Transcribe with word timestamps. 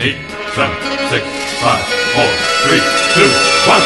eight, 0.00 0.16
seven, 0.54 0.76
six, 1.08 1.24
five, 1.60 1.84
four, 2.14 2.30
three, 2.66 2.80
two, 3.14 3.30
one. 3.68 3.82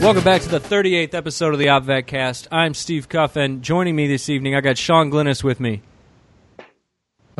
Welcome 0.00 0.22
back 0.22 0.42
to 0.42 0.48
the 0.48 0.60
38th 0.60 1.14
episode 1.14 1.52
of 1.52 1.58
the 1.58 1.66
OpVet 1.66 2.06
Cast. 2.06 2.46
I'm 2.52 2.74
Steve 2.74 3.08
Cuff, 3.08 3.34
and 3.34 3.60
joining 3.60 3.96
me 3.96 4.06
this 4.06 4.28
evening, 4.28 4.54
I 4.54 4.60
got 4.60 4.78
Sean 4.78 5.10
Glynis 5.10 5.42
with 5.42 5.58
me. 5.58 5.82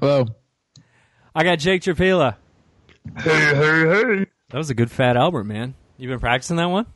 Hello. 0.01 0.27
I 1.33 1.45
got 1.45 1.61
Jake 1.61 1.83
Trapila. 1.83 2.35
Hey, 3.18 3.54
hey, 3.54 3.86
hey. 4.16 4.27
That 4.51 4.59
was 4.59 4.70
a 4.70 4.74
good 4.74 4.91
Fat 4.91 5.16
Albert, 5.16 5.45
man. 5.45 5.74
You 5.98 6.09
been 6.09 6.20
practicing 6.20 6.56
that 6.56 6.66
one? 6.70 6.87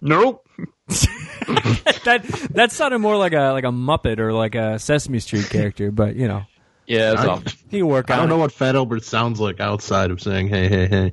Nope. 0.00 0.46
that 0.88 2.48
that 2.52 2.72
sounded 2.72 2.98
more 2.98 3.16
like 3.16 3.32
a 3.32 3.50
like 3.52 3.64
a 3.64 3.68
Muppet 3.68 4.18
or 4.18 4.32
like 4.32 4.54
a 4.54 4.78
Sesame 4.78 5.18
Street 5.20 5.48
character, 5.50 5.90
but 5.90 6.16
you 6.16 6.28
know, 6.28 6.42
Yeah, 6.86 7.10
that's 7.14 7.22
I- 7.22 7.26
all. 7.26 7.42
he 7.70 7.78
can 7.78 7.86
work 7.86 8.10
out. 8.10 8.14
I 8.14 8.16
don't 8.16 8.26
it. 8.26 8.30
know 8.30 8.38
what 8.38 8.52
Fat 8.52 8.76
Albert 8.76 9.04
sounds 9.04 9.40
like 9.40 9.60
outside 9.60 10.10
of 10.10 10.20
saying 10.20 10.48
hey, 10.48 10.68
hey, 10.68 10.86
hey. 10.86 11.12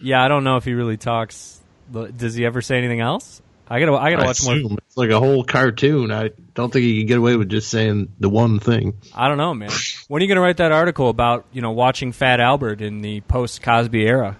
Yeah, 0.00 0.22
I 0.22 0.28
don't 0.28 0.44
know 0.44 0.56
if 0.56 0.64
he 0.64 0.74
really 0.74 0.96
talks. 0.96 1.60
Does 1.92 2.34
he 2.34 2.44
ever 2.44 2.60
say 2.60 2.76
anything 2.78 3.00
else? 3.00 3.40
I 3.68 3.80
gotta 3.80 3.94
I 3.94 4.10
gotta 4.10 4.24
I 4.24 4.26
watch 4.26 4.44
more. 4.44 4.78
it's 4.86 4.96
like 4.96 5.10
a 5.10 5.18
whole 5.18 5.42
cartoon. 5.44 6.12
I 6.12 6.30
don't 6.54 6.72
think 6.72 6.84
he 6.84 6.98
can 6.98 7.06
get 7.06 7.18
away 7.18 7.36
with 7.36 7.48
just 7.48 7.68
saying 7.70 8.12
the 8.20 8.28
one 8.28 8.58
thing. 8.58 8.98
I 9.14 9.28
don't 9.28 9.38
know, 9.38 9.54
man. 9.54 9.70
When 10.08 10.20
are 10.20 10.24
you 10.24 10.28
gonna 10.28 10.40
write 10.42 10.58
that 10.58 10.72
article 10.72 11.08
about 11.08 11.46
you 11.52 11.62
know 11.62 11.72
watching 11.72 12.12
Fat 12.12 12.40
Albert 12.40 12.80
in 12.82 13.00
the 13.00 13.20
post 13.22 13.62
Cosby 13.62 14.02
era? 14.06 14.36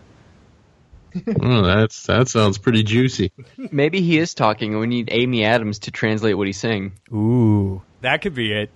oh, 1.41 1.62
that's 1.62 2.02
that 2.06 2.28
sounds 2.28 2.58
pretty 2.58 2.83
juicy. 2.83 3.33
Maybe 3.56 4.00
he 4.02 4.19
is 4.19 4.34
talking, 4.34 4.72
and 4.72 4.80
we 4.80 4.86
need 4.89 5.08
Amy 5.12 5.45
Adams 5.45 5.78
to 5.80 5.91
translate 5.91 6.36
what 6.36 6.47
he's 6.47 6.58
saying. 6.58 6.92
Ooh, 7.12 7.83
that 8.00 8.20
could 8.20 8.34
be 8.34 8.52
it. 8.52 8.70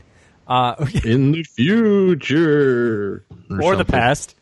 Uh, 0.47 0.87
In 1.05 1.33
the 1.33 1.43
future, 1.43 3.25
or 3.61 3.77
the 3.77 3.85
past. 3.85 4.35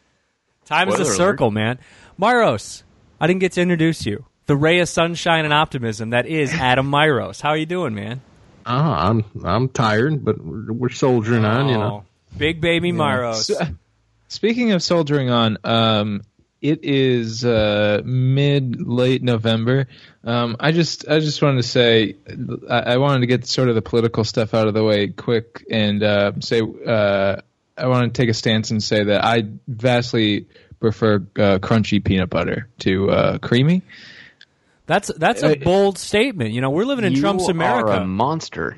Time 0.67 0.89
is 0.89 0.95
a 0.95 0.97
Spoiler 0.99 1.09
alert. 1.11 1.17
circle, 1.17 1.51
man. 1.51 1.79
Myros, 2.21 2.83
I 3.21 3.27
didn't 3.27 3.41
get 3.41 3.53
to 3.53 3.61
introduce 3.61 4.05
you. 4.07 4.25
The 4.47 4.57
ray 4.57 4.79
of 4.81 4.89
sunshine 4.89 5.45
and 5.45 5.53
optimism 5.53 6.11
that 6.11 6.27
is 6.27 6.53
Adam 6.55 6.89
Myros. 6.91 7.41
How 7.41 7.51
are 7.51 7.57
you 7.57 7.67
doing, 7.67 7.95
man? 7.95 8.21
Ah, 8.65 9.09
I'm 9.09 9.25
I'm 9.45 9.69
tired, 9.69 10.25
but 10.25 10.43
we're, 10.43 10.73
we're 10.73 10.89
soldiering 10.91 11.45
on. 11.45 11.69
You 11.69 11.75
know, 11.79 11.83
Oh, 11.83 12.05
big 12.37 12.61
baby 12.61 12.93
Myros. 12.93 13.45
So- 13.45 13.59
Speaking 14.29 14.73
of 14.73 14.83
soldiering 14.83 15.31
on, 15.31 15.57
um, 15.63 16.23
it 16.61 16.81
is 16.83 17.45
uh, 17.45 18.03
mid 18.05 18.81
late 18.85 19.23
November. 19.23 19.87
Um, 20.25 20.57
I 20.59 20.73
just 20.73 21.09
I 21.09 21.21
just 21.21 21.41
wanted 21.43 21.63
to 21.63 21.69
say 21.69 22.17
I, 22.69 22.79
I 22.95 22.97
wanted 22.97 23.21
to 23.21 23.27
get 23.27 23.47
sort 23.47 23.69
of 23.69 23.77
the 23.77 23.83
political 23.83 24.25
stuff 24.25 24.53
out 24.53 24.67
of 24.67 24.75
the 24.75 24.83
way 24.83 25.09
quick 25.09 25.65
and 25.71 26.03
uh, 26.03 26.33
say 26.41 26.61
uh, 26.61 27.37
I 27.79 27.87
want 27.87 28.13
to 28.13 28.21
take 28.21 28.29
a 28.29 28.35
stance 28.35 28.73
and 28.73 28.83
say 28.83 29.05
that 29.05 29.25
I 29.25 29.45
vastly 29.69 30.47
prefer 30.81 31.17
uh, 31.17 31.59
crunchy 31.61 32.05
peanut 32.05 32.29
butter 32.31 32.69
to 32.81 33.11
uh, 33.11 33.39
creamy. 33.39 33.83
That's 34.87 35.09
that's 35.17 35.42
a 35.42 35.53
Uh, 35.61 35.65
bold 35.65 35.98
statement. 35.98 36.53
You 36.53 36.61
know, 36.61 36.70
we're 36.70 36.84
living 36.84 37.05
in 37.05 37.12
you 37.12 37.20
Trump's 37.20 37.48
are 37.48 37.53
America. 37.53 37.91
a 38.03 38.06
monster. 38.06 38.77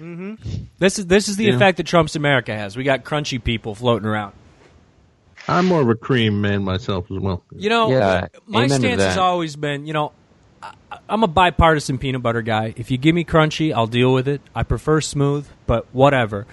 This 0.78 0.98
is 0.98 1.06
this 1.06 1.28
is 1.28 1.36
the 1.36 1.44
Yeah. 1.44 1.54
effect 1.56 1.76
that 1.76 1.86
Trump's 1.86 2.16
America 2.16 2.54
has. 2.56 2.76
We 2.76 2.84
got 2.84 3.04
crunchy 3.04 3.42
people 3.42 3.74
floating 3.74 4.08
around. 4.08 4.32
I'm 5.46 5.66
more 5.66 5.80
of 5.82 5.88
a 5.88 5.94
cream 5.94 6.40
man 6.40 6.62
myself 6.64 7.10
as 7.10 7.18
well. 7.18 7.42
You 7.56 7.68
know, 7.70 7.90
Yeah, 7.90 8.26
my 8.46 8.66
stance 8.68 9.02
has 9.02 9.16
always 9.18 9.56
been, 9.56 9.86
you 9.86 9.92
know, 9.94 10.12
I, 10.62 10.72
I'm 11.08 11.22
a 11.22 11.28
bipartisan 11.28 11.98
peanut 11.98 12.22
butter 12.22 12.42
guy. 12.42 12.74
If 12.76 12.90
you 12.90 12.98
give 12.98 13.14
me 13.14 13.24
crunchy, 13.24 13.72
I'll 13.72 13.86
deal 13.86 14.12
with 14.12 14.28
it. 14.28 14.40
I 14.54 14.62
prefer 14.62 15.00
smooth, 15.00 15.46
but 15.66 15.86
whatever. 15.92 16.46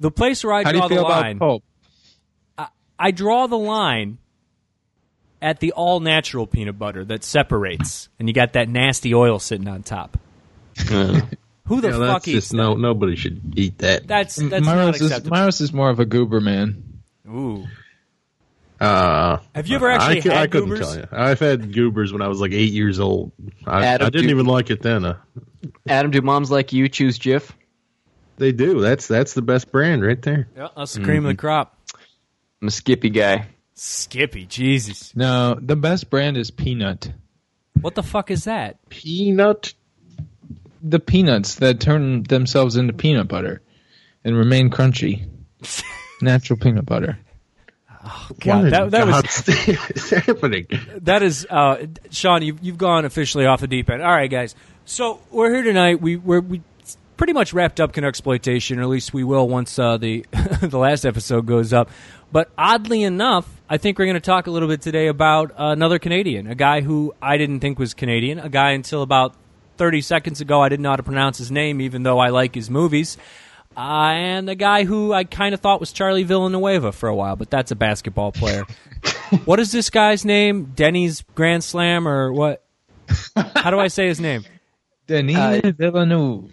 The 0.00 0.10
place 0.10 0.42
where 0.42 0.52
I 0.54 0.62
How 0.64 0.72
do 0.72 0.78
draw 0.78 0.84
you 0.84 0.88
feel 0.88 1.02
the 1.04 1.08
line, 1.10 1.36
about 1.36 1.46
pulp? 1.46 1.64
I 2.98 3.10
draw 3.12 3.46
the 3.46 3.58
line 3.58 4.18
at 5.42 5.60
the 5.60 5.72
all 5.72 6.00
natural 6.00 6.46
peanut 6.46 6.78
butter 6.78 7.04
that 7.06 7.24
separates, 7.24 8.08
and 8.18 8.28
you 8.28 8.34
got 8.34 8.52
that 8.54 8.68
nasty 8.68 9.14
oil 9.14 9.38
sitting 9.38 9.68
on 9.68 9.82
top. 9.82 10.18
Uh, 10.90 11.20
Who 11.66 11.80
the 11.80 11.88
yeah, 11.88 11.98
fuck 11.98 12.06
that's 12.08 12.28
eats 12.28 12.36
just 12.46 12.54
no. 12.54 12.74
Nobody 12.74 13.16
should 13.16 13.40
eat 13.56 13.78
that. 13.78 14.06
That's 14.06 14.36
that's 14.36 14.64
not 14.64 14.76
Myros 14.76 14.94
is 14.96 15.02
acceptable. 15.02 15.36
Myros 15.36 15.60
is 15.60 15.72
more 15.72 15.90
of 15.90 16.00
a 16.00 16.04
goober 16.04 16.40
man. 16.40 16.82
Ooh. 17.28 17.64
Uh, 18.80 19.38
Have 19.54 19.66
you 19.66 19.76
ever 19.76 19.90
actually 19.90 20.18
I, 20.18 20.20
cou- 20.22 20.30
had 20.30 20.38
I 20.38 20.46
couldn't 20.46 20.68
goobers? 20.70 20.80
tell 20.80 20.96
you. 20.96 21.06
I've 21.12 21.38
had 21.38 21.72
goobers 21.72 22.12
when 22.14 22.22
I 22.22 22.28
was 22.28 22.40
like 22.40 22.52
eight 22.52 22.72
years 22.72 22.98
old. 22.98 23.30
I, 23.66 23.84
Adam, 23.84 24.06
I 24.06 24.10
didn't 24.10 24.28
do- 24.28 24.34
even 24.34 24.46
like 24.46 24.70
it 24.70 24.80
then. 24.80 25.04
Uh, 25.04 25.16
Adam, 25.86 26.10
do 26.10 26.22
moms 26.22 26.50
like 26.50 26.72
you 26.72 26.88
choose 26.88 27.18
Jif? 27.18 27.50
they 28.38 28.52
do. 28.52 28.80
That's 28.80 29.06
that's 29.06 29.34
the 29.34 29.42
best 29.42 29.70
brand 29.70 30.02
right 30.02 30.20
there. 30.22 30.48
Yeah, 30.56 30.68
that's 30.74 30.94
the 30.94 31.02
cream 31.04 31.26
of 31.26 31.30
the 31.30 31.36
crop. 31.36 31.76
I'm 32.62 32.68
a 32.68 32.70
Skippy 32.70 33.10
guy. 33.10 33.46
Skippy, 33.74 34.46
Jesus. 34.46 35.14
No, 35.16 35.56
the 35.60 35.76
best 35.76 36.10
brand 36.10 36.36
is 36.36 36.50
peanut. 36.50 37.12
What 37.80 37.94
the 37.94 38.02
fuck 38.02 38.30
is 38.30 38.44
that? 38.44 38.76
Peanut. 38.90 39.72
the 40.82 40.98
peanuts 41.00 41.56
that 41.56 41.80
turn 41.80 42.22
themselves 42.24 42.76
into 42.76 42.92
peanut 42.92 43.28
butter 43.28 43.62
and 44.24 44.36
remain 44.36 44.70
crunchy. 44.70 45.28
Natural 46.22 46.58
peanut 46.58 46.84
butter. 46.84 47.18
Oh, 48.04 48.28
God, 48.40 48.64
What 48.64 48.70
that, 48.70 48.82
in 48.84 48.90
that 48.90 49.06
was 49.06 49.14
God's 49.22 49.48
is 49.48 50.10
happening? 50.10 50.66
that 51.02 51.22
is 51.22 51.46
uh, 51.50 51.86
Sean. 52.10 52.42
You've 52.42 52.62
you've 52.62 52.78
gone 52.78 53.04
officially 53.04 53.44
off 53.46 53.60
the 53.60 53.66
deep 53.66 53.88
end. 53.90 54.02
All 54.02 54.08
right, 54.10 54.30
guys. 54.30 54.54
So 54.86 55.20
we're 55.30 55.52
here 55.52 55.62
tonight. 55.62 56.00
We 56.00 56.16
we're, 56.16 56.40
we 56.40 56.62
pretty 57.18 57.34
much 57.34 57.52
wrapped 57.52 57.78
up 57.78 57.92
Canuck 57.92 58.08
exploitation, 58.08 58.78
or 58.78 58.82
at 58.82 58.88
least 58.88 59.12
we 59.12 59.22
will 59.22 59.46
once 59.48 59.78
uh, 59.78 59.98
the 59.98 60.24
the 60.62 60.78
last 60.78 61.04
episode 61.04 61.44
goes 61.44 61.74
up. 61.74 61.90
But 62.32 62.50
oddly 62.56 63.02
enough, 63.02 63.48
I 63.68 63.78
think 63.78 63.98
we're 63.98 64.04
going 64.06 64.14
to 64.14 64.20
talk 64.20 64.46
a 64.46 64.50
little 64.50 64.68
bit 64.68 64.80
today 64.82 65.08
about 65.08 65.52
another 65.56 65.98
Canadian, 65.98 66.46
a 66.46 66.54
guy 66.54 66.80
who 66.80 67.12
I 67.20 67.36
didn't 67.38 67.60
think 67.60 67.78
was 67.78 67.94
Canadian, 67.94 68.38
a 68.38 68.48
guy 68.48 68.70
until 68.70 69.02
about 69.02 69.34
thirty 69.76 70.00
seconds 70.00 70.40
ago 70.40 70.60
I 70.62 70.68
didn't 70.68 70.82
know 70.82 70.90
how 70.90 70.96
to 70.96 71.02
pronounce 71.02 71.38
his 71.38 71.50
name, 71.50 71.80
even 71.80 72.02
though 72.02 72.18
I 72.18 72.28
like 72.28 72.54
his 72.54 72.70
movies. 72.70 73.16
Uh, 73.76 73.80
and 74.12 74.50
a 74.50 74.54
guy 74.56 74.84
who 74.84 75.12
I 75.12 75.24
kind 75.24 75.54
of 75.54 75.60
thought 75.60 75.80
was 75.80 75.92
Charlie 75.92 76.24
Villanueva 76.24 76.92
for 76.92 77.08
a 77.08 77.14
while, 77.14 77.36
but 77.36 77.50
that's 77.50 77.70
a 77.70 77.76
basketball 77.76 78.32
player. 78.32 78.64
what 79.44 79.60
is 79.60 79.70
this 79.72 79.90
guy's 79.90 80.24
name? 80.24 80.72
Denny's 80.74 81.22
Grand 81.34 81.62
Slam 81.64 82.06
or 82.06 82.32
what? 82.32 82.64
How 83.56 83.70
do 83.70 83.78
I 83.78 83.88
say 83.88 84.06
his 84.08 84.20
name? 84.20 84.44
Denis 85.06 85.36
Uh, 85.64 85.72
Villeneuve. 85.76 86.50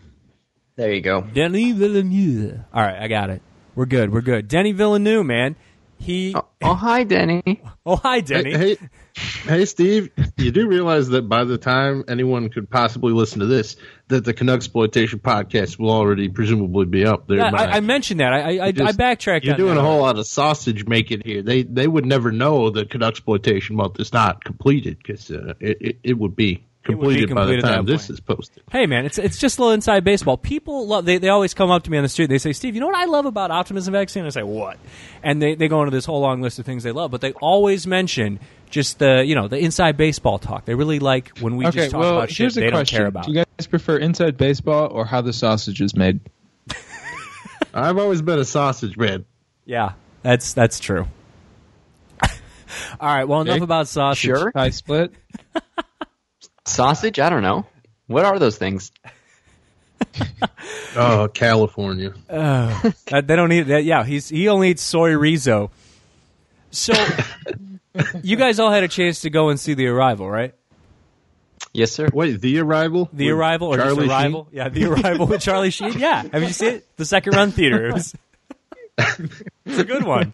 There 0.75 0.93
you 0.93 1.01
go. 1.01 1.21
Denny 1.21 1.71
Villeneuve. 1.71 2.59
All 2.73 2.81
right, 2.83 3.01
I 3.01 3.07
got 3.07 3.29
it. 3.31 3.41
We're 3.75 3.85
good. 3.85 4.11
We're 4.11 4.21
good. 4.21 4.47
Denny 4.47 4.71
Villeneuve, 4.71 5.25
man. 5.25 5.55
He. 5.99 6.33
Oh, 6.35 6.45
oh, 6.61 6.73
hi, 6.73 7.03
Denny. 7.03 7.61
Oh, 7.85 7.95
hi, 7.95 8.21
Denny. 8.21 8.51
Hey, 8.51 8.75
hey, 8.75 8.89
hey, 9.45 9.65
Steve. 9.65 10.09
You 10.37 10.51
do 10.51 10.67
realize 10.67 11.07
that 11.09 11.27
by 11.27 11.43
the 11.43 11.57
time 11.57 12.03
anyone 12.07 12.49
could 12.49 12.69
possibly 12.69 13.13
listen 13.13 13.39
to 13.39 13.45
this, 13.45 13.75
that 14.09 14.23
the 14.23 14.33
Canuck 14.33 14.57
exploitation 14.57 15.19
podcast 15.19 15.79
will 15.79 15.89
already 15.91 16.29
presumably 16.29 16.85
be 16.85 17.05
up 17.05 17.27
there. 17.27 17.37
Yeah, 17.37 17.51
by- 17.51 17.65
I, 17.65 17.77
I 17.77 17.79
mentioned 17.79 18.19
that. 18.19 18.33
I 18.33 18.39
I, 18.57 18.65
I, 18.67 18.73
I 18.79 18.91
backtracked. 18.91 19.45
You're 19.45 19.55
on 19.55 19.59
doing 19.59 19.75
that. 19.75 19.81
a 19.81 19.83
whole 19.83 20.01
lot 20.01 20.17
of 20.19 20.27
sausage 20.27 20.85
making 20.85 21.21
here. 21.25 21.41
They 21.41 21.63
they 21.63 21.87
would 21.87 22.05
never 22.05 22.31
know 22.31 22.69
that 22.69 22.89
Canuck 22.89 23.13
exploitation 23.13 23.75
month 23.75 23.99
is 23.99 24.13
not 24.13 24.43
completed 24.43 24.97
because 24.97 25.31
uh, 25.31 25.53
it, 25.59 25.77
it 25.81 25.99
it 26.03 26.13
would 26.13 26.35
be 26.35 26.51
It 26.51 26.51
would 26.51 26.55
be 26.55 26.66
completed 26.87 27.33
by 27.35 27.45
the 27.45 27.61
time 27.61 27.85
this 27.85 28.09
is 28.09 28.19
posted. 28.19 28.63
Hey 28.71 28.85
man, 28.85 29.05
it's 29.05 29.17
it's 29.17 29.37
just 29.37 29.57
a 29.57 29.61
little 29.61 29.73
inside 29.73 30.03
baseball. 30.03 30.37
People 30.37 30.87
love 30.87 31.05
they, 31.05 31.17
they 31.19 31.29
always 31.29 31.53
come 31.53 31.69
up 31.69 31.83
to 31.83 31.91
me 31.91 31.97
on 31.97 32.03
the 32.03 32.09
street. 32.09 32.27
They 32.27 32.37
say, 32.39 32.53
"Steve, 32.53 32.73
you 32.75 32.81
know 32.81 32.87
what 32.87 32.95
I 32.95 33.05
love 33.05 33.25
about 33.25 33.51
optimism 33.51 33.91
vaccine?" 33.93 34.25
I 34.25 34.29
say, 34.29 34.43
"What?" 34.43 34.77
And 35.23 35.41
they, 35.41 35.55
they 35.55 35.67
go 35.67 35.81
into 35.83 35.91
this 35.95 36.05
whole 36.05 36.21
long 36.21 36.41
list 36.41 36.57
of 36.59 36.65
things 36.65 36.83
they 36.83 36.91
love, 36.91 37.11
but 37.11 37.21
they 37.21 37.33
always 37.33 37.85
mention 37.85 38.39
just 38.69 38.99
the 38.99 39.23
you 39.25 39.35
know 39.35 39.47
the 39.47 39.57
inside 39.57 39.97
baseball 39.97 40.39
talk. 40.39 40.65
They 40.65 40.75
really 40.75 40.99
like 40.99 41.37
when 41.39 41.55
we 41.57 41.67
Okay, 41.67 41.77
just 41.79 41.91
talk 41.91 41.99
well, 42.01 42.17
about 42.17 42.29
shit 42.29 42.37
here's 42.39 42.57
a 42.57 42.61
they 42.61 42.71
question. 42.71 42.97
don't 42.97 42.99
care 43.03 43.07
about. 43.07 43.25
Do 43.25 43.31
you 43.31 43.43
guys 43.57 43.67
prefer 43.67 43.97
inside 43.97 44.37
baseball 44.37 44.87
or 44.91 45.05
how 45.05 45.21
the 45.21 45.33
sausage 45.33 45.81
is 45.81 45.95
made? 45.95 46.19
I've 47.73 47.97
always 47.97 48.21
been 48.21 48.39
a 48.39 48.45
sausage 48.45 48.97
man. 48.97 49.25
yeah, 49.65 49.93
that's 50.23 50.53
that's 50.53 50.79
true. 50.79 51.07
All 52.99 53.07
right, 53.13 53.23
well 53.25 53.41
enough 53.41 53.55
Okay. 53.57 53.63
about 53.63 53.87
sausage. 53.87 54.19
Sure. 54.21 54.51
Pie 54.51 54.69
split? 54.71 55.13
Sausage? 56.67 57.19
I 57.19 57.29
don't 57.29 57.43
know. 57.43 57.65
What 58.07 58.25
are 58.25 58.39
those 58.39 58.57
things? 58.57 58.91
Oh, 60.95 61.27
California. 61.31 62.13
Uh, 62.29 62.91
they 63.21 63.35
don't 63.35 63.51
eat 63.51 63.63
that. 63.63 63.83
Yeah, 63.83 64.03
he's 64.03 64.29
he 64.29 64.47
only 64.47 64.71
eats 64.71 64.91
Soyrizo. 64.91 65.69
So, 66.71 66.93
you 68.23 68.35
guys 68.35 68.59
all 68.59 68.71
had 68.71 68.83
a 68.83 68.87
chance 68.87 69.21
to 69.21 69.29
go 69.29 69.49
and 69.49 69.59
see 69.59 69.73
the 69.73 69.87
arrival, 69.87 70.29
right? 70.29 70.53
Yes, 71.73 71.91
sir. 71.91 72.09
Wait, 72.13 72.41
the 72.41 72.59
arrival? 72.59 73.09
The 73.13 73.29
arrival 73.29 73.69
or 73.69 73.77
Charlie 73.77 74.07
just 74.07 74.09
arrival? 74.09 74.47
Yeah, 74.51 74.69
the 74.69 74.85
arrival 74.85 75.27
with 75.27 75.41
Charlie 75.41 75.69
Sheen. 75.71 75.97
Yeah, 75.99 76.23
have 76.31 76.43
you 76.43 76.49
seen 76.49 76.75
it? 76.75 76.97
The 76.97 77.05
second 77.05 77.35
run 77.35 77.51
theater. 77.51 77.87
It 77.87 77.93
was, 77.93 78.15
it's 79.65 79.77
a 79.79 79.83
good 79.83 80.03
one. 80.03 80.33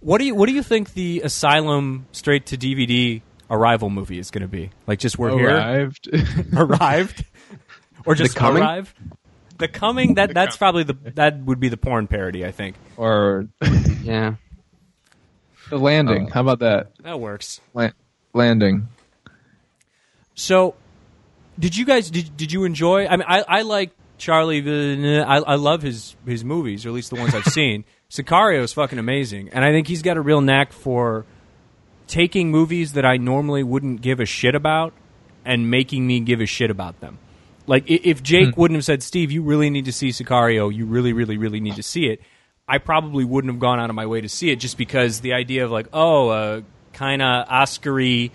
What 0.00 0.18
do 0.18 0.24
you 0.24 0.34
What 0.34 0.48
do 0.48 0.54
you 0.54 0.62
think 0.62 0.92
the 0.94 1.22
Asylum 1.24 2.06
straight 2.12 2.46
to 2.46 2.56
DVD 2.58 3.22
Arrival 3.50 3.90
movie 3.90 4.18
is 4.18 4.30
going 4.30 4.42
to 4.42 4.48
be? 4.48 4.70
Like, 4.86 4.98
just 5.00 5.18
we're 5.18 5.36
here, 5.36 5.50
Arrived. 5.50 6.08
arrived, 6.56 7.24
or 8.06 8.14
just 8.14 8.34
The 8.34 8.40
Coming? 8.40 8.62
arrive? 8.62 8.94
The 9.58 9.68
coming. 9.68 10.14
That 10.14 10.32
that's 10.32 10.56
probably 10.56 10.84
the 10.84 10.94
that 11.16 11.38
would 11.40 11.60
be 11.60 11.68
the 11.68 11.76
porn 11.76 12.06
parody. 12.06 12.46
I 12.46 12.50
think 12.50 12.76
or 12.96 13.46
Yeah. 14.02 14.36
the 15.68 15.76
landing. 15.78 16.28
Oh. 16.28 16.32
How 16.32 16.40
about 16.40 16.60
that? 16.60 16.92
that 17.02 17.20
works. 17.20 17.60
La- 17.74 17.90
landing. 18.32 18.88
So, 20.34 20.74
did 21.58 21.76
you 21.76 21.84
guys 21.84 22.10
did 22.10 22.34
did 22.36 22.52
you 22.52 22.64
enjoy? 22.64 23.06
I 23.06 23.16
mean, 23.16 23.26
I 23.28 23.44
I 23.46 23.62
like 23.62 23.90
Charlie. 24.16 24.60
Villeneuve. 24.60 25.26
I 25.28 25.36
I 25.36 25.54
love 25.56 25.82
his 25.82 26.16
his 26.26 26.42
movies, 26.44 26.86
or 26.86 26.88
at 26.88 26.94
least 26.94 27.10
the 27.10 27.16
ones 27.16 27.34
I've 27.34 27.44
seen. 27.52 27.84
Sicario 28.10 28.62
is 28.62 28.72
fucking 28.72 28.98
amazing, 28.98 29.50
and 29.50 29.62
I 29.62 29.72
think 29.72 29.86
he's 29.88 30.00
got 30.02 30.16
a 30.16 30.20
real 30.22 30.40
knack 30.40 30.72
for 30.72 31.26
taking 32.10 32.50
movies 32.50 32.92
that 32.92 33.04
I 33.06 33.16
normally 33.16 33.62
wouldn't 33.62 34.02
give 34.02 34.20
a 34.20 34.26
shit 34.26 34.54
about 34.54 34.92
and 35.44 35.70
making 35.70 36.06
me 36.06 36.20
give 36.20 36.40
a 36.40 36.46
shit 36.46 36.70
about 36.70 37.00
them. 37.00 37.18
Like 37.66 37.84
if 37.88 38.22
Jake 38.22 38.54
hmm. 38.54 38.60
wouldn't 38.60 38.76
have 38.76 38.84
said, 38.84 39.02
"Steve, 39.02 39.30
you 39.30 39.42
really 39.42 39.70
need 39.70 39.84
to 39.84 39.92
see 39.92 40.08
Sicario. 40.08 40.74
You 40.74 40.86
really, 40.86 41.12
really, 41.12 41.38
really 41.38 41.60
need 41.60 41.76
to 41.76 41.82
see 41.82 42.06
it," 42.06 42.20
I 42.66 42.78
probably 42.78 43.24
wouldn't 43.24 43.52
have 43.52 43.60
gone 43.60 43.80
out 43.80 43.90
of 43.90 43.96
my 43.96 44.06
way 44.06 44.20
to 44.20 44.28
see 44.28 44.50
it 44.50 44.56
just 44.56 44.76
because 44.76 45.20
the 45.20 45.32
idea 45.32 45.64
of 45.64 45.70
like, 45.70 45.86
oh, 45.92 46.30
a 46.30 46.62
kind 46.92 47.22
of 47.22 47.48
Oscary 47.48 48.30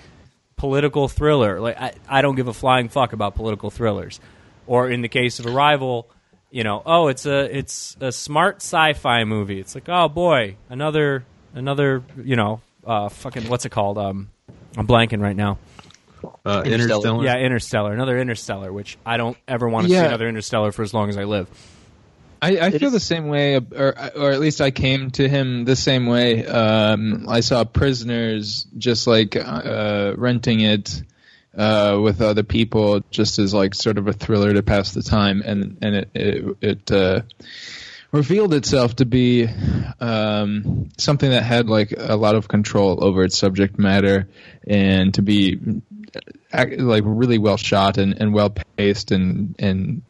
political 0.58 1.08
thriller. 1.08 1.60
Like 1.60 1.80
I, 1.80 1.94
I 2.08 2.22
don't 2.22 2.36
give 2.36 2.48
a 2.48 2.54
flying 2.54 2.90
fuck 2.90 3.14
about 3.14 3.36
political 3.36 3.70
thrillers. 3.70 4.20
Or 4.68 4.90
in 4.90 5.02
the 5.02 5.10
case 5.10 5.40
of 5.40 5.46
Arrival, 5.46 6.08
you 6.50 6.64
know, 6.64 6.82
oh, 6.86 7.08
it's 7.08 7.26
a 7.26 7.58
it's 7.58 7.96
a 8.00 8.12
smart 8.12 8.58
sci-fi 8.58 9.24
movie. 9.26 9.60
It's 9.60 9.76
like, 9.76 9.88
oh 9.88 10.10
boy, 10.10 10.56
another 10.70 11.26
another, 11.54 12.04
you 12.22 12.36
know, 12.36 12.62
uh, 12.86 13.10
fucking 13.10 13.48
what's 13.50 13.66
it 13.66 13.70
called? 13.70 13.98
Um, 13.98 14.30
I'm 14.78 14.88
blanking 14.88 15.22
right 15.22 15.36
now. 15.36 15.58
Uh, 16.44 16.64
Interstellar. 16.66 16.74
Interstellar. 16.74 17.24
Yeah, 17.26 17.38
Interstellar, 17.38 17.94
another 17.94 18.18
Interstellar, 18.18 18.74
which 18.74 18.98
I 19.06 19.18
don't 19.18 19.38
ever 19.48 19.70
want 19.70 19.88
to 19.88 19.94
see 19.94 19.98
another 19.98 20.28
Interstellar 20.28 20.72
for 20.72 20.82
as 20.82 20.94
long 20.94 21.10
as 21.10 21.18
I 21.18 21.24
live. 21.26 21.48
I, 22.42 22.60
I 22.60 22.72
feel 22.72 22.88
is- 22.88 22.94
the 22.94 23.00
same 23.00 23.28
way, 23.28 23.56
or 23.58 23.96
or 24.16 24.32
at 24.32 24.40
least 24.40 24.60
I 24.62 24.72
came 24.72 25.12
to 25.12 25.28
him 25.28 25.66
the 25.66 25.76
same 25.76 26.06
way. 26.06 26.46
Um, 26.46 27.26
I 27.30 27.40
saw 27.40 27.64
Prisoners 27.64 28.66
just 28.78 29.08
like 29.08 29.36
uh, 29.36 30.14
renting 30.18 30.60
it 30.62 31.02
uh, 31.58 32.00
with 32.04 32.22
other 32.22 32.44
people, 32.44 33.02
just 33.10 33.40
as 33.40 33.54
like 33.54 33.74
sort 33.74 33.98
of 33.98 34.08
a 34.08 34.14
thriller 34.14 34.54
to 34.54 34.64
pass 34.64 34.92
the 34.94 35.02
time, 35.04 35.42
and 35.46 35.78
and 35.82 35.96
it 35.96 36.10
it, 36.14 36.58
it 36.62 36.92
uh, 36.92 37.22
revealed 38.16 38.54
itself 38.54 38.96
to 38.96 39.06
be 39.06 39.48
um, 40.00 40.90
something 40.98 41.30
that 41.30 41.44
had 41.44 41.68
like 41.68 41.94
a 41.98 42.16
lot 42.16 42.36
of 42.36 42.48
control 42.48 43.04
over 43.04 43.24
its 43.24 43.38
subject 43.38 43.78
matter, 43.78 44.30
and 44.66 45.14
to 45.16 45.22
be 45.22 45.60
like 46.78 47.04
really 47.06 47.38
well 47.38 47.58
shot 47.58 47.98
and, 47.98 48.20
and 48.20 48.34
well 48.34 48.56
paced 48.78 49.12
and 49.12 49.56
and 49.60 50.02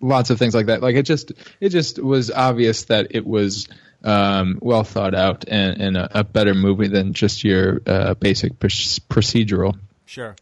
lots 0.00 0.30
of 0.30 0.38
things 0.38 0.54
like 0.54 0.66
that. 0.66 0.82
Like 0.82 0.96
it 0.96 1.04
just 1.04 1.32
it 1.60 1.68
just 1.68 2.02
was 2.02 2.30
obvious 2.30 2.84
that 2.84 3.08
it 3.10 3.24
was 3.24 3.68
um, 4.02 4.58
well 4.60 4.82
thought 4.82 5.14
out 5.14 5.44
and, 5.46 5.80
and 5.80 5.96
a, 5.96 6.20
a 6.20 6.24
better 6.24 6.54
movie 6.54 6.88
than 6.88 7.12
just 7.12 7.44
your 7.44 7.80
uh, 7.86 8.14
basic 8.14 8.58
pr- 8.58 8.66
procedural. 8.66 9.78
Sure. 10.04 10.34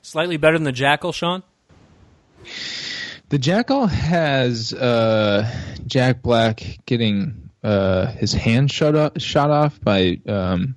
Slightly 0.00 0.38
better 0.38 0.56
than 0.56 0.64
the 0.64 0.72
Jackal, 0.72 1.12
Sean? 1.12 1.42
The 3.32 3.38
Jackal 3.38 3.86
has 3.86 4.74
uh, 4.74 5.50
Jack 5.86 6.20
Black 6.20 6.80
getting 6.84 7.48
uh, 7.64 8.08
his 8.08 8.34
hand 8.34 8.70
shot 8.70 8.94
off, 8.94 9.12
shot 9.22 9.50
off 9.50 9.80
by 9.80 10.20
um, 10.28 10.76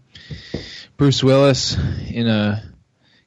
Bruce 0.95 1.21
Willis 1.21 1.75
in 2.09 2.27
a 2.27 2.63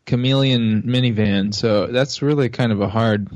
chameleon 0.07 0.85
minivan. 0.85 1.53
So 1.55 1.89
that's 1.89 2.23
really 2.23 2.49
kind 2.49 2.73
of 2.73 2.81
a 2.81 2.89
hard 2.89 3.29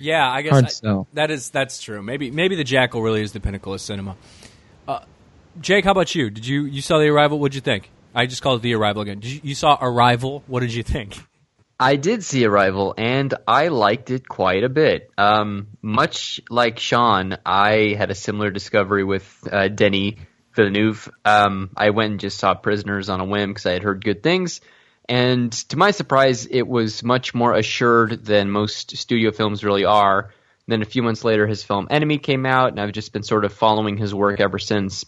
Yeah, 0.00 0.28
I 0.28 0.42
guess 0.42 0.50
hard 0.50 0.64
I- 0.64 0.68
sell. 0.70 1.06
that 1.12 1.30
is 1.30 1.50
that's 1.50 1.80
true. 1.80 2.02
Maybe 2.02 2.32
maybe 2.32 2.56
the 2.56 2.64
Jackal 2.64 3.00
really 3.00 3.22
is 3.22 3.30
the 3.30 3.38
pinnacle 3.38 3.74
of 3.74 3.80
cinema. 3.80 4.16
Uh, 4.88 4.98
Jake, 5.60 5.84
how 5.84 5.92
about 5.92 6.16
you? 6.16 6.30
Did 6.30 6.48
you 6.48 6.64
you 6.64 6.82
saw 6.82 6.98
the 6.98 7.06
Arrival? 7.06 7.38
What'd 7.38 7.54
you 7.54 7.60
think? 7.60 7.92
I 8.12 8.26
just 8.26 8.42
called 8.42 8.58
it 8.58 8.62
the 8.64 8.74
Arrival 8.74 9.02
again. 9.02 9.20
Did 9.20 9.30
you, 9.30 9.40
you 9.44 9.54
saw 9.54 9.78
Arrival? 9.80 10.42
What 10.48 10.60
did 10.60 10.74
you 10.74 10.82
think? 10.82 11.16
I 11.78 11.96
did 11.96 12.24
see 12.24 12.46
Arrival, 12.46 12.94
and 12.96 13.34
I 13.46 13.68
liked 13.68 14.10
it 14.10 14.26
quite 14.26 14.64
a 14.64 14.68
bit. 14.70 15.10
Um, 15.18 15.68
much 15.82 16.40
like 16.48 16.78
Sean, 16.78 17.36
I 17.44 17.94
had 17.98 18.10
a 18.10 18.14
similar 18.14 18.50
discovery 18.50 19.04
with 19.04 19.46
uh, 19.50 19.68
Denis 19.68 20.14
Villeneuve. 20.54 21.10
Um, 21.24 21.70
I 21.76 21.90
went 21.90 22.12
and 22.12 22.20
just 22.20 22.38
saw 22.38 22.54
Prisoners 22.54 23.10
on 23.10 23.20
a 23.20 23.26
whim 23.26 23.50
because 23.50 23.66
I 23.66 23.72
had 23.72 23.82
heard 23.82 24.02
good 24.02 24.22
things. 24.22 24.62
And 25.06 25.52
to 25.68 25.76
my 25.76 25.90
surprise, 25.90 26.46
it 26.46 26.66
was 26.66 27.02
much 27.02 27.34
more 27.34 27.52
assured 27.52 28.24
than 28.24 28.50
most 28.50 28.96
studio 28.96 29.30
films 29.30 29.62
really 29.62 29.84
are. 29.84 30.32
then 30.66 30.80
a 30.82 30.86
few 30.86 31.02
months 31.02 31.24
later, 31.24 31.46
his 31.46 31.62
film 31.62 31.88
Enemy 31.90 32.18
came 32.18 32.46
out, 32.46 32.70
and 32.70 32.80
I've 32.80 32.92
just 32.92 33.12
been 33.12 33.22
sort 33.22 33.44
of 33.44 33.52
following 33.52 33.98
his 33.98 34.14
work 34.14 34.40
ever 34.40 34.58
since. 34.58 35.04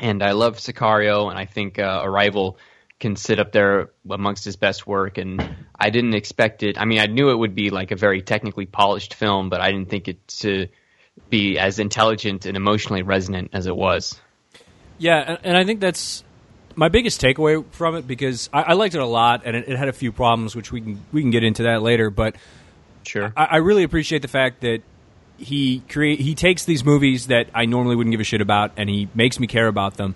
And 0.00 0.22
I 0.22 0.32
love 0.32 0.56
Sicario, 0.56 1.28
and 1.28 1.38
I 1.38 1.44
think 1.44 1.78
uh, 1.78 2.00
Arrival 2.02 2.56
can 3.02 3.16
sit 3.16 3.38
up 3.38 3.52
there 3.52 3.90
amongst 4.08 4.44
his 4.44 4.56
best 4.56 4.86
work. 4.86 5.18
And 5.18 5.56
I 5.78 5.90
didn't 5.90 6.14
expect 6.14 6.62
it. 6.62 6.78
I 6.80 6.86
mean, 6.86 7.00
I 7.00 7.06
knew 7.06 7.30
it 7.30 7.36
would 7.36 7.54
be 7.54 7.68
like 7.68 7.90
a 7.90 7.96
very 7.96 8.22
technically 8.22 8.64
polished 8.64 9.14
film, 9.14 9.50
but 9.50 9.60
I 9.60 9.70
didn't 9.70 9.90
think 9.90 10.08
it 10.08 10.26
to 10.28 10.68
be 11.28 11.58
as 11.58 11.78
intelligent 11.78 12.46
and 12.46 12.56
emotionally 12.56 13.02
resonant 13.02 13.50
as 13.52 13.66
it 13.66 13.76
was. 13.76 14.18
Yeah, 14.98 15.36
and, 15.42 15.56
I 15.56 15.64
think 15.64 15.80
that's 15.80 16.22
my 16.76 16.88
biggest 16.88 17.20
takeaway 17.20 17.64
from 17.72 17.96
it 17.96 18.06
because 18.06 18.48
I, 18.52 18.62
I 18.62 18.72
liked 18.74 18.94
it 18.94 19.00
a 19.00 19.06
lot, 19.06 19.42
and 19.44 19.56
it, 19.56 19.68
it 19.68 19.76
had 19.76 19.88
a 19.88 19.92
few 19.92 20.12
problems, 20.12 20.54
which 20.54 20.70
we 20.70 20.80
can 20.80 21.04
we 21.10 21.20
can 21.20 21.30
get 21.30 21.42
into 21.42 21.64
that 21.64 21.82
later. 21.82 22.08
But 22.08 22.36
Sure. 23.04 23.32
I, 23.36 23.44
I 23.44 23.56
really 23.56 23.82
appreciate 23.82 24.22
the 24.22 24.28
fact 24.28 24.60
that 24.60 24.82
he 25.38 25.82
create 25.88 26.20
he 26.20 26.36
takes 26.36 26.64
these 26.64 26.84
movies 26.84 27.26
that 27.26 27.48
I 27.52 27.66
normally 27.66 27.96
wouldn't 27.96 28.12
give 28.12 28.20
a 28.20 28.24
shit 28.24 28.40
about, 28.40 28.72
and 28.76 28.88
he 28.88 29.08
makes 29.12 29.40
me 29.40 29.48
care 29.48 29.66
about 29.66 29.96
them. 29.96 30.14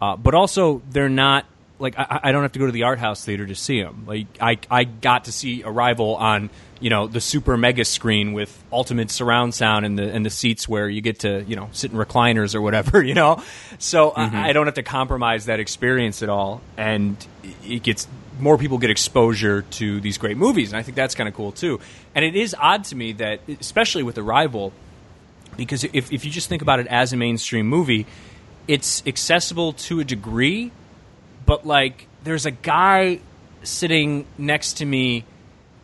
Uh, 0.00 0.16
but 0.16 0.34
also, 0.34 0.82
they're 0.90 1.08
not 1.08 1.44
like 1.78 1.98
I, 1.98 2.20
I 2.24 2.32
don't 2.32 2.42
have 2.42 2.52
to 2.52 2.58
go 2.58 2.66
to 2.66 2.72
the 2.72 2.84
art 2.84 2.98
house 2.98 3.24
theater 3.24 3.46
to 3.46 3.54
see 3.54 3.82
them. 3.82 4.04
Like 4.06 4.26
I 4.40 4.58
I 4.70 4.84
got 4.84 5.24
to 5.24 5.32
see 5.32 5.62
Arrival 5.64 6.16
on 6.16 6.50
you 6.80 6.90
know 6.90 7.06
the 7.06 7.20
super 7.20 7.56
mega 7.56 7.84
screen 7.84 8.32
with 8.32 8.62
ultimate 8.72 9.10
surround 9.10 9.54
sound 9.54 9.84
and 9.84 9.98
the 9.98 10.12
and 10.12 10.24
the 10.24 10.30
seats 10.30 10.68
where 10.68 10.88
you 10.88 11.00
get 11.00 11.20
to 11.20 11.44
you 11.44 11.56
know 11.56 11.68
sit 11.72 11.92
in 11.92 11.98
recliners 11.98 12.54
or 12.54 12.60
whatever 12.60 13.02
you 13.04 13.14
know. 13.14 13.42
So 13.78 14.12
I, 14.14 14.26
mm-hmm. 14.26 14.36
I 14.36 14.52
don't 14.52 14.66
have 14.66 14.74
to 14.74 14.82
compromise 14.82 15.46
that 15.46 15.60
experience 15.60 16.22
at 16.22 16.28
all, 16.28 16.60
and 16.76 17.16
it 17.64 17.82
gets 17.82 18.06
more 18.40 18.56
people 18.56 18.78
get 18.78 18.90
exposure 18.90 19.62
to 19.62 20.00
these 20.00 20.18
great 20.18 20.36
movies, 20.36 20.70
and 20.72 20.78
I 20.78 20.82
think 20.82 20.96
that's 20.96 21.14
kind 21.14 21.28
of 21.28 21.34
cool 21.34 21.52
too. 21.52 21.80
And 22.14 22.24
it 22.24 22.36
is 22.36 22.54
odd 22.58 22.84
to 22.84 22.96
me 22.96 23.12
that, 23.12 23.40
especially 23.60 24.02
with 24.02 24.18
Arrival, 24.18 24.72
because 25.56 25.84
if 25.84 26.12
if 26.12 26.24
you 26.24 26.30
just 26.30 26.48
think 26.48 26.62
about 26.62 26.80
it 26.80 26.86
as 26.86 27.12
a 27.12 27.16
mainstream 27.16 27.66
movie, 27.66 28.06
it's 28.66 29.02
accessible 29.06 29.72
to 29.72 30.00
a 30.00 30.04
degree, 30.04 30.70
but 31.48 31.66
like 31.66 32.06
there's 32.24 32.44
a 32.44 32.50
guy 32.50 33.20
sitting 33.62 34.26
next 34.36 34.74
to 34.74 34.84
me 34.84 35.24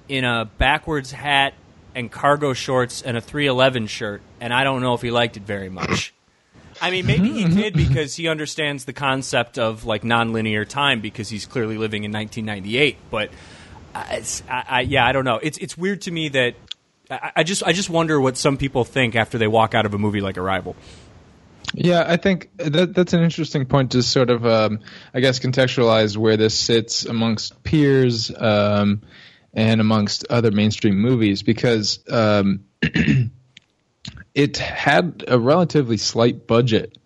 in 0.08 0.22
a 0.24 0.44
backwards 0.58 1.10
hat 1.10 1.54
and 1.94 2.12
cargo 2.12 2.52
shorts 2.52 3.00
and 3.00 3.16
a 3.16 3.20
311 3.20 3.86
shirt, 3.86 4.20
and 4.40 4.52
I 4.52 4.62
don't 4.62 4.82
know 4.82 4.92
if 4.92 5.00
he 5.00 5.10
liked 5.10 5.38
it 5.38 5.44
very 5.44 5.70
much. 5.70 6.12
I 6.82 6.90
mean, 6.90 7.06
maybe 7.06 7.32
he 7.32 7.48
did 7.48 7.72
because 7.76 8.14
he 8.14 8.28
understands 8.28 8.84
the 8.84 8.92
concept 8.92 9.58
of 9.58 9.86
like 9.86 10.02
nonlinear 10.02 10.68
time 10.68 11.00
because 11.00 11.30
he's 11.30 11.46
clearly 11.46 11.78
living 11.78 12.04
in 12.04 12.12
1998. 12.12 12.98
But 13.10 13.30
uh, 13.94 14.04
it's, 14.10 14.42
I, 14.50 14.64
I, 14.68 14.80
yeah, 14.82 15.06
I 15.06 15.12
don't 15.12 15.24
know. 15.24 15.38
It's 15.42 15.56
it's 15.58 15.78
weird 15.78 16.02
to 16.02 16.10
me 16.10 16.28
that 16.30 16.56
I, 17.10 17.32
I 17.36 17.42
just 17.42 17.62
I 17.62 17.72
just 17.72 17.88
wonder 17.88 18.20
what 18.20 18.36
some 18.36 18.58
people 18.58 18.84
think 18.84 19.16
after 19.16 19.38
they 19.38 19.46
walk 19.46 19.74
out 19.74 19.86
of 19.86 19.94
a 19.94 19.98
movie 19.98 20.20
like 20.20 20.36
Arrival. 20.36 20.76
Yeah, 21.72 22.04
I 22.06 22.16
think 22.16 22.50
that 22.58 22.94
that's 22.94 23.14
an 23.14 23.22
interesting 23.22 23.66
point 23.66 23.92
to 23.92 24.02
sort 24.02 24.30
of, 24.30 24.44
um, 24.46 24.80
I 25.12 25.20
guess, 25.20 25.38
contextualize 25.38 26.16
where 26.16 26.36
this 26.36 26.58
sits 26.58 27.04
amongst 27.04 27.62
peers 27.62 28.30
um, 28.36 29.02
and 29.52 29.80
amongst 29.80 30.26
other 30.28 30.50
mainstream 30.50 31.00
movies 31.00 31.42
because 31.42 32.00
um, 32.10 32.64
it 34.34 34.56
had 34.58 35.24
a 35.26 35.38
relatively 35.38 35.96
slight 35.96 36.46
budget. 36.46 36.98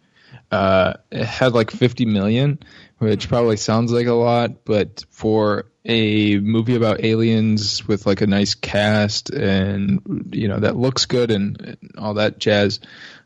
Uh, 0.51 0.95
it 1.11 1.25
had 1.25 1.53
like 1.53 1.71
50 1.71 2.07
million, 2.07 2.59
which 2.99 3.29
probably 3.29 3.57
sounds 3.57 3.93
like 3.93 4.07
a 4.07 4.13
lot, 4.13 4.65
but 4.65 5.05
for 5.11 5.67
a 5.85 6.39
movie 6.39 6.75
about 6.75 7.03
aliens 7.05 7.87
with 7.87 8.07
like 8.07 8.21
a 8.21 8.27
nice 8.27 8.55
cast 8.55 9.31
and 9.31 10.29
you 10.33 10.47
know 10.47 10.61
that 10.61 10.77
looks 10.77 11.07
good 11.07 11.31
and, 11.31 11.61
and 11.61 11.79
all 11.97 12.15
that 12.15 12.39
jazz, 12.39 12.81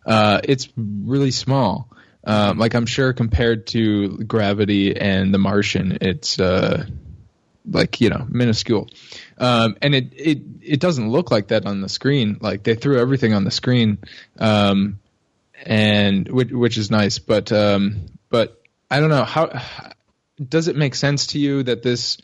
uh, 0.07 0.41
it's 0.45 0.69
really 0.77 1.31
small. 1.31 1.89
Um, 2.25 2.59
like 2.59 2.75
I'm 2.75 2.87
sure 2.87 3.13
compared 3.13 3.67
to 3.69 4.19
Gravity 4.19 4.97
and 4.97 5.35
The 5.35 5.39
Martian, 5.39 5.99
it's 6.01 6.39
uh, 6.39 6.87
like 7.69 8.01
you 8.01 8.11
know 8.11 8.25
minuscule, 8.29 8.89
um, 9.39 9.77
and 9.83 9.95
it, 9.95 10.13
it 10.13 10.39
it 10.63 10.81
doesn't 10.81 11.11
look 11.11 11.31
like 11.31 11.49
that 11.49 11.67
on 11.67 11.81
the 11.81 11.89
screen. 11.89 12.39
Like 12.41 12.63
they 12.63 12.77
threw 12.77 12.99
everything 13.01 13.35
on 13.35 13.43
the 13.43 13.51
screen, 13.51 13.99
um, 14.39 15.01
and 15.65 16.29
which, 16.29 16.53
which 16.53 16.79
is 16.79 16.93
nice. 16.93 17.19
But 17.19 17.51
um, 17.51 18.07
but 18.31 18.63
I 18.89 19.01
don't 19.01 19.11
know 19.11 19.25
how 19.25 19.61
does 20.41 20.69
it 20.69 20.77
make 20.77 20.95
sense 20.95 21.29
to 21.29 21.41
you 21.41 21.65
that 21.65 21.83
this 21.83 22.19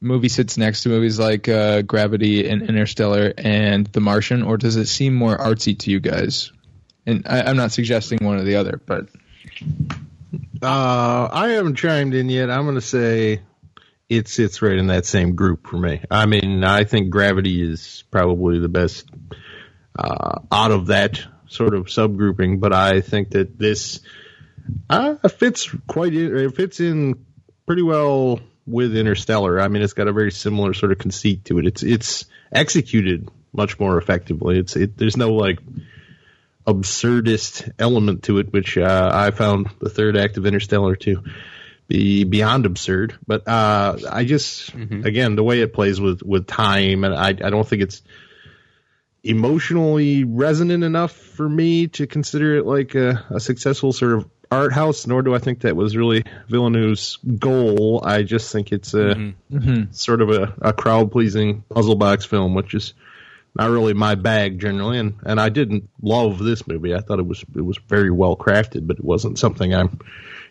movie 0.00 0.28
sits 0.28 0.56
next 0.56 0.82
to 0.82 0.88
movies 0.88 1.18
like 1.18 1.48
uh, 1.48 1.82
Gravity 1.82 2.48
and 2.48 2.62
Interstellar 2.62 3.32
and 3.36 3.86
The 3.86 4.00
Martian, 4.00 4.42
or 4.42 4.56
does 4.56 4.76
it 4.76 4.86
seem 4.86 5.14
more 5.14 5.36
artsy 5.36 5.78
to 5.80 5.90
you 5.90 6.00
guys? 6.00 6.52
And 7.06 7.26
I, 7.26 7.42
I'm 7.42 7.56
not 7.56 7.72
suggesting 7.72 8.24
one 8.24 8.38
or 8.38 8.44
the 8.44 8.56
other, 8.56 8.80
but 8.84 9.08
Uh, 10.62 11.28
I 11.30 11.50
haven't 11.50 11.76
chimed 11.76 12.14
in 12.14 12.28
yet. 12.28 12.50
I'm 12.50 12.64
going 12.64 12.74
to 12.76 12.80
say 12.80 13.42
it 14.08 14.28
sits 14.28 14.62
right 14.62 14.76
in 14.76 14.86
that 14.88 15.06
same 15.06 15.34
group 15.34 15.66
for 15.66 15.76
me. 15.76 16.00
I 16.10 16.26
mean, 16.26 16.64
I 16.64 16.84
think 16.84 17.10
Gravity 17.10 17.62
is 17.62 18.04
probably 18.10 18.58
the 18.58 18.68
best 18.68 19.08
uh, 19.98 20.40
out 20.50 20.70
of 20.70 20.86
that 20.86 21.20
sort 21.48 21.74
of 21.74 21.86
subgrouping, 21.86 22.60
but 22.60 22.72
I 22.72 23.00
think 23.00 23.30
that 23.30 23.58
this 23.58 24.00
uh, 24.88 25.16
fits 25.28 25.70
quite. 25.86 26.14
In, 26.14 26.36
it 26.36 26.56
fits 26.56 26.80
in 26.80 27.26
pretty 27.66 27.82
well 27.82 28.40
with 28.66 28.96
Interstellar. 28.96 29.60
I 29.60 29.68
mean, 29.68 29.82
it's 29.82 29.92
got 29.92 30.08
a 30.08 30.12
very 30.12 30.32
similar 30.32 30.72
sort 30.74 30.92
of 30.92 30.98
conceit 30.98 31.44
to 31.46 31.58
it. 31.58 31.66
It's 31.66 31.82
it's 31.82 32.24
executed 32.50 33.28
much 33.52 33.78
more 33.78 33.98
effectively. 33.98 34.58
It's 34.58 34.74
it, 34.76 34.96
there's 34.96 35.16
no 35.16 35.34
like 35.34 35.58
absurdist 36.66 37.70
element 37.78 38.24
to 38.24 38.38
it, 38.38 38.52
which 38.52 38.78
uh, 38.78 39.10
I 39.12 39.30
found 39.30 39.68
the 39.80 39.90
third 39.90 40.16
act 40.16 40.36
of 40.36 40.46
Interstellar 40.46 40.96
to 40.96 41.22
be 41.86 42.24
beyond 42.24 42.64
absurd. 42.66 43.14
But 43.26 43.46
uh, 43.46 43.98
I 44.10 44.24
just, 44.24 44.72
again, 45.04 45.36
the 45.36 45.44
way 45.44 45.60
it 45.60 45.74
plays 45.74 46.00
with 46.00 46.22
with 46.22 46.46
time, 46.46 47.04
and 47.04 47.14
I, 47.14 47.28
I 47.28 47.50
don't 47.50 47.68
think 47.68 47.82
it's 47.82 48.02
emotionally 49.22 50.24
resonant 50.24 50.84
enough 50.84 51.12
for 51.12 51.48
me 51.48 51.88
to 51.88 52.06
consider 52.06 52.56
it 52.56 52.66
like 52.66 52.94
a, 52.94 53.24
a 53.30 53.40
successful 53.40 53.92
sort 53.92 54.12
of 54.12 54.28
art 54.50 54.72
house. 54.72 55.06
Nor 55.06 55.22
do 55.22 55.34
I 55.34 55.38
think 55.38 55.60
that 55.60 55.76
was 55.76 55.96
really 55.96 56.24
Villeneuve's 56.48 57.18
goal. 57.38 58.02
I 58.04 58.22
just 58.22 58.52
think 58.52 58.72
it's 58.72 58.94
a 58.94 59.34
sort 59.92 60.22
of 60.22 60.30
a, 60.30 60.54
a 60.60 60.72
crowd 60.72 61.12
pleasing 61.12 61.62
puzzle 61.68 61.96
box 61.96 62.24
film, 62.24 62.54
which 62.54 62.74
is 62.74 62.94
not 63.56 63.70
really 63.70 63.94
my 63.94 64.14
bag 64.14 64.58
generally, 64.58 64.98
and, 64.98 65.14
and 65.24 65.40
I 65.40 65.48
didn't 65.48 65.88
love 66.02 66.38
this 66.38 66.66
movie. 66.66 66.94
I 66.94 67.00
thought 67.00 67.18
it 67.18 67.26
was 67.26 67.44
it 67.54 67.60
was 67.60 67.78
very 67.88 68.10
well 68.10 68.36
crafted, 68.36 68.86
but 68.86 68.98
it 68.98 69.04
wasn't 69.04 69.38
something 69.38 69.74
I'm, 69.74 70.00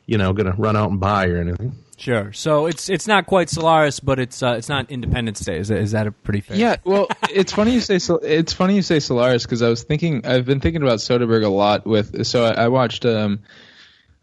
you 0.06 0.18
know, 0.18 0.34
going 0.34 0.52
to 0.52 0.58
run 0.58 0.76
out 0.76 0.90
and 0.90 1.00
buy 1.00 1.28
or 1.28 1.38
anything. 1.38 1.76
Sure. 1.98 2.34
So 2.34 2.66
it's 2.66 2.90
it's 2.90 3.08
not 3.08 3.26
quite 3.28 3.50
Solaris, 3.50 4.00
but 4.00 4.20
it's 4.20 4.42
uh, 4.42 4.56
it's 4.58 4.70
not 4.70 4.90
Independence 4.90 5.42
Day. 5.42 5.58
Is 5.58 5.68
that, 5.68 5.78
is 5.78 5.92
that 5.92 6.08
a 6.08 6.12
pretty 6.12 6.42
fair? 6.42 6.58
Yeah, 6.58 6.78
well, 6.84 7.08
it's 7.30 7.54
funny 7.54 7.72
you 7.72 7.82
say 7.82 8.00
Sol- 8.00 8.20
it's 8.24 8.54
funny 8.54 8.76
you 8.76 8.82
say 8.82 9.00
Solaris 9.00 9.44
because 9.44 9.62
I 9.62 9.70
was 9.70 9.84
thinking 9.84 10.26
I've 10.26 10.46
been 10.46 10.60
thinking 10.60 10.82
about 10.82 11.00
Soderbergh 11.00 11.46
a 11.46 11.50
lot 11.50 11.86
with 11.86 12.26
so 12.26 12.46
I, 12.46 12.64
I 12.64 12.68
watched 12.70 13.06
um, 13.06 13.44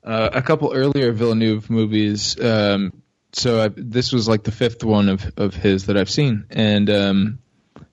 uh, 0.02 0.30
a 0.32 0.42
couple 0.42 0.72
earlier 0.74 1.12
Villeneuve 1.12 1.70
movies. 1.70 2.38
Um, 2.40 3.02
so 3.32 3.62
I, 3.62 3.68
this 3.68 4.12
was 4.12 4.28
like 4.28 4.42
the 4.42 4.52
fifth 4.52 4.82
one 4.84 5.08
of 5.08 5.32
of 5.36 5.54
his 5.54 5.86
that 5.86 5.96
I've 5.96 6.10
seen, 6.10 6.46
and 6.50 6.90
um, 6.90 7.38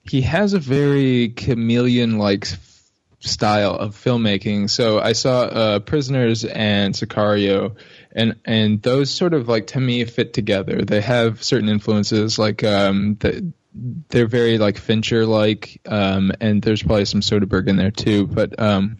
he 0.09 0.21
has 0.21 0.53
a 0.53 0.59
very 0.59 1.29
chameleon 1.29 2.17
like 2.17 2.47
style 3.19 3.75
of 3.75 3.95
filmmaking. 3.95 4.69
So 4.69 4.99
I 4.99 5.13
saw 5.13 5.41
uh, 5.41 5.79
Prisoners 5.79 6.45
and 6.45 6.93
Sicario, 6.93 7.75
and 8.11 8.35
and 8.45 8.81
those 8.81 9.09
sort 9.09 9.33
of 9.33 9.47
like 9.47 9.67
to 9.67 9.79
me 9.79 10.03
fit 10.05 10.33
together. 10.33 10.83
They 10.83 11.01
have 11.01 11.43
certain 11.43 11.69
influences, 11.69 12.39
like 12.39 12.63
um, 12.63 13.15
the, 13.19 13.51
they're 14.09 14.27
very 14.27 14.57
like 14.57 14.77
Fincher 14.77 15.25
like, 15.25 15.81
um, 15.85 16.31
and 16.41 16.61
there's 16.61 16.83
probably 16.83 17.05
some 17.05 17.21
Soderbergh 17.21 17.67
in 17.67 17.77
there 17.77 17.91
too. 17.91 18.27
But 18.27 18.59
um, 18.59 18.97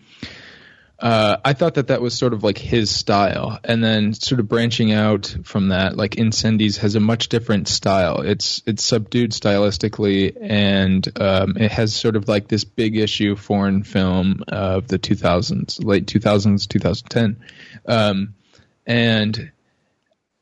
uh, 1.00 1.38
I 1.46 1.54
thought 1.54 1.76
that 1.76 1.88
that 1.88 2.02
was 2.02 2.18
sort 2.18 2.34
of 2.34 2.44
like 2.44 2.58
his 2.58 2.90
style, 2.90 3.60
and 3.64 3.84
then 3.84 4.14
sort 4.14 4.40
of 4.40 4.48
branching 4.48 4.92
out 4.92 5.36
from 5.44 5.70
that, 5.70 5.96
like 5.96 6.16
Incendies 6.16 6.78
has 6.78 6.96
a 6.96 7.00
much 7.00 7.30
different 7.30 7.68
style. 7.68 8.22
It's 8.22 8.64
it's 8.66 8.84
subdued 8.84 9.32
stylistically, 9.32 10.36
and 10.42 11.08
um, 11.22 11.56
it 11.58 11.72
has 11.72 11.96
sort 11.96 12.16
of 12.16 12.28
like 12.28 12.48
this 12.48 12.64
big 12.64 12.98
issue 12.98 13.36
foreign 13.36 13.84
film 13.84 14.44
of 14.48 14.88
the 14.88 14.98
2000s, 14.98 15.84
late 15.84 16.08
2000s, 16.08 16.68
2010, 16.68 17.42
um, 17.86 18.34
and 18.88 19.52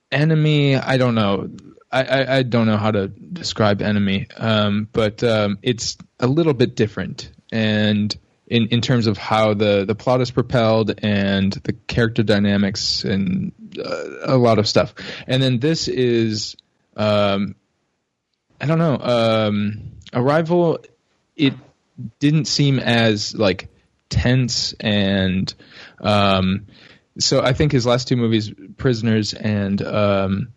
Enemy. 0.09 0.77
I 0.77 0.95
don't 0.95 1.15
know. 1.15 1.49
I, 1.91 2.03
I, 2.03 2.37
I 2.37 2.43
don't 2.43 2.67
know 2.67 2.77
how 2.77 2.91
to 2.91 3.09
describe 3.09 3.81
Enemy, 3.81 4.27
um, 4.37 4.87
but 4.93 5.21
um, 5.21 5.59
it's 5.61 5.97
a 6.17 6.27
little 6.27 6.53
bit 6.53 6.77
different, 6.77 7.29
and 7.51 8.15
in, 8.47 8.67
in 8.67 8.81
terms 8.81 9.07
of 9.07 9.17
how 9.17 9.53
the, 9.53 9.85
the 9.85 9.95
plot 9.95 10.21
is 10.21 10.31
propelled 10.31 10.99
and 11.03 11.51
the 11.51 11.73
character 11.73 12.23
dynamics 12.23 13.03
and 13.03 13.51
uh, 13.77 14.33
a 14.33 14.37
lot 14.37 14.59
of 14.59 14.67
stuff. 14.67 14.93
And 15.27 15.41
then 15.41 15.59
this 15.59 15.87
is, 15.87 16.55
um, 16.95 17.55
I 18.61 18.65
don't 18.65 18.79
know, 18.79 18.97
um, 18.99 19.91
Arrival. 20.13 20.79
It 21.35 21.53
didn't 22.19 22.45
seem 22.45 22.79
as 22.79 23.35
like 23.35 23.69
tense 24.09 24.73
and 24.79 25.53
um, 25.99 26.67
so 27.19 27.41
I 27.41 27.53
think 27.53 27.71
his 27.71 27.85
last 27.85 28.07
two 28.07 28.17
movies, 28.17 28.51
Prisoners 28.77 29.33
and 29.33 29.81
um, 29.81 30.49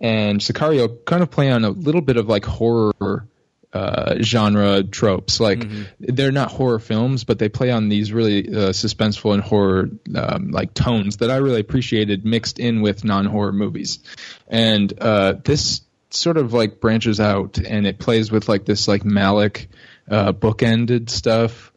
and 0.00 0.40
Sicario, 0.40 1.04
kind 1.04 1.22
of 1.22 1.30
play 1.30 1.50
on 1.50 1.64
a 1.64 1.70
little 1.70 2.00
bit 2.00 2.16
of 2.16 2.28
like 2.28 2.44
horror 2.44 3.26
uh, 3.74 4.22
genre 4.22 4.84
tropes. 4.84 5.40
Like 5.40 5.66
they're 5.98 6.32
not 6.32 6.52
horror 6.52 6.78
films, 6.78 7.24
but 7.24 7.40
they 7.40 7.48
play 7.48 7.72
on 7.72 7.88
these 7.88 8.12
really 8.12 8.48
uh, 8.48 8.70
suspenseful 8.70 9.34
and 9.34 9.42
horror 9.42 9.90
um, 10.14 10.52
like 10.52 10.74
tones 10.74 11.16
that 11.16 11.30
I 11.30 11.36
really 11.38 11.60
appreciated 11.60 12.24
mixed 12.24 12.60
in 12.60 12.82
with 12.82 13.04
non-horror 13.04 13.52
movies. 13.52 13.98
And 14.46 14.92
uh, 15.00 15.34
this 15.44 15.80
sort 16.10 16.36
of 16.36 16.52
like 16.52 16.80
branches 16.80 17.18
out 17.18 17.58
and 17.58 17.84
it 17.86 17.98
plays 17.98 18.30
with 18.30 18.48
like 18.48 18.64
this 18.64 18.86
like 18.86 19.02
Malick 19.02 19.66
uh, 20.08 20.32
bookended 20.32 21.10
stuff. 21.10 21.72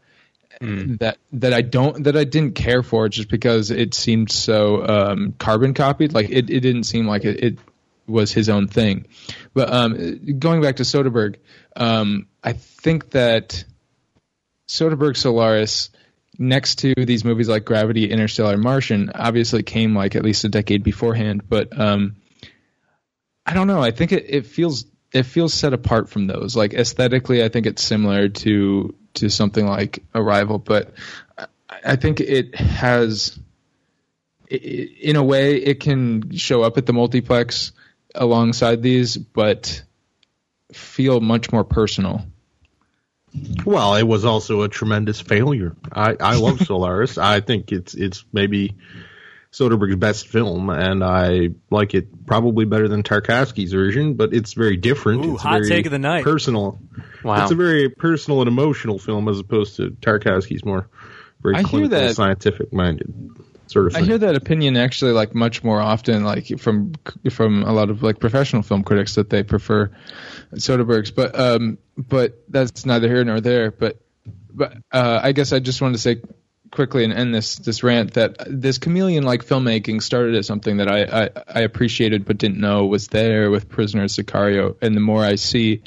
That 0.97 1.17
that 1.33 1.53
I 1.53 1.61
don't 1.61 2.03
that 2.05 2.17
I 2.17 2.23
didn't 2.23 2.53
care 2.53 2.81
for 2.81 3.09
just 3.09 3.29
because 3.29 3.69
it 3.69 3.93
seemed 3.93 4.31
so 4.31 4.87
um, 4.87 5.33
carbon 5.37 5.73
copied. 5.75 6.13
Like 6.13 6.29
it, 6.29 6.49
it 6.49 6.61
didn't 6.61 6.85
seem 6.85 7.07
like 7.07 7.25
it, 7.25 7.43
it 7.43 7.59
was 8.07 8.31
his 8.31 8.49
own 8.49 8.67
thing. 8.67 9.05
But 9.53 9.71
um, 9.71 10.37
going 10.39 10.61
back 10.61 10.77
to 10.77 10.83
Soderbergh, 10.83 11.35
um, 11.77 12.27
I 12.43 12.53
think 12.53 13.11
that 13.11 13.63
Soderbergh 14.67 15.15
Solaris, 15.15 15.91
next 16.37 16.79
to 16.79 16.93
these 16.95 17.23
movies 17.23 17.47
like 17.47 17.65
Gravity, 17.65 18.09
Interstellar, 18.09 18.57
Martian, 18.57 19.11
obviously 19.13 19.63
came 19.63 19.95
like 19.95 20.15
at 20.15 20.23
least 20.23 20.43
a 20.43 20.49
decade 20.49 20.83
beforehand. 20.83 21.47
But 21.47 21.79
um, 21.79 22.17
I 23.45 23.53
don't 23.53 23.67
know. 23.67 23.81
I 23.81 23.91
think 23.91 24.11
it, 24.11 24.25
it 24.27 24.45
feels 24.47 24.85
it 25.13 25.23
feels 25.23 25.53
set 25.53 25.73
apart 25.73 26.09
from 26.09 26.27
those. 26.27 26.55
Like 26.55 26.73
aesthetically, 26.73 27.43
I 27.43 27.49
think 27.49 27.65
it's 27.65 27.83
similar 27.83 28.27
to 28.29 28.95
to 29.15 29.29
something 29.29 29.65
like 29.65 30.03
Arrival, 30.13 30.57
but 30.57 30.93
I, 31.37 31.45
I 31.85 31.95
think 31.95 32.19
it 32.19 32.55
has. 32.55 33.39
In 34.49 35.17
a 35.17 35.23
way, 35.23 35.57
it 35.57 35.81
can 35.81 36.33
show 36.37 36.63
up 36.63 36.77
at 36.77 36.85
the 36.85 36.93
multiplex 36.93 37.73
alongside 38.15 38.81
these, 38.81 39.17
but 39.17 39.83
feel 40.71 41.19
much 41.19 41.51
more 41.51 41.63
personal. 41.63 42.25
Well, 43.65 43.95
it 43.95 44.03
was 44.03 44.25
also 44.25 44.61
a 44.63 44.69
tremendous 44.69 45.21
failure. 45.21 45.75
I, 45.91 46.15
I 46.19 46.35
love 46.37 46.61
Solaris. 46.65 47.17
I 47.17 47.41
think 47.41 47.71
it's 47.71 47.93
it's 47.93 48.25
maybe 48.31 48.75
Soderbergh's 49.51 49.95
best 49.97 50.27
film, 50.27 50.69
and 50.69 51.03
I 51.03 51.49
like 51.69 51.93
it 51.93 52.25
probably 52.25 52.65
better 52.65 52.87
than 52.87 53.03
Tarkovsky's 53.03 53.71
version, 53.73 54.15
but 54.15 54.33
it's 54.33 54.53
very 54.53 54.77
different. 54.77 55.25
Ooh, 55.25 55.33
it's 55.33 55.43
hot 55.43 55.59
very 55.59 55.69
take 55.69 55.85
of 55.85 55.91
the 55.91 55.99
night. 55.99 56.23
Personal. 56.23 56.79
Wow. 57.23 57.43
It's 57.43 57.51
a 57.51 57.55
very 57.55 57.89
personal 57.89 58.41
and 58.41 58.47
emotional 58.47 58.97
film 58.97 59.27
as 59.27 59.39
opposed 59.39 59.75
to 59.77 59.91
Tarkovsky's 59.91 60.63
more 60.63 60.89
very 61.41 61.55
I 61.55 61.59
hear 61.59 61.67
clinical, 61.67 61.99
that- 61.99 62.15
scientific 62.15 62.73
minded 62.73 63.13
sort 63.67 63.87
of 63.87 63.95
I 63.95 64.01
hear 64.01 64.17
that 64.17 64.35
opinion 64.35 64.77
actually 64.77 65.11
like 65.11 65.35
much 65.35 65.63
more 65.63 65.79
often, 65.79 66.23
like 66.23 66.59
from 66.59 66.93
from 67.29 67.63
a 67.63 67.71
lot 67.71 67.89
of 67.89 68.03
like 68.03 68.19
professional 68.19 68.61
film 68.61 68.83
critics 68.83 69.15
that 69.15 69.29
they 69.29 69.43
prefer 69.43 69.91
Soderbergh's, 70.53 71.11
but 71.11 71.37
um, 71.39 71.77
but 71.97 72.43
that's 72.49 72.85
neither 72.85 73.07
here 73.07 73.23
nor 73.23 73.41
there. 73.41 73.71
But 73.71 73.99
but 74.51 74.73
uh, 74.91 75.19
I 75.23 75.31
guess 75.31 75.53
I 75.53 75.59
just 75.59 75.81
wanted 75.81 75.93
to 75.93 76.01
say 76.01 76.21
quickly 76.71 77.03
and 77.03 77.13
end 77.13 77.33
this 77.33 77.55
this 77.55 77.83
rant 77.83 78.13
that 78.15 78.35
this 78.47 78.77
chameleon 78.77 79.23
like 79.23 79.45
filmmaking 79.45 80.01
started 80.01 80.35
as 80.35 80.45
something 80.47 80.77
that 80.77 80.89
I, 80.89 81.25
I 81.25 81.29
I 81.47 81.59
appreciated 81.61 82.25
but 82.25 82.37
didn't 82.37 82.59
know 82.59 82.85
was 82.85 83.07
there 83.07 83.49
with 83.49 83.69
Prisoner 83.69 84.05
Sicario, 84.05 84.75
and 84.81 84.95
the 84.95 84.99
more 85.01 85.23
I 85.23 85.35
see, 85.35 85.83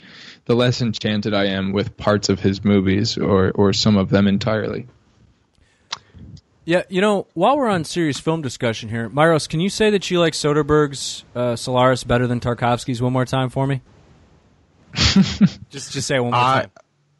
the 0.46 0.54
less 0.54 0.82
enchanted 0.82 1.34
I 1.34 1.46
am 1.46 1.72
with 1.72 1.96
parts 1.96 2.28
of 2.28 2.40
his 2.40 2.64
movies 2.64 3.18
or 3.18 3.50
or 3.52 3.72
some 3.72 3.96
of 3.96 4.10
them 4.10 4.26
entirely. 4.26 4.86
Yeah, 6.64 6.82
you 6.88 7.00
know, 7.00 7.26
while 7.34 7.56
we're 7.56 7.68
on 7.68 7.84
serious 7.84 8.20
film 8.20 8.42
discussion 8.42 8.88
here, 8.88 9.08
Myros, 9.08 9.48
can 9.48 9.60
you 9.60 9.70
say 9.70 9.90
that 9.90 10.10
you 10.10 10.20
like 10.20 10.34
Soderbergh's 10.34 11.24
uh, 11.34 11.56
Solaris 11.56 12.04
better 12.04 12.26
than 12.26 12.38
Tarkovsky's 12.38 13.00
one 13.00 13.12
more 13.12 13.24
time 13.24 13.48
for 13.48 13.66
me? 13.66 13.80
just 14.94 15.92
just 15.92 16.06
say 16.06 16.16
it 16.16 16.20
one 16.20 16.32
more 16.32 16.40
I, 16.40 16.60
time. 16.60 16.70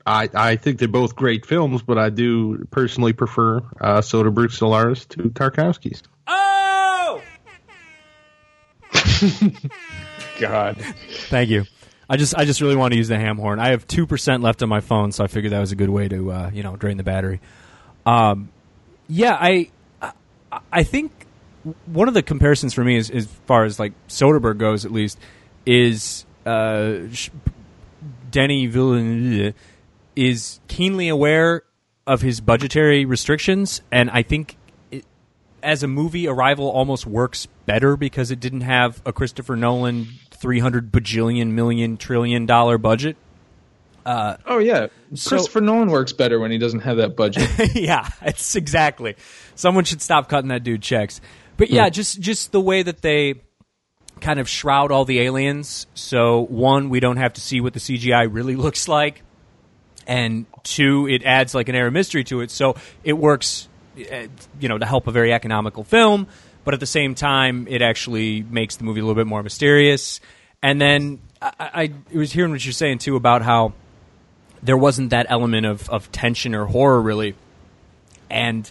I 0.07 0.29
I 0.35 0.57
think 0.57 0.79
they're 0.79 0.89
both 0.89 1.17
great 1.17 1.47
films, 1.47 1.83
but 1.83 1.99
I 1.99 2.11
do 2.11 2.65
personally 2.71 3.13
prefer 3.13 3.59
uh, 3.81 4.01
Soderbergh's 4.01 4.59
Solaris 4.59 5.07
to 5.07 5.31
Tarkovsky's. 5.31 6.03
Oh! 6.27 7.23
God. 10.41 10.77
Thank 11.29 11.51
you. 11.51 11.65
I 12.09 12.17
just 12.17 12.37
I 12.37 12.45
just 12.45 12.61
really 12.61 12.77
want 12.77 12.93
to 12.93 12.99
use 12.99 13.09
the 13.09 13.19
ham 13.19 13.39
horn. 13.39 13.61
I 13.61 13.69
have 13.69 13.87
two 13.87 14.07
percent 14.07 14.43
left 14.43 14.63
on 14.63 14.69
my 14.69 14.81
phone, 14.81 15.13
so 15.13 15.23
I 15.23 15.29
figured 15.29 15.53
that 15.53 15.61
was 15.61 15.73
a 15.73 15.77
good 15.77 15.91
way 15.91 16.09
to 16.09 16.33
uh, 16.33 16.51
you 16.53 16.63
know 16.63 16.77
drain 16.77 16.97
the 16.97 17.05
battery. 17.05 17.41
Um, 18.05 18.51
yeah, 19.11 19.37
I 19.39 19.69
I- 20.73 20.83
think 20.85 21.13
one 21.87 22.09
of 22.09 22.15
the 22.15 22.23
comparisons 22.23 22.73
for 22.73 22.83
me, 22.85 22.97
is, 22.97 23.11
as 23.11 23.27
far 23.47 23.65
as 23.65 23.79
like 23.79 23.93
Soderbergh 24.09 24.57
goes, 24.59 24.85
at 24.85 24.93
least, 24.93 25.19
is 25.67 26.25
uh, 26.47 26.95
Denny 28.31 28.67
Villeneuve 28.67 29.55
is 30.17 30.61
keenly 30.69 31.09
aware 31.09 31.63
of 32.07 32.23
his 32.23 32.41
budgetary 32.41 33.05
restrictions, 33.05 33.83
and 33.93 34.11
I 34.11 34.23
think 34.23 34.57
as 35.63 35.83
a 35.83 35.87
movie, 35.89 36.27
Arrival 36.27 36.69
almost 36.71 37.07
works 37.07 37.47
better 37.67 37.97
because 37.97 38.31
it 38.31 38.41
didn't 38.41 38.63
have 38.63 39.03
a 39.05 39.13
Christopher 39.13 39.57
Nolan 39.57 40.09
three 40.31 40.61
hundred 40.61 40.91
bajillion 40.91 41.49
million 41.49 41.99
trillion 41.99 42.47
dollar 42.47 42.79
budget. 42.79 43.17
Oh 44.07 44.59
yeah, 44.59 44.89
So- 45.15 45.31
Christopher 45.31 45.61
Nolan 45.61 45.91
works 45.91 46.13
better 46.13 46.39
when 46.39 46.51
he 46.51 46.59
doesn't 46.59 46.81
have 46.81 46.99
that 46.99 47.17
budget. 47.17 47.49
yeah, 47.75 48.09
it's 48.23 48.57
exactly. 48.57 49.17
Someone 49.55 49.85
should 49.85 50.03
stop 50.03 50.29
cutting 50.29 50.49
that 50.49 50.63
dude 50.63 50.83
checks. 50.83 51.21
But 51.57 51.71
yeah, 51.71 51.89
just 51.91 52.21
just 52.21 52.53
the 52.53 52.61
way 52.61 52.83
that 52.83 53.03
they 53.03 53.35
kind 54.21 54.41
of 54.41 54.49
shroud 54.49 54.93
all 54.93 55.05
the 55.05 55.21
aliens. 55.21 55.87
So 55.95 56.41
one, 56.41 56.89
we 56.89 57.01
don't 57.01 57.17
have 57.19 57.35
to 57.35 57.41
see 57.41 57.61
what 57.61 57.73
the 57.75 57.81
CGI 57.81 58.29
really 58.33 58.57
looks 58.67 58.89
like, 58.89 59.23
and 60.07 60.47
two, 60.63 61.07
it 61.09 61.23
adds 61.25 61.55
like 61.55 61.69
an 61.69 61.75
air 61.75 61.87
of 61.87 61.93
mystery 61.93 62.25
to 62.25 62.41
it. 62.41 62.51
So 62.51 62.77
it 63.05 63.15
works, 63.15 63.69
uh, 63.99 64.29
you 64.59 64.69
know, 64.69 64.79
to 64.79 64.87
help 64.87 65.07
a 65.07 65.13
very 65.13 65.33
economical 65.33 65.85
film, 65.85 66.27
but 66.65 66.75
at 66.75 66.81
the 66.81 66.87
same 66.87 67.15
time, 67.15 67.67
it 67.69 67.83
actually 67.83 68.43
makes 68.43 68.77
the 68.77 68.85
movie 68.85 69.01
a 69.01 69.03
little 69.03 69.15
bit 69.21 69.27
more 69.27 69.43
mysterious. 69.43 70.21
And 70.63 70.81
then 70.81 71.21
I, 71.41 71.53
I, 71.59 71.83
I 72.13 72.17
was 72.17 72.33
hearing 72.33 72.51
what 72.53 72.65
you're 72.65 72.73
saying 72.73 72.99
too 72.99 73.17
about 73.17 73.43
how 73.43 73.73
there 74.63 74.77
wasn't 74.77 75.11
that 75.11 75.27
element 75.29 75.67
of, 75.67 75.89
of 75.91 76.11
tension 76.13 76.55
or 76.55 76.67
horror 76.67 77.01
really 77.01 77.35
and 78.31 78.71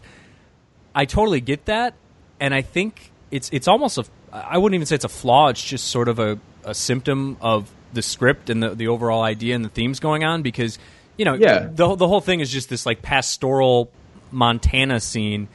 I 0.96 1.06
totally 1.06 1.42
get 1.42 1.66
that, 1.66 1.94
and 2.40 2.54
I 2.54 2.62
think 2.62 3.12
it's 3.32 3.50
it's 3.54 3.68
almost 3.68 3.98
a 3.98 4.06
I 4.32 4.58
wouldn't 4.58 4.76
even 4.76 4.86
say 4.86 4.96
it's 4.96 5.06
a 5.06 5.10
flaw. 5.10 5.50
It's 5.50 5.64
just 5.64 5.88
sort 5.88 6.08
of 6.08 6.20
a, 6.20 6.40
a 6.64 6.74
symptom 6.74 7.38
of 7.42 7.72
the 7.94 8.02
script 8.02 8.50
and 8.50 8.62
the 8.64 8.76
the 8.76 8.88
overall 8.88 9.22
idea 9.22 9.56
and 9.56 9.64
the 9.64 9.70
themes 9.70 10.00
going 10.00 10.24
on 10.24 10.42
because 10.42 10.80
you 11.18 11.26
know 11.26 11.36
Yeah. 11.36 11.70
the 11.72 11.96
the 11.96 12.08
whole 12.08 12.22
thing 12.22 12.40
is 12.40 12.52
just 12.52 12.70
this 12.70 12.86
like 12.86 13.02
pastoral 13.02 13.92
Montana 14.32 15.00
scene, 15.00 15.48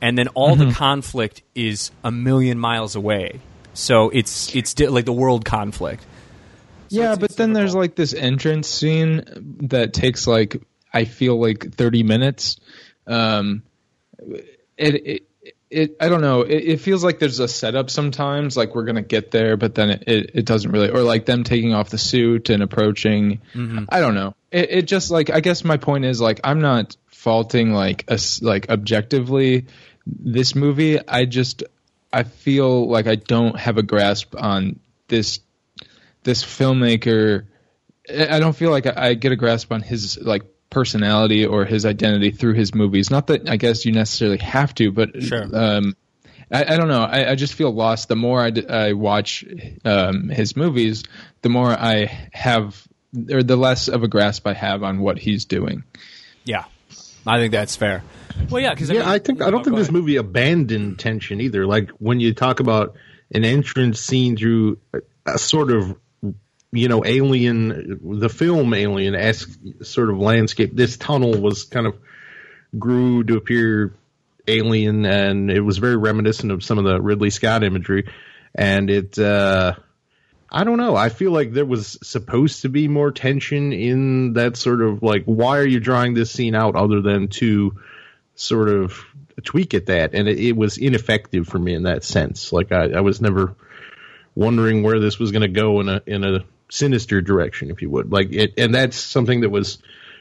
and 0.00 0.16
then 0.16 0.28
all 0.28 0.56
the 0.56 0.64
mm-hmm. 0.66 0.72
conflict 0.72 1.42
is 1.54 1.90
a 2.04 2.10
million 2.10 2.58
miles 2.58 2.94
away. 2.96 3.40
So 3.74 4.10
it's 4.10 4.54
it's 4.54 4.74
di- 4.74 4.88
like 4.88 5.04
the 5.04 5.12
world 5.12 5.44
conflict. 5.44 6.04
Yeah, 6.88 7.16
but 7.16 7.36
then 7.36 7.52
there's 7.52 7.74
like 7.74 7.94
this 7.94 8.14
entrance 8.14 8.68
scene 8.68 9.22
that 9.68 9.92
takes 9.92 10.26
like 10.26 10.62
I 10.92 11.04
feel 11.04 11.40
like 11.40 11.74
30 11.74 12.02
minutes. 12.02 12.58
Um, 13.06 13.62
it, 14.76 14.94
it, 15.06 15.22
it 15.70 15.96
I 16.00 16.08
don't 16.08 16.22
know. 16.22 16.42
It, 16.42 16.64
it 16.64 16.80
feels 16.80 17.04
like 17.04 17.18
there's 17.18 17.40
a 17.40 17.48
setup 17.48 17.90
sometimes, 17.90 18.56
like 18.56 18.74
we're 18.74 18.84
gonna 18.84 19.02
get 19.02 19.30
there, 19.30 19.56
but 19.56 19.74
then 19.74 19.90
it, 19.90 20.04
it, 20.06 20.30
it 20.34 20.44
doesn't 20.46 20.70
really, 20.70 20.90
or 20.90 21.02
like 21.02 21.26
them 21.26 21.44
taking 21.44 21.74
off 21.74 21.90
the 21.90 21.98
suit 21.98 22.50
and 22.50 22.62
approaching. 22.62 23.40
I 23.90 24.00
don't 24.00 24.14
know. 24.14 24.34
It, 24.50 24.70
it 24.70 24.82
just 24.82 25.10
like 25.10 25.30
I 25.30 25.40
guess 25.40 25.64
my 25.64 25.76
point 25.76 26.04
is 26.04 26.20
like 26.20 26.40
I'm 26.44 26.60
not 26.60 26.96
faulting 27.08 27.72
like 27.72 28.10
us 28.10 28.40
like 28.40 28.70
objectively 28.70 29.66
this 30.06 30.54
movie. 30.54 30.98
I 31.06 31.24
just 31.24 31.64
I 32.12 32.22
feel 32.22 32.88
like 32.88 33.06
I 33.06 33.16
don't 33.16 33.58
have 33.58 33.76
a 33.76 33.82
grasp 33.82 34.34
on 34.36 34.80
this 35.08 35.40
this 36.26 36.44
filmmaker 36.44 37.46
I 38.10 38.36
I 38.36 38.38
don't 38.38 38.54
feel 38.54 38.70
like 38.70 38.86
I 38.86 38.92
I 39.08 39.14
get 39.14 39.32
a 39.32 39.36
grasp 39.36 39.72
on 39.72 39.80
his 39.80 40.18
like 40.20 40.42
personality 40.68 41.46
or 41.46 41.64
his 41.64 41.86
identity 41.86 42.30
through 42.32 42.54
his 42.54 42.74
movies. 42.74 43.10
Not 43.10 43.28
that 43.28 43.48
I 43.48 43.56
guess 43.56 43.84
you 43.86 43.92
necessarily 43.92 44.38
have 44.38 44.74
to, 44.74 44.92
but 44.92 45.22
Sure. 45.22 45.44
um, 45.56 45.96
I, 46.52 46.74
I 46.74 46.76
don't 46.76 46.88
know. 46.88 47.02
I, 47.02 47.30
I 47.30 47.34
just 47.34 47.54
feel 47.54 47.72
lost. 47.72 48.08
The 48.08 48.16
more 48.16 48.40
I, 48.40 48.50
d- 48.50 48.68
I 48.68 48.92
watch 48.92 49.44
um, 49.84 50.28
his 50.28 50.54
movies, 50.56 51.02
the 51.42 51.48
more 51.48 51.70
I 51.70 52.28
have, 52.32 52.86
or 53.32 53.42
the 53.42 53.56
less 53.56 53.88
of 53.88 54.02
a 54.04 54.08
grasp 54.08 54.46
I 54.46 54.52
have 54.54 54.82
on 54.84 55.00
what 55.00 55.18
he's 55.18 55.44
doing. 55.46 55.82
Yeah, 56.44 56.64
I 57.26 57.38
think 57.38 57.50
that's 57.52 57.74
fair. 57.74 58.02
Well, 58.50 58.60
yeah, 58.62 58.74
because 58.74 58.90
Yeah, 58.90 59.10
I 59.10 59.18
think 59.18 59.42
I 59.42 59.50
don't 59.50 59.64
think 59.64 59.74
this 59.76 59.90
movie. 59.90 60.00
movie 60.02 60.16
abandoned 60.16 60.98
tension 61.00 61.40
either. 61.40 61.66
Like 61.66 61.90
when 61.98 62.20
you 62.20 62.34
talk 62.34 62.60
about 62.60 62.94
an 63.32 63.44
entrance 63.44 64.00
scene 64.00 64.36
through 64.36 64.78
a, 64.92 64.98
a 65.34 65.38
sort 65.38 65.72
of 65.72 65.96
you 66.72 66.88
know 66.88 67.04
alien, 67.04 68.00
the 68.02 68.28
film 68.28 68.74
Alien 68.74 69.14
esque 69.14 69.58
sort 69.82 70.10
of 70.10 70.18
landscape. 70.18 70.74
This 70.74 70.96
tunnel 70.96 71.40
was 71.40 71.64
kind 71.64 71.86
of 71.86 71.96
grew 72.78 73.24
to 73.24 73.36
appear 73.36 73.94
alien, 74.46 75.04
and 75.04 75.50
it 75.50 75.60
was 75.60 75.78
very 75.78 75.96
reminiscent 75.96 76.52
of 76.52 76.64
some 76.64 76.78
of 76.78 76.84
the 76.84 77.00
Ridley 77.00 77.30
Scott 77.30 77.64
imagery. 77.64 78.08
And 78.54 78.90
it, 78.90 79.18
uh, 79.18 79.74
I 80.50 80.64
don't 80.64 80.78
know. 80.78 80.96
I 80.96 81.08
feel 81.08 81.30
like 81.30 81.52
there 81.52 81.66
was 81.66 81.98
supposed 82.02 82.62
to 82.62 82.68
be 82.68 82.88
more 82.88 83.10
tension 83.10 83.72
in 83.72 84.34
that 84.34 84.56
sort 84.56 84.82
of 84.82 85.02
like, 85.02 85.24
why 85.24 85.58
are 85.58 85.66
you 85.66 85.80
drawing 85.80 86.14
this 86.14 86.30
scene 86.30 86.54
out 86.54 86.76
other 86.76 87.02
than 87.02 87.28
to 87.28 87.78
sort 88.34 88.68
of 88.68 89.04
tweak 89.44 89.74
at 89.74 89.86
that, 89.86 90.14
and 90.14 90.28
it, 90.28 90.38
it 90.38 90.56
was 90.56 90.78
ineffective 90.78 91.46
for 91.46 91.58
me 91.58 91.74
in 91.74 91.84
that 91.84 92.04
sense. 92.04 92.52
Like 92.52 92.72
I, 92.72 92.90
I 92.90 93.00
was 93.00 93.20
never 93.20 93.54
wondering 94.34 94.82
where 94.82 95.00
this 95.00 95.18
was 95.18 95.32
going 95.32 95.42
to 95.42 95.48
go 95.48 95.80
in 95.80 95.88
a 95.88 96.02
in 96.06 96.24
a 96.24 96.44
sinister 96.68 97.20
direction, 97.20 97.70
if 97.70 97.82
you 97.82 97.90
would. 97.90 98.12
Like 98.12 98.32
it, 98.32 98.54
and 98.58 98.74
that's 98.74 98.96
something 98.96 99.40
that 99.40 99.50
was 99.50 99.78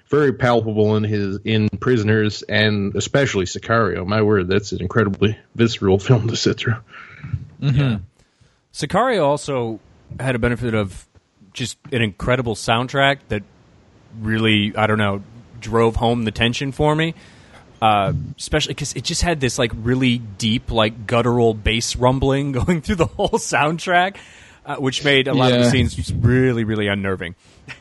very 0.07 0.33
palpable 0.33 0.95
in 0.95 1.03
his 1.03 1.39
in 1.43 1.69
Prisoners 1.69 2.43
and 2.43 2.95
especially 2.95 3.45
Sicario. 3.45 4.05
My 4.05 4.21
word, 4.21 4.47
that's 4.47 4.71
an 4.71 4.81
incredibly 4.81 5.37
visceral 5.55 5.99
film 5.99 6.27
to 6.27 6.35
sit 6.35 6.57
through. 6.57 6.75
Sicario 8.73 9.25
also 9.25 9.79
had 10.19 10.35
a 10.35 10.39
benefit 10.39 10.73
of 10.73 11.07
just 11.53 11.77
an 11.91 12.01
incredible 12.01 12.55
soundtrack 12.55 13.19
that 13.29 13.43
really, 14.19 14.75
I 14.75 14.87
don't 14.87 14.97
know, 14.97 15.23
drove 15.59 15.95
home 15.95 16.23
the 16.23 16.31
tension 16.31 16.71
for 16.71 16.95
me. 16.95 17.15
Uh, 17.81 18.13
especially 18.37 18.73
because 18.73 18.93
it 18.93 19.03
just 19.03 19.21
had 19.21 19.39
this 19.39 19.59
like 19.59 19.71
really 19.75 20.17
deep, 20.17 20.71
like 20.71 21.05
guttural 21.05 21.53
bass 21.53 21.95
rumbling 21.95 22.51
going 22.53 22.81
through 22.81 22.95
the 22.95 23.05
whole 23.05 23.29
soundtrack, 23.29 24.15
uh, 24.65 24.75
which 24.77 25.03
made 25.05 25.27
a 25.27 25.33
lot 25.33 25.51
of 25.51 25.59
the 25.59 25.69
scenes 25.69 26.11
really, 26.13 26.63
really 26.63 26.87
unnerving. 26.87 27.35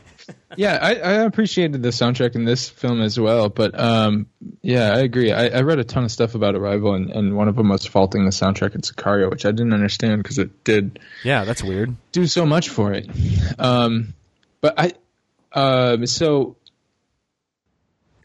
Yeah, 0.57 0.79
I, 0.81 0.95
I 0.95 1.11
appreciated 1.25 1.83
the 1.83 1.89
soundtrack 1.89 2.33
in 2.33 2.45
this 2.45 2.67
film 2.67 2.99
as 3.01 3.19
well. 3.19 3.49
But 3.49 3.77
um, 3.79 4.25
yeah, 4.61 4.91
I 4.93 4.99
agree. 4.99 5.31
I, 5.31 5.49
I 5.49 5.61
read 5.61 5.77
a 5.79 5.83
ton 5.83 6.03
of 6.05 6.11
stuff 6.11 6.33
about 6.33 6.55
Arrival, 6.55 6.95
and, 6.95 7.11
and 7.11 7.35
one 7.35 7.47
of 7.47 7.55
them 7.57 7.69
was 7.69 7.85
faulting 7.85 8.23
the 8.25 8.31
soundtrack 8.31 8.73
in 8.73 8.81
Sicario, 8.81 9.29
which 9.29 9.45
I 9.45 9.51
didn't 9.51 9.73
understand 9.73 10.23
because 10.23 10.39
it 10.39 10.63
did 10.63 10.97
Yeah, 11.23 11.43
that's 11.43 11.61
weird. 11.63 11.95
do 12.11 12.25
so 12.25 12.45
much 12.45 12.69
for 12.69 12.93
it. 12.93 13.07
Um, 13.59 14.13
but 14.61 14.73
I, 14.79 14.93
um, 15.51 16.07
so 16.07 16.55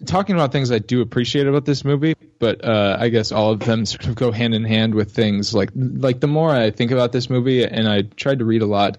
talking 0.07 0.35
about 0.35 0.53
things 0.53 0.71
I 0.71 0.79
do 0.79 1.01
appreciate 1.01 1.47
about 1.47 1.65
this 1.65 1.85
movie, 1.85 2.15
but 2.39 2.65
uh, 2.65 2.97
I 2.99 3.09
guess 3.09 3.33
all 3.33 3.53
of 3.53 3.61
them 3.61 3.87
sort 3.87 4.07
of 4.07 4.15
go 4.15 4.33
hand 4.33 4.55
in 4.55 4.65
hand 4.65 4.95
with 4.95 5.13
things 5.13 5.55
like 5.55 5.71
like 5.75 6.21
the 6.21 6.27
more 6.27 6.51
I 6.51 6.71
think 6.71 6.91
about 6.91 7.13
this 7.13 7.31
movie, 7.31 7.65
and 7.65 7.89
I 7.89 8.03
tried 8.03 8.41
to 8.41 8.45
read 8.45 8.63
a 8.63 8.67
lot 8.67 8.99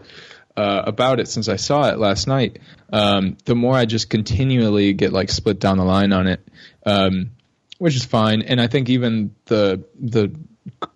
uh, 0.55 0.83
about 0.85 1.19
it 1.19 1.27
since 1.27 1.47
I 1.47 1.55
saw 1.55 1.89
it 1.89 1.97
last 1.97 2.27
night. 2.27 2.59
Um, 2.91 3.37
the 3.45 3.55
more 3.55 3.75
I 3.75 3.85
just 3.85 4.09
continually 4.09 4.93
get 4.93 5.13
like 5.13 5.29
split 5.29 5.59
down 5.59 5.77
the 5.77 5.85
line 5.85 6.13
on 6.13 6.27
it, 6.27 6.47
um, 6.85 7.31
which 7.77 7.95
is 7.95 8.05
fine. 8.05 8.41
And 8.41 8.59
I 8.59 8.67
think 8.67 8.89
even 8.89 9.35
the 9.45 9.83
the 9.99 10.35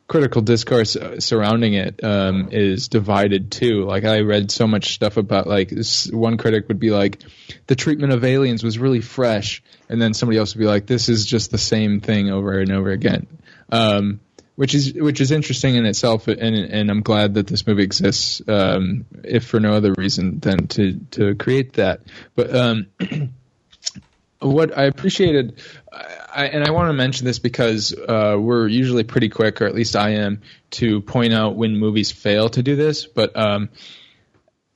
critical 0.07 0.41
discourse 0.41 0.95
uh, 0.95 1.19
surrounding 1.19 1.73
it 1.73 2.03
um, 2.03 2.49
is 2.51 2.87
divided 2.87 3.51
too. 3.51 3.85
Like 3.85 4.05
I 4.05 4.19
read 4.21 4.51
so 4.51 4.67
much 4.67 4.93
stuff 4.93 5.17
about 5.17 5.47
like 5.47 5.69
this, 5.69 6.11
one 6.11 6.37
critic 6.37 6.67
would 6.67 6.79
be 6.79 6.91
like, 6.91 7.23
the 7.67 7.75
treatment 7.75 8.13
of 8.13 8.23
aliens 8.23 8.63
was 8.63 8.77
really 8.77 9.01
fresh, 9.01 9.63
and 9.89 10.01
then 10.01 10.13
somebody 10.13 10.37
else 10.37 10.53
would 10.53 10.59
be 10.59 10.67
like, 10.67 10.85
this 10.85 11.09
is 11.09 11.25
just 11.25 11.51
the 11.51 11.57
same 11.57 12.01
thing 12.01 12.29
over 12.29 12.59
and 12.59 12.71
over 12.71 12.91
again. 12.91 13.27
Um, 13.71 14.19
which 14.55 14.73
is 14.73 14.93
which 14.93 15.19
is 15.19 15.31
interesting 15.31 15.75
in 15.75 15.85
itself, 15.85 16.29
and 16.29 16.39
and 16.39 16.89
I'm 16.89 17.01
glad 17.01 17.33
that 17.33 17.47
this 17.47 17.67
movie 17.67 17.83
exists, 17.83 18.41
um, 18.47 19.05
if 19.23 19.45
for 19.45 19.59
no 19.59 19.73
other 19.73 19.93
reason 19.97 20.39
than 20.39 20.67
to 20.67 20.93
to 21.11 21.35
create 21.35 21.73
that. 21.73 22.01
But 22.35 22.55
um, 22.55 22.87
what 24.39 24.77
I 24.77 24.83
appreciated, 24.83 25.61
I, 26.35 26.47
and 26.47 26.63
I 26.65 26.71
want 26.71 26.89
to 26.89 26.93
mention 26.93 27.25
this 27.25 27.39
because 27.39 27.93
uh, 27.93 28.35
we're 28.37 28.67
usually 28.67 29.05
pretty 29.05 29.29
quick, 29.29 29.61
or 29.61 29.65
at 29.65 29.73
least 29.73 29.95
I 29.95 30.11
am, 30.11 30.41
to 30.71 31.01
point 31.01 31.33
out 31.33 31.55
when 31.55 31.77
movies 31.77 32.11
fail 32.11 32.49
to 32.49 32.61
do 32.61 32.75
this. 32.75 33.05
But 33.05 33.37
um, 33.37 33.69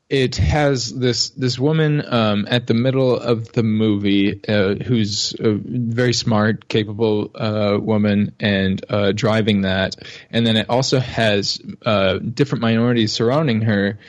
it 0.09 0.37
has 0.37 0.91
this 0.91 1.31
this 1.31 1.59
woman 1.59 2.01
um, 2.07 2.47
at 2.49 2.65
the 2.65 2.73
middle 2.73 3.15
of 3.15 3.51
the 3.51 3.61
movie 3.61 4.39
uh, 4.47 4.75
who's 4.75 5.35
a 5.37 5.51
very 5.53 6.13
smart, 6.13 6.69
capable 6.69 7.29
uh, 7.35 7.77
woman 7.79 8.33
and 8.39 8.83
uh, 8.89 9.11
driving 9.11 9.61
that, 9.61 9.97
and 10.31 10.47
then 10.47 10.55
it 10.55 10.69
also 10.69 10.99
has 10.99 11.61
uh, 11.85 12.19
different 12.19 12.61
minorities 12.61 13.11
surrounding 13.11 13.61
her, 13.61 13.99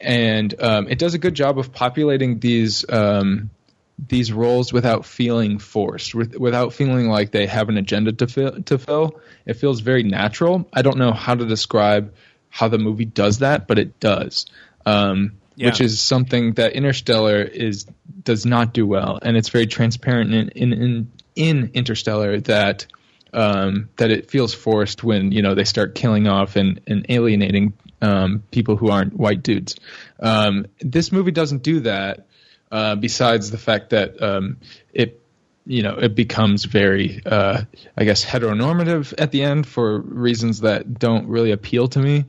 and 0.00 0.54
um, 0.62 0.88
it 0.88 1.00
does 1.00 1.14
a 1.14 1.18
good 1.18 1.34
job 1.34 1.58
of 1.58 1.72
populating 1.72 2.38
these. 2.38 2.84
Um, 2.88 3.50
these 3.98 4.32
roles 4.32 4.72
without 4.72 5.06
feeling 5.06 5.58
forced, 5.58 6.14
with, 6.14 6.36
without 6.36 6.72
feeling 6.74 7.08
like 7.08 7.30
they 7.30 7.46
have 7.46 7.68
an 7.68 7.78
agenda 7.78 8.12
to 8.12 8.26
fill, 8.26 8.62
to 8.62 8.78
fill. 8.78 9.20
It 9.46 9.54
feels 9.54 9.80
very 9.80 10.02
natural. 10.02 10.68
I 10.72 10.82
don't 10.82 10.98
know 10.98 11.12
how 11.12 11.34
to 11.34 11.46
describe 11.46 12.14
how 12.50 12.68
the 12.68 12.78
movie 12.78 13.04
does 13.06 13.38
that, 13.38 13.66
but 13.66 13.78
it 13.78 13.98
does 14.00 14.46
um, 14.84 15.32
Yeah. 15.56 15.68
which 15.68 15.80
is 15.80 16.00
something 16.00 16.54
that 16.54 16.72
Interstellar 16.74 17.42
is 17.42 17.86
does 18.22 18.44
not 18.44 18.74
do 18.74 18.86
well, 18.86 19.18
and 19.22 19.36
it's 19.36 19.48
very 19.48 19.66
transparent 19.66 20.34
in 20.34 20.48
in 20.50 20.72
in, 20.72 21.12
in 21.34 21.70
Interstellar 21.74 22.40
that 22.42 22.86
um, 23.32 23.88
that 23.96 24.10
it 24.10 24.30
feels 24.30 24.54
forced 24.54 25.02
when 25.04 25.32
you 25.32 25.42
know 25.42 25.54
they 25.54 25.64
start 25.64 25.94
killing 25.94 26.26
off 26.28 26.56
and, 26.56 26.80
and 26.86 27.06
alienating 27.08 27.72
um, 28.02 28.42
people 28.50 28.76
who 28.76 28.90
aren't 28.90 29.14
white 29.14 29.42
dudes. 29.42 29.76
Um, 30.20 30.66
this 30.80 31.12
movie 31.12 31.32
doesn't 31.32 31.62
do 31.62 31.80
that. 31.80 32.26
Uh, 32.70 32.96
besides 32.96 33.50
the 33.50 33.58
fact 33.58 33.90
that 33.90 34.20
um, 34.20 34.58
it 34.92 35.22
you 35.66 35.82
know 35.82 35.96
it 35.96 36.14
becomes 36.14 36.64
very 36.64 37.22
uh, 37.24 37.62
I 37.96 38.04
guess 38.04 38.24
heteronormative 38.24 39.14
at 39.18 39.30
the 39.30 39.42
end 39.42 39.66
for 39.66 39.98
reasons 39.98 40.60
that 40.60 40.98
don't 40.98 41.28
really 41.28 41.52
appeal 41.52 41.88
to 41.88 41.98
me. 41.98 42.24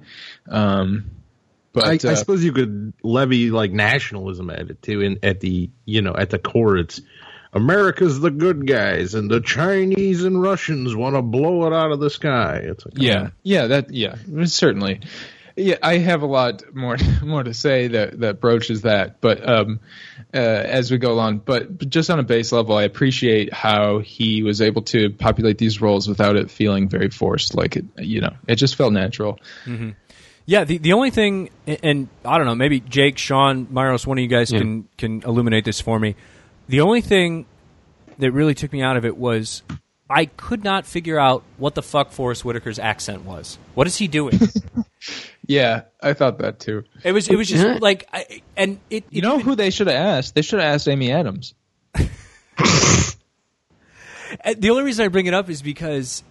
Um, 0.50 1.12
but 1.74 1.86
I, 1.86 1.92
I 2.10 2.14
uh, 2.14 2.16
suppose 2.16 2.44
you 2.44 2.54
could 2.54 2.94
levy 3.04 3.52
like 3.52 3.72
nationalism 3.72 4.50
at 4.50 4.70
it 4.70 4.82
too. 4.82 5.02
And 5.02 5.20
at 5.24 5.40
the 5.40 5.70
you 5.86 6.02
know 6.02 6.16
at 6.16 6.30
the 6.30 6.40
core, 6.40 6.78
it's 6.78 7.02
America's 7.54 8.20
the 8.20 8.32
good 8.32 8.68
guys, 8.68 9.14
and 9.14 9.30
the 9.30 9.42
Chinese 9.42 10.24
and 10.24 10.42
Russians 10.42 10.96
want 10.96 11.16
to 11.16 11.22
blow 11.22 11.66
it 11.68 11.74
out 11.74 11.92
of 11.92 12.00
the 12.00 12.10
sky. 12.10 12.62
It's 12.64 12.86
like, 12.86 12.96
Yeah, 12.98 13.30
yeah, 13.44 13.68
that 13.68 13.94
yeah, 13.94 14.16
certainly. 14.46 15.02
Yeah, 15.60 15.78
I 15.82 15.98
have 15.98 16.22
a 16.22 16.28
lot 16.28 16.62
more 16.76 16.98
more 17.24 17.44
to 17.44 17.54
say 17.54 17.88
that 17.88 18.20
that 18.20 18.40
broaches 18.40 18.84
that, 18.84 19.20
but 19.22 19.48
um, 19.48 19.80
uh, 20.34 20.38
as 20.38 20.92
we 20.92 21.00
go 21.00 21.12
along, 21.12 21.40
but 21.40 21.90
just 21.90 22.12
on 22.12 22.20
a 22.20 22.24
base 22.24 22.52
level, 22.52 22.78
I 22.78 22.84
appreciate 22.84 23.52
how 23.52 23.98
he 24.00 24.44
was 24.44 24.62
able 24.62 24.84
to 24.84 25.10
populate 25.10 25.58
these 25.58 25.82
roles 25.82 26.08
without 26.08 26.36
it 26.36 26.52
feeling 26.52 26.88
very 26.90 27.10
forced. 27.10 27.56
Like 27.56 27.76
it, 27.76 27.86
you 27.98 28.22
know, 28.22 28.36
it 28.48 28.58
just 28.58 28.76
felt 28.76 28.94
natural. 28.94 29.40
Yeah, 30.46 30.64
the 30.64 30.78
the 30.78 30.94
only 30.94 31.10
thing, 31.10 31.50
and 31.66 32.08
I 32.24 32.38
don't 32.38 32.46
know, 32.46 32.56
maybe 32.56 32.80
Jake, 32.80 33.18
Sean, 33.18 33.66
Myros, 33.66 34.06
one 34.06 34.18
of 34.20 34.22
you 34.22 34.28
guys 34.30 34.52
Yeah. 34.52 34.60
can 34.60 34.88
can 34.98 35.22
illuminate 35.24 35.66
this 35.66 35.82
for 35.82 36.00
me. 36.00 36.16
The 36.70 36.82
only 36.82 37.02
thing 37.02 37.48
that 38.20 38.32
really 38.32 38.54
took 38.54 38.72
me 38.72 38.82
out 38.84 38.96
of 38.96 39.06
it 39.06 39.18
was 39.18 39.64
I 40.10 40.26
could 40.26 40.64
not 40.64 40.86
figure 40.86 41.20
out 41.20 41.44
what 41.58 41.76
the 41.76 41.82
fuck 41.82 42.12
Forest 42.12 42.44
Whitaker's 42.44 42.80
accent 42.80 43.24
was. 43.26 43.58
What 43.74 43.88
is 43.88 43.98
he 43.98 44.08
doing? 44.08 44.40
Yeah, 45.48 45.84
I 46.04 46.14
thought 46.14 46.40
that 46.40 46.60
too. 46.60 46.84
it 47.04 47.12
was 47.14 47.28
it 47.30 47.36
was 47.38 47.48
just 47.48 47.64
Yeah. 47.66 47.78
like, 47.82 48.08
I, 48.14 48.42
and 48.58 48.80
it, 48.90 49.06
You 49.10 49.22
know 49.22 49.40
who 49.40 49.56
they 49.56 49.70
should 49.70 49.88
have 49.88 49.96
asked? 49.96 50.36
They 50.36 50.42
should 50.42 50.60
have 50.60 50.74
asked 50.76 50.88
Amy 50.88 51.12
Adams. 51.12 51.54
Uh, 54.44 54.54
The 54.58 54.70
only 54.70 54.84
reason 54.84 55.06
I 55.06 55.08
bring 55.08 55.26
it 55.26 55.34
up 55.34 55.50
is 55.50 55.62
because 55.62 56.22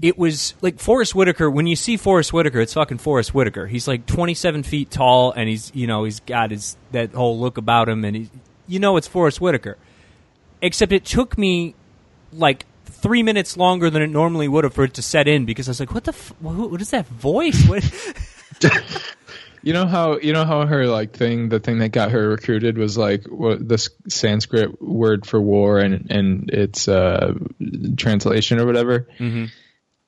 it 0.00 0.16
was 0.16 0.54
like 0.62 0.78
Forest 0.80 1.14
Whitaker. 1.14 1.50
When 1.50 1.66
you 1.66 1.76
see 1.76 1.96
Forest 1.98 2.32
Whitaker, 2.32 2.60
it's 2.60 2.72
fucking 2.72 2.98
Forest 2.98 3.34
Whitaker. 3.34 3.66
He's 3.66 3.86
like 3.86 4.06
27 4.06 4.62
feet 4.62 4.90
tall, 4.90 5.32
and 5.32 5.48
he's 5.48 5.70
you 5.74 5.86
know 5.86 6.04
he's 6.04 6.20
got 6.20 6.50
his 6.50 6.76
that 6.92 7.12
whole 7.12 7.38
look 7.38 7.58
about 7.58 7.88
him, 7.90 8.04
and 8.06 8.16
he, 8.16 8.30
you 8.66 8.78
know 8.78 8.96
it's 8.96 9.06
Forest 9.06 9.40
Whitaker. 9.40 9.76
Except 10.62 10.92
it 10.92 11.04
took 11.04 11.36
me 11.36 11.74
like 12.32 12.64
three 12.86 13.22
minutes 13.22 13.56
longer 13.56 13.90
than 13.90 14.00
it 14.00 14.08
normally 14.08 14.48
would 14.48 14.64
have 14.64 14.72
for 14.72 14.84
it 14.84 14.94
to 14.94 15.02
set 15.02 15.28
in 15.28 15.44
because 15.44 15.68
I 15.68 15.72
was 15.72 15.80
like, 15.80 15.92
what 15.92 16.04
the 16.04 16.12
f- 16.12 16.32
wh- 16.40 16.70
what 16.70 16.80
is 16.80 16.90
that 16.90 17.06
voice? 17.06 17.66
What? 17.68 17.84
You 19.64 19.72
know 19.72 19.86
how 19.86 20.18
you 20.18 20.32
know 20.32 20.44
how 20.44 20.66
her 20.66 20.86
like 20.88 21.12
thing, 21.12 21.48
the 21.48 21.60
thing 21.60 21.78
that 21.78 21.90
got 21.90 22.10
her 22.10 22.30
recruited 22.30 22.76
was 22.76 22.98
like 22.98 23.26
what 23.26 23.66
the 23.66 23.78
Sanskrit 24.08 24.82
word 24.82 25.24
for 25.24 25.40
war 25.40 25.78
and 25.78 26.10
and 26.10 26.50
its 26.50 26.88
uh, 26.88 27.34
translation 27.96 28.58
or 28.58 28.66
whatever. 28.66 29.06
Mm-hmm. 29.20 29.44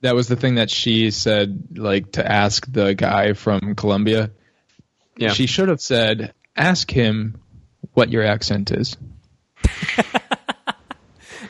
That 0.01 0.17
was 0.17 0.27
the 0.27 0.35
thing 0.35 0.57
that 0.57 0.71
she 0.71 1.13
said, 1.13 1.79
like 1.79 2.13
to 2.13 2.31
ask 2.31 2.71
the 2.71 2.95
guy 2.95 3.35
from 3.35 3.77
Colombia. 3.77 4.33
Yeah. 5.17 5.31
She 5.31 5.47
should 5.47 5.69
have 5.69 5.81
said, 5.81 6.35
"Ask 6.57 6.91
him 6.91 7.41
what 7.93 8.11
your 8.11 8.25
accent 8.25 8.73
is." 8.73 8.97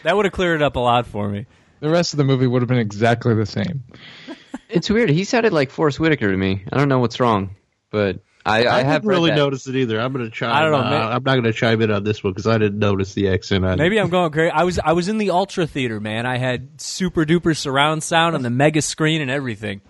that 0.02 0.14
would 0.14 0.26
have 0.26 0.34
cleared 0.34 0.60
it 0.60 0.64
up 0.64 0.76
a 0.76 0.80
lot 0.80 1.06
for 1.06 1.26
me. 1.26 1.46
The 1.80 1.88
rest 1.88 2.12
of 2.12 2.18
the 2.18 2.24
movie 2.24 2.46
would 2.46 2.60
have 2.60 2.68
been 2.68 2.78
exactly 2.78 3.34
the 3.34 3.46
same. 3.46 3.84
It's 4.68 4.90
weird. 4.90 5.10
He 5.10 5.24
sounded 5.24 5.52
like 5.52 5.70
Forrest 5.70 6.00
Whitaker 6.00 6.30
to 6.30 6.36
me. 6.36 6.64
I 6.72 6.76
don't 6.76 6.88
know 6.88 6.98
what's 6.98 7.20
wrong, 7.20 7.56
but 7.90 8.20
I, 8.46 8.64
I, 8.64 8.78
I, 8.78 8.82
have 8.82 9.02
didn't 9.02 9.08
really 9.08 9.30
read 9.30 9.38
that. 9.38 9.42
notice 9.42 9.66
it 9.66 9.76
either. 9.76 10.00
I'm 10.00 10.12
going 10.12 10.24
to 10.24 10.30
chime. 10.30 10.52
I 10.52 10.60
don't 10.60 10.72
know, 10.72 10.78
uh, 10.78 10.90
may- 10.90 10.96
I'm 10.96 11.22
not 11.22 11.34
going 11.34 11.44
to 11.44 11.52
chime 11.52 11.80
in 11.80 11.90
on 11.90 12.04
this 12.04 12.22
one 12.22 12.32
because 12.32 12.46
I 12.46 12.58
didn't 12.58 12.78
notice 12.78 13.14
the 13.14 13.28
accent. 13.28 13.64
On 13.64 13.78
Maybe 13.78 13.96
it. 13.96 14.00
I'm 14.00 14.10
going 14.10 14.30
crazy. 14.32 14.50
I 14.50 14.64
was 14.64 14.78
I 14.78 14.92
was 14.92 15.08
in 15.08 15.18
the 15.18 15.30
Ultra 15.30 15.66
Theater, 15.66 16.00
man. 16.00 16.26
I 16.26 16.38
had 16.38 16.80
super 16.80 17.24
duper 17.24 17.56
surround 17.56 18.02
sound 18.02 18.34
on 18.34 18.42
the 18.42 18.50
mega 18.50 18.82
screen 18.82 19.22
and 19.22 19.30
everything. 19.30 19.80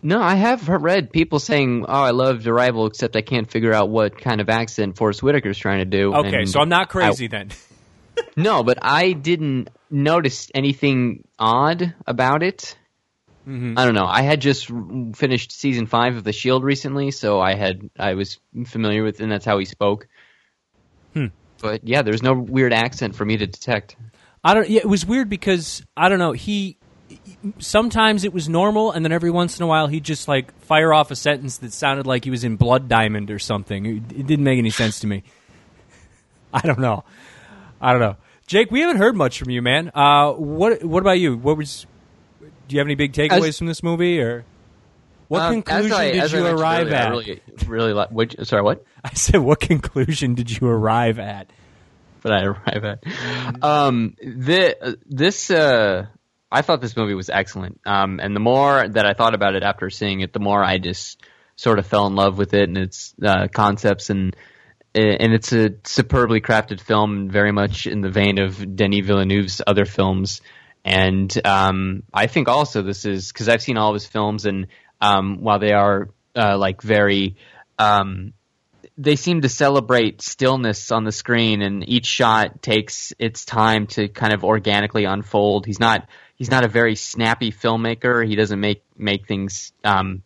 No, 0.00 0.20
I 0.20 0.36
have 0.36 0.68
read 0.68 1.12
people 1.12 1.40
saying, 1.40 1.86
"Oh, 1.88 2.02
I 2.02 2.10
loved 2.12 2.46
Arrival," 2.46 2.86
except 2.86 3.16
I 3.16 3.22
can't 3.22 3.50
figure 3.50 3.72
out 3.72 3.88
what 3.88 4.16
kind 4.16 4.40
of 4.40 4.48
accent 4.48 4.96
Forest 4.96 5.20
Whitaker's 5.20 5.58
trying 5.58 5.78
to 5.78 5.84
do. 5.84 6.14
Okay, 6.14 6.36
and 6.36 6.48
so 6.48 6.60
I'm 6.60 6.68
not 6.68 6.82
I- 6.82 6.84
crazy 6.84 7.26
then. 7.26 7.50
no, 8.36 8.62
but 8.62 8.78
I 8.80 9.12
didn't 9.12 9.70
notice 9.90 10.50
anything 10.54 11.26
odd 11.36 11.94
about 12.06 12.44
it. 12.44 12.76
Mm-hmm. 13.48 13.78
I 13.78 13.86
don't 13.86 13.94
know. 13.94 14.04
I 14.04 14.20
had 14.20 14.42
just 14.42 14.70
finished 15.14 15.52
season 15.52 15.86
five 15.86 16.16
of 16.16 16.24
The 16.24 16.32
Shield 16.32 16.64
recently, 16.64 17.10
so 17.10 17.40
I 17.40 17.54
had 17.54 17.88
I 17.98 18.12
was 18.12 18.38
familiar 18.66 19.02
with, 19.02 19.20
and 19.20 19.32
that's 19.32 19.46
how 19.46 19.58
he 19.58 19.64
spoke. 19.64 20.06
Hmm. 21.14 21.26
But 21.62 21.86
yeah, 21.86 22.02
there's 22.02 22.22
no 22.22 22.34
weird 22.34 22.74
accent 22.74 23.14
for 23.14 23.24
me 23.24 23.38
to 23.38 23.46
detect. 23.46 23.96
I 24.44 24.52
don't. 24.52 24.68
Yeah, 24.68 24.80
it 24.80 24.88
was 24.88 25.06
weird 25.06 25.30
because 25.30 25.82
I 25.96 26.10
don't 26.10 26.18
know. 26.18 26.32
He 26.32 26.76
sometimes 27.58 28.24
it 28.24 28.34
was 28.34 28.50
normal, 28.50 28.92
and 28.92 29.02
then 29.02 29.12
every 29.12 29.30
once 29.30 29.58
in 29.58 29.64
a 29.64 29.66
while 29.66 29.86
he'd 29.86 30.04
just 30.04 30.28
like 30.28 30.52
fire 30.60 30.92
off 30.92 31.10
a 31.10 31.16
sentence 31.16 31.58
that 31.58 31.72
sounded 31.72 32.06
like 32.06 32.24
he 32.24 32.30
was 32.30 32.44
in 32.44 32.56
Blood 32.56 32.86
Diamond 32.86 33.30
or 33.30 33.38
something. 33.38 33.86
It, 33.86 34.02
it 34.12 34.26
didn't 34.26 34.44
make 34.44 34.58
any 34.58 34.70
sense 34.70 35.00
to 35.00 35.06
me. 35.06 35.22
I 36.52 36.60
don't 36.60 36.80
know. 36.80 37.04
I 37.80 37.92
don't 37.92 38.00
know. 38.02 38.16
Jake, 38.46 38.70
we 38.70 38.80
haven't 38.80 38.96
heard 38.96 39.16
much 39.16 39.38
from 39.38 39.50
you, 39.50 39.62
man. 39.62 39.90
Uh, 39.94 40.32
what 40.32 40.84
What 40.84 41.00
about 41.00 41.18
you? 41.18 41.36
What 41.36 41.56
was? 41.56 41.86
Do 42.68 42.76
you 42.76 42.80
have 42.80 42.86
any 42.86 42.94
big 42.94 43.12
takeaways 43.12 43.48
As- 43.48 43.58
from 43.58 43.66
this 43.66 43.82
movie, 43.82 44.20
or 44.20 44.44
what 45.28 45.42
Um, 45.42 45.62
conclusion 45.62 45.92
I- 45.92 46.12
did 46.12 46.32
you 46.32 46.46
arrive 46.46 46.86
earlier, 46.88 46.96
I 46.96 47.00
at? 47.00 47.10
really, 47.10 47.92
really. 47.92 48.06
Which, 48.10 48.36
sorry, 48.44 48.62
what? 48.62 48.84
I 49.04 49.14
said, 49.14 49.38
what 49.40 49.60
conclusion 49.60 50.34
did 50.34 50.50
you 50.50 50.66
arrive 50.68 51.18
at? 51.18 51.50
But 52.22 52.32
I 52.32 52.42
arrive 52.44 52.84
at. 52.84 53.64
Um, 53.64 54.14
the 54.20 54.98
this 55.06 55.50
uh, 55.50 56.06
I 56.50 56.62
thought 56.62 56.80
this 56.80 56.96
movie 56.96 57.14
was 57.14 57.30
excellent. 57.30 57.80
Um, 57.86 58.20
and 58.20 58.34
the 58.34 58.40
more 58.40 58.88
that 58.88 59.06
I 59.06 59.12
thought 59.14 59.34
about 59.34 59.54
it 59.54 59.62
after 59.62 59.88
seeing 59.90 60.20
it, 60.20 60.32
the 60.32 60.40
more 60.40 60.62
I 60.64 60.78
just 60.78 61.22
sort 61.56 61.78
of 61.78 61.86
fell 61.86 62.06
in 62.06 62.14
love 62.16 62.36
with 62.38 62.54
it 62.54 62.68
and 62.68 62.76
its 62.78 63.14
uh, 63.24 63.48
concepts 63.52 64.10
and 64.10 64.34
and 64.94 65.32
it's 65.32 65.52
a 65.52 65.70
superbly 65.84 66.40
crafted 66.40 66.80
film, 66.80 67.28
very 67.30 67.52
much 67.52 67.86
in 67.86 68.00
the 68.00 68.10
vein 68.10 68.38
of 68.40 68.74
Denis 68.74 69.06
Villeneuve's 69.06 69.60
other 69.64 69.84
films. 69.84 70.40
And 70.84 71.46
um, 71.46 72.02
I 72.12 72.26
think 72.28 72.48
also 72.48 72.82
this 72.82 73.04
is 73.04 73.32
because 73.32 73.48
I've 73.48 73.62
seen 73.62 73.76
all 73.76 73.90
of 73.90 73.94
his 73.94 74.06
films, 74.06 74.46
and 74.46 74.68
um, 75.00 75.42
while 75.42 75.58
they 75.58 75.72
are 75.72 76.08
uh, 76.34 76.56
like 76.56 76.82
very 76.82 77.36
um, 77.78 78.32
they 78.98 79.14
seem 79.14 79.42
to 79.42 79.48
celebrate 79.48 80.20
stillness 80.20 80.90
on 80.90 81.04
the 81.04 81.12
screen 81.12 81.62
and 81.62 81.88
each 81.88 82.06
shot 82.06 82.60
takes 82.60 83.12
its 83.18 83.44
time 83.44 83.86
to 83.86 84.08
kind 84.08 84.32
of 84.32 84.44
organically 84.44 85.04
unfold. 85.04 85.66
He's 85.66 85.78
not 85.78 86.08
he's 86.34 86.50
not 86.50 86.64
a 86.64 86.68
very 86.68 86.96
snappy 86.96 87.52
filmmaker. 87.52 88.26
He 88.26 88.34
doesn't 88.34 88.60
make 88.60 88.82
make 88.96 89.26
things 89.26 89.72
um 89.84 90.22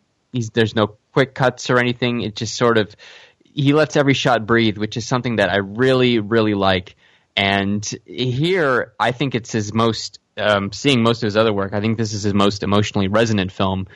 there's 0.53 0.75
no 0.75 0.97
quick 1.13 1.35
cuts 1.35 1.69
or 1.69 1.77
anything. 1.77 2.21
It 2.21 2.35
just 2.35 2.55
sort 2.55 2.79
of 2.79 2.95
he 3.43 3.73
lets 3.73 3.95
every 3.95 4.15
shot 4.15 4.47
breathe, 4.47 4.79
which 4.79 4.97
is 4.97 5.05
something 5.05 5.35
that 5.35 5.51
I 5.51 5.57
really 5.57 6.17
really 6.17 6.55
like. 6.55 6.95
And 7.35 7.85
here 8.05 8.93
I 8.99 9.11
think 9.11 9.35
it's 9.35 9.51
his 9.51 9.71
most 9.71 10.17
um 10.37 10.71
seeing 10.71 11.03
most 11.03 11.23
of 11.23 11.27
his 11.27 11.37
other 11.37 11.53
work, 11.53 11.73
I 11.73 11.81
think 11.81 11.97
this 11.97 12.13
is 12.13 12.23
his 12.23 12.33
most 12.33 12.63
emotionally 12.63 13.07
resonant 13.07 13.51
film 13.51 13.87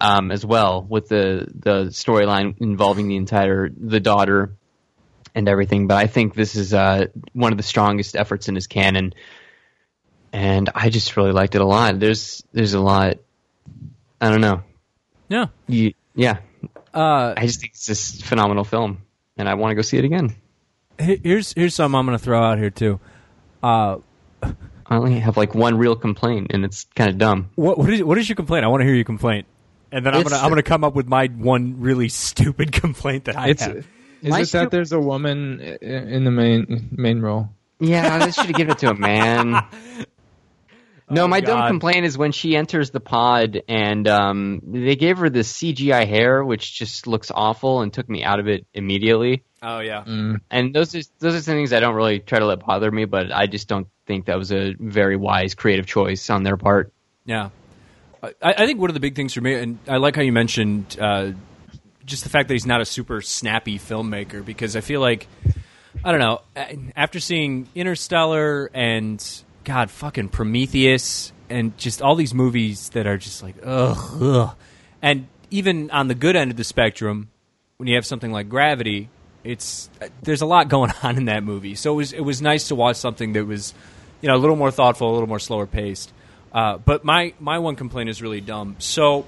um, 0.00 0.30
as 0.30 0.44
well, 0.44 0.82
with 0.82 1.08
the 1.08 1.46
the 1.54 1.84
storyline 1.86 2.56
involving 2.60 3.08
the 3.08 3.16
entire 3.16 3.68
the 3.70 4.00
daughter 4.00 4.52
and 5.34 5.48
everything. 5.48 5.86
But 5.86 5.96
I 5.98 6.06
think 6.06 6.34
this 6.34 6.54
is 6.56 6.74
uh, 6.74 7.06
one 7.32 7.52
of 7.52 7.56
the 7.58 7.62
strongest 7.64 8.14
efforts 8.16 8.48
in 8.48 8.54
his 8.54 8.66
canon, 8.66 9.14
and 10.32 10.68
I 10.74 10.90
just 10.90 11.16
really 11.16 11.32
liked 11.32 11.54
it 11.54 11.60
a 11.60 11.66
lot. 11.66 11.98
There's 11.98 12.42
there's 12.52 12.74
a 12.74 12.80
lot. 12.80 13.16
I 14.20 14.30
don't 14.30 14.40
know. 14.40 14.62
Yeah. 15.28 15.46
You, 15.66 15.92
yeah, 16.14 16.38
Uh, 16.94 17.34
I 17.36 17.46
just 17.46 17.60
think 17.60 17.72
it's 17.74 17.86
this 17.86 18.20
phenomenal 18.22 18.64
film. 18.64 19.02
and 19.36 19.48
I 19.48 19.54
want 19.54 19.72
to 19.72 19.74
go 19.74 19.82
see 19.82 19.98
it 19.98 20.04
again. 20.04 20.34
Here's 20.98 21.52
here's 21.52 21.74
something 21.74 21.98
I'm 21.98 22.06
going 22.06 22.16
to 22.18 22.24
throw 22.24 22.42
out 22.42 22.56
here 22.58 22.70
too. 22.70 22.98
Uh, 23.62 23.98
I 24.88 24.96
only 24.96 25.18
have 25.20 25.36
like 25.36 25.54
one 25.54 25.76
real 25.78 25.96
complaint, 25.96 26.48
and 26.50 26.64
it's 26.64 26.84
kind 26.94 27.10
of 27.10 27.18
dumb. 27.18 27.50
what 27.56 27.78
what 27.78 27.92
is 27.92 28.02
what 28.04 28.18
is 28.18 28.28
your 28.28 28.36
complaint? 28.36 28.64
I 28.64 28.68
want 28.68 28.80
to 28.82 28.84
hear 28.86 28.94
your 28.94 29.04
complaint, 29.04 29.46
and 29.92 30.04
then 30.06 30.14
I'm 30.14 30.20
It's- 30.20 30.32
gonna 30.32 30.42
I'm 30.44 30.50
gonna 30.50 30.62
come 30.62 30.84
up 30.84 30.94
with 30.94 31.06
my 31.08 31.26
one 31.26 31.80
really 31.80 32.08
stupid 32.08 32.72
complaint 32.82 33.24
that 33.24 33.36
I 33.36 33.48
It's 33.48 33.62
have. 33.64 33.76
is 33.78 33.84
My 34.30 34.40
it 34.40 34.46
stu- 34.46 34.58
that 34.58 34.70
there's 34.70 34.92
a 34.92 35.00
woman 35.00 35.60
in 35.60 36.24
the 36.24 36.30
main 36.30 36.88
main 36.92 37.20
role? 37.20 37.50
Yeah, 37.80 38.18
they 38.24 38.30
should 38.30 38.46
have 38.46 38.54
given 38.54 38.72
it 38.72 38.78
to 38.78 38.90
a 38.90 38.94
man. 38.94 39.62
No, 41.08 41.24
Oh, 41.24 41.28
my 41.28 41.40
dumb 41.40 41.68
complaint 41.68 42.04
is 42.04 42.18
when 42.18 42.32
she 42.32 42.56
enters 42.56 42.90
the 42.90 42.98
pod 43.00 43.62
and 43.68 44.08
um, 44.08 44.60
they 44.64 44.96
gave 44.96 45.18
her 45.18 45.30
this 45.30 45.52
CGI 45.52 46.06
hair, 46.06 46.44
which 46.44 46.74
just 46.74 47.06
looks 47.06 47.30
awful 47.32 47.82
and 47.82 47.92
took 47.92 48.08
me 48.08 48.24
out 48.24 48.40
of 48.40 48.48
it 48.48 48.66
immediately. 48.74 49.44
Oh 49.62 49.78
yeah. 49.78 50.02
And 50.50 50.74
those 50.74 50.94
are 50.94 51.00
those 51.18 51.34
are 51.34 51.40
some 51.40 51.54
things 51.54 51.72
I 51.72 51.80
don't 51.80 51.94
really 51.94 52.18
try 52.20 52.38
to 52.40 52.46
let 52.46 52.58
bother 52.60 52.90
me, 52.90 53.04
but 53.04 53.30
I 53.32 53.46
just 53.46 53.68
don't 53.68 53.86
think 54.06 54.26
that 54.26 54.36
was 54.36 54.52
a 54.52 54.74
very 54.78 55.16
wise 55.16 55.54
creative 55.54 55.86
choice 55.86 56.28
on 56.30 56.42
their 56.42 56.56
part. 56.56 56.92
Yeah, 57.24 57.50
I, 58.22 58.34
I 58.42 58.66
think 58.66 58.80
one 58.80 58.90
of 58.90 58.94
the 58.94 59.00
big 59.00 59.14
things 59.16 59.32
for 59.34 59.40
me, 59.40 59.54
and 59.54 59.78
I 59.88 59.96
like 59.96 60.14
how 60.16 60.22
you 60.22 60.32
mentioned 60.32 60.96
uh, 61.00 61.32
just 62.04 62.22
the 62.22 62.30
fact 62.30 62.48
that 62.48 62.54
he's 62.54 62.66
not 62.66 62.80
a 62.80 62.84
super 62.84 63.20
snappy 63.22 63.78
filmmaker, 63.78 64.44
because 64.44 64.76
I 64.76 64.80
feel 64.80 65.00
like 65.00 65.26
I 66.04 66.12
don't 66.12 66.20
know. 66.20 66.42
After 66.94 67.18
seeing 67.18 67.68
Interstellar 67.74 68.70
and 68.74 69.24
God, 69.66 69.90
fucking 69.90 70.28
Prometheus, 70.28 71.32
and 71.50 71.76
just 71.76 72.00
all 72.00 72.14
these 72.14 72.32
movies 72.32 72.90
that 72.90 73.08
are 73.08 73.18
just 73.18 73.42
like 73.42 73.56
ugh, 73.64 74.22
ugh. 74.22 74.56
and 75.02 75.26
even 75.50 75.90
on 75.90 76.06
the 76.06 76.14
good 76.14 76.36
end 76.36 76.52
of 76.52 76.56
the 76.56 76.62
spectrum, 76.62 77.30
when 77.76 77.88
you 77.88 77.96
have 77.96 78.06
something 78.06 78.30
like 78.30 78.48
Gravity, 78.48 79.08
it's 79.42 79.90
there's 80.22 80.40
a 80.40 80.46
lot 80.46 80.68
going 80.68 80.92
on 81.02 81.16
in 81.16 81.24
that 81.24 81.42
movie. 81.42 81.74
So 81.74 81.94
it 81.94 81.96
was 81.96 82.12
it 82.12 82.20
was 82.20 82.40
nice 82.40 82.68
to 82.68 82.76
watch 82.76 82.94
something 82.94 83.32
that 83.32 83.44
was, 83.44 83.74
you 84.20 84.28
know, 84.28 84.36
a 84.36 84.38
little 84.38 84.54
more 84.54 84.70
thoughtful, 84.70 85.10
a 85.10 85.14
little 85.14 85.28
more 85.28 85.40
slower 85.40 85.66
paced. 85.66 86.12
Uh, 86.52 86.78
but 86.78 87.04
my 87.04 87.34
my 87.40 87.58
one 87.58 87.74
complaint 87.74 88.08
is 88.08 88.22
really 88.22 88.40
dumb. 88.40 88.76
So 88.78 89.26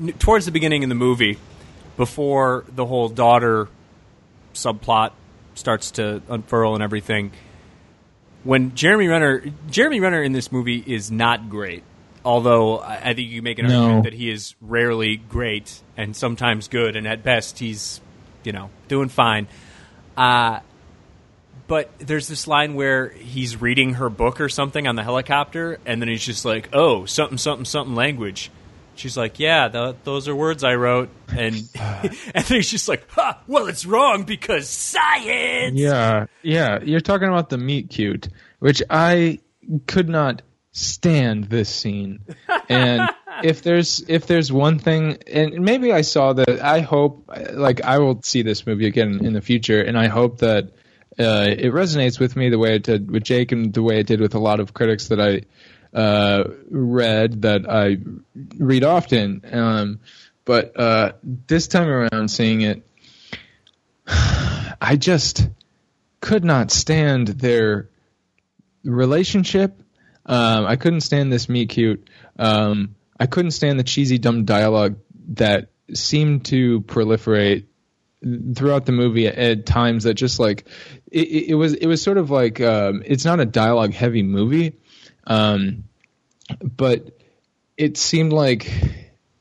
n- 0.00 0.12
towards 0.12 0.46
the 0.46 0.52
beginning 0.52 0.84
in 0.84 0.88
the 0.88 0.94
movie, 0.94 1.38
before 1.96 2.64
the 2.68 2.86
whole 2.86 3.08
daughter 3.08 3.66
subplot 4.54 5.10
starts 5.56 5.90
to 5.92 6.22
unfurl 6.28 6.74
and 6.74 6.84
everything, 6.84 7.32
when 8.46 8.74
Jeremy 8.74 9.08
Renner 9.08 9.42
Jeremy 9.70 10.00
Renner 10.00 10.22
in 10.22 10.32
this 10.32 10.50
movie 10.52 10.82
is 10.86 11.10
not 11.10 11.50
great. 11.50 11.82
Although 12.24 12.78
I 12.78 13.10
I 13.10 13.14
think 13.14 13.28
you 13.30 13.42
make 13.42 13.58
an 13.58 13.66
No. 13.66 13.74
argument 13.82 14.04
that 14.04 14.12
he 14.14 14.30
is 14.30 14.54
rarely 14.60 15.16
great 15.16 15.80
and 15.96 16.14
sometimes 16.16 16.68
good, 16.68 16.96
and 16.96 17.06
at 17.06 17.22
best 17.22 17.58
he's, 17.58 18.00
you 18.44 18.52
know, 18.52 18.70
doing 18.88 19.08
fine. 19.08 19.46
Uh, 20.16 20.60
but 21.68 21.90
there's 21.98 22.28
this 22.28 22.46
line 22.46 22.74
where 22.74 23.08
he's 23.10 23.60
reading 23.60 23.94
her 23.94 24.08
book 24.08 24.40
or 24.40 24.48
something 24.48 24.86
on 24.86 24.94
the 24.96 25.02
helicopter, 25.02 25.78
and 25.84 26.00
then 26.00 26.08
he's 26.08 26.24
just 26.24 26.44
like, 26.44 26.68
"Oh, 26.72 27.04
something, 27.06 27.38
something, 27.38 27.64
something 27.64 27.94
language." 27.94 28.50
She's 28.96 29.16
like, 29.16 29.38
"Yeah, 29.38 29.68
th 29.68 29.96
those 30.04 30.28
are 30.28 30.34
words 30.34 30.64
I 30.64 30.74
wrote," 30.74 31.10
and 31.28 31.54
and 31.78 32.44
then 32.44 32.56
he's 32.56 32.70
just 32.70 32.88
like, 32.88 33.08
ha, 33.10 33.40
"Well, 33.46 33.66
it's 33.68 33.86
wrong 33.86 34.24
because 34.24 34.68
science." 34.68 35.78
Yeah, 35.78 36.26
yeah. 36.42 36.80
You're 36.82 37.00
talking 37.00 37.28
about 37.28 37.50
the 37.50 37.58
meet 37.58 37.90
cute, 37.90 38.28
which 38.58 38.82
I 38.90 39.40
could 39.86 40.08
not 40.08 40.42
stand 40.72 41.44
this 41.44 41.68
scene. 41.68 42.20
And 42.68 43.10
if 43.42 43.62
there's 43.62 44.04
if 44.08 44.26
there's 44.26 44.52
one 44.52 44.78
thing, 44.78 45.18
and 45.26 45.60
maybe 45.60 45.92
I 45.92 46.02
saw 46.02 46.32
that. 46.34 46.60
I 46.60 46.80
hope, 46.80 47.30
like, 47.52 47.82
I 47.82 47.98
will 47.98 48.22
see 48.22 48.42
this 48.42 48.66
movie 48.66 48.86
again 48.86 49.24
in 49.24 49.32
the 49.32 49.40
future, 49.40 49.82
and 49.82 49.98
I 49.98 50.08
hope 50.08 50.38
that 50.38 50.64
uh, 51.18 51.48
it 51.48 51.72
resonates 51.72 52.20
with 52.20 52.36
me 52.36 52.50
the 52.50 52.58
way 52.58 52.76
it 52.76 52.82
did 52.82 53.10
with 53.10 53.24
Jake, 53.24 53.52
and 53.52 53.72
the 53.72 53.82
way 53.82 54.00
it 54.00 54.06
did 54.06 54.20
with 54.20 54.34
a 54.34 54.38
lot 54.38 54.60
of 54.60 54.74
critics 54.74 55.08
that 55.08 55.20
I 55.20 55.42
uh, 55.96 56.44
read 56.70 57.42
that 57.42 57.68
I 57.68 57.96
read 58.58 58.84
often. 58.84 59.40
Um, 59.50 60.00
but 60.44 60.78
uh, 60.78 61.12
this 61.22 61.68
time 61.68 61.88
around, 61.88 62.30
seeing 62.30 62.60
it, 62.60 62.86
I 64.06 64.96
just 64.98 65.48
could 66.20 66.44
not 66.44 66.70
stand 66.70 67.28
their 67.28 67.88
relationship. 68.84 69.80
Um, 70.26 70.66
I 70.66 70.76
couldn't 70.76 71.00
stand 71.00 71.32
this 71.32 71.48
meet 71.48 71.70
cute. 71.70 72.08
Um, 72.38 72.94
I 73.18 73.26
couldn't 73.26 73.52
stand 73.52 73.80
the 73.80 73.84
cheesy, 73.84 74.18
dumb 74.18 74.44
dialogue 74.44 74.96
that 75.28 75.70
seemed 75.94 76.44
to 76.46 76.82
proliferate 76.82 77.64
throughout 78.54 78.86
the 78.86 78.92
movie 78.92 79.28
at, 79.28 79.38
at 79.38 79.66
times. 79.66 80.04
That 80.04 80.14
just 80.14 80.38
like 80.38 80.66
it, 81.10 81.50
it, 81.50 81.54
was. 81.54 81.72
It 81.72 81.86
was 81.86 82.02
sort 82.02 82.18
of 82.18 82.30
like 82.30 82.60
um, 82.60 83.02
it's 83.06 83.24
not 83.24 83.40
a 83.40 83.46
dialogue 83.46 83.94
heavy 83.94 84.22
movie, 84.22 84.76
um, 85.26 85.84
but 86.62 87.18
it 87.76 87.96
seemed 87.96 88.32
like 88.32 88.70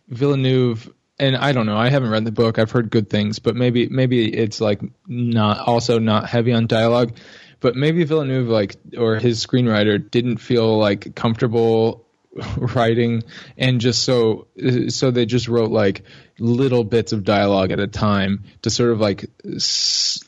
Villeneuve 0.07 0.91
and 1.17 1.37
I 1.37 1.53
don't 1.53 1.65
know. 1.65 1.77
I 1.77 1.89
haven't 1.89 2.09
read 2.09 2.25
the 2.25 2.31
book. 2.31 2.59
I've 2.59 2.71
heard 2.71 2.89
good 2.89 3.09
things, 3.09 3.39
but 3.39 3.55
maybe 3.55 3.87
maybe 3.87 4.25
it's 4.33 4.59
like 4.59 4.81
not 5.07 5.59
also 5.59 5.99
not 5.99 6.27
heavy 6.27 6.51
on 6.53 6.67
dialogue. 6.67 7.15
But 7.61 7.75
maybe 7.75 8.03
Villeneuve 8.03 8.47
like 8.47 8.75
or 8.97 9.15
his 9.15 9.45
screenwriter 9.45 10.11
didn't 10.11 10.37
feel 10.37 10.77
like 10.77 11.15
comfortable 11.15 12.05
writing, 12.57 13.23
and 13.57 13.79
just 13.79 14.03
so 14.03 14.47
so 14.89 15.11
they 15.11 15.25
just 15.25 15.47
wrote 15.47 15.71
like 15.71 16.03
little 16.37 16.83
bits 16.83 17.13
of 17.13 17.23
dialogue 17.23 17.71
at 17.71 17.79
a 17.79 17.87
time 17.87 18.43
to 18.63 18.69
sort 18.69 18.91
of 18.91 18.99
like 18.99 19.25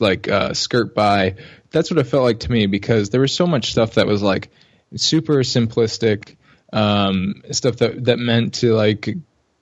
like 0.00 0.26
uh, 0.28 0.54
skirt 0.54 0.94
by. 0.94 1.34
That's 1.70 1.90
what 1.90 1.98
it 1.98 2.04
felt 2.04 2.24
like 2.24 2.40
to 2.40 2.50
me 2.50 2.64
because 2.64 3.10
there 3.10 3.20
was 3.20 3.32
so 3.32 3.46
much 3.46 3.72
stuff 3.72 3.96
that 3.96 4.06
was 4.06 4.22
like 4.22 4.50
super 4.96 5.36
simplistic 5.38 6.36
um, 6.72 7.42
stuff 7.50 7.76
that 7.76 8.04
that 8.04 8.18
meant 8.18 8.54
to 8.54 8.74
like 8.74 9.08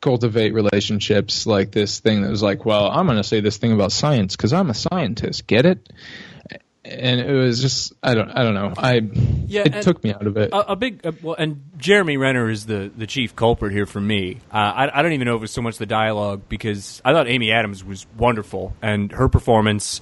cultivate 0.01 0.53
relationships 0.55 1.47
like 1.47 1.73
this 1.73 2.01
thing 2.01 2.23
that 2.23 2.31
was 2.31 2.43
like, 2.43 2.65
well, 2.65 2.89
I'm 2.91 3.07
going 3.07 3.17
to 3.19 3.25
say 3.25 3.41
this 3.41 3.57
thing 3.57 3.73
about 3.73 3.93
science 3.93 4.37
because 4.37 4.53
I'm 4.53 4.71
a 4.71 4.75
scientist. 4.75 5.47
Get 5.47 5.67
it? 5.67 5.93
And 6.85 7.21
it 7.21 7.33
was 7.33 7.61
just 7.61 7.95
I 8.01 8.15
don't 8.15 8.31
I 8.31 8.45
don't 8.45 8.55
know 8.55 8.73
I 8.79 9.01
Yeah, 9.49 9.63
it 9.65 9.83
took 9.83 10.05
me 10.05 10.13
out 10.13 10.25
of 10.25 10.37
it. 10.37 10.53
a, 10.53 10.73
a 10.73 10.77
big 10.77 11.05
uh, 11.05 11.11
well, 11.21 11.35
and 11.37 11.63
Jeremy 11.77 12.17
Renner 12.17 12.49
is 12.49 12.67
the 12.67 12.93
the 12.97 13.09
chief 13.09 13.35
culprit 13.35 13.73
here 13.73 13.87
for 13.87 14.01
me. 14.01 14.39
Uh, 14.53 14.57
I, 14.57 15.01
I 15.01 15.03
don't 15.03 15.13
even 15.13 15.25
know 15.27 15.35
if 15.35 15.41
it 15.41 15.43
was 15.43 15.51
so 15.51 15.63
much 15.63 15.79
the 15.79 15.87
dialogue 15.87 16.43
because 16.49 17.03
I 17.05 17.13
thought 17.13 17.27
Amy 17.27 17.51
Adams 17.51 17.83
was 17.83 18.07
wonderful 18.17 18.77
and 18.81 19.11
her 19.11 19.29
performance 19.29 20.01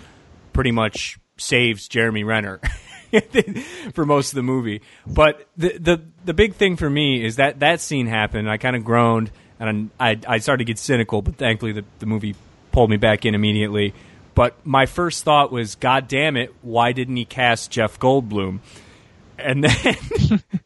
pretty 0.52 0.72
much 0.72 1.18
saves 1.38 1.88
Jeremy 1.88 2.22
Renner 2.22 2.60
for 3.94 4.04
most 4.04 4.32
of 4.32 4.36
the 4.36 4.42
movie. 4.42 4.82
But 5.06 5.48
the 5.56 5.78
the 5.78 6.02
the 6.24 6.34
big 6.34 6.54
thing 6.54 6.76
for 6.76 6.88
me 6.88 7.24
is 7.24 7.36
that 7.36 7.60
that 7.60 7.80
scene 7.80 8.06
happened. 8.06 8.50
I 8.50 8.56
kind 8.56 8.76
of 8.76 8.84
groaned 8.84 9.30
and 9.58 9.90
I 9.98 10.18
I 10.26 10.38
started 10.38 10.64
to 10.64 10.64
get 10.64 10.78
cynical, 10.78 11.22
but 11.22 11.36
thankfully 11.36 11.72
the 11.72 11.84
the 11.98 12.06
movie 12.06 12.34
pulled 12.72 12.90
me 12.90 12.96
back 12.96 13.24
in 13.24 13.34
immediately. 13.34 13.94
But 14.34 14.66
my 14.66 14.86
first 14.86 15.22
thought 15.24 15.52
was, 15.52 15.76
God 15.76 16.08
damn 16.08 16.36
it, 16.36 16.52
why 16.60 16.92
didn't 16.92 17.16
he 17.16 17.24
cast 17.24 17.70
Jeff 17.70 18.00
Goldblum? 18.00 18.58
And 19.38 19.62
then 19.62 20.42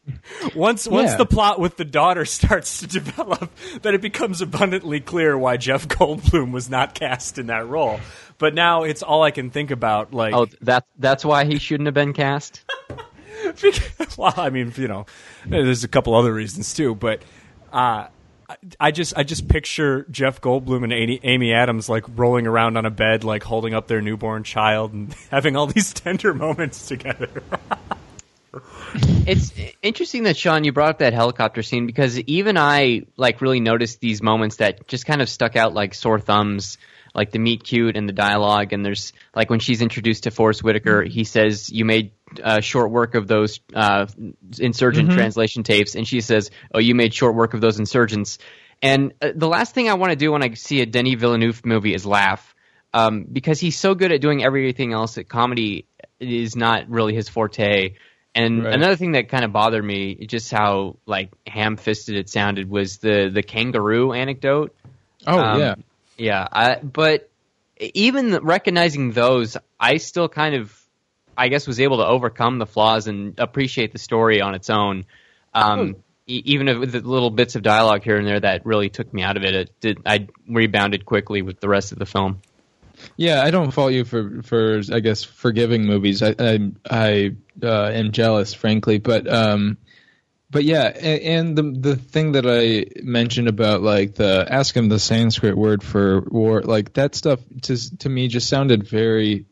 once 0.55 0.87
once 0.87 1.11
Yeah. 1.11 1.17
the 1.17 1.25
plot 1.25 1.59
with 1.59 1.77
the 1.77 1.85
daughter 1.85 2.25
starts 2.39 2.79
to 2.79 2.87
develop, 2.87 3.51
then 3.81 3.93
it 3.95 4.01
becomes 4.01 4.41
abundantly 4.41 4.99
clear 4.99 5.37
why 5.37 5.57
Jeff 5.57 5.87
Goldblum 5.87 6.51
was 6.51 6.69
not 6.69 6.93
cast 6.95 7.37
in 7.37 7.47
that 7.47 7.67
role. 7.67 7.99
But 8.37 8.53
now 8.53 8.83
it's 8.83 9.03
all 9.03 9.21
I 9.23 9.31
can 9.31 9.49
think 9.49 9.69
about. 9.71 10.13
Like, 10.13 10.33
Oh, 10.33 10.47
that 10.61 10.85
that's 10.97 11.25
why 11.25 11.45
he 11.45 11.59
shouldn't 11.59 11.87
have 11.87 11.93
been 11.93 12.13
cast. 12.13 12.63
because- 13.61 14.17
well, 14.17 14.33
I 14.37 14.49
mean, 14.49 14.73
you 14.77 14.87
know, 14.87 15.05
there's 15.45 15.83
a 15.83 15.87
couple 15.89 16.15
other 16.15 16.33
reasons 16.33 16.73
too, 16.73 16.95
but 16.95 17.21
uh, 17.73 18.07
I, 18.79 18.91
just 18.91 19.17
I 19.17 19.23
just 19.23 19.47
picture 19.47 20.05
Jeff 20.09 20.41
Goldblum 20.41 20.83
and 20.83 20.91
Amy 21.23 21.53
Adams 21.53 21.87
like 21.89 22.03
rolling 22.15 22.47
around 22.47 22.77
on 22.77 22.85
a 22.85 22.89
bed, 22.89 23.23
like 23.23 23.43
holding 23.43 23.73
up 23.73 23.87
their 23.87 24.01
newborn 24.01 24.43
child 24.43 24.93
and 24.93 25.13
having 25.31 25.55
all 25.55 25.67
these 25.67 25.93
tender 25.93 26.33
moments 26.33 26.87
together. 26.87 27.29
It's 29.27 29.51
interesting 29.81 30.23
that 30.23 30.35
Sean 30.35 30.63
you 30.63 30.71
brought 30.71 30.89
up 30.89 30.99
that 30.99 31.13
helicopter 31.13 31.61
scene 31.61 31.85
because 31.85 32.19
even 32.21 32.57
I 32.57 33.03
like 33.15 33.41
really 33.41 33.59
noticed 33.59 33.99
these 33.99 34.21
moments 34.23 34.57
that 34.57 34.87
just 34.87 35.05
kind 35.05 35.21
of 35.21 35.29
stuck 35.29 35.55
out 35.55 35.73
like 35.73 35.93
sore 35.93 36.19
thumbs, 36.19 36.77
like 37.13 37.31
the 37.31 37.39
meet 37.39 37.63
cute 37.63 37.95
and 37.95 38.09
the 38.09 38.13
dialogue. 38.13 38.73
And 38.73 38.83
there's 38.83 39.13
like 39.35 39.49
when 39.49 39.59
she's 39.59 39.81
introduced 39.81 40.23
to 40.23 40.31
Forest 40.31 40.63
Whitaker, 40.63 41.03
he 41.03 41.25
says, 41.25 41.69
"You 41.69 41.85
made 41.85 42.11
uh, 42.43 42.61
short 42.61 42.91
work 42.91 43.15
of 43.15 43.27
those 43.27 43.59
uh, 43.73 44.07
insurgent 44.57 45.11
translation 45.11 45.63
tapes," 45.63 45.95
and 45.95 46.07
she 46.07 46.21
says, 46.21 46.49
"Oh, 46.73 46.79
you 46.79 46.95
made 46.95 47.13
short 47.13 47.35
work 47.35 47.53
of 47.53 47.61
those 47.61 47.77
insurgents." 47.77 48.39
And 48.81 49.13
uh, 49.21 49.31
the 49.35 49.47
last 49.47 49.75
thing 49.75 49.89
I 49.89 49.93
want 49.93 50.11
to 50.11 50.15
do 50.15 50.31
when 50.31 50.41
I 50.41 50.53
see 50.53 50.81
a 50.81 50.85
Denis 50.85 51.15
Villeneuve 51.15 51.65
movie 51.65 51.93
is 51.93 52.05
laugh, 52.05 52.55
um, 52.93 53.25
because 53.31 53.59
he's 53.59 53.77
so 53.77 53.93
good 53.93 54.11
at 54.11 54.21
doing 54.21 54.43
everything 54.43 54.93
else. 54.93 55.15
That 55.15 55.29
comedy 55.29 55.85
is 56.19 56.55
not 56.55 56.89
really 56.89 57.13
his 57.13 57.29
forte. 57.29 57.95
And 58.35 58.63
Right. 58.63 58.73
another 58.73 58.95
thing 58.95 59.13
that 59.13 59.29
kind 59.29 59.43
of 59.43 59.51
bothered 59.51 59.83
me, 59.83 60.15
just 60.27 60.51
how 60.51 60.97
like 61.05 61.31
ham-fisted 61.47 62.15
it 62.15 62.29
sounded, 62.29 62.69
was 62.69 62.97
the 62.97 63.29
the 63.33 63.43
kangaroo 63.43 64.13
anecdote. 64.13 64.75
oh 65.25 65.39
Um, 65.39 65.59
yeah, 65.59 65.75
yeah. 66.17 66.47
I, 66.51 66.75
but 66.75 67.29
even 67.79 68.35
recognizing 68.43 69.11
those, 69.11 69.57
I 69.79 69.97
still 69.97 70.29
kind 70.29 70.55
of, 70.55 70.77
I 71.37 71.47
guess, 71.47 71.65
was 71.65 71.79
able 71.79 71.97
to 71.97 72.05
overcome 72.05 72.59
the 72.59 72.65
flaws 72.65 73.07
and 73.07 73.39
appreciate 73.39 73.93
the 73.93 73.99
story 73.99 74.41
on 74.41 74.53
its 74.53 74.69
own. 74.69 75.05
Um, 75.53 75.95
e- 76.27 76.43
even 76.45 76.67
if 76.67 76.77
with 76.77 76.91
the 76.91 76.99
little 77.01 77.31
bits 77.31 77.55
of 77.55 77.63
dialogue 77.63 78.03
here 78.03 78.17
and 78.17 78.27
there 78.27 78.39
that 78.41 78.65
really 78.65 78.89
took 78.89 79.11
me 79.13 79.23
out 79.23 79.37
of 79.37 79.43
it, 79.43 79.55
it 79.55 79.79
did. 79.79 79.99
I 80.05 80.27
rebounded 80.47 81.05
quickly 81.05 81.41
with 81.41 81.59
the 81.59 81.67
rest 81.69 81.91
of 81.93 81.99
the 81.99 82.05
film. 82.05 82.41
Yeah, 83.17 83.43
I 83.43 83.51
don't 83.51 83.71
fault 83.71 83.93
you 83.93 84.05
for 84.05 84.41
for 84.43 84.81
I 84.91 84.99
guess 84.99 85.23
forgiving 85.23 85.85
movies. 85.85 86.21
I 86.23 86.35
I, 86.39 86.71
I 86.89 87.35
uh, 87.61 87.89
am 87.89 88.11
jealous, 88.11 88.53
frankly, 88.53 88.97
but 88.97 89.31
um, 89.31 89.77
but 90.51 90.63
yeah, 90.63 90.83
and, 90.83 91.55
the 91.55 91.63
the 91.63 91.95
thing 91.95 92.31
that 92.33 92.45
I 92.47 93.01
mentioned 93.03 93.47
about 93.47 93.81
like 93.81 94.15
the 94.15 94.47
ask 94.49 94.75
him 94.75 94.89
the 94.89 94.99
Sanskrit 94.99 95.55
word 95.55 95.83
for 95.83 96.21
war, 96.21 96.61
like 96.61 96.93
that 96.93 97.13
stuff 97.15 97.39
to 97.63 97.97
to 97.99 98.09
me 98.09 98.27
just 98.27 98.49
sounded 98.49 98.87
very, 98.87 99.45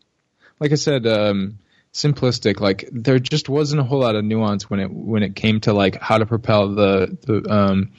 like 0.59 0.71
I 0.71 0.75
said, 0.75 1.05
um, 1.05 1.59
simplistic. 1.93 2.59
Like 2.59 2.89
there 2.91 3.19
just 3.19 3.47
wasn't 3.47 3.81
a 3.81 3.83
whole 3.83 3.99
lot 3.99 4.15
of 4.15 4.25
nuance 4.25 4.69
when 4.69 4.79
it 4.79 4.91
when 4.91 5.23
it 5.23 5.35
came 5.35 5.59
to 5.61 5.73
like 5.73 6.01
how 6.01 6.17
to 6.17 6.25
propel 6.25 6.73
the 6.73 7.17
the 7.21 7.51
um 7.53 7.91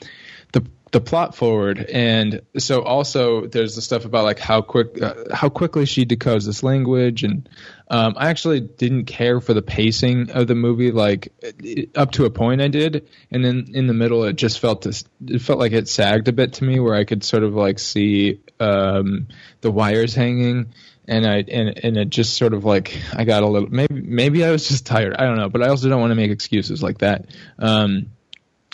the 0.91 1.01
plot 1.01 1.35
forward. 1.35 1.79
And 1.79 2.41
so 2.57 2.81
also 2.81 3.45
there's 3.45 3.75
the 3.75 3.81
stuff 3.81 4.05
about 4.05 4.23
like 4.23 4.39
how 4.39 4.61
quick 4.61 5.01
uh, 5.01 5.33
how 5.33 5.49
quickly 5.49 5.85
she 5.85 6.05
decodes 6.05 6.45
this 6.45 6.63
language. 6.63 7.23
And 7.23 7.47
um, 7.89 8.15
I 8.17 8.29
actually 8.29 8.59
didn't 8.61 9.05
care 9.05 9.39
for 9.39 9.53
the 9.53 9.61
pacing 9.61 10.31
of 10.31 10.47
the 10.47 10.55
movie. 10.55 10.91
Like 10.91 11.31
it, 11.41 11.95
up 11.95 12.11
to 12.13 12.25
a 12.25 12.29
point 12.29 12.61
I 12.61 12.67
did. 12.67 13.07
And 13.31 13.45
then 13.45 13.67
in 13.73 13.87
the 13.87 13.93
middle 13.93 14.23
it 14.23 14.35
just 14.35 14.59
felt 14.59 14.81
this 14.81 15.03
it 15.25 15.41
felt 15.41 15.59
like 15.59 15.73
it 15.73 15.87
sagged 15.87 16.27
a 16.27 16.33
bit 16.33 16.53
to 16.53 16.63
me 16.63 16.79
where 16.79 16.95
I 16.95 17.03
could 17.03 17.23
sort 17.23 17.43
of 17.43 17.53
like 17.53 17.79
see 17.79 18.41
um, 18.59 19.27
the 19.61 19.71
wires 19.71 20.15
hanging. 20.15 20.73
And 21.07 21.25
I 21.25 21.37
and 21.37 21.83
and 21.83 21.97
it 21.97 22.09
just 22.09 22.37
sort 22.37 22.53
of 22.53 22.65
like 22.65 22.99
I 23.13 23.25
got 23.25 23.41
a 23.41 23.47
little 23.47 23.69
maybe 23.69 24.01
maybe 24.01 24.45
I 24.45 24.51
was 24.51 24.67
just 24.67 24.85
tired. 24.85 25.15
I 25.15 25.25
don't 25.25 25.37
know. 25.37 25.49
But 25.49 25.63
I 25.63 25.69
also 25.69 25.89
don't 25.89 25.99
want 25.99 26.11
to 26.11 26.15
make 26.15 26.29
excuses 26.29 26.83
like 26.83 26.99
that. 26.99 27.25
Um, 27.57 28.11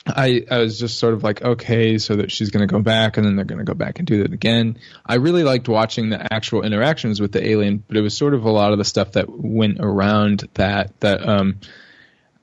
I, 0.08 0.46
I 0.52 0.60
was 0.60 0.80
just 0.80 1.00
sort 1.00 1.16
of 1.16 1.24
like, 1.24 1.42
okay, 1.42 1.98
so 1.98 2.18
that 2.18 2.32
she's 2.32 2.52
going 2.52 2.68
to 2.68 2.72
go 2.72 2.80
back 2.80 3.18
and 3.18 3.26
then 3.26 3.36
they're 3.36 3.46
going 3.46 3.60
to 3.60 3.66
go 3.66 3.74
back 3.74 3.98
and 3.98 4.08
do 4.08 4.22
that 4.22 4.34
again. 4.34 4.78
I 5.04 5.16
really 5.16 5.44
liked 5.44 5.68
watching 5.68 6.10
the 6.10 6.32
actual 6.32 6.62
interactions 6.62 7.20
with 7.20 7.32
the 7.32 7.48
alien, 7.48 7.84
but 7.88 7.98
it 7.98 8.02
was 8.02 8.16
sort 8.16 8.36
of 8.36 8.46
a 8.46 8.52
lot 8.52 8.72
of 8.72 8.78
the 8.78 8.86
stuff 8.86 9.14
that 9.14 9.28
went 9.28 9.80
around 9.80 10.48
that, 10.54 11.00
that, 11.00 11.28
um, 11.28 11.60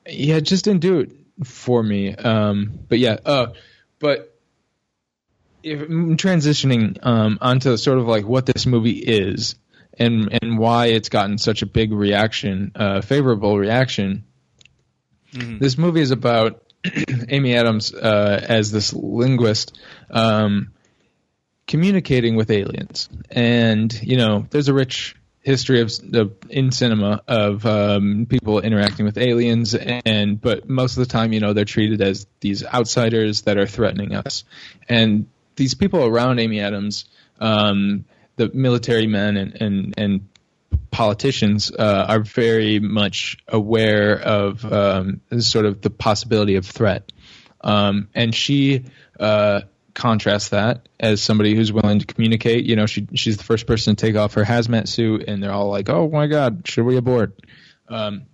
yeah, 0.05 0.35
it 0.35 0.41
just 0.41 0.65
didn't 0.65 0.81
do 0.81 0.99
it 0.99 1.11
for 1.45 1.81
me. 1.81 2.13
Um, 2.13 2.79
but 2.89 2.99
yeah, 2.99 3.17
uh, 3.25 3.53
but 3.99 4.37
if 5.63 5.79
transitioning, 5.79 7.05
um, 7.05 7.37
onto 7.39 7.77
sort 7.77 7.97
of 7.97 8.07
like 8.07 8.25
what 8.25 8.45
this 8.45 8.65
movie 8.65 8.99
is 8.99 9.55
and, 9.97 10.37
and 10.41 10.57
why 10.57 10.87
it's 10.87 11.07
gotten 11.07 11.37
such 11.37 11.61
a 11.61 11.65
big 11.65 11.93
reaction, 11.93 12.73
uh, 12.75 12.99
favorable 12.99 13.57
reaction. 13.57 14.25
This 15.31 15.77
movie 15.77 16.01
is 16.01 16.11
about 16.11 16.61
Amy 17.29 17.55
Adams 17.55 17.93
uh, 17.93 18.45
as 18.47 18.71
this 18.71 18.93
linguist 18.93 19.77
um, 20.09 20.73
communicating 21.67 22.35
with 22.35 22.51
aliens, 22.51 23.09
and 23.29 23.93
you 24.01 24.17
know, 24.17 24.45
there's 24.49 24.67
a 24.67 24.73
rich 24.73 25.15
history 25.43 25.81
of, 25.81 25.91
in 26.49 26.71
cinema 26.71 27.21
of 27.27 27.65
um, 27.65 28.25
people 28.29 28.59
interacting 28.59 29.05
with 29.05 29.17
aliens, 29.17 29.75
and 29.75 30.39
but 30.41 30.67
most 30.69 30.97
of 30.97 31.05
the 31.05 31.11
time, 31.11 31.33
you 31.33 31.39
know, 31.39 31.53
they're 31.53 31.65
treated 31.65 32.01
as 32.01 32.25
these 32.39 32.63
outsiders 32.65 33.41
that 33.41 33.57
are 33.57 33.67
threatening 33.67 34.15
us, 34.15 34.43
and 34.89 35.27
these 35.55 35.73
people 35.73 36.05
around 36.05 36.39
Amy 36.39 36.59
Adams, 36.59 37.05
um, 37.39 38.05
the 38.35 38.49
military 38.53 39.07
men 39.07 39.37
and 39.37 39.61
and 39.61 39.93
and 39.97 40.27
politicians 40.93 41.71
uh, 41.71 42.05
are 42.07 42.21
very 42.21 42.79
much 42.79 43.37
aware 43.47 44.17
of 44.17 44.63
um, 44.71 45.19
sort 45.39 45.65
of 45.65 45.81
the 45.81 45.89
possibility 45.89 46.55
of 46.55 46.65
threat. 46.65 47.11
Um, 47.61 48.07
and 48.13 48.33
she 48.33 48.85
uh, 49.19 49.61
contrasts 49.93 50.49
that 50.49 50.87
as 50.99 51.21
somebody 51.21 51.55
who's 51.55 51.73
willing 51.73 51.99
to 51.99 52.05
communicate. 52.05 52.65
You 52.65 52.75
know, 52.75 52.85
she 52.85 53.07
she's 53.15 53.37
the 53.37 53.43
first 53.43 53.67
person 53.67 53.95
to 53.95 54.05
take 54.05 54.15
off 54.15 54.35
her 54.35 54.43
hazmat 54.43 54.87
suit, 54.87 55.25
and 55.27 55.41
they're 55.41 55.51
all 55.51 55.69
like, 55.69 55.89
"Oh 55.89 56.09
my 56.09 56.27
God, 56.27 56.67
should 56.67 56.85
we 56.85 56.95
abort?" 56.97 57.39
Um, 57.89 58.27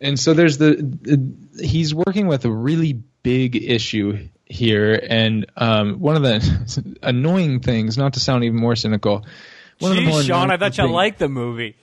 and 0.00 0.20
so 0.20 0.34
there's 0.34 0.58
the, 0.58 1.34
he's 1.58 1.94
working 1.94 2.26
with 2.26 2.44
a 2.44 2.50
really 2.50 3.02
big 3.22 3.56
issue 3.56 4.28
here, 4.44 5.00
and 5.08 5.46
um, 5.56 5.98
one 6.00 6.16
of 6.16 6.22
the 6.22 6.98
annoying 7.02 7.60
things, 7.60 7.96
not 7.96 8.14
to 8.14 8.20
sound 8.20 8.44
even 8.44 8.60
more 8.60 8.76
cynical. 8.76 9.24
One 9.78 9.92
of 9.92 9.96
the 9.96 10.04
more 10.04 10.20
Jeez, 10.20 10.26
Sean, 10.26 10.50
I 10.50 10.56
thought 10.56 10.76
you 10.78 10.90
liked 10.90 11.18
the 11.18 11.28
movie. 11.28 11.76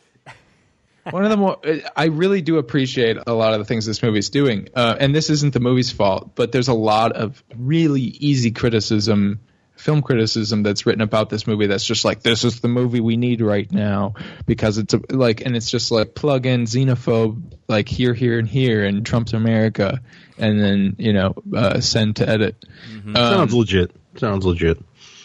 One 1.09 1.23
of 1.23 1.29
the 1.29 1.37
more 1.37 1.57
I 1.95 2.05
really 2.05 2.41
do 2.41 2.57
appreciate 2.57 3.17
a 3.27 3.33
lot 3.33 3.53
of 3.53 3.59
the 3.59 3.65
things 3.65 3.85
this 3.85 4.01
movie's 4.01 4.29
doing, 4.29 4.69
uh, 4.75 4.95
and 4.99 5.13
this 5.13 5.29
isn't 5.29 5.53
the 5.53 5.59
movie's 5.59 5.91
fault, 5.91 6.31
but 6.35 6.51
there's 6.51 6.69
a 6.69 6.73
lot 6.73 7.11
of 7.13 7.43
really 7.55 8.01
easy 8.01 8.51
criticism, 8.51 9.41
film 9.75 10.01
criticism 10.01 10.63
that's 10.63 10.85
written 10.85 11.01
about 11.01 11.29
this 11.29 11.45
movie. 11.45 11.67
That's 11.67 11.83
just 11.83 12.05
like 12.05 12.23
this 12.23 12.45
is 12.45 12.61
the 12.61 12.69
movie 12.69 13.01
we 13.01 13.17
need 13.17 13.41
right 13.41 13.69
now 13.69 14.13
because 14.45 14.77
it's 14.77 14.93
a, 14.93 15.01
like, 15.09 15.41
and 15.45 15.55
it's 15.57 15.69
just 15.69 15.91
like 15.91 16.15
plug 16.15 16.45
in 16.45 16.63
xenophobe, 16.63 17.53
like 17.67 17.89
here, 17.89 18.13
here, 18.13 18.39
and 18.39 18.47
here, 18.47 18.85
and 18.85 19.05
Trump's 19.05 19.33
America, 19.33 20.01
and 20.37 20.59
then 20.59 20.95
you 20.99 21.11
know 21.11 21.33
uh, 21.55 21.81
send 21.81 22.17
to 22.17 22.29
edit. 22.29 22.63
Um, 23.05 23.15
Sounds 23.15 23.53
legit. 23.53 23.91
Sounds 24.15 24.45
legit. 24.45 24.77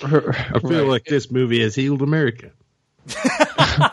I 0.02 0.08
feel 0.08 0.22
right. 0.62 0.86
like 0.86 1.04
this 1.04 1.30
movie 1.30 1.62
has 1.62 1.74
healed 1.74 2.02
America. 2.02 2.50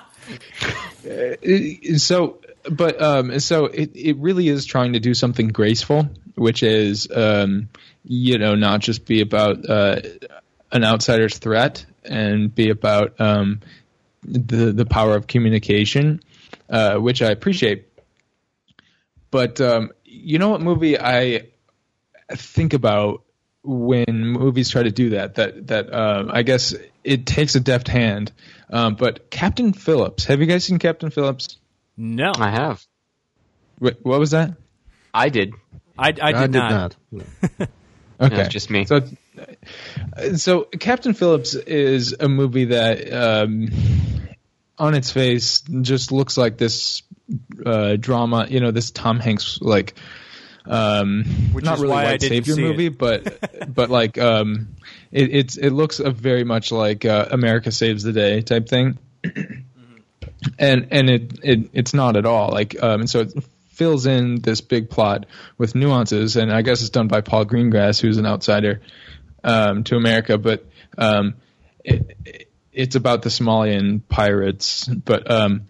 so 1.97 2.39
but 2.69 3.01
um 3.01 3.39
so 3.39 3.65
it, 3.65 3.91
it 3.95 4.17
really 4.17 4.47
is 4.47 4.65
trying 4.65 4.93
to 4.93 4.99
do 4.99 5.13
something 5.13 5.49
graceful 5.49 6.09
which 6.35 6.63
is 6.63 7.07
um 7.13 7.69
you 8.03 8.37
know 8.37 8.55
not 8.55 8.79
just 8.79 9.05
be 9.05 9.21
about 9.21 9.69
uh 9.69 10.01
an 10.71 10.83
outsider's 10.83 11.37
threat 11.37 11.85
and 12.03 12.53
be 12.53 12.69
about 12.69 13.19
um 13.21 13.61
the 14.23 14.71
the 14.71 14.85
power 14.85 15.15
of 15.15 15.27
communication 15.27 16.21
uh 16.69 16.95
which 16.95 17.21
i 17.21 17.31
appreciate. 17.31 17.87
But 19.31 19.61
um 19.61 19.91
you 20.03 20.39
know 20.39 20.49
what 20.49 20.61
movie 20.61 20.99
i 20.99 21.47
think 22.31 22.73
about 22.73 23.23
when 23.63 24.27
movies 24.27 24.69
try 24.69 24.83
to 24.83 24.91
do 24.91 25.11
that 25.11 25.35
that 25.35 25.67
that 25.67 25.93
um 25.93 26.29
i 26.31 26.43
guess 26.43 26.73
it 27.05 27.25
takes 27.25 27.55
a 27.55 27.59
deft 27.59 27.87
hand 27.87 28.31
um, 28.69 28.95
but 28.95 29.29
Captain 29.29 29.73
Phillips, 29.73 30.25
have 30.25 30.39
you 30.39 30.47
guys 30.47 30.65
seen 30.65 30.79
Captain 30.79 31.09
Phillips? 31.09 31.57
No, 31.97 32.31
I 32.35 32.49
have. 32.49 32.85
Wait, 33.79 33.97
what 34.01 34.19
was 34.19 34.31
that? 34.31 34.55
I 35.13 35.29
did. 35.29 35.53
I, 35.97 36.13
I 36.21 36.31
did, 36.47 36.51
not. 36.51 36.95
No. 37.11 37.23
Okay, 38.17 38.35
That's 38.37 38.53
just 38.53 38.69
me. 38.69 38.85
So, 38.85 39.01
so 40.37 40.63
Captain 40.63 41.13
Phillips 41.13 41.53
is 41.53 42.15
a 42.17 42.29
movie 42.29 42.65
that, 42.65 43.11
um, 43.11 43.67
on 44.77 44.93
its 44.93 45.11
face, 45.11 45.61
just 45.81 46.13
looks 46.13 46.37
like 46.37 46.57
this 46.57 47.03
uh, 47.65 47.97
drama. 47.97 48.47
You 48.49 48.61
know, 48.61 48.71
this 48.71 48.91
Tom 48.91 49.19
Hanks 49.19 49.59
like, 49.61 49.95
um, 50.67 51.23
Which 51.53 51.65
not 51.65 51.75
is 51.75 51.81
really 51.81 51.93
white 51.93 52.21
savior 52.21 52.53
it. 52.53 52.59
movie, 52.59 52.89
but 52.89 53.73
but 53.73 53.89
like, 53.89 54.17
um, 54.17 54.69
it, 55.11 55.33
it's 55.35 55.57
it 55.57 55.71
looks 55.71 55.99
a 55.99 56.11
very 56.11 56.43
much 56.43 56.71
like 56.71 57.05
uh, 57.05 57.27
America 57.31 57.71
Saves 57.71 58.03
the 58.03 58.13
Day 58.13 58.41
type 58.41 58.67
thing. 58.67 58.97
and 60.59 60.87
and 60.91 61.09
it, 61.09 61.39
it 61.43 61.69
it's 61.73 61.93
not 61.93 62.15
at 62.17 62.25
all 62.25 62.49
like 62.51 62.75
um 62.83 63.01
and 63.01 63.09
so 63.09 63.21
it 63.21 63.33
fills 63.69 64.05
in 64.05 64.41
this 64.41 64.61
big 64.61 64.89
plot 64.89 65.25
with 65.57 65.73
nuances 65.75 66.35
and 66.35 66.51
i 66.51 66.61
guess 66.61 66.81
it's 66.81 66.89
done 66.91 67.07
by 67.07 67.21
paul 67.21 67.45
greengrass 67.45 67.99
who's 67.99 68.17
an 68.17 68.25
outsider 68.25 68.81
um 69.43 69.83
to 69.83 69.95
america 69.95 70.37
but 70.37 70.65
um 70.97 71.33
it, 71.83 72.17
it- 72.25 72.51
it's 72.71 72.95
about 72.97 73.21
the 73.21 73.29
somalian 73.29 74.01
pirates 74.09 74.85
but 74.87 75.31
um 75.31 75.61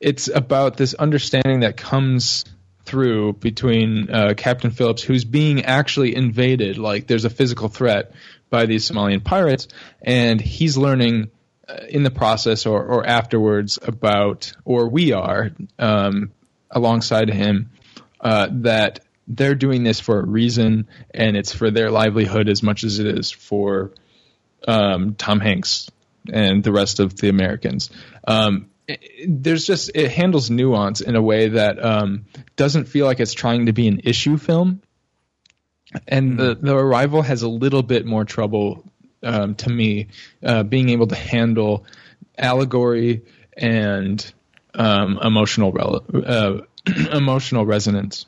it's 0.00 0.28
about 0.28 0.76
this 0.76 0.92
understanding 0.94 1.60
that 1.60 1.76
comes 1.78 2.44
through 2.86 3.34
between 3.34 4.10
uh, 4.10 4.34
Captain 4.36 4.70
Phillips, 4.70 5.02
who's 5.02 5.24
being 5.24 5.64
actually 5.64 6.14
invaded, 6.14 6.78
like 6.78 7.06
there's 7.06 7.24
a 7.24 7.30
physical 7.30 7.68
threat 7.68 8.12
by 8.48 8.66
these 8.66 8.88
Somalian 8.88 9.22
pirates, 9.22 9.68
and 10.00 10.40
he's 10.40 10.76
learning 10.76 11.30
uh, 11.68 11.78
in 11.88 12.04
the 12.04 12.10
process 12.10 12.64
or, 12.64 12.82
or 12.84 13.06
afterwards 13.06 13.78
about, 13.82 14.52
or 14.64 14.88
we 14.88 15.12
are 15.12 15.50
um, 15.78 16.32
alongside 16.70 17.28
him, 17.28 17.70
uh, 18.20 18.48
that 18.50 19.00
they're 19.28 19.56
doing 19.56 19.82
this 19.82 19.98
for 19.98 20.20
a 20.20 20.24
reason, 20.24 20.86
and 21.12 21.36
it's 21.36 21.52
for 21.52 21.70
their 21.70 21.90
livelihood 21.90 22.48
as 22.48 22.62
much 22.62 22.84
as 22.84 23.00
it 23.00 23.06
is 23.06 23.30
for 23.32 23.92
um, 24.68 25.16
Tom 25.16 25.40
Hanks 25.40 25.90
and 26.32 26.62
the 26.62 26.72
rest 26.72 27.00
of 27.00 27.16
the 27.16 27.28
Americans. 27.28 27.90
Um, 28.26 28.70
there's 29.26 29.66
just 29.66 29.90
it 29.94 30.10
handles 30.10 30.50
nuance 30.50 31.00
in 31.00 31.16
a 31.16 31.22
way 31.22 31.48
that 31.48 31.82
um, 31.84 32.26
doesn't 32.56 32.86
feel 32.86 33.06
like 33.06 33.20
it's 33.20 33.34
trying 33.34 33.66
to 33.66 33.72
be 33.72 33.88
an 33.88 34.00
issue 34.04 34.36
film, 34.36 34.80
and 36.06 36.38
the 36.38 36.54
the 36.54 36.76
arrival 36.76 37.22
has 37.22 37.42
a 37.42 37.48
little 37.48 37.82
bit 37.82 38.06
more 38.06 38.24
trouble 38.24 38.84
um, 39.22 39.54
to 39.56 39.70
me 39.70 40.08
uh, 40.42 40.62
being 40.62 40.90
able 40.90 41.06
to 41.08 41.16
handle 41.16 41.84
allegory 42.38 43.22
and 43.56 44.32
um, 44.74 45.18
emotional 45.22 45.74
uh, 46.26 46.58
emotional 47.12 47.66
resonance. 47.66 48.26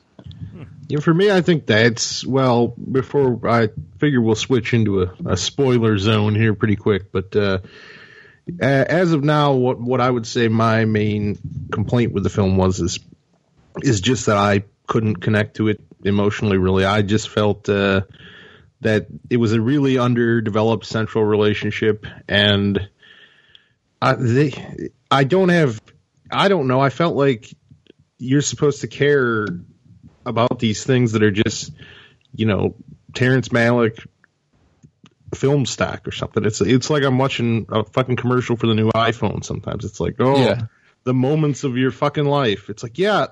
Yeah, 0.89 1.01
for 1.01 1.13
me, 1.13 1.31
I 1.31 1.43
think 1.43 1.67
that's 1.67 2.27
well. 2.27 2.69
Before 2.69 3.47
I 3.47 3.69
figure 3.99 4.23
we'll 4.23 4.35
switch 4.35 4.73
into 4.73 5.03
a, 5.03 5.15
a 5.27 5.37
spoiler 5.37 5.99
zone 5.99 6.35
here 6.35 6.55
pretty 6.55 6.77
quick, 6.77 7.13
but 7.13 7.37
uh, 7.37 7.59
as 8.61 9.13
of 9.13 9.25
now, 9.25 9.55
what 9.55 9.81
what 9.81 10.01
I 10.01 10.11
would 10.11 10.27
say 10.27 10.49
my 10.49 10.85
main 10.85 11.39
complaint 11.71 12.13
with 12.13 12.23
the 12.23 12.31
film 12.31 12.57
was 12.57 12.81
is 12.81 13.01
is 13.83 14.01
just 14.01 14.27
that 14.27 14.37
I 14.37 14.65
couldn't 14.87 15.17
connect 15.17 15.57
to 15.57 15.69
it 15.69 15.81
emotionally. 16.05 16.59
Really, 16.59 16.85
I 16.85 17.03
just 17.03 17.29
felt 17.29 17.69
uh, 17.69 18.03
that 18.81 19.07
it 19.31 19.37
was 19.37 19.53
a 19.53 19.61
really 19.61 19.99
underdeveloped 19.99 20.87
central 20.87 21.25
relationship, 21.25 22.07
and 22.29 22.89
I 24.01 24.15
they 24.15 24.91
I 25.11 25.25
don't 25.25 25.51
have 25.51 25.81
I 26.31 26.49
don't 26.49 26.69
know. 26.69 26.81
I 26.81 26.91
felt 26.91 27.17
like 27.17 27.55
you're 28.19 28.43
supposed 28.43 28.81
to 28.83 28.89
care 28.89 29.47
about 30.27 30.59
these 30.59 30.85
things 30.85 31.13
that 31.13 31.23
are 31.23 31.31
just, 31.31 31.73
you 32.35 32.47
know, 32.47 32.75
Terrence 33.15 33.49
Malick 33.49 34.07
film 35.35 35.66
stack 35.66 36.07
or 36.09 36.12
something. 36.12 36.45
It's 36.45 36.61
it's 36.61 36.91
like 36.91 37.03
I'm 37.05 37.18
watching 37.18 37.66
a 37.68 37.85
fucking 37.85 38.16
commercial 38.16 38.57
for 38.57 38.66
the 38.66 38.74
new 38.74 38.91
iPhone. 38.91 39.45
Sometimes 39.45 39.85
it's 39.85 40.01
like, 40.01 40.16
oh, 40.20 40.37
Yeah. 40.43 40.62
the 41.05 41.14
moments 41.14 41.64
of 41.64 41.76
your 41.76 41.91
fucking 41.91 42.24
life. 42.24 42.68
It's 42.70 42.83
like, 42.83 42.99
yeah, 42.99 43.26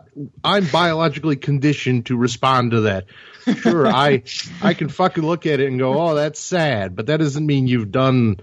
I'm 0.44 0.66
biologically 0.66 1.36
conditioned 1.36 2.07
to 2.07 2.16
respond 2.16 2.72
to 2.72 2.80
that. 2.82 3.07
Sure, 3.61 3.86
I 3.88 4.22
I 4.62 4.74
can 4.74 4.88
fucking 4.88 5.24
look 5.24 5.47
at 5.47 5.61
it 5.61 5.68
and 5.68 5.78
go, 5.78 5.99
oh, 6.01 6.14
that's 6.14 6.40
sad, 6.40 6.97
but 6.97 7.07
that 7.07 7.18
doesn't 7.18 7.47
mean 7.47 7.66
you've 7.66 7.90
done 7.92 8.40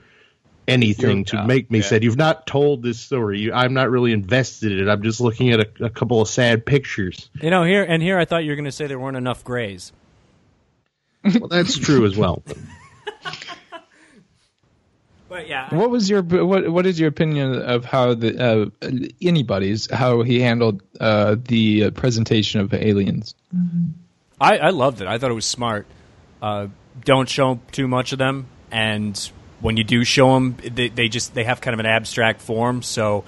anything 0.66 1.18
Your 1.18 1.26
to 1.26 1.32
job, 1.38 1.47
make 1.47 1.70
me 1.70 1.80
yeah. 1.80 1.86
sad. 1.86 2.04
You've 2.06 2.16
not 2.18 2.47
told 2.47 2.84
this 2.84 2.99
story. 2.99 3.39
You, 3.41 3.54
I'm 3.54 3.74
not 3.74 3.89
really 3.89 4.14
invested 4.14 4.72
in 4.72 4.88
it. 4.88 4.89
I'm 4.89 5.04
just 5.04 5.20
looking 5.20 5.51
at 5.51 5.60
a, 5.60 5.86
a 5.86 5.89
couple 5.89 6.22
of 6.22 6.30
sad 6.30 6.66
pictures. 6.66 7.30
You 7.41 7.49
know, 7.49 7.64
here 7.64 7.84
and 7.84 8.01
here, 8.01 8.18
I 8.18 8.24
thought 8.26 8.45
you 8.45 8.51
were 8.51 8.56
going 8.56 8.64
to 8.66 8.72
say 8.72 8.88
there 8.88 8.97
weren't 8.99 9.18
enough 9.18 9.43
grays. 9.43 9.91
Well, 11.24 11.47
that's 11.49 11.78
true 11.78 12.06
as 12.06 12.16
well. 12.18 12.43
But 15.34 15.48
yeah, 15.48 15.74
What 15.74 15.90
was 15.90 16.08
your 16.12 16.22
what 16.22 16.70
What 16.70 16.86
is 16.86 17.00
your 17.00 17.10
opinion 17.10 17.60
of 17.60 17.86
how 17.86 18.14
the 18.14 18.70
uh, 18.84 18.88
anybody's 19.20 19.90
how 19.90 20.22
he 20.22 20.40
handled 20.40 20.84
uh, 21.00 21.38
the 21.44 21.86
uh, 21.86 21.90
presentation 21.90 22.62
of 22.62 22.72
aliens? 22.72 23.34
I, 24.40 24.58
I 24.60 24.70
loved 24.70 25.02
it. 25.02 25.08
I 25.08 25.18
thought 25.18 25.32
it 25.32 25.34
was 25.34 25.48
smart. 25.48 25.88
Uh, 26.40 26.68
don't 27.04 27.28
show 27.28 27.60
too 27.72 27.88
much 27.88 28.12
of 28.12 28.20
them, 28.20 28.46
and 28.70 29.18
when 29.60 29.76
you 29.76 29.84
do 29.84 30.04
show 30.04 30.36
them, 30.36 30.56
they, 30.62 30.90
they 30.90 31.08
just 31.08 31.34
they 31.34 31.46
have 31.46 31.62
kind 31.62 31.74
of 31.74 31.80
an 31.80 31.88
abstract 31.88 32.40
form. 32.40 32.84
So 32.84 33.24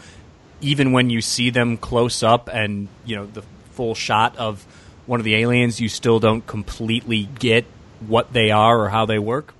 even 0.61 0.91
when 0.91 1.09
you 1.09 1.21
see 1.21 1.49
them 1.49 1.75
close 1.75 2.21
up 2.21 2.51
and 2.53 2.87
you 3.03 3.15
know 3.15 3.25
the 3.25 3.41
full 3.71 3.95
shot 3.95 4.37
of 4.37 4.63
one 5.07 5.19
of 5.19 5.23
the 5.23 5.33
aliens, 5.33 5.81
you 5.81 5.89
still 5.89 6.19
don't 6.19 6.45
completely 6.45 7.23
get 7.39 7.65
what 8.05 8.31
they 8.31 8.51
are 8.51 8.79
or 8.79 8.89
how 8.89 9.07
they 9.07 9.17
work. 9.17 9.54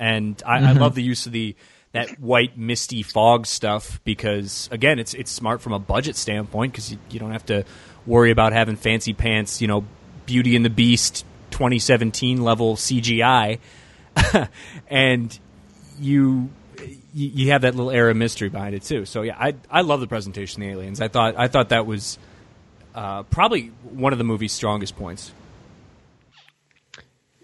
And 0.00 0.42
I, 0.46 0.70
I 0.70 0.72
love 0.72 0.94
the 0.94 1.02
use 1.02 1.26
of 1.26 1.32
the 1.32 1.54
that 1.92 2.18
white 2.18 2.56
misty 2.56 3.02
fog 3.02 3.46
stuff 3.46 4.00
because 4.02 4.68
again, 4.72 4.98
it's 4.98 5.12
it's 5.12 5.30
smart 5.30 5.60
from 5.60 5.74
a 5.74 5.78
budget 5.78 6.16
standpoint 6.16 6.72
because 6.72 6.90
you, 6.90 6.98
you 7.10 7.20
don't 7.20 7.32
have 7.32 7.44
to 7.46 7.64
worry 8.06 8.30
about 8.30 8.54
having 8.54 8.76
fancy 8.76 9.12
pants, 9.12 9.60
you 9.60 9.68
know, 9.68 9.84
Beauty 10.24 10.56
and 10.56 10.64
the 10.64 10.70
Beast 10.70 11.26
2017 11.50 12.42
level 12.42 12.76
CGI, 12.76 13.58
and 14.88 15.38
you 15.98 16.48
you 17.12 17.28
you 17.28 17.50
have 17.50 17.62
that 17.62 17.74
little 17.74 17.90
air 17.90 18.08
of 18.08 18.16
mystery 18.16 18.48
behind 18.48 18.74
it 18.74 18.82
too. 18.82 19.04
So 19.04 19.20
yeah, 19.20 19.36
I 19.38 19.54
I 19.70 19.82
love 19.82 20.00
the 20.00 20.06
presentation 20.06 20.62
of 20.62 20.68
the 20.68 20.72
aliens. 20.72 21.02
I 21.02 21.08
thought 21.08 21.34
I 21.36 21.48
thought 21.48 21.68
that 21.68 21.84
was 21.84 22.18
uh, 22.94 23.24
probably 23.24 23.66
one 23.82 24.14
of 24.14 24.18
the 24.18 24.24
movie's 24.24 24.52
strongest 24.52 24.96
points. 24.96 25.32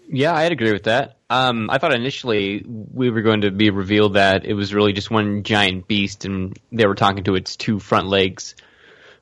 Yeah, 0.09 0.33
I'd 0.33 0.51
agree 0.51 0.71
with 0.71 0.83
that. 0.83 1.16
Um, 1.29 1.69
I 1.69 1.77
thought 1.77 1.93
initially 1.93 2.63
we 2.65 3.09
were 3.09 3.21
going 3.21 3.41
to 3.41 3.51
be 3.51 3.69
revealed 3.69 4.13
that 4.13 4.45
it 4.45 4.53
was 4.53 4.73
really 4.73 4.93
just 4.93 5.11
one 5.11 5.43
giant 5.43 5.87
beast, 5.87 6.23
and 6.25 6.57
they 6.71 6.85
were 6.85 6.95
talking 6.95 7.25
to 7.25 7.35
its 7.35 7.57
two 7.57 7.79
front 7.79 8.07
legs 8.07 8.55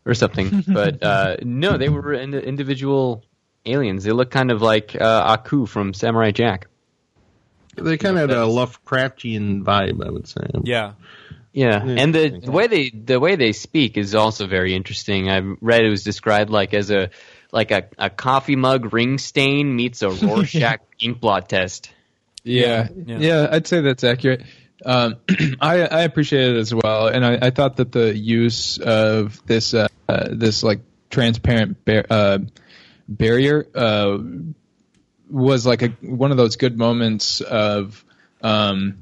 or 0.05 0.13
something. 0.13 0.63
but 0.67 1.01
uh, 1.01 1.37
no, 1.41 1.77
they 1.77 1.89
were 1.89 2.13
ind- 2.13 2.35
individual 2.35 3.23
aliens. 3.65 4.03
They 4.03 4.11
look 4.11 4.29
kind 4.29 4.51
of 4.51 4.61
like 4.61 4.95
uh, 4.99 5.37
Aku 5.37 5.65
from 5.65 5.93
Samurai 5.93 6.31
Jack. 6.31 6.67
They 7.75 7.97
kind 7.97 8.17
of 8.17 8.29
had 8.29 8.37
a 8.37 8.43
Lovecraftian 8.43 9.63
vibe, 9.63 10.05
I 10.05 10.09
would 10.09 10.27
say. 10.27 10.45
Yeah, 10.63 10.93
Yeah, 11.51 11.83
Yeah. 11.83 11.95
and 12.03 12.15
the, 12.15 12.39
the 12.39 12.51
way 12.51 12.67
they 12.67 12.89
the 12.89 13.19
way 13.19 13.35
they 13.35 13.51
speak 13.51 13.97
is 13.97 14.15
also 14.15 14.47
very 14.47 14.73
interesting. 14.75 15.29
I 15.29 15.39
read 15.59 15.83
it 15.83 15.89
was 15.89 16.03
described 16.03 16.49
like 16.51 16.73
as 16.73 16.91
a 16.91 17.09
like 17.51 17.71
a, 17.71 17.87
a 17.97 18.09
coffee 18.09 18.55
mug 18.55 18.93
ring 18.93 19.17
stain 19.17 19.75
meets 19.75 20.03
a 20.03 20.09
Rorschach 20.25 20.81
ink 20.99 21.19
blot 21.19 21.49
test. 21.49 21.89
Yeah, 22.45 22.87
Yeah. 23.05 23.17
yeah, 23.19 23.47
I'd 23.51 23.67
say 23.67 23.81
that's 23.81 24.03
accurate. 24.03 24.43
Um, 24.85 25.15
I 25.61 25.81
I 25.81 26.01
appreciate 26.03 26.51
it 26.51 26.57
as 26.57 26.73
well, 26.73 27.07
and 27.07 27.25
I, 27.25 27.39
I 27.41 27.49
thought 27.49 27.77
that 27.77 27.91
the 27.91 28.15
use 28.15 28.77
of 28.77 29.45
this 29.45 29.73
uh, 29.73 29.87
uh, 30.07 30.27
this 30.31 30.63
like 30.63 30.81
transparent 31.09 31.83
bar- 31.83 32.05
uh, 32.09 32.37
barrier 33.07 33.67
uh, 33.73 34.17
was 35.29 35.65
like 35.65 35.81
a 35.81 35.87
one 36.01 36.31
of 36.31 36.37
those 36.37 36.55
good 36.57 36.77
moments 36.77 37.41
of 37.41 38.05
um, 38.41 38.99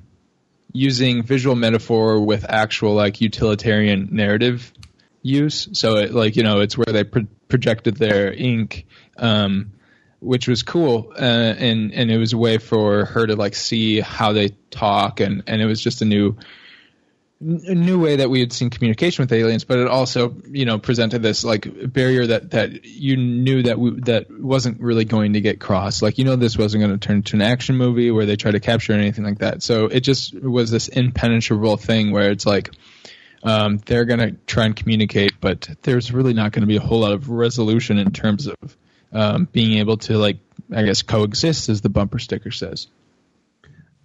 using 0.71 1.23
visual 1.23 1.55
metaphor 1.55 2.21
with 2.25 2.45
actual 2.47 2.93
like 2.93 3.19
utilitarian 3.19 4.09
narrative 4.11 4.71
use. 5.21 5.67
So 5.73 5.97
it 5.97 6.13
like 6.13 6.37
you 6.37 6.43
know 6.43 6.61
it's 6.61 6.77
where 6.77 6.85
they 6.93 7.03
pro- 7.03 7.27
projected 7.49 7.97
their 7.97 8.31
ink. 8.31 8.85
Um, 9.17 9.73
which 10.23 10.47
was 10.47 10.63
cool, 10.63 11.11
uh, 11.15 11.21
and 11.21 11.93
and 11.93 12.09
it 12.09 12.17
was 12.17 12.33
a 12.33 12.37
way 12.37 12.57
for 12.57 13.05
her 13.05 13.27
to 13.27 13.35
like 13.35 13.55
see 13.55 13.99
how 13.99 14.33
they 14.33 14.49
talk, 14.71 15.19
and 15.19 15.43
and 15.47 15.61
it 15.61 15.65
was 15.65 15.81
just 15.81 16.01
a 16.01 16.05
new 16.05 16.37
new 17.43 17.99
way 17.99 18.17
that 18.17 18.29
we 18.29 18.39
had 18.39 18.53
seen 18.53 18.69
communication 18.69 19.23
with 19.23 19.31
aliens, 19.33 19.65
but 19.65 19.77
it 19.77 19.87
also 19.87 20.35
you 20.49 20.65
know 20.65 20.79
presented 20.79 21.21
this 21.21 21.43
like 21.43 21.67
barrier 21.91 22.25
that 22.27 22.51
that 22.51 22.85
you 22.85 23.17
knew 23.17 23.63
that 23.63 23.77
we, 23.77 23.91
that 24.01 24.27
wasn't 24.31 24.79
really 24.79 25.05
going 25.05 25.33
to 25.33 25.41
get 25.41 25.59
crossed. 25.59 26.01
Like 26.01 26.17
you 26.17 26.23
know 26.23 26.35
this 26.35 26.57
wasn't 26.57 26.83
going 26.83 26.97
to 26.97 27.05
turn 27.05 27.17
into 27.17 27.35
an 27.35 27.41
action 27.41 27.75
movie 27.75 28.11
where 28.11 28.25
they 28.25 28.37
try 28.37 28.51
to 28.51 28.59
capture 28.59 28.93
anything 28.93 29.25
like 29.25 29.39
that. 29.39 29.61
So 29.61 29.85
it 29.87 30.01
just 30.01 30.33
was 30.33 30.71
this 30.71 30.87
impenetrable 30.87 31.77
thing 31.77 32.11
where 32.11 32.31
it's 32.31 32.45
like. 32.45 32.71
Um, 33.45 33.79
they're 33.85 34.05
going 34.05 34.21
to 34.21 34.31
try 34.47 34.63
and 34.63 34.73
communicate, 34.73 35.33
but 35.41 35.69
there's 35.81 36.13
really 36.13 36.31
not 36.31 36.53
going 36.53 36.61
to 36.61 36.65
be 36.65 36.77
a 36.77 36.79
whole 36.79 37.01
lot 37.01 37.11
of 37.11 37.29
resolution 37.29 37.97
in 37.97 38.11
terms 38.11 38.47
of 38.47 38.55
um, 39.13 39.47
being 39.51 39.79
able 39.79 39.97
to 39.97 40.17
like 40.17 40.37
I 40.73 40.83
guess 40.83 41.01
coexist, 41.01 41.69
as 41.69 41.81
the 41.81 41.89
bumper 41.89 42.19
sticker 42.19 42.51
says. 42.51 42.87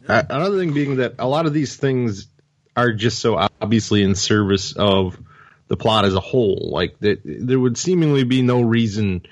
Uh, 0.07 0.23
another 0.31 0.59
thing 0.59 0.73
being 0.73 0.97
that 0.97 1.15
a 1.19 1.27
lot 1.27 1.47
of 1.47 1.53
these 1.53 1.77
things 1.77 2.29
are 2.77 2.93
just 2.93 3.19
so 3.19 3.37
obviously 3.61 4.03
in 4.03 4.15
service 4.15 4.73
of 4.73 5.19
the 5.67 5.77
plot 5.77 6.05
as 6.05 6.15
a 6.15 6.21
whole. 6.21 6.71
Like 6.73 6.99
that, 7.01 7.21
there 7.25 7.59
would 7.59 7.77
seemingly 7.77 8.25
be 8.25 8.43
no 8.43 8.63
reason 8.63 9.23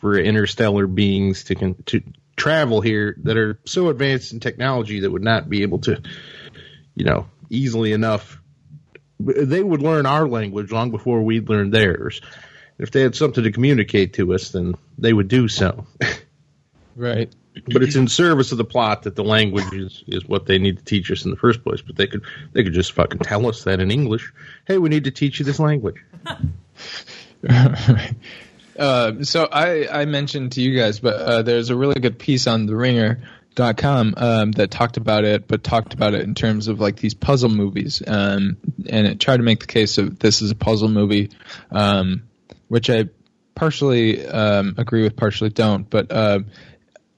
for 0.00 0.18
interstellar 0.18 0.86
beings 0.86 1.44
to 1.44 1.54
con- 1.54 1.82
to 1.86 2.02
travel 2.36 2.80
here 2.80 3.16
that 3.24 3.36
are 3.36 3.58
so 3.64 3.88
advanced 3.88 4.32
in 4.32 4.40
technology 4.40 5.00
that 5.00 5.10
would 5.10 5.22
not 5.22 5.50
be 5.50 5.62
able 5.62 5.78
to, 5.80 6.00
you 6.94 7.04
know, 7.04 7.26
easily 7.50 7.92
enough. 7.92 8.40
They 9.18 9.62
would 9.62 9.82
learn 9.82 10.06
our 10.06 10.26
language 10.26 10.72
long 10.72 10.90
before 10.90 11.22
we'd 11.22 11.48
learn 11.48 11.70
theirs. 11.70 12.22
If 12.80 12.90
they 12.90 13.02
had 13.02 13.14
something 13.14 13.44
to 13.44 13.52
communicate 13.52 14.14
to 14.14 14.34
us, 14.34 14.50
then 14.50 14.74
they 14.98 15.12
would 15.12 15.28
do 15.28 15.48
so. 15.48 15.86
Right. 16.96 17.32
but 17.72 17.82
it's 17.82 17.94
in 17.96 18.08
service 18.08 18.52
of 18.52 18.58
the 18.58 18.64
plot 18.64 19.04
that 19.04 19.16
the 19.16 19.24
language 19.24 19.72
is, 19.72 20.04
is 20.06 20.26
what 20.26 20.46
they 20.46 20.58
need 20.58 20.78
to 20.78 20.84
teach 20.84 21.10
us 21.10 21.24
in 21.24 21.30
the 21.30 21.36
first 21.36 21.62
place. 21.62 21.80
But 21.82 21.96
they 21.96 22.06
could 22.06 22.22
they 22.52 22.64
could 22.64 22.72
just 22.72 22.92
fucking 22.92 23.20
tell 23.20 23.46
us 23.46 23.64
that 23.64 23.80
in 23.80 23.90
English. 23.90 24.32
Hey, 24.66 24.78
we 24.78 24.88
need 24.88 25.04
to 25.04 25.10
teach 25.10 25.38
you 25.38 25.44
this 25.44 25.58
language. 25.58 26.04
uh, 28.78 29.22
so 29.22 29.48
I, 29.50 29.88
I 29.88 30.04
mentioned 30.04 30.52
to 30.52 30.62
you 30.62 30.78
guys, 30.78 31.00
but 31.00 31.14
uh, 31.14 31.42
there's 31.42 31.70
a 31.70 31.76
really 31.76 32.00
good 32.00 32.18
piece 32.18 32.46
on 32.46 32.66
the 32.66 32.76
Ringer 32.76 33.20
ringer.com 33.60 34.14
um, 34.16 34.52
that 34.52 34.70
talked 34.70 34.96
about 34.96 35.24
it, 35.24 35.46
but 35.48 35.62
talked 35.62 35.94
about 35.94 36.14
it 36.14 36.22
in 36.22 36.34
terms 36.34 36.68
of 36.68 36.80
like 36.80 36.96
these 36.96 37.14
puzzle 37.14 37.50
movies. 37.50 38.02
Um, 38.06 38.56
and 38.88 39.06
it 39.06 39.20
tried 39.20 39.38
to 39.38 39.42
make 39.42 39.60
the 39.60 39.66
case 39.66 39.98
of 39.98 40.18
this 40.18 40.42
is 40.42 40.50
a 40.50 40.54
puzzle 40.54 40.88
movie, 40.88 41.30
um, 41.70 42.22
which 42.70 42.88
I 42.88 43.06
partially 43.56 44.24
um, 44.24 44.76
agree 44.78 45.02
with, 45.02 45.16
partially 45.16 45.50
don't. 45.50 45.90
But 45.90 46.12
uh, 46.12 46.38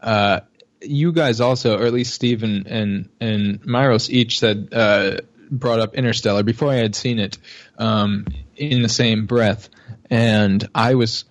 uh, 0.00 0.40
you 0.80 1.12
guys 1.12 1.42
also, 1.42 1.78
or 1.78 1.84
at 1.84 1.92
least 1.92 2.14
Steve 2.14 2.42
and 2.42 2.66
and, 2.66 3.08
and 3.20 3.60
Myros 3.60 4.08
each 4.08 4.38
said 4.40 4.70
uh, 4.72 5.18
brought 5.50 5.78
up 5.78 5.94
Interstellar 5.94 6.42
before 6.42 6.70
I 6.70 6.76
had 6.76 6.94
seen 6.94 7.18
it 7.18 7.36
um, 7.76 8.24
in 8.56 8.80
the 8.80 8.88
same 8.88 9.26
breath, 9.26 9.68
and 10.08 10.66
I 10.74 10.94
was 10.94 11.26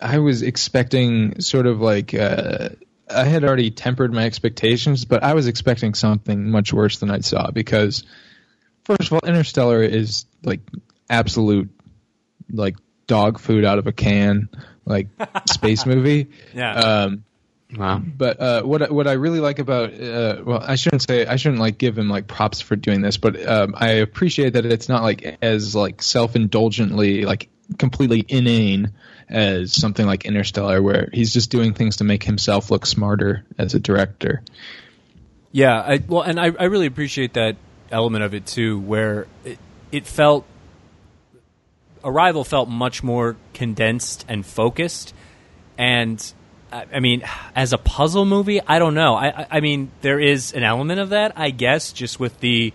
I 0.00 0.18
was 0.18 0.42
expecting 0.42 1.40
sort 1.42 1.68
of 1.68 1.80
like 1.80 2.12
uh, 2.12 2.70
I 3.08 3.24
had 3.24 3.44
already 3.44 3.70
tempered 3.70 4.12
my 4.12 4.24
expectations, 4.24 5.04
but 5.04 5.22
I 5.22 5.34
was 5.34 5.46
expecting 5.46 5.94
something 5.94 6.50
much 6.50 6.72
worse 6.72 6.98
than 6.98 7.12
I 7.12 7.20
saw 7.20 7.52
because 7.52 8.02
first 8.82 9.02
of 9.02 9.12
all, 9.12 9.20
Interstellar 9.24 9.80
is 9.84 10.26
like 10.42 10.62
absolute 11.08 11.70
like 12.50 12.74
dog 13.06 13.38
food 13.38 13.64
out 13.64 13.78
of 13.78 13.86
a 13.86 13.92
can, 13.92 14.48
like 14.84 15.08
space 15.48 15.86
movie. 15.86 16.28
Yeah. 16.54 16.74
Um, 16.74 17.24
Wow. 17.74 18.02
but 18.04 18.38
uh, 18.38 18.62
what 18.64 18.82
I- 18.82 18.90
what 18.90 19.06
I 19.08 19.12
really 19.12 19.40
like 19.40 19.58
about 19.58 19.94
uh, 19.94 20.42
well, 20.44 20.62
I 20.62 20.74
shouldn't 20.74 21.00
say 21.00 21.24
I 21.24 21.36
shouldn't 21.36 21.60
like 21.62 21.78
give 21.78 21.96
him 21.96 22.06
like 22.10 22.26
props 22.26 22.60
for 22.60 22.76
doing 22.76 23.00
this, 23.00 23.16
but 23.16 23.42
um, 23.48 23.74
I 23.74 23.92
appreciate 23.92 24.52
that 24.52 24.66
it's 24.66 24.90
not 24.90 25.02
like 25.02 25.38
as 25.40 25.74
like 25.74 26.02
self 26.02 26.36
indulgently 26.36 27.24
like 27.24 27.48
completely 27.78 28.26
inane 28.28 28.92
as 29.26 29.72
something 29.72 30.04
like 30.06 30.26
Interstellar, 30.26 30.82
where 30.82 31.08
he's 31.14 31.32
just 31.32 31.50
doing 31.50 31.72
things 31.72 31.96
to 31.96 32.04
make 32.04 32.22
himself 32.22 32.70
look 32.70 32.84
smarter 32.84 33.46
as 33.56 33.72
a 33.72 33.80
director. 33.80 34.42
Yeah, 35.50 35.80
I, 35.80 36.02
well, 36.06 36.20
and 36.20 36.38
I, 36.38 36.46
I 36.58 36.64
really 36.64 36.86
appreciate 36.86 37.32
that 37.34 37.56
element 37.90 38.22
of 38.22 38.34
it 38.34 38.44
too, 38.44 38.80
where 38.80 39.26
it, 39.46 39.58
it 39.90 40.06
felt 40.06 40.44
Arrival 42.04 42.44
felt 42.44 42.68
much 42.68 43.02
more 43.02 43.36
condensed 43.54 44.24
and 44.28 44.44
focused, 44.44 45.14
and 45.78 46.32
I, 46.72 47.00
mean, 47.00 47.22
as 47.54 47.72
a 47.72 47.78
puzzle 47.78 48.24
movie, 48.24 48.60
I 48.66 48.78
don't 48.78 48.94
know. 48.94 49.14
I, 49.14 49.46
I, 49.50 49.60
mean, 49.60 49.90
there 50.00 50.18
is 50.18 50.52
an 50.54 50.62
element 50.62 51.00
of 51.00 51.10
that, 51.10 51.32
I 51.36 51.50
guess, 51.50 51.92
just 51.92 52.18
with 52.18 52.40
the 52.40 52.72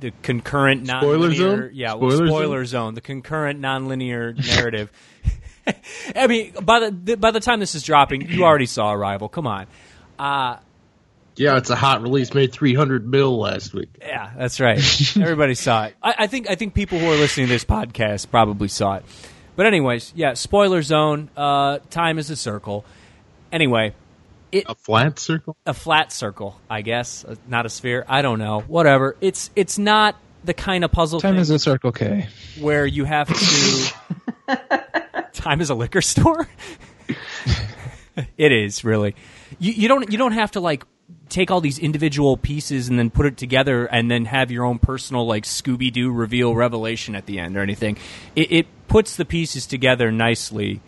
the 0.00 0.12
concurrent 0.22 0.86
Spoiler 0.86 1.28
nonlinear, 1.28 1.36
zone? 1.36 1.70
yeah, 1.74 1.94
well, 1.94 2.10
Spoiler 2.10 2.26
spoiler 2.26 2.64
zone, 2.64 2.94
the 2.94 3.00
concurrent 3.00 3.60
nonlinear 3.60 4.36
narrative. 4.56 4.90
I 6.16 6.26
mean, 6.26 6.52
by 6.60 6.90
the 6.90 7.16
by 7.16 7.30
the 7.30 7.38
time 7.38 7.60
this 7.60 7.74
is 7.74 7.84
dropping, 7.84 8.28
you 8.28 8.44
already 8.44 8.66
saw 8.66 8.92
Arrival. 8.92 9.28
Come 9.28 9.46
on. 9.46 9.66
Uh, 10.18 10.56
Yeah, 11.36 11.56
it's 11.56 11.70
a 11.70 11.76
hot 11.76 12.02
release. 12.02 12.34
Made 12.34 12.52
300 12.52 13.06
mil 13.06 13.38
last 13.38 13.72
week. 13.72 13.88
Yeah, 14.00 14.30
that's 14.36 14.60
right. 14.60 14.78
Everybody 15.16 15.54
saw 15.54 15.84
it. 15.86 15.96
I, 16.02 16.14
I 16.20 16.26
think 16.26 16.50
I 16.50 16.54
think 16.56 16.74
people 16.74 16.98
who 16.98 17.06
are 17.06 17.16
listening 17.16 17.46
to 17.46 17.52
this 17.52 17.64
podcast 17.64 18.30
probably 18.30 18.68
saw 18.68 18.96
it. 18.96 19.04
But 19.56 19.66
anyways, 19.66 20.12
yeah, 20.14 20.34
spoiler 20.34 20.82
zone. 20.82 21.30
Uh, 21.36 21.78
time 21.90 22.18
is 22.18 22.30
a 22.30 22.36
circle. 22.36 22.84
Anyway, 23.50 23.94
it, 24.50 24.64
A 24.68 24.74
flat 24.74 25.18
circle? 25.18 25.56
a 25.66 25.74
flat 25.74 26.12
circle, 26.12 26.58
I 26.70 26.82
guess, 26.82 27.24
uh, 27.24 27.36
not 27.48 27.66
a 27.66 27.68
sphere. 27.70 28.04
I 28.08 28.22
don't 28.22 28.38
know. 28.38 28.60
Whatever. 28.60 29.16
It's 29.20 29.50
it's 29.56 29.78
not 29.78 30.16
the 30.44 30.54
kind 30.54 30.84
of 30.84 30.92
puzzle 30.92 31.20
Time 31.20 31.34
thing 31.34 31.40
is 31.40 31.50
a 31.50 31.58
Circle 31.58 31.92
K. 31.92 32.28
where 32.60 32.84
you 32.86 33.04
have 33.04 33.28
to. 33.28 33.94
time 35.32 35.60
is 35.60 35.70
a 35.70 35.74
liquor 35.74 36.02
store. 36.02 36.48
it 38.36 38.52
is 38.52 38.84
really. 38.84 39.14
You, 39.58 39.72
you 39.72 39.88
don't 39.88 40.10
you 40.10 40.18
don't 40.18 40.32
have 40.32 40.52
to 40.52 40.60
like 40.60 40.84
take 41.32 41.50
all 41.50 41.60
these 41.60 41.78
individual 41.78 42.36
pieces 42.36 42.88
and 42.88 42.98
then 42.98 43.10
put 43.10 43.26
it 43.26 43.36
together 43.36 43.86
and 43.86 44.10
then 44.10 44.26
have 44.26 44.50
your 44.50 44.64
own 44.64 44.78
personal 44.78 45.26
like 45.26 45.44
Scooby 45.44 45.92
Doo 45.92 46.12
reveal 46.12 46.54
revelation 46.54 47.16
at 47.16 47.26
the 47.26 47.38
end 47.38 47.56
or 47.56 47.60
anything. 47.60 47.96
It, 48.36 48.52
it 48.52 48.66
puts 48.86 49.16
the 49.16 49.24
pieces 49.24 49.66
together 49.66 50.12
nicely. 50.12 50.80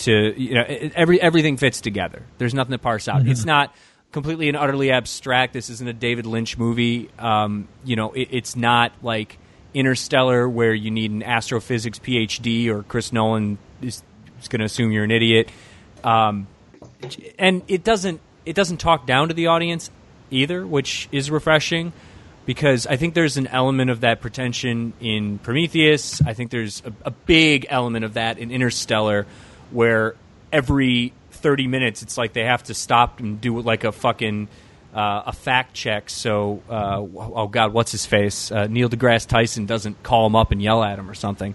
To 0.00 0.12
you 0.40 0.54
know, 0.54 0.60
it, 0.60 0.92
every 0.94 1.20
everything 1.20 1.56
fits 1.56 1.80
together. 1.80 2.22
There's 2.36 2.52
nothing 2.52 2.72
to 2.72 2.78
parse 2.78 3.08
out. 3.08 3.26
It's 3.26 3.46
not 3.46 3.74
completely 4.12 4.48
and 4.48 4.56
utterly 4.56 4.90
abstract. 4.90 5.54
This 5.54 5.70
isn't 5.70 5.88
a 5.88 5.94
David 5.94 6.26
Lynch 6.26 6.58
movie. 6.58 7.10
Um, 7.18 7.66
you 7.82 7.96
know, 7.96 8.12
it, 8.12 8.28
it's 8.30 8.56
not 8.56 8.92
like 9.02 9.38
Interstellar 9.72 10.48
where 10.48 10.74
you 10.74 10.90
need 10.90 11.10
an 11.10 11.22
astrophysics 11.22 11.98
PhD 11.98 12.68
or 12.68 12.82
Chris 12.82 13.10
Nolan 13.12 13.58
is, 13.80 14.02
is 14.40 14.48
going 14.48 14.60
to 14.60 14.66
assume 14.66 14.92
you're 14.92 15.04
an 15.04 15.10
idiot. 15.10 15.48
Um, 16.04 16.46
and 17.38 17.62
it 17.68 17.82
doesn't 17.82 18.20
it 18.46 18.54
doesn't 18.54 18.78
talk 18.78 19.06
down 19.06 19.28
to 19.28 19.34
the 19.34 19.48
audience 19.48 19.90
either, 20.30 20.66
which 20.66 21.08
is 21.12 21.30
refreshing 21.30 21.92
because 22.46 22.86
I 22.86 22.96
think 22.96 23.14
there's 23.14 23.36
an 23.36 23.48
element 23.48 23.90
of 23.90 24.00
that 24.00 24.20
pretension 24.20 24.92
in 25.00 25.38
Prometheus. 25.38 26.22
I 26.22 26.32
think 26.32 26.50
there's 26.50 26.82
a, 26.86 26.92
a 27.08 27.10
big 27.10 27.66
element 27.68 28.04
of 28.04 28.14
that 28.14 28.38
in 28.38 28.52
Interstellar, 28.52 29.26
where 29.72 30.14
every 30.52 31.12
30 31.32 31.66
minutes 31.66 32.02
it's 32.02 32.16
like 32.16 32.32
they 32.32 32.44
have 32.44 32.62
to 32.64 32.74
stop 32.74 33.20
and 33.20 33.40
do 33.40 33.60
like 33.60 33.84
a 33.84 33.92
fucking 33.92 34.48
uh, 34.94 35.24
a 35.26 35.32
fact 35.32 35.74
check. 35.74 36.08
So, 36.08 36.62
uh, 36.70 36.98
oh 36.98 37.48
god, 37.48 37.72
what's 37.72 37.92
his 37.92 38.06
face? 38.06 38.50
Uh, 38.50 38.66
Neil 38.68 38.88
deGrasse 38.88 39.26
Tyson 39.26 39.66
doesn't 39.66 40.02
call 40.02 40.26
him 40.26 40.36
up 40.36 40.52
and 40.52 40.62
yell 40.62 40.82
at 40.82 40.98
him 40.98 41.10
or 41.10 41.14
something. 41.14 41.54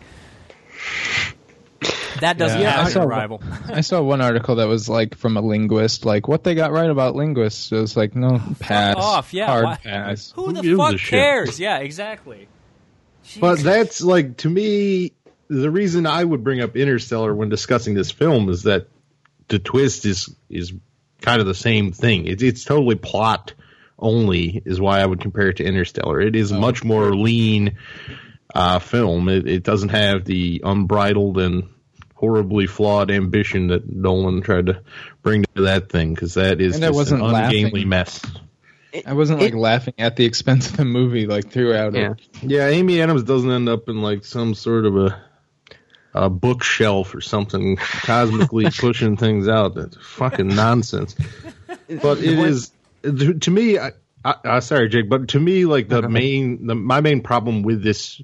That 2.19 2.37
doesn't 2.37 2.59
Yeah, 2.61 2.67
I 2.69 2.71
happen 2.71 2.87
in 2.87 2.91
saw- 2.93 3.03
Arrival. 3.03 3.43
I 3.67 3.81
saw 3.81 4.01
one 4.01 4.21
article 4.21 4.55
that 4.55 4.67
was 4.67 4.89
like 4.89 5.15
from 5.15 5.37
a 5.37 5.41
linguist, 5.41 6.05
like 6.05 6.27
what 6.27 6.43
they 6.43 6.53
got 6.55 6.71
right 6.71 6.89
about 6.89 7.15
linguists. 7.15 7.71
It 7.71 7.79
was 7.79 7.95
like 7.97 8.15
no 8.15 8.39
pass, 8.59 8.95
off, 8.97 9.33
yeah, 9.33 9.47
hard 9.47 9.65
why- 9.65 9.75
pass. 9.77 10.31
Who, 10.35 10.47
Who 10.47 10.53
the 10.53 10.61
gives 10.61 10.77
fuck 10.77 10.93
a 10.93 10.97
shit? 10.97 11.09
cares? 11.19 11.59
Yeah, 11.59 11.77
exactly. 11.79 12.47
But 13.39 13.59
that's 13.59 14.01
like 14.01 14.37
to 14.37 14.49
me 14.49 15.13
the 15.47 15.69
reason 15.71 16.05
I 16.05 16.23
would 16.23 16.43
bring 16.43 16.61
up 16.61 16.75
Interstellar 16.75 17.33
when 17.33 17.49
discussing 17.49 17.93
this 17.93 18.11
film 18.11 18.49
is 18.49 18.63
that 18.63 18.87
the 19.47 19.59
twist 19.59 20.05
is 20.05 20.33
is 20.49 20.73
kind 21.21 21.39
of 21.39 21.47
the 21.47 21.55
same 21.55 21.91
thing. 21.91 22.25
It's 22.27 22.43
it's 22.43 22.63
totally 22.65 22.95
plot 22.95 23.53
only 23.99 24.61
is 24.65 24.81
why 24.81 24.99
I 24.99 25.05
would 25.05 25.21
compare 25.21 25.49
it 25.49 25.57
to 25.57 25.63
Interstellar. 25.63 26.19
It 26.19 26.35
is 26.35 26.51
much 26.51 26.83
more 26.83 27.13
lean 27.15 27.77
uh, 28.55 28.79
film. 28.79 29.29
It, 29.29 29.47
it 29.47 29.63
doesn't 29.63 29.89
have 29.89 30.25
the 30.25 30.61
unbridled 30.65 31.37
and 31.37 31.69
horribly 32.21 32.67
flawed 32.67 33.09
ambition 33.11 33.67
that 33.67 33.91
Nolan 33.91 34.41
tried 34.41 34.67
to 34.67 34.81
bring 35.23 35.43
to 35.55 35.63
that 35.63 35.89
thing 35.89 36.13
because 36.13 36.35
that 36.35 36.61
is 36.61 36.75
And 36.75 36.83
just 36.83 36.95
wasn't 36.95 37.23
an 37.23 37.33
ungainly 37.35 37.83
laughing. 37.83 37.89
mess. 37.89 38.21
I 39.05 39.13
wasn't 39.13 39.39
like 39.41 39.53
laughing 39.55 39.95
at 39.97 40.15
the 40.17 40.25
expense 40.25 40.69
of 40.69 40.77
the 40.77 40.85
movie 40.85 41.25
like 41.25 41.49
throughout 41.51 41.95
Yeah. 41.95 42.11
it. 42.11 42.19
Yeah, 42.43 42.67
Amy 42.67 43.01
Adams 43.01 43.23
doesn't 43.23 43.49
end 43.49 43.67
up 43.69 43.89
in 43.89 44.01
like 44.01 44.23
some 44.23 44.53
sort 44.53 44.85
of 44.85 44.95
a 44.97 45.21
a 46.13 46.29
bookshelf 46.29 47.15
or 47.15 47.21
something 47.21 47.77
cosmically 47.77 48.65
pushing 48.77 49.17
things 49.17 49.47
out. 49.47 49.75
That's 49.75 49.97
fucking 49.99 50.49
nonsense. 50.49 51.15
But 52.01 52.19
it 52.19 52.37
is 52.37 52.71
to 53.03 53.49
me. 53.49 53.79
I, 53.79 53.91
I, 54.23 54.35
I 54.43 54.59
sorry, 54.59 54.89
Jake, 54.89 55.09
but 55.09 55.29
to 55.29 55.39
me, 55.39 55.65
like 55.65 55.87
the 55.87 56.07
main, 56.07 56.67
the, 56.67 56.75
my 56.75 57.01
main 57.01 57.21
problem 57.21 57.63
with 57.63 57.81
this 57.81 58.21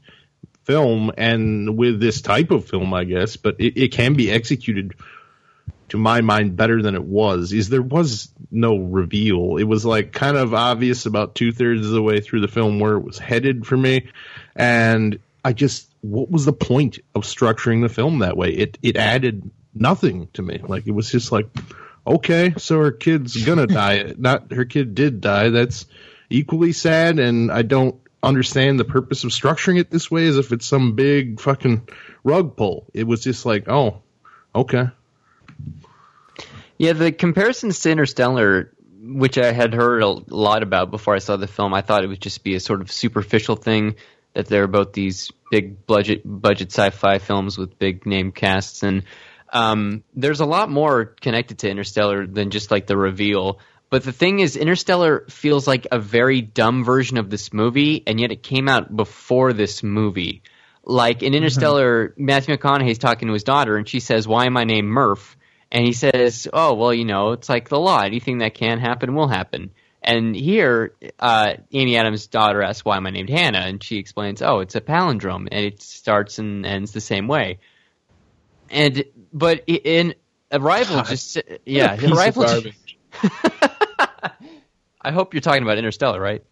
film 0.67 1.11
and 1.17 1.77
with 1.77 1.99
this 1.99 2.21
type 2.21 2.51
of 2.51 2.67
film, 2.67 2.93
I 2.93 3.05
guess, 3.05 3.37
but 3.37 3.55
it, 3.59 3.81
it 3.81 3.91
can 3.93 4.15
be 4.15 4.29
executed 4.29 4.93
to 5.89 5.97
my 5.97 6.19
mind 6.19 6.57
better 6.57 6.81
than 6.81 6.93
it 6.93 7.03
was. 7.03 7.53
Is 7.53 7.69
there 7.69 7.81
was 7.81 8.29
no 8.51 8.77
reveal. 8.77 9.55
It 9.55 9.63
was 9.63 9.85
like 9.85 10.11
kind 10.11 10.35
of 10.35 10.53
obvious 10.53 11.05
about 11.05 11.35
two-thirds 11.35 11.85
of 11.85 11.93
the 11.93 12.01
way 12.01 12.19
through 12.19 12.41
the 12.41 12.49
film 12.49 12.79
where 12.79 12.97
it 12.97 13.03
was 13.03 13.17
headed 13.17 13.65
for 13.65 13.77
me. 13.77 14.09
And 14.55 15.19
i 15.45 15.53
just 15.53 15.89
what 16.01 16.29
was 16.29 16.45
the 16.45 16.53
point 16.53 16.99
of 17.15 17.23
structuring 17.23 17.81
the 17.81 17.89
film 17.89 18.19
that 18.19 18.35
way? 18.35 18.49
It 18.49 18.77
it 18.81 18.97
added 18.97 19.49
nothing 19.73 20.27
to 20.33 20.41
me. 20.41 20.59
Like 20.61 20.85
it 20.85 20.91
was 20.91 21.09
just 21.09 21.31
like 21.31 21.47
okay 22.05 22.53
so 22.57 22.79
her 22.79 22.91
kid's 22.91 23.41
gonna 23.45 23.67
die. 23.81 24.13
Not 24.17 24.51
her 24.51 24.65
kid 24.65 24.95
did 24.95 25.21
die. 25.21 25.49
That's 25.49 25.85
equally 26.29 26.73
sad 26.73 27.19
and 27.19 27.49
i 27.49 27.61
don't 27.61 28.01
understand 28.23 28.79
the 28.79 28.85
purpose 28.85 29.23
of 29.23 29.31
structuring 29.31 29.79
it 29.79 29.89
this 29.89 30.09
way 30.09 30.27
as 30.27 30.37
if 30.37 30.51
it's 30.51 30.65
some 30.65 30.95
big 30.95 31.39
fucking 31.39 31.87
rug 32.23 32.55
pull. 32.55 32.87
It 32.93 33.05
was 33.05 33.23
just 33.23 33.45
like 33.45 33.67
oh 33.67 34.01
okay. 34.55 34.87
Yeah, 36.77 36.93
the 36.93 37.11
comparisons 37.11 37.79
to 37.79 37.91
Interstellar, 37.91 38.71
which 39.01 39.37
I 39.37 39.51
had 39.51 39.73
heard 39.73 40.03
a 40.03 40.09
lot 40.09 40.61
about 40.61 40.91
before 40.91 41.15
I 41.15 41.19
saw 41.19 41.35
the 41.35 41.47
film, 41.47 41.73
I 41.73 41.81
thought 41.81 42.03
it 42.03 42.07
would 42.07 42.21
just 42.21 42.43
be 42.43 42.55
a 42.55 42.59
sort 42.59 42.81
of 42.81 42.91
superficial 42.91 43.55
thing 43.55 43.95
that 44.33 44.45
there 44.45 44.63
are 44.63 44.67
both 44.67 44.93
these 44.93 45.31
big 45.49 45.87
budget 45.87 46.21
budget 46.23 46.71
sci-fi 46.71 47.17
films 47.17 47.57
with 47.57 47.79
big 47.79 48.05
name 48.05 48.31
casts, 48.31 48.83
and 48.83 49.03
um, 49.51 50.03
there's 50.13 50.39
a 50.39 50.45
lot 50.45 50.69
more 50.69 51.05
connected 51.05 51.59
to 51.59 51.69
Interstellar 51.69 52.27
than 52.27 52.51
just 52.51 52.69
like 52.69 52.85
the 52.85 52.97
reveal. 52.97 53.59
But 53.89 54.03
the 54.03 54.11
thing 54.11 54.39
is, 54.39 54.57
Interstellar 54.57 55.25
feels 55.29 55.67
like 55.67 55.87
a 55.91 55.99
very 55.99 56.41
dumb 56.41 56.83
version 56.83 57.17
of 57.17 57.29
this 57.29 57.53
movie, 57.53 58.03
and 58.05 58.19
yet 58.19 58.31
it 58.31 58.43
came 58.43 58.67
out 58.67 58.93
before 58.93 59.53
this 59.53 59.81
movie. 59.81 60.41
Like 60.83 61.23
in 61.23 61.33
Interstellar, 61.33 62.13
Matthew 62.17 62.55
McConaughey's 62.55 62.97
talking 62.97 63.27
to 63.27 63.33
his 63.33 63.43
daughter, 63.43 63.77
and 63.77 63.87
she 63.87 63.99
says, 63.99 64.27
"Why 64.27 64.45
am 64.45 64.57
I 64.57 64.65
named 64.65 64.87
Murph?" 64.87 65.37
And 65.71 65.85
he 65.85 65.93
says, 65.93 66.47
"Oh, 66.51 66.73
well, 66.73 66.93
you 66.93 67.05
know, 67.05 67.31
it's 67.31 67.49
like 67.49 67.69
the 67.69 67.79
law. 67.79 68.01
Anything 68.01 68.39
that 68.39 68.53
can 68.53 68.79
happen 68.79 69.13
will 69.13 69.27
happen." 69.27 69.71
And 70.01 70.35
here, 70.35 70.93
uh, 71.19 71.55
Amy 71.73 71.97
Adams' 71.97 72.27
daughter 72.27 72.61
asks, 72.61 72.85
"Why 72.85 72.97
am 72.97 73.07
I 73.07 73.09
named 73.09 73.29
Hannah?" 73.29 73.59
And 73.59 73.83
she 73.83 73.97
explains, 73.97 74.41
"Oh, 74.41 74.59
it's 74.59 74.75
a 74.75 74.81
palindrome, 74.81 75.47
and 75.51 75.65
it 75.65 75.81
starts 75.81 76.39
and 76.39 76.65
ends 76.65 76.91
the 76.91 77.01
same 77.01 77.27
way." 77.27 77.59
And 78.69 79.03
but 79.33 79.63
in 79.67 80.15
Arrival, 80.51 81.03
just 81.03 81.37
yeah, 81.65 81.97
Arrival. 82.01 82.43
garbage. 82.43 82.86
I 85.01 85.11
hope 85.11 85.33
you're 85.33 85.41
talking 85.41 85.63
about 85.63 85.77
Interstellar, 85.77 86.19
right? 86.19 86.43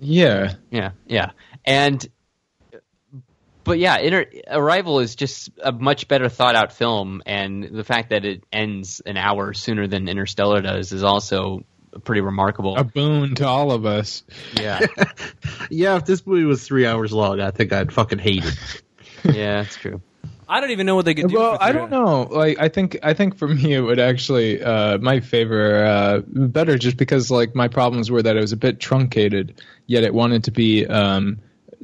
Yeah, 0.00 0.54
Yeah, 0.70 0.90
yeah, 1.06 1.30
and 1.64 2.06
but 3.62 3.78
yeah, 3.78 3.96
Inter- 3.98 4.26
Arrival 4.50 5.00
is 5.00 5.14
just 5.14 5.50
a 5.62 5.72
much 5.72 6.08
better 6.08 6.28
thought 6.28 6.54
out 6.54 6.72
film, 6.72 7.22
and 7.24 7.64
the 7.64 7.84
fact 7.84 8.10
that 8.10 8.24
it 8.26 8.44
ends 8.52 9.00
an 9.06 9.16
hour 9.16 9.54
sooner 9.54 9.86
than 9.86 10.08
Interstellar 10.08 10.60
does 10.60 10.92
is 10.92 11.02
also 11.02 11.64
pretty 12.02 12.20
remarkable. 12.20 12.76
A 12.76 12.84
boon 12.84 13.36
to 13.36 13.46
all 13.46 13.72
of 13.72 13.86
us. 13.86 14.24
yeah, 14.60 14.80
Yeah, 15.70 15.96
if 15.96 16.04
this 16.04 16.26
movie 16.26 16.44
was 16.44 16.66
three 16.66 16.86
hours 16.86 17.12
long, 17.12 17.40
I 17.40 17.52
think 17.52 17.72
I'd 17.72 17.92
fucking 17.92 18.18
hate 18.18 18.44
it. 18.44 18.82
yeah, 19.34 19.62
that's 19.62 19.76
true. 19.76 20.02
I 20.48 20.60
don't 20.60 20.70
even 20.70 20.86
know 20.86 20.94
what 20.94 21.04
they 21.04 21.14
could 21.14 21.28
do. 21.28 21.36
Well, 21.38 21.56
I 21.60 21.72
don't 21.72 21.90
know. 21.90 22.22
Like, 22.30 22.58
I 22.60 22.68
think, 22.68 22.98
I 23.02 23.14
think 23.14 23.36
for 23.36 23.48
me, 23.54 23.72
it 23.72 23.80
would 23.80 23.98
actually 23.98 24.62
uh, 24.62 24.98
my 24.98 25.20
favor 25.20 25.84
uh, 25.84 26.20
better, 26.26 26.78
just 26.78 26.96
because 26.96 27.30
like 27.30 27.54
my 27.54 27.68
problems 27.68 28.10
were 28.10 28.22
that 28.22 28.36
it 28.36 28.40
was 28.40 28.52
a 28.52 28.56
bit 28.56 28.80
truncated, 28.80 29.60
yet 29.86 30.04
it 30.04 30.12
wanted 30.14 30.44
to 30.44 30.50
be 30.50 30.86
um, 30.86 31.38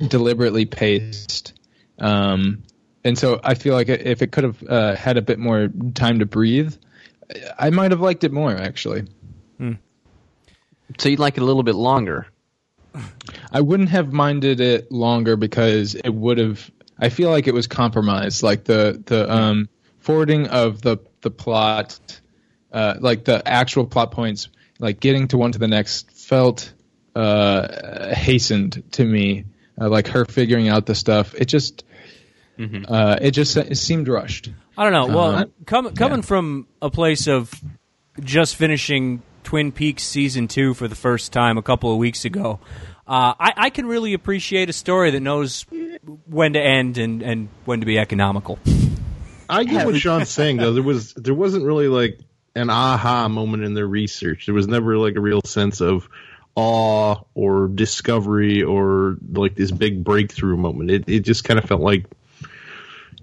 deliberately 0.09 0.67
paced. 0.67 1.55
Um, 1.99 2.63
and 3.05 3.19
so 3.19 3.41
I 3.43 3.55
feel 3.55 3.75
like 3.75 3.89
if 3.89 4.23
it 4.23 4.33
could 4.33 4.45
have 4.45 4.63
uh, 4.69 4.95
had 4.95 5.17
a 5.17 5.23
bit 5.23 5.39
more 5.39 5.69
time 5.95 6.19
to 6.19 6.27
breathe, 6.27 6.75
I 7.59 7.71
might 7.71 7.91
have 7.93 8.01
liked 8.01 8.25
it 8.25 8.33
more. 8.33 8.55
Actually, 8.55 9.07
So 10.99 11.09
you'd 11.09 11.19
like 11.19 11.37
it 11.37 11.43
a 11.43 11.47
little 11.47 11.63
bit 11.63 11.77
longer. 11.77 12.27
I 13.53 13.61
wouldn't 13.61 13.91
have 13.91 14.13
minded 14.13 14.61
it 14.61 14.91
longer 14.91 15.37
because 15.37 15.95
it 15.95 16.11
would 16.11 16.39
have. 16.39 16.71
I 17.01 17.09
feel 17.09 17.31
like 17.31 17.47
it 17.47 17.55
was 17.55 17.67
compromised, 17.67 18.43
like 18.43 18.65
the 18.65 19.03
the 19.05 19.33
um, 19.33 19.69
forwarding 19.99 20.49
of 20.49 20.83
the 20.83 20.99
the 21.23 21.31
plot, 21.31 21.99
uh, 22.73 22.95
like 23.01 23.25
the 23.25 23.47
actual 23.47 23.87
plot 23.87 24.11
points, 24.13 24.49
like 24.79 25.01
getting 25.01 25.29
to 25.29 25.39
one 25.39 25.53
to 25.53 25.59
the 25.59 25.69
next 25.69 26.11
felt 26.13 26.73
uh, 27.15 28.15
hastened 28.15 28.83
to 28.93 29.05
me. 29.05 29.45
Uh, 29.81 29.89
like 29.89 30.09
her 30.09 30.27
figuring 30.27 30.69
out 30.69 30.87
the 30.87 30.95
stuff, 30.95 31.35
it 31.35 31.47
just. 31.47 31.85
Uh, 32.89 33.17
it 33.23 33.31
just 33.31 33.57
it 33.57 33.79
seemed 33.79 34.07
rushed. 34.07 34.51
I 34.77 34.85
don't 34.85 34.93
know. 34.93 35.07
Well, 35.17 35.35
Uh, 35.35 35.45
com- 35.65 35.95
coming 35.95 36.19
yeah. 36.19 36.27
from 36.27 36.67
a 36.83 36.91
place 36.91 37.27
of 37.27 37.51
just 38.23 38.55
finishing 38.55 39.23
Twin 39.45 39.73
Peaks 39.73 40.03
season 40.03 40.47
two 40.47 40.75
for 40.75 40.87
the 40.87 40.95
first 40.95 41.33
time 41.33 41.57
a 41.57 41.63
couple 41.63 41.91
of 41.91 41.97
weeks 41.97 42.27
ago, 42.27 42.61
uh, 43.09 43.33
I-, 43.41 43.55
I 43.57 43.71
can 43.71 43.87
really 43.87 44.13
appreciate 44.13 44.69
a 44.69 44.75
story 44.75 45.11
that 45.11 45.21
knows 45.21 45.65
when 46.27 46.55
to 46.55 46.61
end 46.61 46.99
and, 46.99 47.23
and 47.23 47.49
when 47.65 47.81
to 47.81 47.87
be 47.87 47.99
economical. 47.99 48.59
I 49.49 49.65
get 49.65 49.85
what 49.87 49.97
Sean's 49.97 50.29
saying 50.29 50.59
though. 50.59 50.73
There 50.73 50.83
was 50.83 51.13
there 51.15 51.35
wasn't 51.35 51.65
really 51.65 51.89
like 51.89 52.21
an 52.55 52.71
aha 52.71 53.29
moment 53.29 53.65
in 53.65 53.75
their 53.75 53.87
research. 53.87 54.47
There 54.47 54.55
was 54.55 54.69
never 54.69 54.97
like 54.97 55.17
a 55.17 55.21
real 55.21 55.41
sense 55.45 55.81
of 55.81 56.09
awe 56.55 57.17
or 57.35 57.69
discovery 57.69 58.63
or 58.63 59.17
like 59.33 59.55
this 59.57 59.71
big 59.71 60.05
breakthrough 60.05 60.57
moment. 60.57 60.91
It 60.91 61.05
it 61.09 61.21
just 61.21 61.45
kind 61.45 61.59
of 61.59 61.65
felt 61.65 61.81
like 61.81 62.07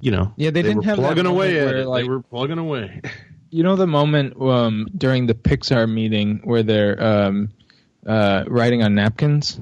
you 0.01 0.11
know 0.11 0.33
Yeah, 0.35 0.51
they 0.51 0.61
didn't 0.61 0.77
were 0.77 0.83
have 0.83 0.97
plugging 0.97 1.25
away 1.25 1.59
at 1.59 1.75
it. 1.75 1.87
like- 1.87 2.03
they 2.03 2.09
were 2.09 2.21
plugging 2.21 2.57
away. 2.57 3.01
You 3.49 3.63
know 3.63 3.77
the 3.77 3.87
moment 3.87 4.39
um, 4.41 4.87
during 4.95 5.25
the 5.27 5.33
Pixar 5.33 5.89
meeting 5.89 6.41
where 6.43 6.63
they're 6.63 7.01
um, 7.01 7.49
uh, 8.05 8.43
writing 8.47 8.83
on 8.83 8.93
napkins 8.95 9.57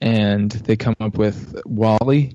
and 0.00 0.50
they 0.50 0.76
come 0.76 0.96
up 1.00 1.18
with 1.18 1.60
WALL-E. 1.66 2.34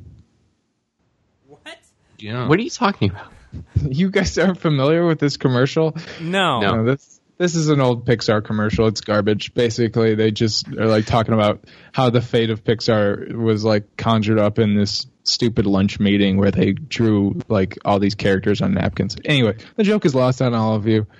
Yeah. 2.18 2.48
What 2.48 2.60
are 2.60 2.64
you 2.64 2.70
talking 2.70 3.12
about? 3.12 3.32
You 3.88 4.10
guys 4.10 4.38
aren't 4.38 4.60
familiar 4.60 5.06
with 5.08 5.18
this 5.20 5.38
commercial? 5.38 5.96
No. 6.20 6.60
No. 6.60 6.76
No, 6.76 6.84
this 6.84 7.22
this 7.38 7.56
is 7.56 7.70
an 7.70 7.80
old 7.80 8.06
Pixar 8.06 8.44
commercial. 8.44 8.88
It's 8.88 9.00
garbage. 9.00 9.54
Basically, 9.54 10.14
they 10.16 10.32
just 10.32 10.68
are 10.70 10.88
like 10.88 11.06
talking 11.06 11.34
about 11.34 11.64
how 11.94 12.10
the 12.10 12.22
fate 12.22 12.50
of 12.50 12.66
Pixar 12.66 13.34
was 13.34 13.64
like 13.64 13.96
conjured 13.96 14.40
up 14.40 14.60
in 14.60 14.76
this 14.76 15.08
stupid 15.24 15.66
lunch 15.66 16.00
meeting 16.02 16.38
where 16.38 16.52
they 16.52 16.74
drew 16.74 17.40
like 17.48 17.78
all 17.86 18.00
these 18.00 18.16
characters 18.16 18.62
on 18.62 18.74
napkins. 18.74 19.16
Anyway, 19.24 19.56
the 19.78 19.84
joke 19.84 20.06
is 20.06 20.14
lost 20.14 20.42
on 20.42 20.54
all 20.54 20.76
of 20.76 20.88
you. 20.88 21.08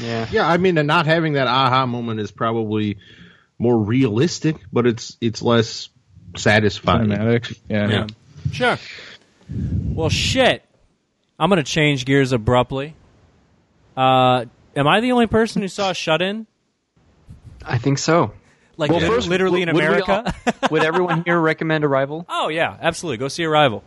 Yeah, 0.00 0.26
Yeah, 0.30 0.48
I 0.48 0.56
mean, 0.56 0.74
not 0.74 1.06
having 1.06 1.34
that 1.34 1.46
aha 1.46 1.86
moment 1.86 2.18
is 2.20 2.32
probably 2.32 2.98
more 3.58 3.78
realistic, 3.78 4.56
but 4.72 4.86
it's 4.86 5.16
it's 5.20 5.42
less 5.42 5.88
satisfying. 6.36 7.08
Cinematic. 7.08 7.56
Yeah. 7.68 7.88
Yeah. 7.88 8.06
Sure. 8.52 8.78
Well, 9.94 10.08
shit. 10.08 10.64
I'm 11.38 11.48
going 11.50 11.56
to 11.62 11.70
change 11.70 12.04
gears 12.04 12.32
abruptly. 12.32 12.94
Uh, 13.96 14.44
am 14.76 14.86
I 14.86 15.00
the 15.00 15.12
only 15.12 15.26
person 15.26 15.62
who 15.62 15.68
saw 15.68 15.92
Shut 15.92 16.22
In? 16.22 16.46
I 17.64 17.78
think 17.78 17.98
so. 17.98 18.32
Like 18.76 18.90
Well, 18.90 19.00
first, 19.00 19.28
literally 19.28 19.62
in 19.62 19.68
would 19.68 19.76
we 19.76 19.84
America? 19.86 20.34
all- 20.46 20.52
would 20.70 20.82
everyone 20.82 21.22
here 21.24 21.38
recommend 21.38 21.84
Arrival? 21.84 22.24
oh 22.28 22.48
yeah, 22.48 22.76
absolutely. 22.80 23.18
Go 23.18 23.28
see 23.28 23.44
Arrival. 23.44 23.82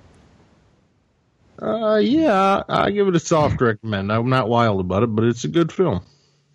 Uh, 1.61 1.95
yeah, 2.03 2.63
I, 2.67 2.85
I 2.85 2.91
give 2.91 3.07
it 3.07 3.15
a 3.15 3.19
soft 3.19 3.59
recommend. 3.61 4.11
I'm 4.11 4.29
not 4.29 4.49
wild 4.49 4.79
about 4.81 5.03
it, 5.03 5.07
but 5.07 5.23
it's 5.25 5.43
a 5.43 5.47
good 5.47 5.71
film. 5.71 6.03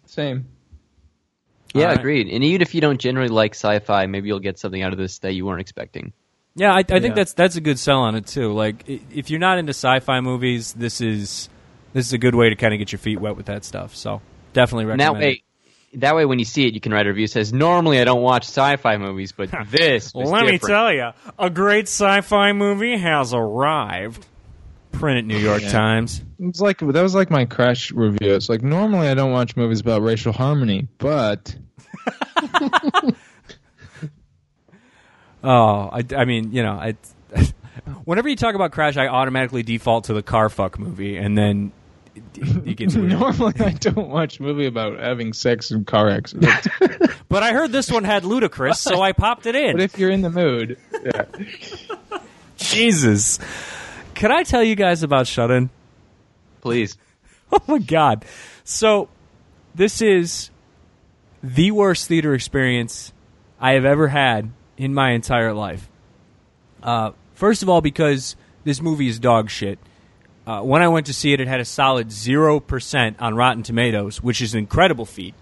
Same. 0.06 0.46
Yeah, 1.74 1.82
All 1.84 1.88
right. 1.90 1.98
agreed. 1.98 2.28
And 2.28 2.42
even 2.44 2.62
if 2.62 2.74
you 2.74 2.80
don't 2.80 3.00
generally 3.00 3.28
like 3.28 3.54
sci-fi, 3.54 4.06
maybe 4.06 4.28
you'll 4.28 4.40
get 4.40 4.58
something 4.58 4.82
out 4.82 4.92
of 4.92 4.98
this 4.98 5.18
that 5.20 5.34
you 5.34 5.44
weren't 5.46 5.60
expecting. 5.60 6.12
Yeah, 6.58 6.72
I, 6.72 6.78
I 6.78 6.82
think 6.82 7.04
Yeah. 7.04 7.14
that's 7.14 7.32
that's 7.34 7.56
a 7.56 7.60
good 7.60 7.78
sell 7.78 8.00
on 8.00 8.14
it 8.16 8.26
too. 8.26 8.52
Like 8.52 8.84
if 8.88 9.30
you're 9.30 9.38
not 9.40 9.58
into 9.58 9.70
sci-fi 9.70 10.20
movies, 10.20 10.72
this 10.72 11.00
is 11.00 11.48
this 11.92 12.06
is 12.06 12.12
a 12.12 12.18
good 12.18 12.34
way 12.34 12.50
to 12.50 12.56
kind 12.56 12.74
of 12.74 12.78
get 12.78 12.90
your 12.92 12.98
feet 12.98 13.20
wet 13.20 13.36
with 13.36 13.46
that 13.46 13.64
stuff. 13.64 13.94
So 13.94 14.20
definitely 14.54 14.86
recommend. 14.86 15.14
that 15.16 15.20
way, 15.20 15.42
that 15.94 16.16
way, 16.16 16.24
when 16.26 16.38
you 16.38 16.44
see 16.44 16.66
it, 16.66 16.74
you 16.74 16.80
can 16.80 16.92
write 16.92 17.06
a 17.06 17.10
review 17.10 17.28
says, 17.28 17.52
"Normally, 17.52 18.00
I 18.00 18.04
don't 18.04 18.20
watch 18.22 18.44
sci-fi 18.44 18.96
movies, 18.98 19.32
but 19.32 19.50
this 19.70 20.12
was 20.12 20.30
Let 20.30 20.46
me 20.46 20.58
tell 20.58 20.92
you, 20.92 21.10
a 21.38 21.48
great 21.48 21.84
sci-fi 21.86 22.52
movie 22.52 22.98
has 22.98 23.32
arrived. 23.32 24.26
Print 24.90 25.18
it, 25.18 25.26
New 25.26 25.38
York 25.38 25.62
Times. 25.62 26.22
It's 26.40 26.60
like 26.60 26.78
that 26.78 27.02
was 27.02 27.14
like 27.14 27.30
my 27.30 27.44
crash 27.44 27.92
review. 27.92 28.34
It's 28.34 28.48
like 28.48 28.62
normally 28.62 29.08
I 29.08 29.14
don't 29.14 29.30
watch 29.32 29.56
movies 29.56 29.80
about 29.80 30.02
racial 30.02 30.32
harmony, 30.32 30.88
but 30.98 31.54
Oh, 35.42 35.88
I, 35.92 36.04
I 36.16 36.24
mean, 36.24 36.52
you 36.52 36.62
know, 36.62 36.72
I. 36.72 36.96
Whenever 38.04 38.28
you 38.28 38.36
talk 38.36 38.54
about 38.54 38.72
Crash, 38.72 38.96
I 38.96 39.06
automatically 39.06 39.62
default 39.62 40.04
to 40.04 40.14
the 40.14 40.22
car 40.22 40.48
fuck 40.48 40.78
movie, 40.78 41.16
and 41.16 41.38
then 41.38 41.72
it, 42.14 42.66
it 42.66 42.76
gets 42.76 42.94
weird. 42.96 43.10
normally 43.10 43.54
I 43.60 43.70
don't 43.72 44.08
watch 44.08 44.40
movie 44.40 44.66
about 44.66 44.98
having 44.98 45.32
sex 45.32 45.70
and 45.70 45.86
car 45.86 46.08
accidents. 46.08 46.68
But 47.28 47.42
I 47.42 47.52
heard 47.52 47.70
this 47.72 47.90
one 47.90 48.04
had 48.04 48.22
Ludacris, 48.22 48.76
so 48.76 49.02
I 49.02 49.12
popped 49.12 49.44
it 49.44 49.54
in. 49.54 49.72
but 49.76 49.82
if 49.82 49.98
you're 49.98 50.10
in 50.10 50.22
the 50.22 50.30
mood, 50.30 50.78
yeah. 51.04 51.26
Jesus. 52.56 53.38
Can 54.14 54.32
I 54.32 54.44
tell 54.44 54.64
you 54.64 54.74
guys 54.74 55.02
about 55.02 55.26
Shut 55.26 55.50
In? 55.50 55.68
Please. 56.62 56.96
Oh 57.52 57.60
my 57.66 57.78
god. 57.78 58.24
So 58.64 59.10
this 59.74 60.00
is 60.00 60.50
the 61.42 61.70
worst 61.70 62.08
theater 62.08 62.32
experience 62.32 63.12
I 63.60 63.72
have 63.72 63.84
ever 63.84 64.08
had 64.08 64.50
in 64.78 64.94
my 64.94 65.10
entire 65.10 65.52
life. 65.52 65.88
Uh, 66.82 67.10
first 67.34 67.62
of 67.62 67.68
all, 67.68 67.80
because 67.82 68.34
this 68.64 68.80
movie 68.80 69.08
is 69.08 69.18
dog 69.18 69.50
shit. 69.50 69.78
Uh, 70.46 70.62
when 70.62 70.80
I 70.80 70.88
went 70.88 71.04
to 71.06 71.12
see 71.12 71.34
it, 71.34 71.40
it 71.40 71.48
had 71.48 71.60
a 71.60 71.64
solid 71.66 72.10
zero 72.10 72.58
percent 72.58 73.20
on 73.20 73.34
Rotten 73.34 73.62
Tomatoes, 73.62 74.22
which 74.22 74.40
is 74.40 74.54
an 74.54 74.60
incredible 74.60 75.04
feat. 75.04 75.34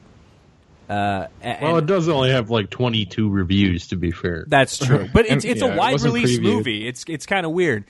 Uh, 0.89 1.27
Well, 1.63 1.77
it 1.79 1.87
does 1.87 2.09
only 2.09 2.31
have 2.31 2.51
like 2.51 2.71
22 2.71 3.29
reviews, 3.29 3.89
to 3.89 3.97
be 3.97 4.11
fair. 4.11 4.45
that's 4.49 4.79
true, 4.79 5.09
but 5.13 5.27
it's 5.27 5.45
it's 5.45 5.61
yeah, 5.63 5.75
a 5.75 5.77
wide 5.77 5.93
wasn't 5.93 6.15
release 6.15 6.39
previewed. 6.39 6.43
movie. 6.43 6.89
It's 6.89 7.05
it's 7.09 7.27
kind 7.27 7.45
of 7.47 7.53
weird. 7.53 7.85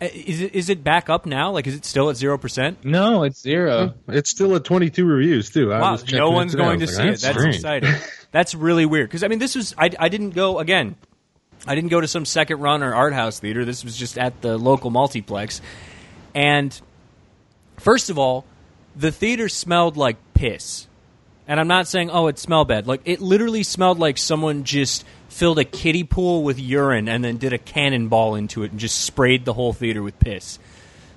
Uh, 0.00 0.06
Is 0.12 0.40
it 0.40 0.54
is 0.54 0.68
it 0.70 0.84
back 0.84 1.08
up 1.10 1.26
now? 1.26 1.50
Like, 1.50 1.66
is 1.66 1.74
it 1.74 1.84
still 1.84 2.08
at 2.10 2.16
zero 2.16 2.38
percent? 2.38 2.84
no, 2.84 3.24
it's 3.24 3.40
zero. 3.40 3.94
It's 4.06 4.30
still 4.30 4.54
at 4.54 4.64
22 4.64 5.04
reviews 5.04 5.50
too. 5.50 5.72
I 5.72 5.80
Wow, 5.80 5.98
no 6.12 6.30
one's. 6.30 6.54
Going 6.54 6.78
to 6.78 6.84
was 6.84 6.96
see 6.96 7.02
like, 7.02 7.14
it. 7.14 7.20
That's 7.20 7.36
strange. 7.38 7.54
exciting. 7.56 7.94
That's 8.30 8.54
really 8.54 8.86
weird 8.86 9.08
because 9.08 9.24
I 9.24 9.28
mean, 9.28 9.38
this 9.40 9.56
was 9.56 9.74
I, 9.76 9.90
I 9.98 10.08
didn't 10.08 10.30
go 10.30 10.58
again. 10.60 10.94
I 11.66 11.74
didn't 11.74 11.90
go 11.90 12.00
to 12.00 12.06
some 12.06 12.24
second 12.24 12.60
run 12.60 12.82
or 12.84 12.94
art 12.94 13.12
house 13.12 13.40
theater. 13.40 13.64
This 13.64 13.82
was 13.84 13.96
just 13.96 14.16
at 14.18 14.40
the 14.40 14.56
local 14.56 14.90
multiplex, 14.90 15.60
and 16.34 16.78
first 17.78 18.08
of 18.10 18.18
all, 18.18 18.44
the 18.94 19.10
theater 19.10 19.48
smelled 19.48 19.96
like 19.96 20.16
piss. 20.34 20.86
And 21.48 21.58
I'm 21.58 21.66
not 21.66 21.88
saying, 21.88 22.10
oh, 22.10 22.26
it 22.26 22.38
smelled 22.38 22.68
bad. 22.68 22.86
Like, 22.86 23.00
it 23.06 23.22
literally 23.22 23.62
smelled 23.62 23.98
like 23.98 24.18
someone 24.18 24.64
just 24.64 25.04
filled 25.30 25.58
a 25.58 25.64
kiddie 25.64 26.04
pool 26.04 26.42
with 26.42 26.60
urine 26.60 27.08
and 27.08 27.24
then 27.24 27.38
did 27.38 27.54
a 27.54 27.58
cannonball 27.58 28.34
into 28.34 28.64
it 28.64 28.70
and 28.70 28.78
just 28.78 29.00
sprayed 29.00 29.46
the 29.46 29.54
whole 29.54 29.72
theater 29.72 30.02
with 30.02 30.20
piss. 30.20 30.58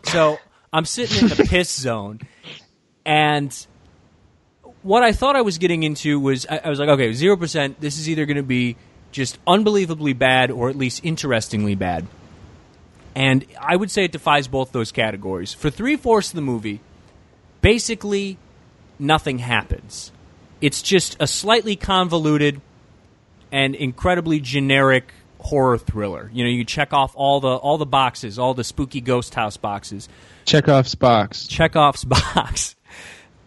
So 0.03 0.39
I'm 0.73 0.85
sitting 0.85 1.23
in 1.23 1.27
the 1.27 1.43
piss 1.43 1.69
zone, 1.69 2.21
and 3.05 3.67
what 4.83 5.03
I 5.03 5.11
thought 5.11 5.35
I 5.35 5.41
was 5.41 5.57
getting 5.57 5.83
into 5.83 6.17
was 6.17 6.45
I, 6.49 6.61
I 6.63 6.69
was 6.69 6.79
like, 6.79 6.89
okay, 6.89 7.11
zero 7.11 7.35
percent. 7.35 7.81
This 7.81 7.99
is 7.99 8.09
either 8.09 8.25
going 8.25 8.37
to 8.37 8.43
be 8.43 8.77
just 9.11 9.37
unbelievably 9.45 10.13
bad 10.13 10.49
or 10.49 10.69
at 10.69 10.77
least 10.77 11.03
interestingly 11.03 11.75
bad. 11.75 12.07
And 13.13 13.45
I 13.59 13.75
would 13.75 13.91
say 13.91 14.05
it 14.05 14.13
defies 14.13 14.47
both 14.47 14.71
those 14.71 14.93
categories. 14.93 15.53
For 15.53 15.69
three 15.69 15.97
fourths 15.97 16.29
of 16.29 16.35
the 16.35 16.41
movie, 16.41 16.79
basically 17.59 18.37
nothing 18.97 19.39
happens. 19.39 20.13
It's 20.61 20.81
just 20.81 21.17
a 21.19 21.27
slightly 21.27 21.75
convoluted 21.75 22.61
and 23.51 23.75
incredibly 23.75 24.39
generic 24.39 25.11
horror 25.39 25.77
thriller. 25.77 26.29
You 26.33 26.43
know, 26.43 26.49
you 26.49 26.63
check 26.63 26.93
off 26.93 27.13
all 27.15 27.39
the 27.39 27.49
all 27.49 27.77
the 27.77 27.85
boxes, 27.85 28.39
all 28.39 28.53
the 28.53 28.63
spooky 28.63 29.01
ghost 29.01 29.35
house 29.35 29.57
boxes. 29.57 30.07
Chekhov's 30.45 30.95
box. 30.95 31.47
Chekhov's 31.47 32.03
box. 32.35 32.75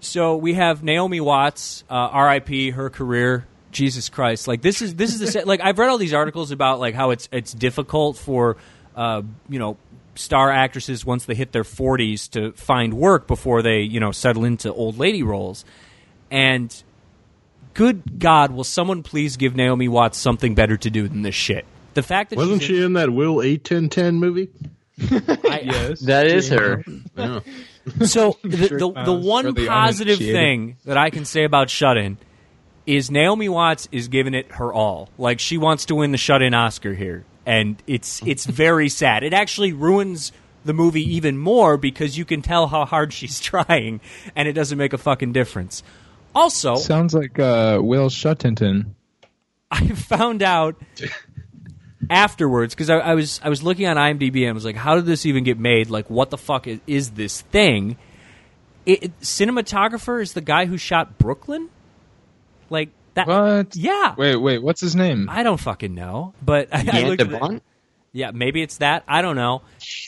So 0.01 0.37
we 0.37 0.55
have 0.55 0.83
Naomi 0.83 1.21
Watts, 1.21 1.85
uh, 1.89 1.95
R.I.P. 1.95 2.71
Her 2.71 2.91
career. 2.91 3.47
Jesus 3.71 4.09
Christ! 4.09 4.47
Like 4.47 4.63
this 4.63 4.83
is 4.83 4.95
this 4.95 5.21
is 5.21 5.33
the 5.33 5.45
like 5.47 5.61
I've 5.61 5.79
read 5.79 5.89
all 5.89 5.99
these 5.99 6.15
articles 6.15 6.53
about 6.53 6.79
like 6.79 6.95
how 6.95 7.11
it's 7.11 7.29
it's 7.33 7.53
difficult 7.53 8.17
for 8.17 8.57
uh, 8.95 9.23
you 9.49 9.59
know 9.59 9.77
star 10.15 10.49
actresses 10.49 11.05
once 11.05 11.25
they 11.25 11.35
hit 11.35 11.51
their 11.51 11.65
40s 11.65 12.31
to 12.31 12.53
find 12.53 12.95
work 12.95 13.27
before 13.27 13.63
they 13.63 13.81
you 13.81 13.99
know 13.99 14.13
settle 14.13 14.45
into 14.45 14.73
old 14.73 14.97
lady 14.97 15.25
roles, 15.25 15.65
and 16.31 16.85
good 17.75 18.19
God, 18.19 18.53
will 18.53 18.65
someone 18.65 19.03
please 19.03 19.37
give 19.37 19.55
Naomi 19.55 19.89
Watts 19.89 20.19
something 20.19 20.55
better 20.55 20.77
to 20.77 20.91
do 20.91 21.09
than 21.09 21.23
this 21.23 21.35
shit? 21.35 21.65
The 21.95 22.03
fact 22.03 22.31
that 22.31 22.37
Wasn't 22.37 22.63
she's 22.63 22.79
she 22.79 22.83
in 22.85 22.95
that 22.95 23.11
Will 23.11 23.43
eight 23.43 23.65
ten 23.65 23.89
ten 23.89 24.17
movie? 24.17 24.51
I, 25.11 25.61
Yes. 25.65 26.01
That 26.01 26.27
is 26.27 26.49
her. 26.49 26.85
Yeah. 27.17 27.41
So 28.07 28.39
the 28.43 28.49
the, 28.49 28.79
the 28.79 28.93
pounds 28.93 29.27
one 29.27 29.55
the 29.55 29.67
positive 29.67 30.19
thing 30.19 30.79
that 30.85 30.97
I 30.97 31.11
can 31.11 31.25
say 31.25 31.45
about 31.45 31.71
Shut 31.71 31.97
In 31.97 32.17
is 32.87 33.11
Naomi 33.11 33.49
Watts 33.49 33.89
is 33.93 34.09
giving 34.09 34.35
it 34.35 34.51
her 34.53 34.73
all. 34.73 35.11
Like 35.19 35.39
she 35.39 35.59
wants 35.59 35.85
to 35.87 35.95
win 35.95 36.11
the 36.11 36.19
Shut 36.19 36.43
In 36.43 36.55
Oscar 36.55 36.95
here, 36.95 37.25
and 37.47 37.81
it's 37.87 38.21
it's 38.27 38.47
very 38.47 38.89
sad. 38.89 39.23
It 39.23 39.33
actually 39.33 39.73
ruins 39.73 40.33
the 40.65 40.73
movie 40.73 41.03
even 41.15 41.39
more 41.39 41.77
because 41.77 42.17
you 42.19 42.25
can 42.25 42.43
tell 42.43 42.67
how 42.67 42.85
hard 42.85 43.13
she's 43.13 43.39
trying, 43.41 44.01
and 44.35 44.49
it 44.49 44.55
doesn't 44.55 44.79
make 44.79 44.93
a 44.93 44.99
fucking 44.99 45.33
difference. 45.33 45.83
Also, 46.35 46.77
Sounds 46.77 47.15
like 47.15 47.39
uh, 47.39 47.79
Will 47.83 48.09
Shuttington. 48.09 48.95
I 49.71 49.87
found 49.89 50.43
out 50.43 50.77
afterwards 52.11 52.75
because 52.75 52.91
I, 52.91 52.99
I 52.99 53.15
was 53.15 53.41
I 53.43 53.49
was 53.49 53.63
looking 53.63 53.87
on 53.87 53.97
IMDb 53.97 54.41
and 54.43 54.51
I 54.51 54.53
was 54.53 54.65
like, 54.65 54.77
how 54.77 54.97
did 54.97 55.07
this 55.07 55.27
even 55.27 55.45
get 55.45 55.59
made? 55.59 55.91
Like, 55.91 56.09
what 56.11 56.31
the 56.31 56.39
fuck 56.39 56.67
is, 56.67 56.81
is 56.87 57.11
this 57.13 57.41
thing? 57.41 57.97
It, 58.87 59.05
it- 59.05 59.21
cinematographer 59.21 60.21
is 60.23 60.33
the 60.35 60.41
guy 60.41 60.67
who 60.67 60.77
shot 60.77 61.19
Brooklyn. 61.19 61.71
Like 62.71 62.91
that? 63.15 63.27
What? 63.27 63.77
Yeah. 63.77 64.15
Wait, 64.17 64.37
wait. 64.37 64.63
What's 64.63 64.81
his 64.81 64.95
name? 64.97 65.29
I 65.31 65.43
don't 65.43 65.61
fucking 65.61 65.95
know, 65.95 66.35
but 66.43 66.69
I, 66.73 66.85
I 66.93 67.03
looked 67.09 67.23
at 67.23 67.29
DeBont? 67.29 67.61
yeah, 68.13 68.31
maybe 68.33 68.63
it's 68.63 68.79
that. 68.79 69.05
I 69.09 69.23
don't 69.23 69.37
know. 69.37 69.63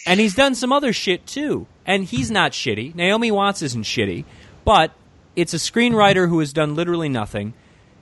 And 0.07 0.19
he's 0.21 0.35
done 0.35 0.55
some 0.55 0.73
other 0.73 0.93
shit 0.93 1.27
too. 1.27 1.67
And 1.85 2.05
he's 2.05 2.31
not 2.31 2.53
shitty. 2.53 2.95
Naomi 2.95 3.31
Watts 3.31 3.63
isn't 3.63 3.85
shitty. 3.85 4.25
But 4.65 4.93
it's 5.37 5.55
a 5.55 5.59
screenwriter 5.59 6.29
who 6.29 6.41
has 6.41 6.53
done 6.53 6.75
literally 6.75 7.09
nothing 7.09 7.55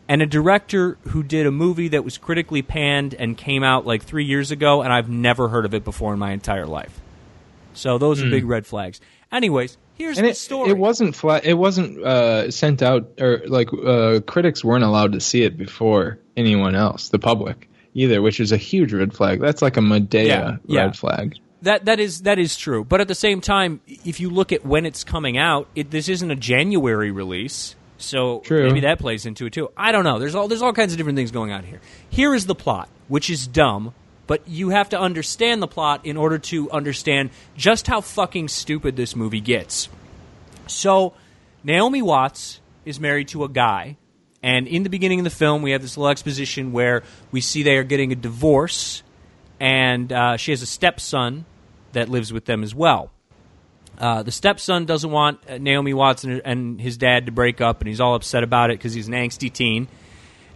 and 0.08 0.22
a 0.22 0.26
director 0.26 0.98
who 1.08 1.22
did 1.22 1.46
a 1.46 1.50
movie 1.50 1.88
that 1.88 2.04
was 2.04 2.18
critically 2.18 2.62
panned 2.62 3.14
and 3.14 3.36
came 3.36 3.62
out 3.62 3.86
like 3.86 4.02
three 4.02 4.24
years 4.24 4.50
ago, 4.50 4.82
and 4.82 4.92
I've 4.92 5.08
never 5.08 5.48
heard 5.48 5.64
of 5.64 5.74
it 5.74 5.84
before 5.84 6.12
in 6.12 6.18
my 6.18 6.32
entire 6.32 6.66
life. 6.66 7.00
So 7.72 7.98
those 7.98 8.22
are 8.22 8.30
big 8.30 8.44
red 8.44 8.66
flags. 8.66 9.00
Anyways, 9.32 9.76
here's 9.94 10.18
and 10.18 10.26
the 10.26 10.30
it, 10.30 10.36
story. 10.36 10.70
it 10.70 10.78
wasn't 10.78 11.16
flat. 11.16 11.44
It 11.44 11.54
wasn't 11.54 12.02
uh, 12.04 12.50
sent 12.50 12.82
out, 12.82 13.10
or 13.18 13.42
like 13.46 13.72
uh, 13.72 14.20
critics 14.26 14.62
weren't 14.62 14.84
allowed 14.84 15.12
to 15.12 15.20
see 15.20 15.42
it 15.42 15.56
before 15.56 16.18
anyone 16.36 16.74
else, 16.76 17.08
the 17.08 17.18
public 17.18 17.68
either, 17.94 18.20
which 18.22 18.40
is 18.40 18.52
a 18.52 18.56
huge 18.56 18.92
red 18.92 19.12
flag. 19.12 19.40
That's 19.40 19.62
like 19.62 19.76
a 19.76 19.80
Madea 19.80 20.26
Yeah, 20.26 20.56
yeah. 20.66 20.80
red 20.82 20.96
flag. 20.96 21.36
That 21.62 21.86
that 21.86 22.00
is 22.00 22.22
that 22.22 22.38
is 22.38 22.56
true. 22.56 22.84
But 22.84 23.00
at 23.00 23.08
the 23.08 23.14
same 23.14 23.40
time, 23.40 23.80
if 23.86 24.20
you 24.20 24.30
look 24.30 24.52
at 24.52 24.66
when 24.66 24.84
it's 24.84 25.04
coming 25.04 25.38
out, 25.38 25.68
it, 25.74 25.90
this 25.90 26.08
isn't 26.08 26.30
a 26.30 26.36
January 26.36 27.10
release, 27.10 27.74
so 27.96 28.40
True. 28.40 28.66
maybe 28.66 28.80
that 28.80 28.98
plays 28.98 29.24
into 29.24 29.46
it 29.46 29.52
too. 29.52 29.70
I 29.76 29.92
don't 29.92 30.04
know. 30.04 30.18
There's 30.18 30.34
all 30.34 30.48
there's 30.48 30.62
all 30.62 30.72
kinds 30.72 30.92
of 30.92 30.98
different 30.98 31.16
things 31.16 31.30
going 31.30 31.52
on 31.52 31.64
here. 31.64 31.80
Here 32.10 32.34
is 32.34 32.46
the 32.46 32.54
plot, 32.54 32.88
which 33.08 33.30
is 33.30 33.46
dumb, 33.46 33.94
but 34.26 34.46
you 34.48 34.70
have 34.70 34.90
to 34.90 35.00
understand 35.00 35.62
the 35.62 35.66
plot 35.66 36.04
in 36.04 36.16
order 36.16 36.38
to 36.38 36.70
understand 36.70 37.30
just 37.56 37.86
how 37.86 38.00
fucking 38.00 38.48
stupid 38.48 38.96
this 38.96 39.14
movie 39.14 39.40
gets. 39.40 39.88
So, 40.66 41.14
Naomi 41.62 42.02
Watts 42.02 42.60
is 42.84 42.98
married 42.98 43.28
to 43.28 43.44
a 43.44 43.48
guy, 43.48 43.96
and 44.42 44.66
in 44.66 44.82
the 44.82 44.90
beginning 44.90 45.20
of 45.20 45.24
the 45.24 45.30
film, 45.30 45.62
we 45.62 45.70
have 45.70 45.82
this 45.82 45.96
little 45.96 46.10
exposition 46.10 46.72
where 46.72 47.02
we 47.32 47.40
see 47.40 47.62
they 47.62 47.76
are 47.76 47.84
getting 47.84 48.12
a 48.12 48.16
divorce, 48.16 49.02
and 49.60 50.12
uh, 50.12 50.36
she 50.36 50.52
has 50.52 50.62
a 50.62 50.66
stepson 50.66 51.44
that 51.92 52.08
lives 52.08 52.32
with 52.32 52.44
them 52.44 52.62
as 52.62 52.74
well. 52.74 53.10
Uh, 53.96 54.22
the 54.22 54.32
stepson 54.32 54.86
doesn't 54.86 55.10
want 55.10 55.38
uh, 55.48 55.58
Naomi 55.58 55.94
Watson 55.94 56.40
and, 56.44 56.80
his 56.80 56.96
dad 56.96 57.26
to 57.26 57.32
break 57.32 57.60
up, 57.60 57.80
and 57.80 57.88
he's 57.88 58.00
all 58.00 58.14
upset 58.14 58.42
about 58.42 58.70
it 58.70 58.78
because 58.78 58.92
he's 58.92 59.08
an 59.08 59.14
angsty 59.14 59.52
teen. 59.52 59.86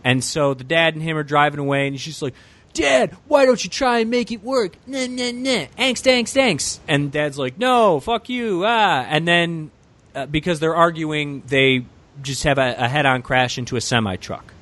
And 0.04 0.22
so 0.22 0.54
the 0.54 0.64
dad 0.64 0.94
and 0.94 1.02
him 1.02 1.16
are 1.16 1.22
driving 1.22 1.60
away, 1.60 1.86
and 1.86 2.00
she's 2.00 2.20
like, 2.22 2.34
Dad, 2.74 3.16
why 3.26 3.44
don't 3.44 3.62
you 3.64 3.70
try 3.70 4.00
and 4.00 4.10
make 4.10 4.30
it 4.30 4.42
work? 4.42 4.76
Nah, 4.86 5.06
nah, 5.06 5.30
nah. 5.32 5.66
Angst, 5.78 6.06
angst, 6.06 6.36
angst. 6.36 6.78
And 6.86 7.10
dad's 7.10 7.38
like, 7.38 7.58
No, 7.58 7.98
fuck 7.98 8.28
you. 8.28 8.62
Ah. 8.64 9.04
And 9.08 9.26
then 9.26 9.70
uh, 10.14 10.26
because 10.26 10.60
they're 10.60 10.76
arguing, 10.76 11.42
they 11.46 11.86
just 12.22 12.44
have 12.44 12.58
a, 12.58 12.74
a 12.78 12.88
head 12.88 13.06
on 13.06 13.22
crash 13.22 13.58
into 13.58 13.76
a 13.76 13.80
semi 13.80 14.16
truck. 14.16 14.52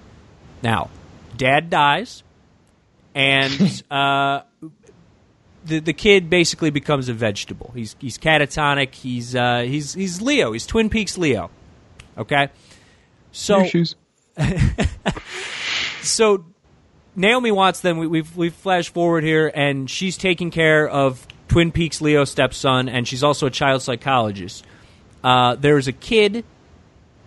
Now, 0.62 0.90
dad 1.36 1.68
dies, 1.68 2.22
and 3.16 3.82
uh, 3.90 4.42
the 5.64 5.80
the 5.80 5.92
kid 5.92 6.30
basically 6.30 6.70
becomes 6.70 7.08
a 7.08 7.14
vegetable. 7.14 7.72
He's 7.74 7.96
he's 7.98 8.18
catatonic. 8.18 8.94
He's 8.94 9.34
uh, 9.34 9.62
he's 9.66 9.94
he's 9.94 10.22
Leo. 10.22 10.52
He's 10.52 10.66
Twin 10.66 10.88
Peaks 10.88 11.18
Leo. 11.18 11.50
Okay, 12.16 12.50
so 13.32 13.66
so 16.02 16.44
Naomi 17.16 17.50
Watts. 17.50 17.80
Then 17.80 17.96
we, 17.98 18.06
we've 18.06 18.36
we've 18.36 18.54
flashed 18.54 18.92
forward 18.92 19.24
here, 19.24 19.50
and 19.52 19.90
she's 19.90 20.16
taking 20.16 20.50
care 20.50 20.88
of 20.88 21.26
Twin 21.48 21.72
Peaks 21.72 22.00
Leo's 22.00 22.30
stepson, 22.30 22.88
and 22.88 23.08
she's 23.08 23.24
also 23.24 23.46
a 23.46 23.50
child 23.50 23.82
psychologist. 23.82 24.64
Uh, 25.24 25.56
there's 25.56 25.88
a 25.88 25.92
kid 25.92 26.44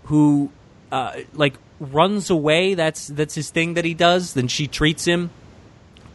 who 0.06 0.52
uh, 0.92 1.14
like 1.34 1.56
runs 1.80 2.30
away. 2.30 2.76
That's 2.76 3.08
that's 3.08 3.34
his 3.34 3.50
thing 3.50 3.74
that 3.74 3.86
he 3.86 3.96
does. 3.96 4.34
Then 4.34 4.48
she 4.48 4.68
treats 4.68 5.06
him, 5.06 5.32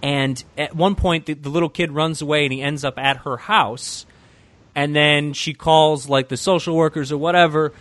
and 0.05 0.45
at 0.59 0.77
one 0.77 0.97
point 0.97 1.25
the, 1.25 1.33
the 1.33 1.49
little 1.49 1.71
kid 1.71 1.91
runs 1.91 2.21
away, 2.21 2.45
and 2.45 2.53
he 2.53 2.61
ends 2.61 2.85
up 2.85 2.99
at 2.99 3.17
her 3.19 3.39
house. 3.39 4.05
And 4.75 4.95
then 4.95 5.33
she 5.33 5.55
calls 5.55 6.11
like 6.11 6.29
the 6.29 6.37
social 6.37 6.77
workers 6.77 7.11
or 7.11 7.17
whatever, 7.17 7.73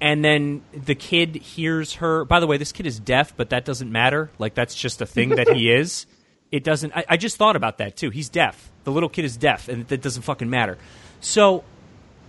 and 0.00 0.24
then 0.24 0.62
the 0.72 0.94
kid 0.94 1.34
hears 1.34 1.94
her. 1.94 2.24
By 2.24 2.38
the 2.38 2.46
way, 2.46 2.58
this 2.58 2.70
kid 2.70 2.86
is 2.86 3.00
deaf, 3.00 3.36
but 3.36 3.50
that 3.50 3.64
doesn't 3.64 3.90
matter. 3.90 4.30
Like 4.38 4.54
that's 4.54 4.74
just 4.74 5.00
a 5.00 5.06
thing 5.06 5.30
that 5.30 5.48
he 5.48 5.72
is. 5.72 6.06
It 6.52 6.62
doesn't. 6.62 6.96
I, 6.96 7.04
I 7.08 7.16
just 7.16 7.36
thought 7.38 7.56
about 7.56 7.78
that 7.78 7.96
too. 7.96 8.10
He's 8.10 8.28
deaf. 8.28 8.70
The 8.84 8.92
little 8.92 9.08
kid 9.08 9.24
is 9.24 9.36
deaf, 9.36 9.68
and 9.68 9.88
that 9.88 10.00
doesn't 10.00 10.22
fucking 10.22 10.48
matter. 10.48 10.78
So 11.20 11.64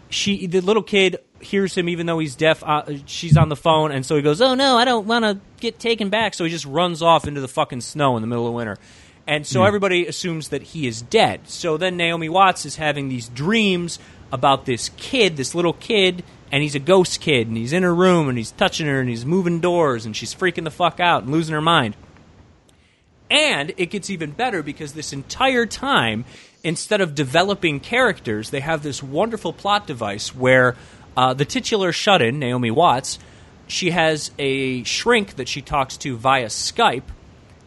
she, 0.09 0.47
the 0.47 0.61
little 0.61 0.81
kid, 0.81 1.17
hears 1.39 1.77
him 1.77 1.87
even 1.87 2.07
though 2.07 2.17
he's 2.17 2.35
deaf. 2.35 2.63
Uh, 2.65 2.83
she's 3.05 3.37
on 3.37 3.49
the 3.49 3.55
phone, 3.55 3.91
and 3.91 4.03
so 4.03 4.15
he 4.15 4.23
goes, 4.23 4.41
"Oh 4.41 4.55
no, 4.55 4.75
I 4.75 4.85
don't 4.85 5.05
want 5.05 5.23
to 5.23 5.39
get 5.59 5.77
taken 5.77 6.09
back." 6.09 6.33
So 6.33 6.45
he 6.45 6.49
just 6.49 6.65
runs 6.65 7.03
off 7.03 7.27
into 7.27 7.41
the 7.41 7.47
fucking 7.47 7.81
snow 7.81 8.15
in 8.15 8.21
the 8.21 8.27
middle 8.27 8.47
of 8.47 8.53
winter. 8.55 8.77
And 9.29 9.45
so 9.45 9.63
everybody 9.63 10.07
assumes 10.07 10.49
that 10.49 10.63
he 10.63 10.87
is 10.87 11.03
dead. 11.03 11.47
So 11.47 11.77
then 11.77 11.97
Naomi 11.97 12.29
Watts 12.29 12.65
is 12.65 12.77
having 12.77 13.09
these 13.09 13.29
dreams 13.29 13.99
about 14.31 14.65
this 14.65 14.89
kid, 14.97 15.37
this 15.37 15.53
little 15.53 15.73
kid, 15.73 16.23
and 16.51 16.63
he's 16.63 16.73
a 16.73 16.79
ghost 16.79 17.21
kid, 17.21 17.47
and 17.47 17.55
he's 17.55 17.71
in 17.71 17.83
her 17.83 17.93
room, 17.93 18.27
and 18.27 18.39
he's 18.39 18.49
touching 18.49 18.87
her, 18.87 18.99
and 18.99 19.07
he's 19.07 19.27
moving 19.27 19.59
doors, 19.59 20.07
and 20.07 20.17
she's 20.17 20.33
freaking 20.33 20.63
the 20.63 20.71
fuck 20.71 20.99
out 20.99 21.21
and 21.21 21.31
losing 21.31 21.53
her 21.53 21.61
mind. 21.61 21.95
And 23.29 23.71
it 23.77 23.91
gets 23.91 24.09
even 24.09 24.31
better 24.31 24.63
because 24.63 24.93
this 24.93 25.13
entire 25.13 25.67
time, 25.67 26.25
instead 26.63 26.99
of 26.99 27.13
developing 27.13 27.79
characters, 27.79 28.49
they 28.49 28.61
have 28.61 28.81
this 28.81 29.03
wonderful 29.03 29.53
plot 29.53 29.85
device 29.85 30.33
where 30.33 30.75
uh, 31.15 31.35
the 31.35 31.45
titular 31.45 31.91
shut 31.91 32.23
in, 32.23 32.39
Naomi 32.39 32.71
Watts, 32.71 33.19
she 33.67 33.91
has 33.91 34.31
a 34.39 34.83
shrink 34.85 35.35
that 35.35 35.47
she 35.47 35.61
talks 35.61 35.97
to 35.97 36.17
via 36.17 36.47
Skype, 36.47 37.03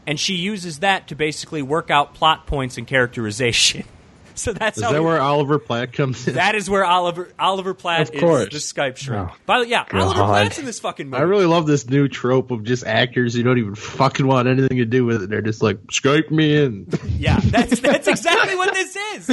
and 0.06 0.18
she 0.18 0.34
uses 0.34 0.80
that 0.80 1.08
to 1.08 1.14
basically 1.14 1.62
work 1.62 1.90
out 1.90 2.14
plot 2.14 2.46
points 2.46 2.78
and 2.78 2.86
characterization. 2.86 3.84
so 4.34 4.52
that's 4.52 4.78
Is 4.78 4.84
how 4.84 4.92
that 4.92 5.00
we- 5.00 5.06
where 5.06 5.20
Oliver 5.20 5.58
Platt 5.58 5.92
comes 5.92 6.26
in? 6.26 6.34
that 6.34 6.54
is 6.54 6.68
where 6.70 6.84
Oliver 6.84 7.28
Oliver 7.38 7.74
Platt 7.74 8.08
Of 8.08 8.14
is 8.14 8.20
course. 8.20 8.48
the 8.52 8.58
Skype 8.58 8.96
shrink. 8.96 9.28
Oh, 9.30 9.36
By 9.46 9.60
the 9.60 9.68
yeah, 9.68 9.84
Oliver 9.92 10.14
God. 10.20 10.26
Platt's 10.28 10.58
in 10.58 10.64
this 10.64 10.80
fucking 10.80 11.10
movie. 11.10 11.20
I 11.20 11.24
really 11.24 11.44
love 11.46 11.66
this 11.66 11.86
new 11.88 12.08
trope 12.08 12.50
of 12.50 12.64
just 12.64 12.84
actors 12.86 13.34
who 13.34 13.42
don't 13.42 13.58
even 13.58 13.74
fucking 13.74 14.26
want 14.26 14.48
anything 14.48 14.78
to 14.78 14.86
do 14.86 15.04
with 15.04 15.22
it. 15.22 15.28
They're 15.30 15.42
just 15.42 15.62
like, 15.62 15.78
Skype 15.88 16.30
me 16.30 16.56
in. 16.64 16.86
Yeah, 17.18 17.38
that's 17.42 17.78
that's 17.80 18.08
exactly 18.08 18.56
what 18.56 18.72
this 18.72 18.96
is. 18.96 19.28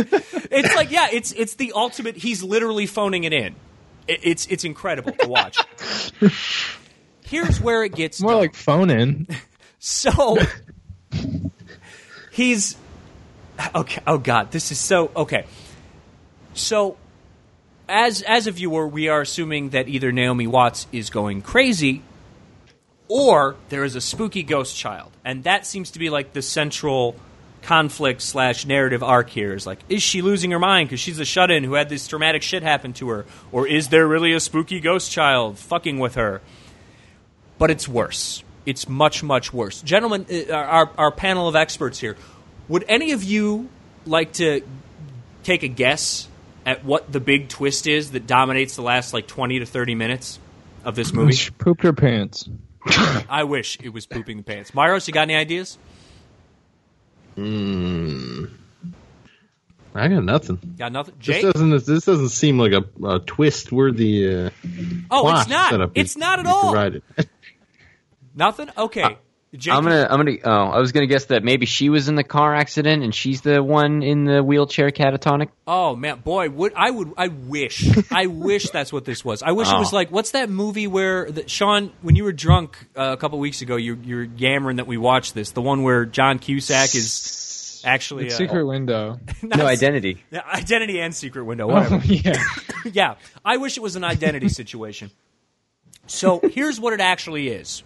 It's 0.51 0.75
like 0.75 0.91
yeah, 0.91 1.07
it's 1.11 1.31
it's 1.31 1.55
the 1.55 1.71
ultimate. 1.73 2.17
He's 2.17 2.43
literally 2.43 2.85
phoning 2.85 3.23
it 3.23 3.31
in. 3.33 3.55
It, 4.07 4.19
it's 4.23 4.45
it's 4.47 4.65
incredible 4.65 5.13
to 5.13 5.27
watch. 5.29 5.57
Here's 7.23 7.61
where 7.61 7.83
it 7.83 7.93
gets 7.93 8.21
More 8.21 8.31
dumb. 8.31 8.39
like 8.41 8.55
phone 8.55 8.89
in. 8.89 9.27
So. 9.79 10.37
He's 12.31 12.77
okay. 13.75 14.01
Oh 14.05 14.17
God, 14.17 14.51
this 14.51 14.71
is 14.71 14.79
so 14.79 15.11
okay. 15.15 15.45
So, 16.53 16.97
as 17.87 18.21
as 18.21 18.47
a 18.47 18.51
viewer, 18.51 18.87
we 18.87 19.07
are 19.07 19.21
assuming 19.21 19.69
that 19.69 19.87
either 19.87 20.11
Naomi 20.11 20.47
Watts 20.47 20.87
is 20.91 21.09
going 21.09 21.41
crazy, 21.41 22.01
or 23.07 23.55
there 23.69 23.83
is 23.83 23.95
a 23.95 24.01
spooky 24.01 24.43
ghost 24.43 24.75
child, 24.77 25.11
and 25.25 25.43
that 25.43 25.65
seems 25.65 25.91
to 25.91 25.99
be 25.99 26.09
like 26.09 26.33
the 26.33 26.41
central 26.41 27.15
conflict 27.61 28.21
slash 28.21 28.65
narrative 28.65 29.03
arc 29.03 29.29
here. 29.29 29.53
Is 29.53 29.67
like, 29.67 29.79
is 29.89 30.01
she 30.01 30.21
losing 30.21 30.51
her 30.51 30.59
mind 30.59 30.89
because 30.89 30.99
she's 30.99 31.19
a 31.19 31.25
shut 31.25 31.51
in 31.51 31.63
who 31.63 31.73
had 31.73 31.89
this 31.89 32.07
traumatic 32.07 32.41
shit 32.41 32.63
happen 32.63 32.93
to 32.93 33.09
her, 33.09 33.25
or 33.51 33.67
is 33.67 33.89
there 33.89 34.07
really 34.07 34.33
a 34.33 34.39
spooky 34.39 34.79
ghost 34.79 35.11
child 35.11 35.57
fucking 35.57 35.99
with 35.99 36.15
her? 36.15 36.41
But 37.57 37.71
it's 37.71 37.87
worse. 37.87 38.43
It's 38.65 38.87
much 38.89 39.23
much 39.23 39.53
worse, 39.53 39.81
gentlemen. 39.81 40.25
uh, 40.29 40.53
Our 40.53 40.89
our 40.97 41.11
panel 41.11 41.47
of 41.47 41.55
experts 41.55 41.99
here. 41.99 42.15
Would 42.67 42.85
any 42.87 43.13
of 43.13 43.23
you 43.23 43.69
like 44.05 44.33
to 44.33 44.61
take 45.43 45.63
a 45.63 45.67
guess 45.67 46.27
at 46.65 46.83
what 46.85 47.11
the 47.11 47.19
big 47.19 47.47
twist 47.49 47.87
is 47.87 48.11
that 48.11 48.27
dominates 48.27 48.75
the 48.75 48.81
last 48.83 49.13
like 49.13 49.27
twenty 49.27 49.59
to 49.59 49.65
thirty 49.65 49.95
minutes 49.95 50.39
of 50.83 50.95
this 50.95 51.13
movie? 51.13 51.33
She 51.35 51.51
pooped 51.51 51.81
her 51.83 51.93
pants. 51.93 52.47
I 53.29 53.43
wish 53.43 53.77
it 53.81 53.89
was 53.89 54.05
pooping 54.05 54.37
the 54.37 54.43
pants. 54.43 54.71
Myros, 54.71 55.07
you 55.07 55.13
got 55.13 55.21
any 55.23 55.35
ideas? 55.35 55.77
I 59.95 60.07
got 60.07 60.23
nothing. 60.23 60.59
Got 60.77 60.91
nothing. 60.91 61.15
This 61.23 61.41
doesn't 61.41 61.69
this 61.85 62.05
doesn't 62.05 62.29
seem 62.29 62.59
like 62.59 62.73
a, 62.73 62.83
a 63.05 63.19
twist 63.19 63.71
worthy 63.71 64.27
uh, 64.45 64.49
Oh, 65.09 65.21
plot 65.21 65.41
it's 65.41 65.49
not. 65.49 65.69
setup 65.71 65.91
It's 65.95 66.15
you- 66.15 66.19
not 66.19 66.39
at 66.39 66.45
you 66.45 66.51
all. 66.51 66.71
provided. 68.39 68.67
Nothing. 68.67 68.85
Okay. 68.85 69.17
Jake, 69.51 69.73
I'm 69.73 69.81
gonna, 69.81 70.05
I'm 70.07 70.17
gonna. 70.17 70.37
Oh, 70.43 70.65
I 70.69 70.77
was 70.77 70.91
gonna 70.91 71.07
guess 71.07 71.25
that 71.25 71.43
maybe 71.43 71.65
she 71.65 71.89
was 71.89 72.07
in 72.07 72.13
the 72.13 72.23
car 72.23 72.53
accident 72.53 73.03
and 73.03 73.15
she's 73.15 73.41
the 73.41 73.63
one 73.63 74.03
in 74.03 74.25
the 74.25 74.43
wheelchair 74.43 74.91
catatonic. 74.91 75.49
Oh 75.65 75.95
man, 75.95 76.19
boy, 76.19 76.51
would 76.51 76.73
I 76.75 76.91
would 76.91 77.13
I 77.17 77.29
wish 77.29 77.89
I 78.11 78.27
wish 78.27 78.69
that's 78.69 78.93
what 78.93 79.05
this 79.05 79.25
was. 79.25 79.41
I 79.41 79.53
wish 79.53 79.67
it 79.67 79.75
was 79.79 79.91
Oh. 79.91 79.95
like 79.95 80.11
what's 80.11 80.31
that 80.31 80.51
movie 80.51 80.85
where 80.85 81.31
the, 81.31 81.47
Sean, 81.49 81.91
when 82.03 82.15
you 82.15 82.25
were 82.25 82.31
drunk 82.31 82.77
uh, 82.95 83.09
a 83.13 83.17
couple 83.17 83.39
weeks 83.39 83.63
ago, 83.63 83.75
you 83.75 83.97
you're 84.03 84.23
yammering 84.23 84.75
that 84.77 84.85
we 84.85 84.97
watched 84.97 85.33
this. 85.33 85.49
The 85.49 85.63
one 85.63 85.81
where 85.81 86.05
John 86.05 86.37
Cusack 86.37 86.93
is 86.93 87.81
actually 87.83 88.27
uh, 88.27 88.29
secret 88.29 88.65
window. 88.67 89.19
No 89.41 89.65
identity. 89.65 90.23
Identity 90.31 91.01
and 91.01 91.15
secret 91.15 91.43
window. 91.45 91.65
Whatever. 91.65 91.95
Oh, 91.95 92.01
yeah. 92.05 92.43
yeah, 92.85 93.15
I 93.43 93.57
wish 93.57 93.77
it 93.77 93.81
was 93.81 93.95
an 93.95 94.03
identity 94.03 94.49
situation. 94.49 95.09
So 96.05 96.39
here's 96.39 96.79
what 96.79 96.93
it 96.93 97.01
actually 97.01 97.47
is. 97.47 97.81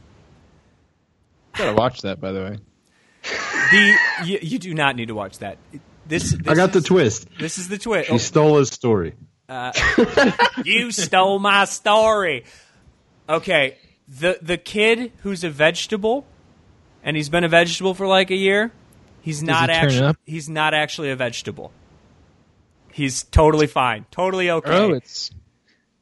Gotta 1.54 1.74
watch 1.74 2.02
that, 2.02 2.20
by 2.20 2.32
the 2.32 2.42
way. 2.42 2.58
The 3.72 3.98
you, 4.26 4.40
you 4.42 4.60
do 4.60 4.74
not 4.74 4.96
need 4.96 5.08
to 5.08 5.16
watch 5.16 5.40
that. 5.40 5.58
This, 6.06 6.32
this 6.32 6.48
I 6.48 6.56
got 6.56 6.74
the 6.74 6.82
twist. 6.82 7.28
This 7.40 7.58
is 7.58 7.70
the 7.70 7.78
twist. 7.78 8.10
She 8.10 8.18
stole 8.18 8.58
his 8.58 8.70
story. 8.70 9.14
Uh, 9.48 9.72
you 10.66 10.92
stole 10.92 11.40
my 11.40 11.66
story. 11.66 12.46
Okay, 13.30 13.78
the 14.08 14.38
the 14.42 14.58
kid 14.58 15.12
who's 15.22 15.44
a 15.44 15.50
vegetable, 15.50 16.26
and 17.04 17.16
he's 17.16 17.30
been 17.30 17.44
a 17.44 17.50
vegetable 17.50 17.94
for 17.94 18.08
like 18.08 18.32
a 18.32 18.36
year. 18.36 18.72
He's 19.22 19.42
not 19.42 19.70
he 19.70 19.76
actually. 19.76 20.14
He's 20.26 20.50
not 20.50 20.74
actually 20.74 21.12
a 21.12 21.16
vegetable. 21.16 21.72
He's 22.92 23.24
totally 23.24 23.68
fine, 23.68 24.06
totally 24.12 24.50
okay. 24.50 24.72
Oh, 24.72 24.94
it's 24.94 25.32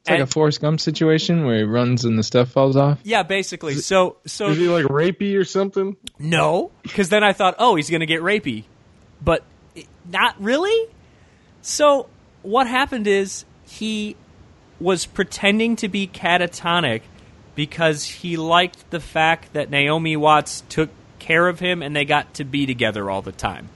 it's 0.02 0.10
like 0.10 0.20
a 0.20 0.26
Forrest 0.26 0.60
Gump 0.60 0.80
situation 0.80 1.44
where 1.46 1.58
he 1.58 1.62
runs 1.62 2.04
and 2.04 2.18
the 2.18 2.22
stuff 2.22 2.48
falls 2.50 2.76
off. 2.76 2.98
yeah, 3.04 3.22
basically. 3.22 3.74
So 3.74 4.16
so 4.26 4.48
Is 4.48 4.58
he 4.58 4.68
like 4.68 4.86
rapey 4.86 5.36
or 5.38 5.44
something? 5.44 5.96
No, 6.18 6.70
because 6.82 7.08
then 7.08 7.22
I 7.24 7.32
thought, 7.32 7.54
oh, 7.58 7.76
he's 7.76 7.88
going 7.90 8.00
to 8.00 8.06
get 8.06 8.20
rapey, 8.20 8.64
but 9.22 9.44
it- 9.74 9.86
not 10.10 10.34
really. 10.42 10.88
So 11.62 12.08
what 12.42 12.66
happened 12.66 13.06
is 13.06 13.44
he 13.66 14.16
was 14.80 15.06
pretending 15.06 15.76
to 15.76 15.88
be 15.88 16.08
catatonic 16.08 17.02
because 17.54 18.04
he 18.04 18.36
liked 18.36 18.90
the 18.90 18.98
fact 18.98 19.52
that 19.52 19.70
Naomi 19.70 20.16
Watts 20.16 20.64
took 20.68 20.90
care 21.20 21.46
of 21.46 21.60
him 21.60 21.82
and 21.82 21.94
they 21.94 22.04
got 22.04 22.34
to 22.34 22.44
be 22.44 22.66
together 22.66 23.08
all 23.08 23.22
the 23.22 23.30
time. 23.30 23.68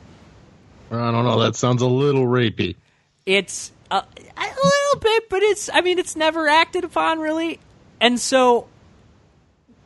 I 0.91 1.11
don't 1.13 1.25
know. 1.25 1.41
That 1.41 1.55
sounds 1.55 1.83
a 1.83 1.87
little 1.87 2.25
rapey. 2.27 2.75
It's 3.25 3.71
a, 3.91 3.97
a 3.97 4.41
little 4.41 5.01
bit, 5.01 5.29
but 5.29 5.43
it's 5.43 5.71
I 5.73 5.81
mean 5.81 5.99
it's 5.99 6.17
never 6.17 6.49
acted 6.49 6.85
upon 6.85 7.21
really, 7.21 7.61
and 8.01 8.19
so 8.21 8.69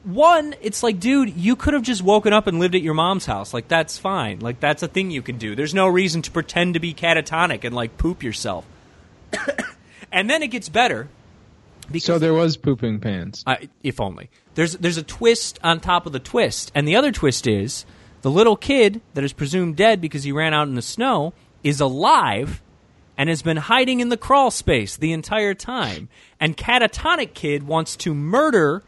one, 0.05 0.55
it's 0.63 0.83
like, 0.83 0.99
dude, 0.99 1.37
you 1.37 1.57
could 1.57 1.75
have 1.75 1.83
just 1.83 2.03
woken 2.03 2.33
up 2.33 2.47
and 2.47 2.59
lived 2.59 2.75
at 2.75 2.83
your 2.83 2.95
mom's 2.95 3.27
house. 3.27 3.53
Like 3.53 3.69
that's 3.69 3.99
fine. 3.99 4.41
Like 4.41 4.61
that's 4.61 4.83
a 4.83 4.89
thing 4.89 5.11
you 5.11 5.23
can 5.23 5.39
do. 5.39 5.55
There's 5.55 5.75
no 5.75 5.87
reason 5.89 6.23
to 6.23 6.31
pretend 6.31 6.75
to 6.75 6.81
be 6.81 6.95
catatonic 6.95 7.65
and 7.65 7.75
like 7.75 7.99
poop 7.99 8.23
yourself. 8.23 8.65
and 10.13 10.29
then 10.29 10.43
it 10.43 10.49
gets 10.49 10.69
better. 10.69 11.09
Because 11.91 12.05
So 12.05 12.19
there 12.19 12.35
was 12.35 12.57
pooping 12.57 13.01
pants. 13.01 13.43
I, 13.47 13.69
if 13.83 14.01
only. 14.01 14.31
There's 14.55 14.75
there's 14.75 14.97
a 14.97 15.03
twist 15.03 15.59
on 15.63 15.81
top 15.81 16.07
of 16.07 16.13
the 16.13 16.19
twist, 16.19 16.71
and 16.75 16.87
the 16.87 16.97
other 16.97 17.13
twist 17.13 17.47
is 17.47 17.85
the 18.23 18.31
little 18.31 18.57
kid 18.57 19.01
that 19.15 19.25
is 19.25 19.33
presumed 19.33 19.77
dead 19.77 20.01
because 20.01 20.25
he 20.25 20.33
ran 20.33 20.55
out 20.55 20.69
in 20.69 20.75
the 20.75 20.83
snow 20.83 21.33
is 21.63 21.81
alive 21.81 22.63
and 23.21 23.29
has 23.29 23.43
been 23.43 23.59
hiding 23.59 24.01
in 24.01 24.09
the 24.09 24.17
crawl 24.17 24.51
space 24.51 24.97
the 24.97 25.13
entire 25.13 25.53
time. 25.53 26.09
And 26.41 26.57
catatonic 26.57 27.35
kid 27.35 27.65
wants 27.65 27.95
to 27.97 28.15
murder 28.15 28.83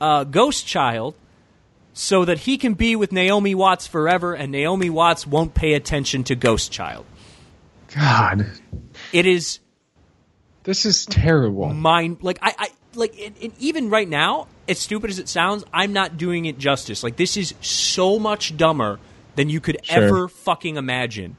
uh, 0.00 0.24
Ghost 0.24 0.66
Child 0.66 1.14
so 1.92 2.24
that 2.24 2.38
he 2.38 2.56
can 2.56 2.72
be 2.72 2.96
with 2.96 3.12
Naomi 3.12 3.54
Watts 3.54 3.86
forever, 3.86 4.32
and 4.32 4.50
Naomi 4.50 4.88
Watts 4.88 5.26
won't 5.26 5.52
pay 5.52 5.74
attention 5.74 6.24
to 6.24 6.34
Ghost 6.34 6.72
Child. 6.72 7.04
God, 7.94 8.46
It 9.12 9.26
is 9.26 9.58
this 10.64 10.86
is 10.86 11.04
terrible. 11.04 11.68
mind 11.74 12.22
like 12.22 12.38
I, 12.40 12.54
I 12.58 12.68
like 12.94 13.14
and, 13.20 13.34
and 13.42 13.52
even 13.58 13.90
right 13.90 14.08
now 14.08 14.48
as 14.68 14.78
stupid 14.78 15.10
as 15.10 15.18
it 15.18 15.28
sounds 15.28 15.64
i'm 15.72 15.92
not 15.92 16.16
doing 16.16 16.46
it 16.46 16.56
justice 16.58 17.02
like 17.04 17.16
this 17.16 17.36
is 17.36 17.54
so 17.60 18.18
much 18.18 18.56
dumber 18.56 18.98
than 19.36 19.48
you 19.50 19.60
could 19.60 19.78
Sure. 19.84 20.02
ever 20.04 20.28
fucking 20.28 20.76
imagine 20.76 21.36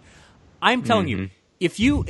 i'm 0.61 0.83
telling 0.83 1.07
you 1.09 1.29
if 1.59 1.79
you 1.79 2.05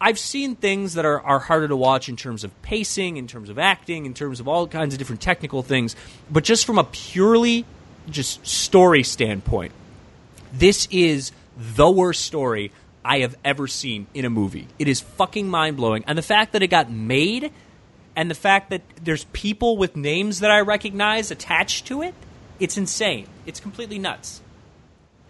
i've 0.00 0.18
seen 0.18 0.56
things 0.56 0.94
that 0.94 1.04
are, 1.04 1.20
are 1.20 1.38
harder 1.38 1.68
to 1.68 1.76
watch 1.76 2.08
in 2.08 2.16
terms 2.16 2.44
of 2.44 2.62
pacing 2.62 3.16
in 3.16 3.26
terms 3.26 3.48
of 3.48 3.58
acting 3.58 4.06
in 4.06 4.14
terms 4.14 4.40
of 4.40 4.48
all 4.48 4.66
kinds 4.66 4.94
of 4.94 4.98
different 4.98 5.20
technical 5.20 5.62
things 5.62 5.96
but 6.30 6.44
just 6.44 6.64
from 6.64 6.78
a 6.78 6.84
purely 6.84 7.64
just 8.08 8.46
story 8.46 9.02
standpoint 9.02 9.72
this 10.52 10.86
is 10.90 11.32
the 11.56 11.90
worst 11.90 12.24
story 12.24 12.72
I 13.06 13.20
have 13.20 13.36
ever 13.44 13.68
seen 13.68 14.08
in 14.14 14.24
a 14.24 14.30
movie. 14.30 14.66
It 14.80 14.88
is 14.88 15.00
fucking 15.00 15.48
mind 15.48 15.76
blowing. 15.76 16.02
And 16.08 16.18
the 16.18 16.22
fact 16.22 16.52
that 16.52 16.62
it 16.64 16.66
got 16.66 16.90
made 16.90 17.52
and 18.16 18.28
the 18.28 18.34
fact 18.34 18.70
that 18.70 18.82
there's 19.00 19.24
people 19.32 19.76
with 19.76 19.94
names 19.94 20.40
that 20.40 20.50
I 20.50 20.60
recognize 20.60 21.30
attached 21.30 21.86
to 21.86 22.02
it, 22.02 22.14
it's 22.58 22.76
insane. 22.76 23.28
It's 23.46 23.60
completely 23.60 24.00
nuts. 24.00 24.40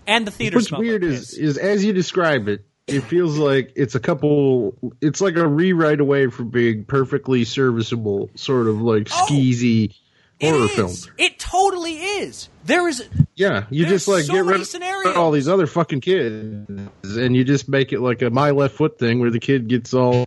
And 0.06 0.26
the 0.26 0.30
theater 0.30 0.56
What's 0.56 0.72
weird 0.72 1.04
is 1.04 1.34
is 1.34 1.58
as 1.58 1.84
you 1.84 1.92
describe 1.92 2.48
it, 2.48 2.64
it 2.86 3.00
feels 3.02 3.36
like 3.38 3.72
it's 3.76 3.94
a 3.94 4.00
couple. 4.00 4.74
It's 5.00 5.20
like 5.20 5.36
a 5.36 5.46
rewrite 5.46 6.00
away 6.00 6.28
from 6.28 6.50
being 6.50 6.84
perfectly 6.84 7.44
serviceable, 7.44 8.30
sort 8.34 8.68
of 8.68 8.80
like 8.80 9.08
Oh, 9.12 9.26
skeezy 9.28 9.94
It 10.40 10.50
horror 10.50 10.64
is. 10.66 10.70
film. 11.04 11.14
It 11.18 11.38
totally 11.38 11.94
is. 11.96 12.48
There 12.64 12.86
is 12.88 13.04
Yeah, 13.34 13.66
you 13.70 13.86
just 13.86 14.06
like 14.08 14.24
so 14.24 14.32
get 14.34 14.44
many 14.46 14.58
rid 14.98 15.06
of 15.08 15.16
all 15.16 15.30
these 15.30 15.48
other 15.48 15.66
fucking 15.66 16.00
kids, 16.00 16.68
and 16.68 17.36
you 17.36 17.44
just 17.44 17.68
make 17.68 17.92
it 17.92 18.00
like 18.00 18.22
a 18.22 18.30
my 18.30 18.50
left 18.50 18.74
foot 18.76 18.98
thing 18.98 19.20
where 19.20 19.30
the 19.30 19.40
kid 19.40 19.68
gets 19.68 19.92
all 19.94 20.24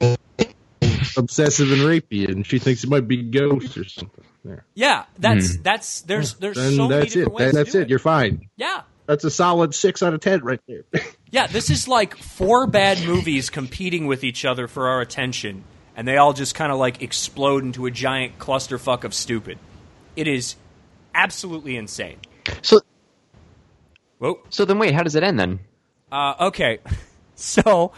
obsessive 1.18 1.72
and 1.72 1.82
rapey, 1.82 2.28
and 2.30 2.46
she 2.46 2.60
thinks 2.60 2.84
it 2.84 2.90
might 2.90 3.08
be 3.08 3.24
ghosts 3.24 3.78
or 3.78 3.84
something. 3.86 4.24
There. 4.46 4.64
yeah. 4.74 5.04
That's 5.18 5.56
hmm. 5.56 5.62
that's 5.64 6.02
there's 6.02 6.36
there's 6.36 6.56
Then 6.56 6.76
so 6.76 6.88
many 6.88 7.02
that's 7.02 7.16
it. 7.16 7.20
different 7.20 7.34
ways 7.36 7.46
Then 7.46 7.52
to 7.52 7.58
that's 7.58 7.72
do 7.74 7.82
it. 7.82 7.90
You're 7.90 8.00
fine. 8.00 8.50
Yeah. 8.56 8.82
That's 9.10 9.24
a 9.24 9.32
solid 9.32 9.74
six 9.74 10.04
out 10.04 10.14
of 10.14 10.20
ten 10.22 10.42
right 10.42 10.62
there. 10.68 10.84
Yeah, 11.32 11.46
this 11.48 11.70
is 11.72 11.88
like 11.88 12.16
four 12.16 12.66
bad 12.68 13.04
movies 13.06 13.50
competing 13.52 14.06
with 14.08 14.24
each 14.24 14.46
other 14.46 14.68
for 14.68 14.88
our 14.88 15.00
attention, 15.02 15.64
and 15.96 16.08
they 16.08 16.18
all 16.18 16.34
just 16.34 16.54
kind 16.56 16.72
of 16.72 16.78
like 16.80 17.02
explode 17.04 17.64
into 17.64 17.86
a 17.88 17.92
giant 17.92 18.38
clusterfuck 18.40 19.04
of 19.04 19.14
stupid. 19.16 19.58
It 20.16 20.28
is 20.28 20.56
absolutely 21.14 21.76
insane. 21.76 22.18
So, 22.64 22.82
Whoa. 24.20 24.40
so 24.50 24.66
then 24.66 24.78
wait, 24.80 24.94
how 24.96 25.02
does 25.04 25.16
it 25.16 25.22
end 25.24 25.40
then? 25.40 25.60
Uh, 26.12 26.34
okay, 26.48 26.80
so 27.36 27.92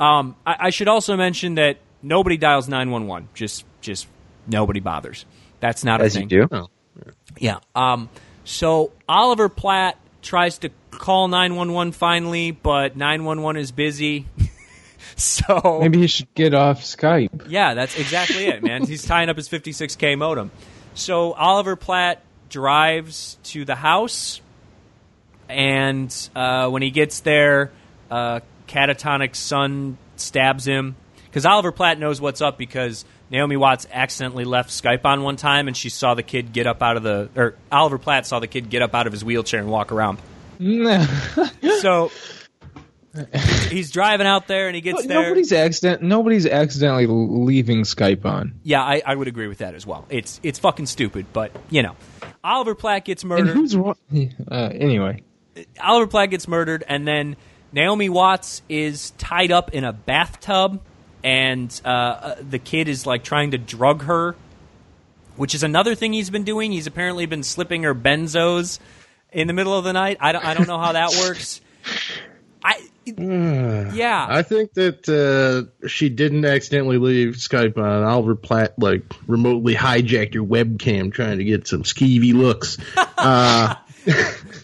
um, 0.00 0.34
I, 0.44 0.56
I 0.58 0.70
should 0.70 0.88
also 0.88 1.16
mention 1.16 1.54
that 1.56 1.78
nobody 2.02 2.36
dials 2.36 2.68
nine 2.68 2.90
one 2.90 3.06
one. 3.08 3.28
Just, 3.34 3.64
just 3.80 4.08
nobody 4.46 4.80
bothers. 4.80 5.24
That's 5.60 5.84
not 5.84 6.00
a 6.00 6.04
As 6.04 6.14
thing. 6.14 6.22
you 6.30 6.46
do. 6.46 6.48
Oh. 6.50 6.68
Yeah. 7.38 7.58
Um, 7.76 8.08
so 8.44 8.90
Oliver 9.08 9.48
Platt 9.48 9.96
tries 10.22 10.58
to 10.58 10.70
call 10.90 11.28
911 11.28 11.92
finally, 11.92 12.50
but 12.52 12.96
911 12.96 13.60
is 13.60 13.72
busy. 13.72 14.26
so 15.16 15.78
Maybe 15.80 15.98
he 15.98 16.06
should 16.06 16.32
get 16.34 16.54
off 16.54 16.80
Skype. 16.82 17.46
yeah, 17.48 17.74
that's 17.74 17.98
exactly 17.98 18.46
it, 18.46 18.62
man. 18.62 18.86
He's 18.86 19.04
tying 19.04 19.28
up 19.28 19.36
his 19.36 19.48
56k 19.48 20.16
modem. 20.16 20.50
So 20.94 21.32
Oliver 21.32 21.76
Platt 21.76 22.22
drives 22.48 23.38
to 23.44 23.64
the 23.64 23.74
house, 23.74 24.40
and 25.48 26.14
uh, 26.34 26.68
when 26.70 26.82
he 26.82 26.90
gets 26.90 27.20
there, 27.20 27.72
uh, 28.10 28.40
Catatonic's 28.68 29.38
son 29.38 29.98
stabs 30.16 30.66
him 30.66 30.96
because 31.26 31.44
Oliver 31.46 31.72
Platt 31.72 31.98
knows 31.98 32.20
what's 32.20 32.40
up 32.40 32.58
because 32.58 33.04
Naomi 33.32 33.56
Watts 33.56 33.88
accidentally 33.90 34.44
left 34.44 34.70
Skype 34.70 35.04
on 35.04 35.22
one 35.22 35.36
time, 35.36 35.66
and 35.66 35.76
she 35.76 35.88
saw 35.88 36.14
the 36.14 36.22
kid 36.22 36.52
get 36.52 36.66
up 36.68 36.82
out 36.82 36.96
of 36.96 37.02
the 37.02 37.28
or 37.34 37.54
Oliver 37.72 37.98
Platt 37.98 38.26
saw 38.26 38.38
the 38.38 38.46
kid 38.46 38.70
get 38.70 38.82
up 38.82 38.94
out 38.94 39.06
of 39.08 39.12
his 39.12 39.24
wheelchair 39.24 39.58
and 39.58 39.68
walk 39.70 39.90
around. 39.90 40.18
So 41.80 42.12
he's 43.70 43.90
driving 43.90 44.26
out 44.26 44.46
there 44.46 44.68
and 44.68 44.74
he 44.74 44.80
gets 44.80 45.04
there. 45.06 45.20
nobody's 45.22 45.52
accident. 45.52 46.02
Nobody's 46.02 46.46
accidentally 46.46 47.06
leaving 47.08 47.82
Skype 47.82 48.24
on. 48.24 48.54
Yeah, 48.62 48.82
I, 48.82 49.02
I 49.04 49.14
would 49.14 49.28
agree 49.28 49.48
with 49.48 49.58
that 49.58 49.74
as 49.74 49.86
well. 49.86 50.06
It's 50.08 50.38
it's 50.42 50.58
fucking 50.58 50.86
stupid, 50.86 51.26
but 51.32 51.50
you 51.70 51.82
know, 51.82 51.96
Oliver 52.44 52.74
Platt 52.74 53.04
gets 53.04 53.22
And 53.22 53.30
murdered. 53.30 53.54
who's 53.54 53.76
wrong? 53.76 53.96
Uh, 54.50 54.70
anyway, 54.72 55.22
Oliver 55.82 56.06
Platt 56.06 56.30
gets 56.30 56.46
murdered, 56.48 56.84
and 56.86 57.06
then 57.06 57.36
Naomi 57.72 58.08
Watts 58.08 58.62
is 58.68 59.10
tied 59.12 59.50
up 59.52 59.72
in 59.74 59.84
a 59.84 59.92
bathtub, 59.92 60.80
and 61.24 61.80
uh, 61.84 61.88
uh, 61.88 62.34
the 62.48 62.58
kid 62.58 62.88
is 62.88 63.06
like 63.06 63.24
trying 63.24 63.52
to 63.52 63.58
drug 63.58 64.02
her, 64.02 64.34
which 65.36 65.54
is 65.54 65.62
another 65.62 65.94
thing 65.94 66.12
he's 66.12 66.30
been 66.30 66.44
doing. 66.44 66.72
He's 66.72 66.86
apparently 66.86 67.26
been 67.26 67.42
slipping 67.42 67.84
her 67.84 67.94
benzos 67.94 68.78
in 69.30 69.46
the 69.46 69.52
middle 69.52 69.76
of 69.76 69.84
the 69.84 69.92
night. 69.92 70.18
I 70.20 70.32
don't, 70.32 70.44
I 70.44 70.54
don't 70.54 70.68
know 70.68 70.78
how 70.78 70.92
that 70.92 71.14
works. 71.20 71.60
I 72.64 72.80
yeah. 73.06 74.26
I 74.28 74.42
think 74.42 74.74
that 74.74 75.08
uh, 75.08 75.88
she 75.88 76.08
didn't 76.08 76.44
accidentally 76.44 76.98
leave 76.98 77.34
Skype 77.34 77.76
on. 77.76 78.04
Oliver 78.04 78.36
Platt 78.36 78.78
like 78.78 79.02
remotely 79.26 79.74
hijacked 79.74 80.34
your 80.34 80.44
webcam 80.44 81.12
trying 81.12 81.38
to 81.38 81.44
get 81.44 81.66
some 81.66 81.82
skeevy 81.82 82.32
looks. 82.34 82.78
Uh, 83.24 83.76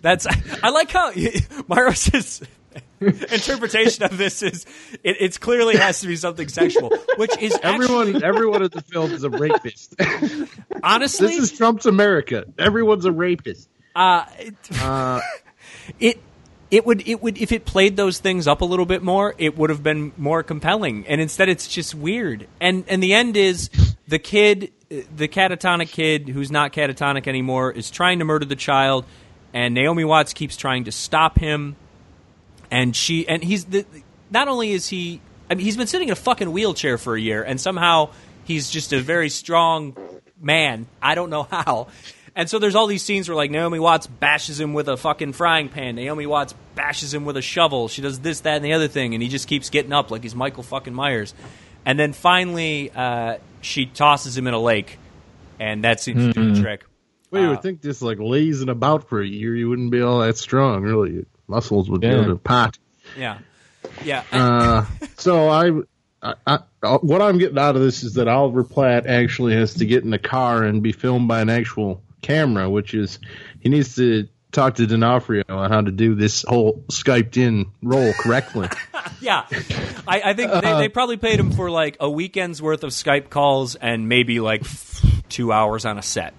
That's 0.03 0.27
I 0.65 0.71
like 0.71 0.91
how 0.91 1.13
Myros' 1.13 2.45
interpretation 3.33 4.05
of 4.05 4.19
this 4.19 4.43
is 4.43 4.67
it, 5.05 5.17
it's 5.21 5.39
clearly 5.39 5.77
has 5.77 6.01
to 6.01 6.07
be 6.07 6.17
something 6.17 6.49
sexual, 6.49 6.91
which 7.17 7.37
is 7.39 7.59
everyone, 7.63 8.09
actually, 8.09 8.25
everyone 8.25 8.63
in 8.63 8.71
the 8.71 8.83
film 8.83 9.13
is 9.13 9.25
a 9.25 9.31
rapist. 9.31 9.95
honestly 10.83 11.29
this 11.29 11.39
is 11.39 11.53
Trump's 11.53 11.87
America. 11.87 12.45
Everyone's 12.59 13.05
a 13.05 13.13
rapist. 13.13 13.69
uh, 13.95 14.25
it, 14.39 14.55
Uh, 14.81 15.21
it 16.01 16.21
it 16.71 16.85
would 16.85 17.07
it 17.09 17.23
would 17.23 17.39
if 17.39 17.53
it 17.53 17.65
played 17.65 17.97
those 17.97 18.19
things 18.19 18.47
up 18.47 18.61
a 18.61 18.65
little 18.65 18.87
bit 18.87 19.03
more, 19.03 19.35
it 19.39 19.57
would 19.57 19.71
have 19.71 19.83
been 19.83 20.13
more 20.17 20.43
compelling. 20.43 21.07
And 21.07 21.21
instead, 21.21 21.49
it's 21.49 21.67
just 21.69 21.95
weird. 21.95 22.47
And 22.61 22.85
and 22.89 23.03
the 23.03 23.15
end 23.15 23.37
is 23.37 23.71
the 24.07 24.19
kid, 24.19 24.73
the 24.89 25.29
catatonic 25.29 25.91
kid 25.91 26.29
who's 26.29 26.51
not 26.51 26.73
catatonic 26.73 27.27
anymore, 27.27 27.73
is 27.73 27.91
trying 27.91 28.19
to 28.19 28.25
murder 28.25 28.45
the 28.45 28.57
child, 28.57 29.05
and 29.55 29.73
Naomi 29.75 30.05
Watts 30.05 30.33
keeps 30.35 30.57
trying 30.57 30.85
to 30.85 30.93
stop 30.93 31.39
him. 31.39 31.77
And 32.71 32.95
she 32.95 33.27
and 33.29 33.43
he's 33.43 33.65
the, 33.67 33.87
not 34.31 34.49
only 34.49 34.73
is 34.73 34.89
he, 34.89 35.21
I 35.51 35.55
mean, 35.55 35.65
he's 35.65 35.77
been 35.77 35.87
sitting 35.87 36.09
in 36.09 36.13
a 36.13 36.17
fucking 36.17 36.51
wheelchair 36.53 36.99
for 36.99 37.15
a 37.17 37.21
year, 37.21 37.43
and 37.43 37.61
somehow 37.61 38.11
he's 38.45 38.71
just 38.71 38.93
a 38.93 39.01
very 39.01 39.31
strong 39.31 39.97
man. 40.41 40.87
I 41.01 41.15
don't 41.15 41.31
know 41.31 41.43
how. 41.51 41.89
And 42.37 42.49
so 42.49 42.59
there's 42.61 42.77
all 42.77 42.87
these 42.87 43.03
scenes 43.03 43.29
where 43.29 43.35
like 43.35 43.51
Naomi 43.51 43.79
Watts 43.81 44.07
bashes 44.07 44.61
him 44.61 44.73
with 44.73 44.89
a 44.89 44.97
fucking 44.97 45.33
frying 45.33 45.69
pan. 45.69 45.97
Naomi 45.97 46.25
Watts 46.27 46.55
bashes 46.77 47.13
him 47.13 47.25
with 47.25 47.37
a 47.37 47.43
shovel. 47.43 47.89
She 47.89 48.01
does 48.03 48.21
this, 48.21 48.41
that, 48.41 48.57
and 48.57 48.65
the 48.65 48.75
other 48.75 48.87
thing, 48.87 49.15
and 49.15 49.23
he 49.23 49.29
just 49.29 49.49
keeps 49.49 49.71
getting 49.71 49.93
up 49.93 50.11
like 50.13 50.23
he's 50.23 50.37
Michael 50.37 50.63
fucking 50.63 50.95
Myers. 50.95 51.35
And 51.85 51.99
then 51.99 52.13
finally, 52.13 52.93
uh, 52.95 53.39
she 53.61 53.87
tosses 53.87 54.37
him 54.39 54.47
in 54.47 54.55
a 54.55 54.61
lake, 54.61 54.99
and 55.59 55.83
that 55.85 56.01
seems 56.01 56.27
to 56.27 56.33
do 56.33 56.55
the 56.55 56.61
trick. 56.61 56.85
well, 57.31 57.43
you 57.43 57.49
Uh, 57.49 57.51
would 57.53 57.63
think 57.63 57.83
just 57.83 58.03
like 58.03 58.19
lazing 58.21 58.69
about 58.69 59.09
for 59.09 59.21
a 59.21 59.27
year, 59.27 59.57
you 59.57 59.69
wouldn't 59.69 59.91
be 59.91 60.01
all 60.03 60.21
that 60.21 60.37
strong. 60.37 60.83
Really, 60.83 61.13
Your 61.15 61.25
muscles 61.49 61.91
would 61.91 62.03
Yeah. 62.03 62.11
go 62.13 62.29
to 62.29 62.37
pot. 62.37 62.79
Yeah, 63.17 63.39
yeah. 64.05 64.23
Uh, 64.31 64.85
so 65.17 65.49
I, 65.49 65.71
I, 66.23 66.35
I, 66.83 66.95
what 67.01 67.23
I'm 67.23 67.39
getting 67.39 67.59
out 67.59 67.75
of 67.77 67.83
this 67.83 68.03
is 68.05 68.15
that 68.15 68.29
Oliver 68.29 68.65
Platt 68.65 69.07
actually 69.07 69.55
has 69.55 69.75
to 69.75 69.87
get 69.87 70.05
in 70.05 70.11
the 70.11 70.19
car 70.19 70.63
and 70.65 70.83
be 70.83 70.93
filmed 70.93 71.29
by 71.29 71.41
an 71.41 71.49
actual 71.51 72.03
camera, 72.23 72.69
which 72.69 72.95
is 72.95 73.19
he 73.61 73.69
needs 73.69 73.95
to 73.97 74.29
talk 74.51 74.75
to 74.77 74.87
D'Onofrio 74.87 75.45
on 75.49 75.71
how 75.71 75.81
to 75.81 75.91
do 75.93 76.15
this 76.15 76.43
whole 76.49 76.83
Skyped 76.89 77.37
in 77.37 77.67
role 77.83 78.13
correctly. 78.15 78.69
Yeah, 79.21 79.47
I, 80.07 80.21
I 80.27 80.35
think 80.35 80.53
they, 80.53 80.61
they 80.75 80.89
probably 80.89 81.17
paid 81.17 81.41
him 81.41 81.51
for 81.51 81.71
like 81.73 81.97
a 81.99 82.09
weekend's 82.09 82.63
worth 82.63 82.85
of 82.85 82.91
Skype 82.91 83.31
calls 83.31 83.75
and 83.75 84.09
maybe 84.09 84.39
like 84.39 84.63
two 85.29 85.51
hours 85.51 85.85
on 85.85 85.99
a 85.99 86.03
set. 86.03 86.35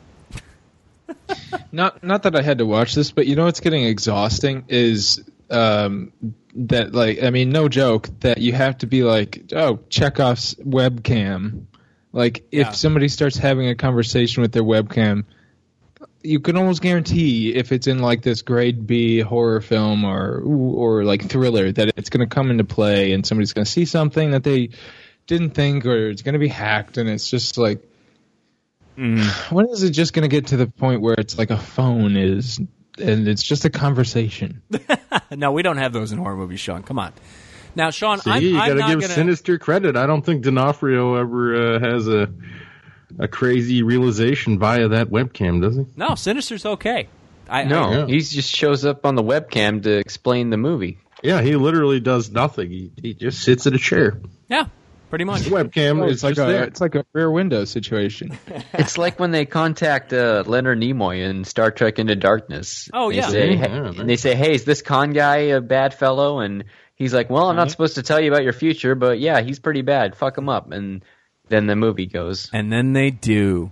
not 1.71 2.03
not 2.03 2.23
that 2.23 2.35
I 2.35 2.41
had 2.41 2.57
to 2.59 2.65
watch 2.65 2.95
this, 2.95 3.11
but 3.11 3.27
you 3.27 3.35
know 3.35 3.45
what's 3.45 3.59
getting 3.59 3.83
exhausting 3.83 4.65
is 4.67 5.23
um, 5.49 6.11
that 6.55 6.93
like 6.93 7.23
I 7.23 7.29
mean, 7.29 7.49
no 7.49 7.67
joke 7.69 8.09
that 8.21 8.39
you 8.39 8.53
have 8.53 8.79
to 8.79 8.87
be 8.87 9.03
like, 9.03 9.51
oh, 9.55 9.79
Chekhov's 9.89 10.55
webcam. 10.55 11.65
Like 12.11 12.43
if 12.51 12.67
Yeah. 12.67 12.71
somebody 12.71 13.07
starts 13.07 13.37
having 13.37 13.67
a 13.69 13.75
conversation 13.75 14.41
with 14.41 14.51
their 14.51 14.63
webcam, 14.63 15.25
you 16.23 16.39
can 16.39 16.57
almost 16.57 16.81
guarantee 16.81 17.53
if 17.55 17.71
it's 17.71 17.87
in 17.87 17.99
like 17.99 18.21
this 18.21 18.41
grade 18.41 18.87
B 18.87 19.19
horror 19.19 19.61
film 19.61 20.03
or 20.03 20.41
or 20.41 21.03
like 21.03 21.29
thriller 21.29 21.71
that 21.71 21.93
it's 21.97 22.09
going 22.09 22.27
to 22.27 22.33
come 22.33 22.51
into 22.51 22.63
play 22.63 23.13
and 23.13 23.25
somebody's 23.25 23.53
going 23.53 23.65
to 23.65 23.71
see 23.71 23.85
something 23.85 24.31
that 24.31 24.43
they 24.43 24.69
didn't 25.27 25.51
think 25.51 25.85
or 25.85 26.09
it's 26.09 26.23
going 26.23 26.33
to 26.33 26.39
be 26.39 26.47
hacked 26.47 26.97
and 26.97 27.07
it's 27.09 27.29
just 27.29 27.57
like 27.57 27.83
when 29.49 29.69
is 29.69 29.83
it 29.83 29.91
just 29.91 30.13
going 30.13 30.23
to 30.23 30.27
get 30.29 30.47
to 30.47 30.57
the 30.57 30.67
point 30.67 31.01
where 31.01 31.15
it's 31.17 31.37
like 31.37 31.51
a 31.51 31.57
phone 31.57 32.15
is 32.17 32.59
and 32.97 33.27
it's 33.27 33.43
just 33.43 33.65
a 33.65 33.69
conversation? 33.69 34.61
No, 35.31 35.51
we 35.51 35.61
don't 35.61 35.77
have 35.77 35.93
those 35.93 36.11
in 36.11 36.17
horror 36.17 36.35
movies, 36.35 36.59
Sean. 36.59 36.81
Come 36.81 36.97
on. 36.97 37.13
Now, 37.75 37.91
Sean, 37.91 38.17
See, 38.19 38.31
I'm, 38.31 38.41
you 38.41 38.53
got 38.53 38.67
to 38.69 38.73
give 38.75 39.01
gonna. 39.01 39.13
Sinister 39.13 39.59
credit. 39.59 39.95
I 39.95 40.07
don't 40.07 40.25
think 40.25 40.43
D'Onofrio 40.43 41.15
ever 41.15 41.75
uh, 41.75 41.79
has 41.79 42.07
a 42.07 42.29
a 43.19 43.27
crazy 43.27 43.83
realization 43.83 44.57
via 44.57 44.87
that 44.89 45.09
webcam, 45.09 45.61
does 45.61 45.75
he? 45.75 45.85
No, 45.95 46.15
Sinister's 46.15 46.65
okay. 46.65 47.07
I, 47.47 47.63
No, 47.63 47.91
Yeah. 47.91 48.05
he 48.07 48.19
just 48.21 48.49
shows 48.55 48.85
up 48.85 49.05
on 49.05 49.13
the 49.15 49.23
webcam 49.23 49.83
to 49.83 49.97
explain 49.97 50.49
the 50.49 50.57
movie. 50.57 50.97
Yeah, 51.23 51.41
he 51.41 51.55
literally 51.55 51.99
does 51.99 52.31
nothing. 52.31 52.69
He, 52.71 52.91
he 53.01 53.13
just 53.13 53.43
sits 53.43 53.65
in 53.67 53.73
a 53.75 53.79
chair. 53.79 54.19
yeah, 54.47 54.65
pretty 55.09 55.25
much. 55.25 55.41
The 55.41 55.49
webcam 55.51 56.01
Oh, 56.01 56.07
is 56.07 56.15
it's 56.15 56.23
like 56.23 56.37
a 56.37 56.51
there. 56.51 56.63
it's 56.63 56.79
like 56.81 56.95
a 56.95 57.05
rear 57.13 57.29
window 57.31 57.65
situation. 57.65 58.37
It's 58.73 58.97
like 58.97 59.19
when 59.19 59.31
they 59.31 59.45
contact 59.45 60.13
uh, 60.13 60.43
Leonard 60.45 60.79
Nimoy 60.79 61.27
in 61.29 61.43
Star 61.43 61.71
Trek 61.71 61.99
Into 61.99 62.15
Darkness. 62.15 62.89
Oh, 62.93 63.09
They 63.09 63.17
yeah. 63.17 63.27
say, 63.29 63.49
Yeah, 63.51 63.55
hey- 63.57 63.69
yeah, 63.69 63.93
and 63.99 64.09
they 64.09 64.15
say, 64.15 64.35
"Hey, 64.35 64.53
is 64.53 64.63
this 64.65 64.81
Khan 64.81 65.11
guy 65.13 65.37
a 65.57 65.61
bad 65.61 65.93
fellow?" 65.93 66.39
And 66.39 66.65
he's 66.95 67.13
like, 67.13 67.29
"Well, 67.29 67.49
I'm 67.49 67.55
not 67.55 67.71
supposed 67.71 67.95
to 67.95 68.03
tell 68.03 68.19
you 68.21 68.31
about 68.31 68.43
your 68.43 68.53
future, 68.53 68.95
but 68.95 69.19
yeah, 69.19 69.41
he's 69.41 69.59
pretty 69.59 69.81
bad. 69.81 70.15
Fuck 70.15 70.37
him 70.37 70.49
up." 70.49 70.71
And 70.71 71.03
then 71.49 71.65
the 71.67 71.75
movie 71.75 72.05
goes. 72.05 72.49
And 72.53 72.71
then 72.71 72.93
they 72.93 73.09
do. 73.11 73.71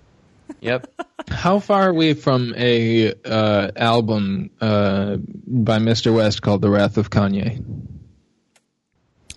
Yep. 0.61 0.89
How 1.29 1.59
far 1.59 1.89
are 1.89 1.93
we 1.93 2.13
from 2.13 2.53
a 2.57 3.13
uh, 3.25 3.71
album 3.75 4.49
uh, 4.61 5.17
by 5.45 5.77
Mr. 5.79 6.13
West 6.15 6.41
called 6.41 6.61
"The 6.61 6.69
Wrath 6.69 6.97
of 6.97 7.09
Kanye"? 7.09 7.61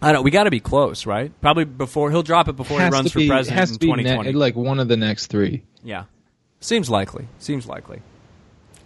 I 0.03 0.13
don't. 0.13 0.25
We 0.25 0.31
got 0.31 0.45
to 0.45 0.51
be 0.51 0.61
close, 0.61 1.05
right? 1.07 1.31
Probably 1.41 1.65
before 1.65 2.11
he'll 2.11 2.23
drop 2.23 2.49
it 2.49 2.57
before 2.57 2.79
he 2.79 2.85
Has 2.85 2.93
runs 2.93 3.07
to 3.09 3.13
for 3.13 3.19
be- 3.19 3.29
president 3.29 3.59
has 3.59 3.71
in 3.71 3.75
to 3.75 3.81
be 3.81 3.87
ne- 3.89 4.03
2020. 4.03 4.33
like 4.33 4.57
one 4.57 4.81
of 4.81 4.89
the 4.89 4.97
next 4.97 5.27
three. 5.27 5.63
Yeah, 5.85 6.05
seems 6.61 6.89
likely. 6.89 7.29
Seems 7.39 7.67
likely. 7.67 8.01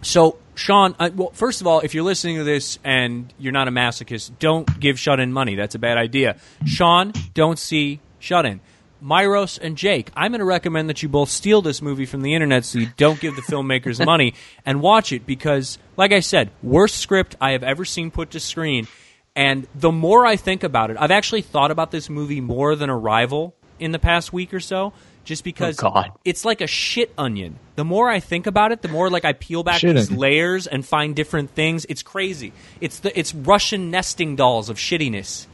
So, 0.01 0.37
Sean, 0.55 0.93
I, 0.99 1.09
well, 1.09 1.31
first 1.31 1.61
of 1.61 1.67
all, 1.67 1.79
if 1.79 1.95
you're 1.95 2.03
listening 2.03 2.37
to 2.37 2.43
this 2.43 2.77
and 2.83 3.33
you're 3.39 3.53
not 3.53 3.67
a 3.67 3.71
masochist, 3.71 4.31
don't 4.39 4.79
give 4.79 4.99
Shut 4.99 5.19
In 5.19 5.33
money. 5.33 5.55
That's 5.55 5.73
a 5.73 5.79
bad 5.79 5.97
idea. 5.97 6.37
Sean, 6.65 7.11
don't 7.33 7.57
see 7.57 8.01
Shut 8.19 8.45
In. 8.45 8.59
Myros 9.03 9.59
and 9.61 9.77
Jake, 9.77 10.09
I'm 10.15 10.31
going 10.31 10.39
to 10.39 10.45
recommend 10.45 10.89
that 10.89 11.01
you 11.03 11.09
both 11.09 11.29
steal 11.29 11.61
this 11.61 11.81
movie 11.81 12.05
from 12.05 12.21
the 12.21 12.33
internet 12.33 12.65
so 12.65 12.79
you 12.79 12.87
don't 12.97 13.19
give 13.19 13.35
the 13.35 13.41
filmmakers 13.51 14.03
money 14.03 14.33
and 14.65 14.81
watch 14.81 15.11
it 15.11 15.25
because, 15.25 15.77
like 15.97 16.11
I 16.11 16.19
said, 16.21 16.49
worst 16.63 16.97
script 16.97 17.35
I 17.41 17.51
have 17.51 17.63
ever 17.63 17.83
seen 17.85 18.09
put 18.11 18.31
to 18.31 18.39
screen. 18.39 18.87
And 19.35 19.67
the 19.75 19.91
more 19.91 20.25
I 20.25 20.35
think 20.37 20.63
about 20.63 20.91
it, 20.91 20.97
I've 20.99 21.11
actually 21.11 21.41
thought 21.41 21.69
about 21.71 21.91
this 21.91 22.09
movie 22.09 22.39
more 22.41 22.75
than 22.75 22.89
Arrival 22.89 23.53
in 23.79 23.91
the 23.91 23.99
past 23.99 24.31
week 24.31 24.53
or 24.53 24.61
so, 24.61 24.93
just 25.25 25.43
because 25.43 25.77
Oh, 25.83 25.89
God. 25.91 26.11
it's 26.23 26.45
like 26.45 26.61
a 26.61 26.67
shit 26.67 27.11
onion. 27.17 27.59
The 27.75 27.83
more 27.83 28.09
I 28.09 28.21
think 28.21 28.47
about 28.47 28.71
it, 28.71 28.81
the 28.81 28.87
more 28.87 29.09
like 29.09 29.25
I 29.25 29.33
peel 29.33 29.63
back 29.63 29.79
Shit 29.81 29.95
these 29.95 30.07
onion. 30.07 30.19
layers 30.21 30.67
and 30.67 30.85
find 30.85 31.13
different 31.15 31.49
things. 31.51 31.85
It's 31.89 32.01
crazy. 32.03 32.53
It's 32.79 32.99
the 32.99 33.17
it's 33.19 33.35
Russian 33.35 33.91
nesting 33.91 34.37
dolls 34.37 34.69
of 34.69 34.77
shittiness. 34.77 35.47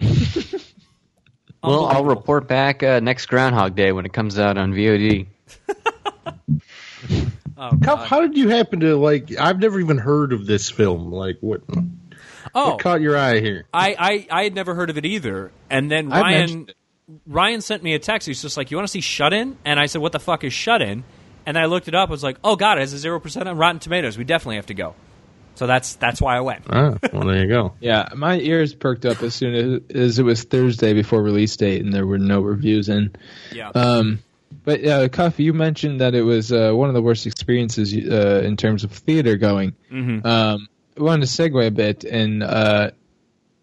well, 1.62 1.86
I'll 1.86 2.04
report 2.04 2.46
back 2.48 2.82
uh, 2.82 3.00
next 3.00 3.26
Groundhog 3.26 3.74
Day 3.74 3.92
when 3.92 4.06
it 4.06 4.12
comes 4.12 4.38
out 4.38 4.56
on 4.56 4.72
VOD. 4.72 5.26
Oh, 7.60 7.76
How, 7.84 7.96
how 7.96 8.20
did 8.20 8.36
you 8.36 8.50
happen 8.50 8.78
to 8.80 8.94
like? 8.96 9.36
I've 9.36 9.58
never 9.58 9.80
even 9.80 9.98
heard 9.98 10.32
of 10.32 10.46
this 10.46 10.70
film. 10.70 11.10
Like, 11.10 11.38
what, 11.40 11.60
oh 12.54 12.70
what 12.70 12.80
caught 12.80 13.00
your 13.00 13.16
eye 13.16 13.40
here? 13.40 13.66
I, 13.72 13.96
I 14.30 14.40
I 14.40 14.44
had 14.44 14.54
never 14.54 14.74
heard 14.74 14.90
of 14.90 14.98
it 14.98 15.04
either. 15.04 15.50
And 15.70 15.90
then 15.90 16.12
I 16.12 16.20
Ryan. 16.20 16.68
Ryan 17.26 17.60
sent 17.62 17.82
me 17.82 17.94
a 17.94 17.98
text. 17.98 18.28
He's 18.28 18.42
just 18.42 18.56
like, 18.56 18.70
"You 18.70 18.76
want 18.76 18.86
to 18.86 18.92
see 18.92 19.00
Shut 19.00 19.32
In?" 19.32 19.56
And 19.64 19.80
I 19.80 19.86
said, 19.86 20.02
"What 20.02 20.12
the 20.12 20.20
fuck 20.20 20.44
is 20.44 20.52
Shut 20.52 20.82
In?" 20.82 21.04
And 21.46 21.56
I 21.58 21.64
looked 21.64 21.88
it 21.88 21.94
up. 21.94 22.10
I 22.10 22.12
was 22.12 22.22
like, 22.22 22.36
"Oh 22.44 22.54
God, 22.56 22.76
it 22.78 22.82
has 22.82 22.92
a 22.92 22.98
zero 22.98 23.18
percent 23.18 23.48
on 23.48 23.56
Rotten 23.56 23.78
Tomatoes. 23.78 24.18
We 24.18 24.24
definitely 24.24 24.56
have 24.56 24.66
to 24.66 24.74
go." 24.74 24.94
So 25.54 25.66
that's 25.66 25.96
that's 25.96 26.20
why 26.20 26.36
I 26.36 26.40
went. 26.40 26.66
Ah, 26.68 26.98
well, 27.12 27.26
there 27.26 27.42
you 27.42 27.48
go. 27.48 27.74
Yeah, 27.80 28.08
my 28.14 28.38
ears 28.38 28.74
perked 28.74 29.06
up 29.06 29.22
as 29.22 29.34
soon 29.34 29.54
as, 29.90 29.96
as 29.96 30.18
it 30.18 30.22
was 30.22 30.44
Thursday 30.44 30.92
before 30.92 31.22
release 31.22 31.56
date, 31.56 31.82
and 31.82 31.92
there 31.92 32.06
were 32.06 32.18
no 32.18 32.40
reviews 32.42 32.88
in. 32.88 33.16
Yeah. 33.52 33.70
Um, 33.70 34.20
but 34.64 34.84
uh, 34.84 35.08
Cuff, 35.08 35.40
you 35.40 35.52
mentioned 35.54 36.00
that 36.00 36.14
it 36.14 36.22
was 36.22 36.52
uh, 36.52 36.72
one 36.72 36.88
of 36.88 36.94
the 36.94 37.02
worst 37.02 37.26
experiences 37.26 37.92
uh, 37.94 38.42
in 38.44 38.56
terms 38.56 38.84
of 38.84 38.92
theater 38.92 39.36
going. 39.36 39.74
Mhm. 39.90 40.24
Um, 40.24 40.68
wanted 40.98 41.26
to 41.26 41.32
segue 41.32 41.66
a 41.66 41.70
bit, 41.70 42.04
and 42.04 42.42
uh, 42.42 42.90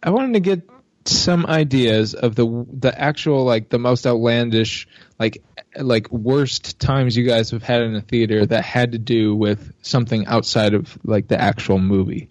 I 0.01 0.09
wanted 0.09 0.33
to 0.33 0.39
get 0.39 0.69
some 1.05 1.45
ideas 1.45 2.15
of 2.15 2.35
the 2.35 2.65
the 2.71 2.99
actual 2.99 3.43
like 3.43 3.69
the 3.69 3.77
most 3.77 4.07
outlandish 4.07 4.87
like 5.19 5.43
like 5.79 6.11
worst 6.11 6.79
times 6.79 7.15
you 7.15 7.23
guys 7.25 7.51
have 7.51 7.61
had 7.61 7.81
in 7.83 7.95
a 7.95 8.01
theater 8.01 8.45
that 8.45 8.63
had 8.63 8.93
to 8.93 8.97
do 8.97 9.35
with 9.35 9.71
something 9.83 10.25
outside 10.25 10.73
of 10.73 10.97
like 11.03 11.27
the 11.27 11.39
actual 11.39 11.77
movie. 11.77 12.29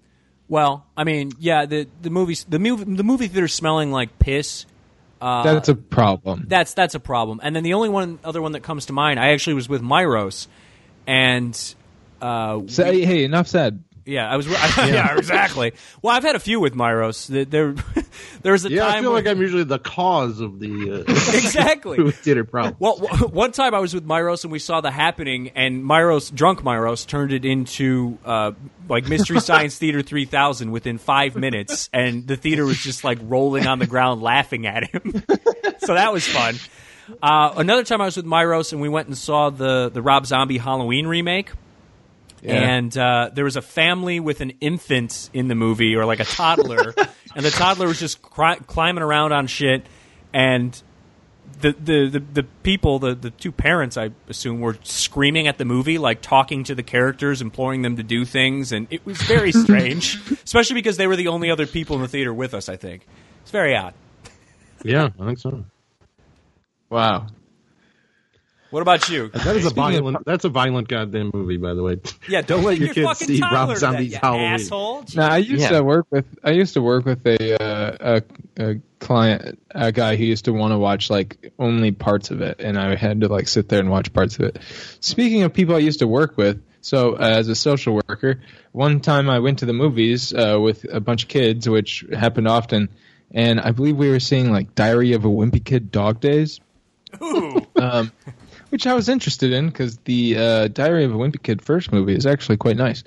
Well, 0.49 0.85
I 0.97 1.05
mean, 1.05 1.33
yeah, 1.39 1.67
the 1.67 1.89
the 2.03 2.11
movies, 2.11 2.45
the 2.49 2.59
movie, 2.59 2.85
the 2.85 3.05
movie 3.05 3.29
theater 3.29 3.49
smelling 3.49 3.93
like 3.93 4.19
piss. 4.19 4.67
Uh, 5.21 5.43
That's 5.43 5.71
a 5.71 5.75
problem. 5.75 6.45
that's 6.49 6.75
that's 6.75 6.95
a 6.95 7.01
problem. 7.01 7.41
And 7.43 7.57
then 7.57 7.63
the 7.63 7.73
only 7.75 7.89
one 7.89 8.19
other 8.23 8.43
one 8.43 8.53
that 8.53 8.63
comes 8.63 8.87
to 8.87 8.93
mind, 8.93 9.19
I 9.19 9.29
actually 9.29 9.55
was 9.55 9.69
with 9.71 9.81
Myros, 9.81 10.49
and 11.07 11.55
uh, 12.21 12.61
So, 12.67 12.85
hey, 12.85 13.05
hey, 13.07 13.25
enough 13.25 13.47
said. 13.47 13.83
Yeah, 14.07 14.31
I 14.31 14.37
was. 14.37 14.47
I, 14.49 14.89
yeah. 14.93 15.17
exactly. 15.17 15.73
Well, 16.03 16.15
I've 16.15 16.23
had 16.23 16.37
a 16.37 16.39
few 16.41 16.61
with 16.61 16.75
Myros. 16.75 17.27
There, 17.27 17.45
there, 17.45 17.75
was 18.53 18.65
a 18.65 18.71
Yeah, 18.71 18.83
time. 18.85 18.99
I 18.99 19.01
feel 19.01 19.13
like 19.13 19.27
I'm 19.27 19.41
usually 19.41 19.65
the 19.65 19.79
cause 19.79 20.41
of 20.41 20.59
the 20.61 21.05
uh, 21.07 21.13
exactly. 21.37 22.11
theater 22.13 22.45
problem. 22.45 22.77
Well, 22.79 22.97
w- 22.99 23.29
one 23.29 23.53
time 23.53 23.75
I 23.75 23.79
was 23.81 23.95
with 23.95 24.07
Myros 24.07 24.45
and 24.45 24.53
we 24.53 24.59
saw 24.59 24.81
the 24.81 24.91
happening, 24.91 25.51
and 25.55 25.85
Myros, 25.85 26.33
drunk 26.35 26.61
Myros, 26.63 27.07
turned 27.07 27.33
it 27.33 27.45
into 27.45 28.19
uh, 28.25 28.53
like 28.89 29.09
Mystery 29.09 29.41
Science 29.41 29.79
Theater 29.79 30.03
3000 30.03 30.71
within 30.71 30.99
five 30.99 31.37
minutes, 31.37 31.89
and 31.93 32.27
the 32.27 32.37
theater 32.37 32.65
was 32.65 32.79
just 32.79 33.05
like 33.05 33.19
rolling 33.23 33.67
on 33.67 33.79
the 33.79 33.87
ground 33.87 34.23
laughing 34.23 34.67
at 34.67 34.85
him. 34.91 35.23
so 35.79 35.95
that 35.95 36.13
was 36.13 36.27
fun. 36.27 36.57
Uh, 37.23 37.53
another 37.57 37.85
time 37.85 38.01
I 38.01 38.07
was 38.07 38.17
with 38.17 38.25
Myros 38.27 38.73
and 38.73 38.81
we 38.81 38.89
went 38.89 39.09
and 39.09 39.17
saw 39.17 39.51
the 39.51 39.91
the 39.93 40.01
Rob 40.01 40.25
Zombie 40.27 40.59
Halloween 40.59 41.07
remake. 41.07 41.51
And 42.53 42.97
uh, 42.97 43.31
there 43.33 43.45
was 43.45 43.57
a 43.57 43.63
family 43.63 44.21
with 44.21 44.41
an 44.41 44.53
infant 44.61 45.31
in 45.33 45.49
the 45.49 45.55
movie, 45.55 45.97
or 45.97 46.05
like 46.05 46.21
a 46.21 46.25
toddler, 46.25 46.95
and 47.37 47.45
the 47.45 47.51
toddler 47.51 47.87
was 47.87 47.99
just 47.99 48.21
cri- 48.23 48.61
climbing 48.67 49.03
around 49.03 49.33
on 49.33 49.47
shit. 49.47 49.87
And 50.33 50.81
the 51.61 51.73
the, 51.73 52.09
the, 52.09 52.19
the 52.21 52.43
people, 52.63 52.99
the, 52.99 53.15
the 53.15 53.31
two 53.31 53.53
parents, 53.53 53.97
I 53.97 54.11
assume, 54.29 54.61
were 54.61 54.77
screaming 54.83 55.47
at 55.47 55.59
the 55.59 55.65
movie, 55.65 55.99
like 55.99 56.21
talking 56.21 56.65
to 56.65 56.75
the 56.75 56.83
characters, 56.83 57.41
imploring 57.41 57.83
them 57.83 57.97
to 57.97 58.03
do 58.03 58.25
things, 58.25 58.73
and 58.73 58.87
it 58.91 59.05
was 59.07 59.21
very 59.23 59.53
strange, 59.65 60.19
especially 60.45 60.75
because 60.75 60.97
they 60.97 61.07
were 61.07 61.17
the 61.17 61.29
only 61.29 61.51
other 61.51 61.67
people 61.67 61.97
in 61.97 62.03
the 62.03 62.09
theater 62.09 62.35
with 62.35 62.55
us. 62.55 62.69
I 62.69 62.77
think 62.77 63.07
it's 63.43 63.51
very 63.51 63.77
odd. 63.77 63.95
Yeah, 64.83 65.09
I 65.19 65.27
think 65.27 65.39
so. 65.39 65.65
Wow. 66.91 67.29
What 68.75 68.83
about 68.83 69.09
you? 69.09 69.29
That 69.29 69.55
is 69.55 69.67
a 69.67 69.71
Speaking 69.71 69.85
of- 69.85 70.03
violent. 70.03 70.25
That's 70.27 70.45
a 70.45 70.49
violent 70.49 70.89
goddamn 70.89 71.31
movie, 71.33 71.59
by 71.59 71.75
the 71.75 71.83
way. 71.85 72.01
Yeah, 72.29 72.41
Don't 72.43 72.65
let 72.65 72.77
your 72.77 72.87
your 72.93 72.95
kids 73.15 73.21
see 73.21 73.41
Rob 73.41 73.69
to 73.69 73.75
that, 73.75 73.79
Zombie's 73.81 74.13
you 74.15 74.19
Halloween. 74.21 74.45
Asshole. 74.47 75.05
Now 75.15 75.29
I 75.31 75.37
used 75.37 75.63
Yeah. 75.63 75.69
to 75.79 75.85
work 75.85 76.07
with 76.11 76.27
I 76.43 76.51
used 76.51 76.75
to 76.75 76.83
work 76.83 77.05
with 77.05 77.25
a 77.25 77.63
uh, 77.63 78.21
a, 78.59 78.65
a 78.71 78.81
client 78.99 79.61
a 79.71 79.93
guy 79.93 80.17
who 80.17 80.25
used 80.25 80.47
to 80.47 80.53
want 80.53 80.73
to 80.73 80.79
watch 80.79 81.09
like 81.09 81.53
only 81.57 81.93
parts 81.93 82.33
of 82.33 82.41
it, 82.41 82.59
and 82.59 82.77
I 82.77 82.97
had 82.97 83.21
to 83.21 83.29
like 83.29 83.47
sit 83.47 83.69
there 83.69 83.79
and 83.79 83.91
watch 83.91 84.13
parts 84.13 84.41
of 84.41 84.47
it. 84.47 84.59
Speaking 84.99 85.45
of 85.45 85.53
people 85.55 85.77
I 85.77 85.79
used 85.79 86.01
to 86.01 86.09
work 86.09 86.37
with, 86.37 86.61
so 86.81 87.15
uh, 87.15 87.19
as 87.21 87.47
a 87.47 87.55
social 87.55 87.95
worker, 88.09 88.41
one 88.73 88.99
time 88.99 89.31
I 89.31 89.39
went 89.39 89.61
to 89.61 89.67
the 89.67 89.73
movies 89.73 90.35
uh, 90.35 90.59
with 90.61 90.85
a 90.93 90.99
bunch 90.99 91.23
of 91.23 91.29
kids, 91.29 91.69
which 91.69 92.05
happened 92.13 92.49
often, 92.49 92.89
and 93.31 93.61
I 93.61 93.71
believe 93.71 93.97
we 93.97 94.11
were 94.11 94.19
seeing 94.19 94.51
like 94.51 94.75
Diary 94.75 95.13
of 95.13 95.25
a 95.25 95.29
Wimpy 95.29 95.65
Kid 95.65 95.93
Dog 95.93 96.19
Days. 96.21 96.59
Um, 97.77 98.11
which 98.75 98.89
I 98.89 98.95
was 98.95 99.09
interested 99.09 99.53
in 99.53 99.69
because 99.69 99.99
the 99.99 100.37
uh, 100.37 100.67
Diary 100.67 101.05
of 101.05 101.15
a 101.15 101.17
Wimpy 101.17 101.41
Kid 101.41 101.63
first 101.63 101.93
movie 101.93 102.17
is 102.17 102.27
actually 102.27 102.57
quite 102.57 102.77
nice. 102.77 103.05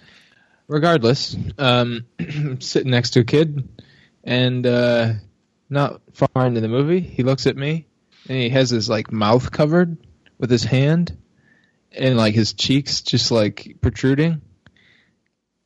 Regardless, 0.69 1.35
um, 1.57 2.05
sitting 2.59 2.91
next 2.91 3.09
to 3.11 3.19
a 3.19 3.23
kid, 3.25 3.67
and 4.23 4.65
uh, 4.65 5.11
not 5.69 5.99
far 6.13 6.45
into 6.45 6.61
the 6.61 6.69
movie, 6.69 7.01
he 7.01 7.21
looks 7.21 7.47
at 7.47 7.57
me, 7.57 7.85
and 8.29 8.37
he 8.37 8.47
has 8.47 8.69
his 8.69 8.89
like 8.89 9.11
mouth 9.11 9.51
covered 9.51 9.97
with 10.37 10.49
his 10.49 10.63
hand, 10.63 11.17
and 11.91 12.15
like 12.15 12.33
his 12.33 12.53
cheeks 12.53 13.01
just 13.01 13.29
like 13.29 13.75
protruding, 13.81 14.41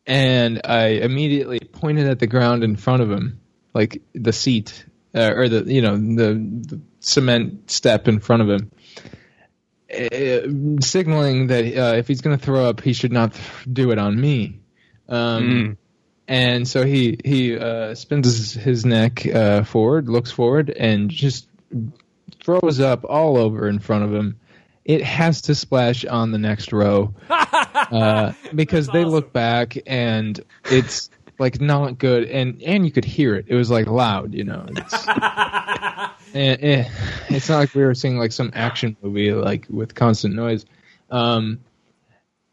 and 0.08 0.62
I 0.66 0.86
immediately 0.88 1.60
pointed 1.60 2.08
at 2.08 2.18
the 2.18 2.26
ground 2.26 2.64
in 2.64 2.76
front 2.76 3.04
of 3.04 3.12
him, 3.12 3.39
like 3.76 4.02
the 4.14 4.34
seat 4.34 4.84
uh, 5.14 5.32
or 5.36 5.47
the 5.47 5.72
you 5.72 5.84
know 5.84 5.95
the, 5.95 6.34
the 6.34 6.82
cement 7.02 7.70
step 7.70 8.08
in 8.08 8.20
front 8.20 8.41
of 8.41 8.49
him 8.49 8.72
signaling 10.82 11.48
that 11.48 11.66
uh, 11.66 11.96
if 11.98 12.08
he's 12.08 12.22
going 12.22 12.38
to 12.38 12.44
throw 12.44 12.66
up, 12.66 12.82
he 12.82 12.94
should 12.94 13.12
not 13.12 13.34
th- 13.34 13.46
do 13.72 13.92
it 13.92 13.98
on 13.98 14.20
me. 14.20 14.60
Um, 15.10 15.78
And 16.28 16.66
so 16.68 16.86
he 16.86 17.20
he 17.26 17.58
uh, 17.58 17.94
spins 17.96 18.26
his, 18.26 18.54
his 18.54 18.86
neck 18.86 19.26
uh, 19.26 19.64
forward, 19.64 20.08
looks 20.08 20.32
forward, 20.32 20.70
and 20.70 21.10
just 21.10 21.48
throws 22.42 22.80
up 22.80 23.04
all 23.04 23.38
over 23.38 23.68
in 23.68 23.80
front 23.80 24.06
of 24.06 24.14
him. 24.14 24.39
It 24.86 25.04
has 25.04 25.42
to 25.44 25.56
splash 25.56 26.06
on 26.06 26.32
the 26.32 26.38
next 26.38 26.72
row 26.72 27.14
uh, 27.30 28.34
because 28.56 28.88
they 28.88 29.04
look 29.04 29.34
back 29.34 29.78
and 29.86 30.39
it's 30.66 31.10
like 31.39 31.59
not 31.59 31.97
good, 31.97 32.29
and 32.29 32.61
and 32.61 32.86
you 32.86 32.91
could 32.91 33.05
hear 33.05 33.36
it. 33.36 33.45
It 33.47 33.55
was 33.55 33.69
like 33.69 33.88
loud, 33.88 34.34
you 34.34 34.43
know. 34.43 34.65
It's, 34.67 35.07
and, 35.07 36.63
eh, 36.63 36.89
it's 37.29 37.49
not 37.49 37.57
like 37.57 37.75
we 37.75 37.84
were 37.84 37.95
seeing 37.95 38.17
like 38.17 38.32
some 38.32 38.51
action 38.53 38.95
movie 39.01 39.34
like 39.34 39.67
with 39.69 39.95
constant 39.95 40.36
noise. 40.36 40.65
Um, 41.09 41.59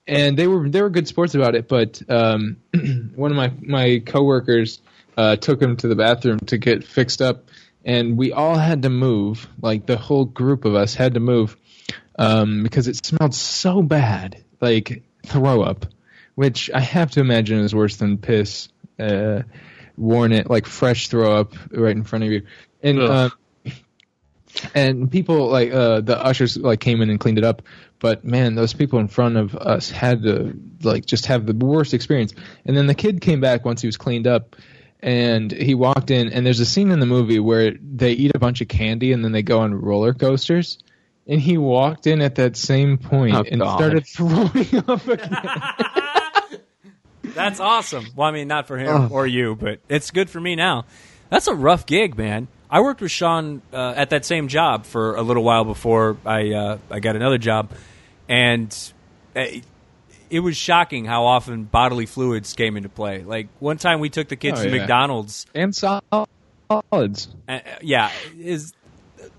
and 0.07 0.37
they 0.37 0.47
were 0.47 0.69
they 0.69 0.83
were 0.83 0.91
good 0.91 1.07
sports 1.07 1.35
about 1.35 1.55
it, 1.55 1.69
but 1.69 2.03
um, 2.09 2.57
one 3.15 3.31
of 3.31 3.37
my 3.37 3.53
my 3.61 4.03
coworkers 4.05 4.81
uh, 5.17 5.37
took 5.37 5.61
him 5.61 5.77
to 5.77 5.89
the 5.89 5.97
bathroom 5.97 6.39
to 6.47 6.59
get 6.59 6.85
fixed 6.85 7.21
up, 7.21 7.49
and 7.85 8.17
we 8.17 8.33
all 8.33 8.57
had 8.57 8.83
to 8.83 8.91
move. 8.91 9.47
Like 9.61 9.87
the 9.87 9.99
whole 9.99 10.25
group 10.25 10.65
of 10.65 10.75
us 10.75 10.95
had 10.95 11.15
to 11.15 11.21
move 11.21 11.57
um, 12.19 12.63
because 12.63 12.89
it 12.89 13.05
smelled 13.05 13.35
so 13.35 13.83
bad, 13.83 14.43
like 14.61 15.03
throw 15.27 15.63
up, 15.63 15.87
which 16.39 16.71
I 16.73 16.79
have 16.79 17.11
to 17.13 17.21
imagine 17.21 17.59
is 17.59 17.75
worse 17.75 17.97
than 17.97 18.17
piss. 18.17 18.69
Uh, 18.97 19.43
worn 19.97 20.31
it 20.31 20.49
like 20.49 20.67
fresh 20.67 21.09
throw 21.09 21.37
up 21.37 21.55
right 21.73 21.97
in 21.97 22.05
front 22.05 22.23
of 22.25 22.31
you, 22.31 22.47
and. 22.81 23.01
Uh, 23.01 23.31
and 24.75 25.11
people 25.13 25.49
like 25.49 25.71
uh 25.73 26.01
the 26.01 26.17
ushers 26.19 26.57
like 26.57 26.81
came 26.81 27.01
in 27.03 27.11
and 27.11 27.21
cleaned 27.21 27.39
it 27.39 27.45
up 27.45 27.63
but 28.01 28.25
man 28.25 28.55
those 28.55 28.73
people 28.73 28.99
in 28.99 29.07
front 29.07 29.37
of 29.37 29.55
us 29.55 29.91
had 29.91 30.23
to 30.23 30.59
like 30.83 31.05
just 31.07 31.27
have 31.27 31.45
the 31.47 31.53
worst 31.55 31.93
experience 31.95 32.33
and 32.65 32.77
then 32.77 32.87
the 32.87 32.95
kid 32.95 33.21
came 33.21 33.41
back 33.41 33.65
once 33.65 33.83
he 33.83 33.87
was 33.87 33.97
cleaned 33.99 34.27
up 34.27 34.57
and 35.01 35.53
he 35.53 35.75
walked 35.75 36.11
in 36.11 36.33
and 36.33 36.45
there's 36.47 36.59
a 36.61 36.67
scene 36.67 36.91
in 36.91 36.99
the 36.99 37.07
movie 37.07 37.39
where 37.39 37.73
they 37.73 38.13
eat 38.13 38.33
a 38.35 38.39
bunch 38.39 38.61
of 38.63 38.69
candy 38.69 39.13
and 39.13 39.23
then 39.23 39.33
they 39.33 39.43
go 39.43 39.61
on 39.61 39.73
roller 39.75 40.15
coasters 40.15 40.79
and 41.29 41.41
he 41.41 41.59
walked 41.59 42.07
in 42.07 42.23
at 42.23 42.37
that 42.37 42.57
same 42.57 42.97
point 42.99 43.35
Oh, 43.37 43.45
and 43.49 43.61
God. 43.61 43.77
started 43.77 44.07
throwing 44.07 44.85
up 44.89 45.07
again. 45.07 46.15
That's 47.35 47.61
awesome. 47.61 48.07
Well, 48.17 48.29
I 48.29 48.33
mean, 48.33 48.49
not 48.49 48.67
for 48.67 48.77
him 48.79 49.13
or 49.13 49.27
you, 49.27 49.55
but 49.55 49.81
it's 49.89 50.11
good 50.11 50.29
for 50.31 50.41
me 50.41 50.57
now. 50.57 50.85
That's 51.31 51.47
a 51.47 51.55
rough 51.55 51.87
gig, 51.87 52.17
man. 52.17 52.49
I 52.71 52.81
worked 52.81 53.01
with 53.01 53.11
Sean 53.11 53.63
uh, 53.73 53.95
at 53.97 54.11
that 54.11 54.25
same 54.25 54.49
job 54.49 54.85
for 54.87 55.15
a 55.17 55.23
little 55.23 55.43
while 55.43 55.65
before 55.65 56.17
I 56.27 56.53
uh, 56.53 56.79
I 56.91 57.01
got 57.01 57.17
another 57.17 57.39
job, 57.39 57.71
and 58.29 58.75
it, 59.35 59.65
it 60.31 60.41
was 60.41 60.57
shocking 60.57 61.05
how 61.07 61.25
often 61.25 61.65
bodily 61.65 62.05
fluids 62.07 62.53
came 62.55 62.77
into 62.77 62.89
play. 62.91 63.23
Like 63.25 63.49
one 63.59 63.79
time, 63.79 64.01
we 64.01 64.11
took 64.11 64.29
the 64.29 64.37
kids 64.37 64.61
Oh, 64.61 64.65
to 64.65 64.71
yeah. 64.71 64.79
McDonald's. 64.79 65.47
and 65.55 65.75
solids 65.75 67.29
Uh, 67.49 67.61
yeah, 67.81 68.11
is 68.39 68.75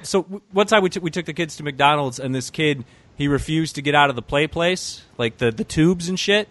so. 0.02 0.24
w- 0.24 0.41
One 0.52 0.66
time 0.68 0.82
we 0.84 0.90
took 0.90 1.03
we 1.03 1.11
took 1.11 1.26
the 1.26 1.34
kids 1.34 1.57
to 1.57 1.64
McDonald's, 1.64 2.20
and 2.20 2.34
this 2.34 2.49
kid 2.49 2.86
he 3.16 3.28
refused 3.28 3.76
to 3.76 3.82
get 3.82 3.94
out 3.95 4.10
of 4.10 4.16
the 4.16 4.22
play 4.24 4.48
place, 4.48 5.03
like 5.18 5.38
the 5.38 5.52
the 5.52 5.64
tubes 5.64 6.10
and 6.10 6.20
shit. 6.20 6.49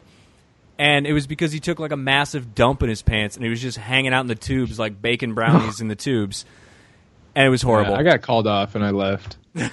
And 0.79 1.07
it 1.07 1.13
was 1.13 1.27
because 1.27 1.51
he 1.53 1.59
took 1.59 1.81
like 1.81 1.91
a 1.91 1.97
massive 1.97 2.55
dump 2.55 2.83
in 2.83 2.89
his 2.89 3.03
pants, 3.03 3.35
and 3.37 3.45
he 3.45 3.51
was 3.51 3.61
just 3.61 3.77
hanging 3.77 4.13
out 4.13 4.21
in 4.21 4.29
the 4.29 4.37
tubes 4.37 4.79
like 4.79 5.03
bacon 5.03 5.35
brownies 5.35 5.81
in 5.81 5.89
the 5.89 5.97
tubes, 5.97 6.45
and 7.35 7.47
it 7.47 7.51
was 7.51 7.63
horrible. 7.63 7.95
i 7.95 8.03
got 8.03 8.23
called 8.23 8.47
off 8.47 8.75
and 8.75 8.85
i 8.85 8.91
left 8.91 9.37
it 9.55 9.71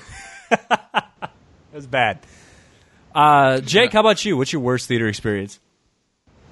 was 1.74 1.88
bad. 1.88 2.20
Uh, 3.14 3.62
Jake, 3.62 3.94
how 3.94 4.02
about 4.02 4.24
you? 4.26 4.36
What's 4.38 4.52
your 4.52 4.62
worst 4.62 4.88
theater 4.88 5.08
experience? 5.08 5.60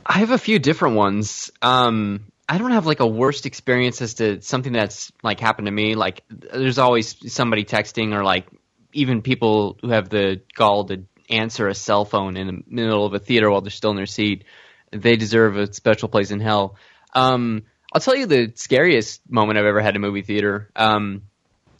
I 0.05 0.19
have 0.19 0.31
a 0.31 0.37
few 0.37 0.59
different 0.59 0.95
ones. 0.95 1.51
Um, 1.61 2.31
I 2.47 2.57
don't 2.57 2.71
have 2.71 2.85
like 2.85 2.99
a 2.99 3.07
worst 3.07 3.45
experience 3.45 4.01
as 4.01 4.15
to 4.15 4.41
something 4.41 4.73
that's 4.73 5.11
like 5.23 5.39
happened 5.39 5.65
to 5.67 5.71
me. 5.71 5.95
Like, 5.95 6.23
there's 6.29 6.77
always 6.77 7.33
somebody 7.33 7.65
texting 7.65 8.13
or 8.13 8.23
like 8.23 8.47
even 8.93 9.21
people 9.21 9.77
who 9.81 9.89
have 9.89 10.09
the 10.09 10.41
gall 10.55 10.85
to 10.85 11.03
answer 11.29 11.67
a 11.67 11.75
cell 11.75 12.05
phone 12.05 12.37
in 12.37 12.47
the 12.47 12.63
middle 12.67 13.05
of 13.05 13.13
a 13.13 13.19
theater 13.19 13.49
while 13.49 13.61
they're 13.61 13.71
still 13.71 13.91
in 13.91 13.97
their 13.97 14.05
seat. 14.05 14.43
They 14.91 15.15
deserve 15.15 15.57
a 15.57 15.73
special 15.73 16.09
place 16.09 16.31
in 16.31 16.39
hell. 16.39 16.75
Um, 17.13 17.63
I'll 17.91 18.01
tell 18.01 18.15
you 18.15 18.25
the 18.25 18.51
scariest 18.55 19.21
moment 19.29 19.59
I've 19.59 19.65
ever 19.65 19.81
had 19.81 19.95
in 19.95 20.03
a 20.03 20.05
movie 20.05 20.23
theater. 20.23 20.69
Um, 20.75 21.23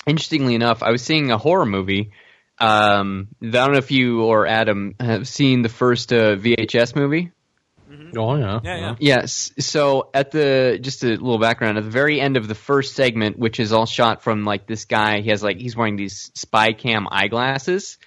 interestingly 0.05 0.55
enough, 0.55 0.83
I 0.83 0.91
was 0.91 1.01
seeing 1.01 1.31
a 1.31 1.37
horror 1.37 1.65
movie. 1.65 2.11
Um, 2.59 3.29
I 3.41 3.47
don't 3.47 3.71
know 3.71 3.77
if 3.79 3.91
you 3.91 4.23
or 4.23 4.45
Adam 4.45 4.95
have 4.99 5.27
seen 5.27 5.63
the 5.63 5.69
first 5.69 6.13
uh, 6.13 6.35
VHS 6.35 6.95
movie. 6.95 7.31
Oh 8.15 8.35
yeah. 8.35 8.59
Yeah, 8.63 8.77
yeah. 8.77 8.95
Yes. 8.99 9.51
So 9.59 10.09
at 10.13 10.31
the 10.31 10.77
just 10.81 11.03
a 11.03 11.09
little 11.09 11.39
background 11.39 11.77
at 11.77 11.83
the 11.83 11.89
very 11.89 12.19
end 12.19 12.37
of 12.37 12.47
the 12.47 12.55
first 12.55 12.95
segment, 12.95 13.37
which 13.37 13.59
is 13.59 13.73
all 13.73 13.85
shot 13.85 14.21
from 14.21 14.45
like 14.45 14.67
this 14.67 14.85
guy. 14.85 15.21
He 15.21 15.29
has 15.29 15.43
like 15.43 15.57
he's 15.57 15.75
wearing 15.75 15.95
these 15.95 16.31
spy 16.33 16.73
cam 16.73 17.07
eyeglasses, 17.09 17.97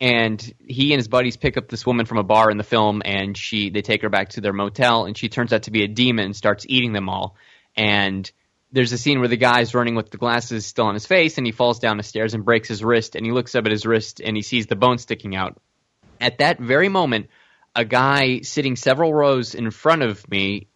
and 0.00 0.54
he 0.66 0.92
and 0.92 0.98
his 0.98 1.08
buddies 1.08 1.36
pick 1.36 1.56
up 1.56 1.68
this 1.68 1.84
woman 1.84 2.06
from 2.06 2.18
a 2.18 2.22
bar 2.22 2.50
in 2.50 2.56
the 2.56 2.64
film, 2.64 3.02
and 3.04 3.36
she 3.36 3.70
they 3.70 3.82
take 3.82 4.02
her 4.02 4.08
back 4.08 4.30
to 4.30 4.40
their 4.40 4.52
motel, 4.52 5.04
and 5.06 5.16
she 5.16 5.28
turns 5.28 5.52
out 5.52 5.64
to 5.64 5.70
be 5.70 5.84
a 5.84 5.88
demon 5.88 6.26
and 6.26 6.36
starts 6.36 6.64
eating 6.68 6.92
them 6.92 7.08
all. 7.08 7.36
And 7.76 8.30
there's 8.70 8.92
a 8.92 8.98
scene 8.98 9.18
where 9.18 9.28
the 9.28 9.36
guy's 9.36 9.74
running 9.74 9.94
with 9.94 10.10
the 10.10 10.18
glasses 10.18 10.66
still 10.66 10.86
on 10.86 10.94
his 10.94 11.06
face, 11.06 11.38
and 11.38 11.46
he 11.46 11.52
falls 11.52 11.78
down 11.78 11.96
the 11.96 12.02
stairs 12.02 12.34
and 12.34 12.44
breaks 12.44 12.68
his 12.68 12.84
wrist, 12.84 13.16
and 13.16 13.24
he 13.24 13.32
looks 13.32 13.54
up 13.54 13.64
at 13.64 13.72
his 13.72 13.86
wrist 13.86 14.20
and 14.20 14.36
he 14.36 14.42
sees 14.42 14.66
the 14.66 14.76
bone 14.76 14.98
sticking 14.98 15.34
out. 15.34 15.58
At 16.20 16.38
that 16.38 16.58
very 16.58 16.88
moment, 16.88 17.28
a 17.74 17.84
guy 17.84 18.40
sitting 18.40 18.76
several 18.76 19.14
rows 19.14 19.54
in 19.54 19.70
front 19.70 20.02
of 20.02 20.28
me 20.28 20.68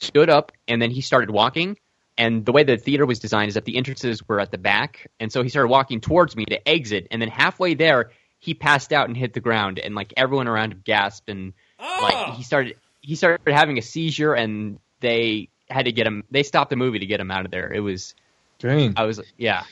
stood 0.00 0.30
up 0.30 0.52
and 0.66 0.80
then 0.80 0.90
he 0.90 1.00
started 1.00 1.30
walking. 1.30 1.78
And 2.18 2.44
the 2.44 2.50
way 2.50 2.64
the 2.64 2.76
theater 2.76 3.06
was 3.06 3.20
designed 3.20 3.48
is 3.48 3.54
that 3.54 3.64
the 3.64 3.76
entrances 3.76 4.26
were 4.26 4.40
at 4.40 4.50
the 4.50 4.58
back. 4.58 5.08
And 5.20 5.32
so 5.32 5.44
he 5.44 5.48
started 5.48 5.68
walking 5.68 6.00
towards 6.00 6.34
me 6.34 6.44
to 6.46 6.68
exit. 6.68 7.06
And 7.12 7.22
then 7.22 7.28
halfway 7.28 7.74
there, 7.74 8.10
he 8.40 8.54
passed 8.54 8.92
out 8.92 9.06
and 9.06 9.16
hit 9.16 9.34
the 9.34 9.40
ground. 9.40 9.78
And 9.78 9.94
like 9.94 10.12
everyone 10.16 10.48
around 10.48 10.72
him 10.72 10.82
gasped. 10.84 11.28
And 11.28 11.52
like 11.78 12.34
he 12.34 12.42
started, 12.42 12.76
he 13.00 13.14
started 13.14 13.40
having 13.46 13.78
a 13.78 13.82
seizure 13.82 14.34
and 14.34 14.80
they 14.98 15.48
had 15.70 15.84
to 15.84 15.92
get 15.92 16.08
him, 16.08 16.24
they 16.28 16.42
stopped 16.42 16.70
the 16.70 16.76
movie 16.76 16.98
to 16.98 17.06
get 17.06 17.20
him 17.20 17.30
out 17.30 17.44
of 17.44 17.52
there. 17.52 17.72
It 17.72 17.80
was, 17.80 18.16
Dang. 18.58 18.94
I 18.96 19.04
was, 19.04 19.20
yeah. 19.36 19.62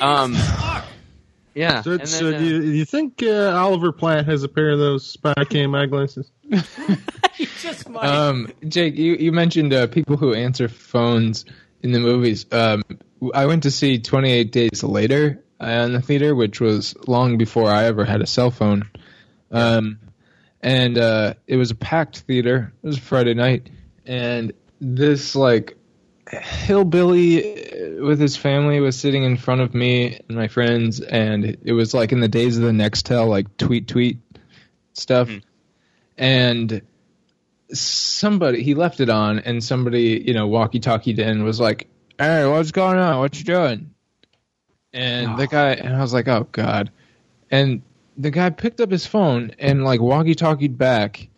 Um, 0.00 0.36
yeah. 1.54 1.82
So, 1.82 1.92
and 1.92 2.08
so 2.08 2.28
uh, 2.28 2.38
do, 2.38 2.44
you, 2.44 2.60
do 2.60 2.70
you 2.72 2.84
think 2.84 3.22
uh, 3.22 3.52
Oliver 3.54 3.92
Platt 3.92 4.26
has 4.26 4.42
a 4.42 4.48
pair 4.48 4.70
of 4.70 4.80
those 4.80 5.06
spy 5.06 5.34
cam 5.48 5.76
eyeglasses? 5.76 6.30
Just 7.60 7.88
my. 7.88 8.00
Um, 8.00 8.52
Jake, 8.66 8.96
you, 8.96 9.14
you 9.14 9.30
mentioned 9.30 9.72
uh, 9.72 9.86
people 9.86 10.16
who 10.16 10.34
answer 10.34 10.68
phones 10.68 11.44
in 11.82 11.92
the 11.92 12.00
movies. 12.00 12.46
Um, 12.52 12.82
I 13.34 13.46
went 13.46 13.64
to 13.64 13.70
see 13.70 13.98
28 13.98 14.52
Days 14.52 14.82
Later 14.82 15.42
uh, 15.60 15.66
in 15.66 15.92
the 15.92 16.00
theater, 16.00 16.34
which 16.34 16.60
was 16.60 16.96
long 17.06 17.38
before 17.38 17.70
I 17.70 17.84
ever 17.84 18.04
had 18.04 18.20
a 18.20 18.26
cell 18.26 18.50
phone. 18.50 18.88
Um, 19.50 19.98
and 20.60 20.98
uh, 20.98 21.34
it 21.46 21.56
was 21.56 21.70
a 21.70 21.74
packed 21.74 22.20
theater. 22.20 22.72
It 22.82 22.86
was 22.86 22.98
a 22.98 23.00
Friday 23.00 23.34
night, 23.34 23.70
and 24.04 24.52
this 24.80 25.36
like 25.36 25.76
hillbilly 26.30 27.70
uh, 27.72 28.04
with 28.04 28.20
his 28.20 28.36
family 28.36 28.80
was 28.80 28.98
sitting 28.98 29.24
in 29.24 29.36
front 29.36 29.60
of 29.60 29.74
me 29.74 30.20
and 30.28 30.36
my 30.36 30.48
friends, 30.48 31.00
and 31.00 31.56
it 31.62 31.72
was 31.72 31.94
like 31.94 32.12
in 32.12 32.20
the 32.20 32.28
days 32.28 32.56
of 32.58 32.64
the 32.64 32.70
Nextel, 32.70 33.28
like 33.28 33.56
tweet 33.56 33.86
tweet 33.86 34.18
stuff, 34.92 35.30
and 36.16 36.82
somebody 37.72 38.62
he 38.62 38.74
left 38.74 39.00
it 39.00 39.10
on 39.10 39.38
and 39.40 39.62
somebody 39.62 40.22
you 40.26 40.34
know 40.34 40.46
walkie 40.46 40.80
talkied 40.80 41.18
in 41.18 41.44
was 41.44 41.60
like 41.60 41.88
hey 42.18 42.46
what's 42.46 42.72
going 42.72 42.98
on? 42.98 43.18
What 43.18 43.38
you 43.38 43.44
doing? 43.44 43.94
And 44.92 45.38
the 45.38 45.46
guy 45.46 45.72
and 45.72 45.94
i 45.94 46.00
was 46.00 46.12
like 46.12 46.28
oh 46.28 46.46
god. 46.50 46.90
And 47.50 47.82
the 48.16 48.30
guy 48.30 48.50
picked 48.50 48.80
up 48.80 48.90
his 48.90 49.06
phone 49.06 49.52
and 49.58 49.84
like 49.84 50.00
walkie 50.00 50.34
talkied 50.34 50.76
back. 50.78 51.22
It 51.22 51.30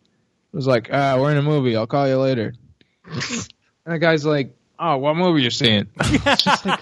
was 0.52 0.66
like 0.66 0.90
ah 0.92 1.18
we're 1.18 1.32
in 1.32 1.36
a 1.36 1.42
movie. 1.42 1.76
I'll 1.76 1.86
call 1.86 2.08
you 2.08 2.18
later. 2.18 2.54
And 3.86 3.94
the 3.94 3.98
guy's 3.98 4.26
like 4.26 4.54
oh 4.78 4.98
what 4.98 5.16
movie 5.16 5.42
you 5.42 5.50
seeing? 5.50 5.88
It's 6.00 6.44
just 6.44 6.66
like 6.66 6.80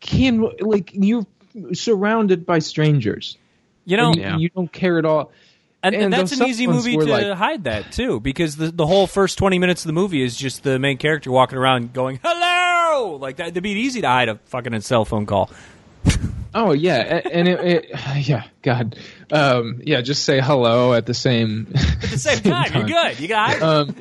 can 0.00 0.50
like 0.60 0.90
you're 0.94 1.26
surrounded 1.72 2.46
by 2.46 2.58
strangers. 2.58 3.36
You 3.84 3.96
know, 3.96 4.12
and 4.12 4.40
you, 4.40 4.44
you 4.44 4.48
don't 4.48 4.72
care 4.72 4.98
at 4.98 5.04
all 5.04 5.30
and, 5.82 5.94
and 5.94 6.04
and 6.04 6.12
that's 6.12 6.32
an 6.32 6.46
easy 6.46 6.66
movie 6.66 6.96
to 6.96 7.04
like- 7.04 7.36
hide 7.36 7.64
that 7.64 7.92
too, 7.92 8.20
because 8.20 8.56
the 8.56 8.70
the 8.70 8.86
whole 8.86 9.06
first 9.06 9.38
twenty 9.38 9.58
minutes 9.58 9.84
of 9.84 9.88
the 9.88 9.92
movie 9.92 10.22
is 10.22 10.36
just 10.36 10.62
the 10.62 10.78
main 10.78 10.98
character 10.98 11.30
walking 11.30 11.58
around 11.58 11.92
going 11.92 12.18
"hello," 12.22 13.16
like 13.16 13.36
that. 13.36 13.48
It'd 13.48 13.62
be 13.62 13.70
easy 13.70 14.00
to 14.00 14.08
hide 14.08 14.28
a 14.28 14.36
fucking 14.46 14.80
cell 14.80 15.04
phone 15.04 15.26
call. 15.26 15.50
Oh 16.58 16.72
yeah, 16.72 17.20
and 17.30 17.46
it, 17.46 17.60
it 17.60 17.90
yeah, 18.26 18.44
God, 18.62 18.96
um, 19.30 19.82
yeah, 19.84 20.00
just 20.00 20.24
say 20.24 20.40
hello 20.40 20.94
at 20.94 21.04
the 21.04 21.12
same 21.12 21.66
At 21.74 22.00
the 22.00 22.18
same 22.18 22.40
time, 22.40 22.72
you're 22.74 22.86
good. 22.86 23.20
You 23.20 23.28
got. 23.28 23.60
Um, 23.60 23.94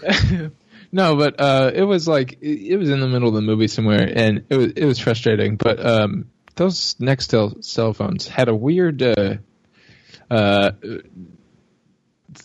no, 0.92 1.16
but 1.16 1.40
uh, 1.40 1.72
it 1.74 1.82
was 1.82 2.06
like 2.06 2.38
it, 2.40 2.74
it 2.74 2.76
was 2.76 2.90
in 2.90 3.00
the 3.00 3.08
middle 3.08 3.26
of 3.26 3.34
the 3.34 3.40
movie 3.42 3.66
somewhere, 3.66 4.08
and 4.14 4.44
it 4.48 4.56
was 4.56 4.72
it 4.76 4.84
was 4.84 5.00
frustrating. 5.00 5.56
But 5.56 5.84
um, 5.84 6.30
those 6.54 6.94
Nextel 7.00 7.64
cell 7.64 7.92
phones 7.92 8.28
had 8.28 8.48
a 8.48 8.54
weird. 8.54 9.02
Uh, 9.02 9.38
uh, 10.30 10.72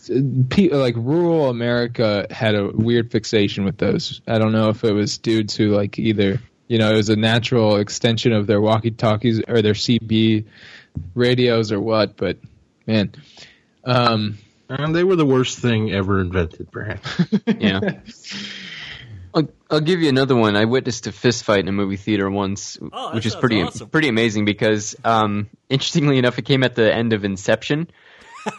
like 0.08 0.94
rural 0.96 1.48
America 1.48 2.26
had 2.30 2.54
a 2.54 2.68
weird 2.68 3.10
fixation 3.10 3.64
with 3.64 3.78
those. 3.78 4.20
I 4.26 4.38
don't 4.38 4.52
know 4.52 4.68
if 4.70 4.84
it 4.84 4.92
was 4.92 5.18
dudes 5.18 5.56
who 5.56 5.68
like 5.68 5.98
either 5.98 6.40
you 6.68 6.78
know 6.78 6.92
it 6.92 6.96
was 6.96 7.08
a 7.08 7.16
natural 7.16 7.76
extension 7.76 8.32
of 8.32 8.46
their 8.46 8.60
walkie 8.60 8.90
talkies 8.90 9.40
or 9.46 9.62
their 9.62 9.74
CB 9.74 10.46
radios 11.14 11.72
or 11.72 11.80
what, 11.80 12.16
but 12.16 12.38
man, 12.86 13.12
um, 13.84 14.38
And 14.68 14.94
they 14.94 15.04
were 15.04 15.16
the 15.16 15.26
worst 15.26 15.58
thing 15.58 15.92
ever 15.92 16.20
invented, 16.20 16.70
perhaps. 16.70 17.08
Yeah. 17.58 18.00
I'll, 19.36 19.48
I'll 19.70 19.80
give 19.80 20.00
you 20.00 20.08
another 20.08 20.34
one. 20.34 20.56
I 20.56 20.64
witnessed 20.64 21.06
a 21.06 21.12
fist 21.12 21.44
fight 21.44 21.60
in 21.60 21.68
a 21.68 21.72
movie 21.72 21.96
theater 21.98 22.28
once, 22.30 22.78
Oh, 22.92 23.14
which 23.14 23.26
is 23.26 23.36
pretty 23.36 23.60
awesome. 23.62 23.88
pretty 23.90 24.08
amazing 24.08 24.46
because, 24.46 24.96
um, 25.04 25.48
interestingly 25.68 26.16
enough, 26.18 26.38
it 26.38 26.46
came 26.46 26.64
at 26.64 26.74
the 26.74 26.92
end 26.92 27.12
of 27.12 27.24
Inception, 27.24 27.88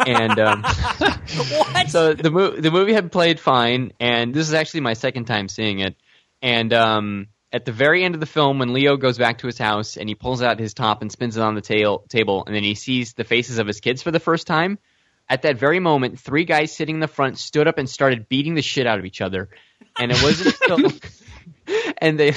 and 0.06 0.38
um, 0.40 0.62
what? 1.02 1.90
so 1.90 2.14
the 2.14 2.30
mo- 2.32 2.52
the 2.56 2.72
movie 2.72 2.94
had 2.94 3.12
played 3.12 3.40
fine, 3.40 3.92
and 4.00 4.34
this 4.34 4.48
is 4.48 4.54
actually 4.54 4.82
my 4.82 4.94
second 4.94 5.26
time 5.26 5.50
seeing 5.50 5.80
it. 5.80 5.96
And 6.42 6.72
um, 6.74 7.28
at 7.52 7.66
the 7.66 7.72
very 7.72 8.04
end 8.04 8.14
of 8.14 8.20
the 8.20 8.28
film, 8.28 8.60
when 8.60 8.74
Leo 8.74 8.98
goes 8.98 9.18
back 9.18 9.40
to 9.40 9.48
his 9.48 9.58
house 9.58 9.98
and 9.98 10.08
he 10.08 10.14
pulls 10.16 10.42
out 10.44 10.60
his 10.60 10.74
top 10.76 11.02
and 11.02 11.12
spins 11.12 11.38
it 11.38 11.42
on 11.42 11.56
the 11.56 11.62
tail- 11.62 12.04
table, 12.10 12.44
and 12.46 12.56
then 12.56 12.64
he 12.64 12.76
sees 12.76 13.14
the 13.14 13.24
faces 13.24 13.58
of 13.58 13.66
his 13.68 13.80
kids 13.80 14.04
for 14.04 14.12
the 14.12 14.20
first 14.20 14.46
time. 14.46 14.78
At 15.30 15.42
that 15.42 15.58
very 15.58 15.80
moment, 15.80 16.20
three 16.20 16.46
guys 16.46 16.74
sitting 16.74 16.96
in 16.98 17.02
the 17.02 17.08
front 17.08 17.38
stood 17.38 17.68
up 17.68 17.78
and 17.78 17.90
started 17.90 18.30
beating 18.30 18.54
the 18.54 18.62
shit 18.62 18.88
out 18.88 18.98
of 19.00 19.04
each 19.06 19.20
other, 19.20 19.50
and 20.00 20.12
it 20.12 20.22
wasn't 20.24 20.56
until 20.62 20.92
and 21.98 22.20
they 22.20 22.34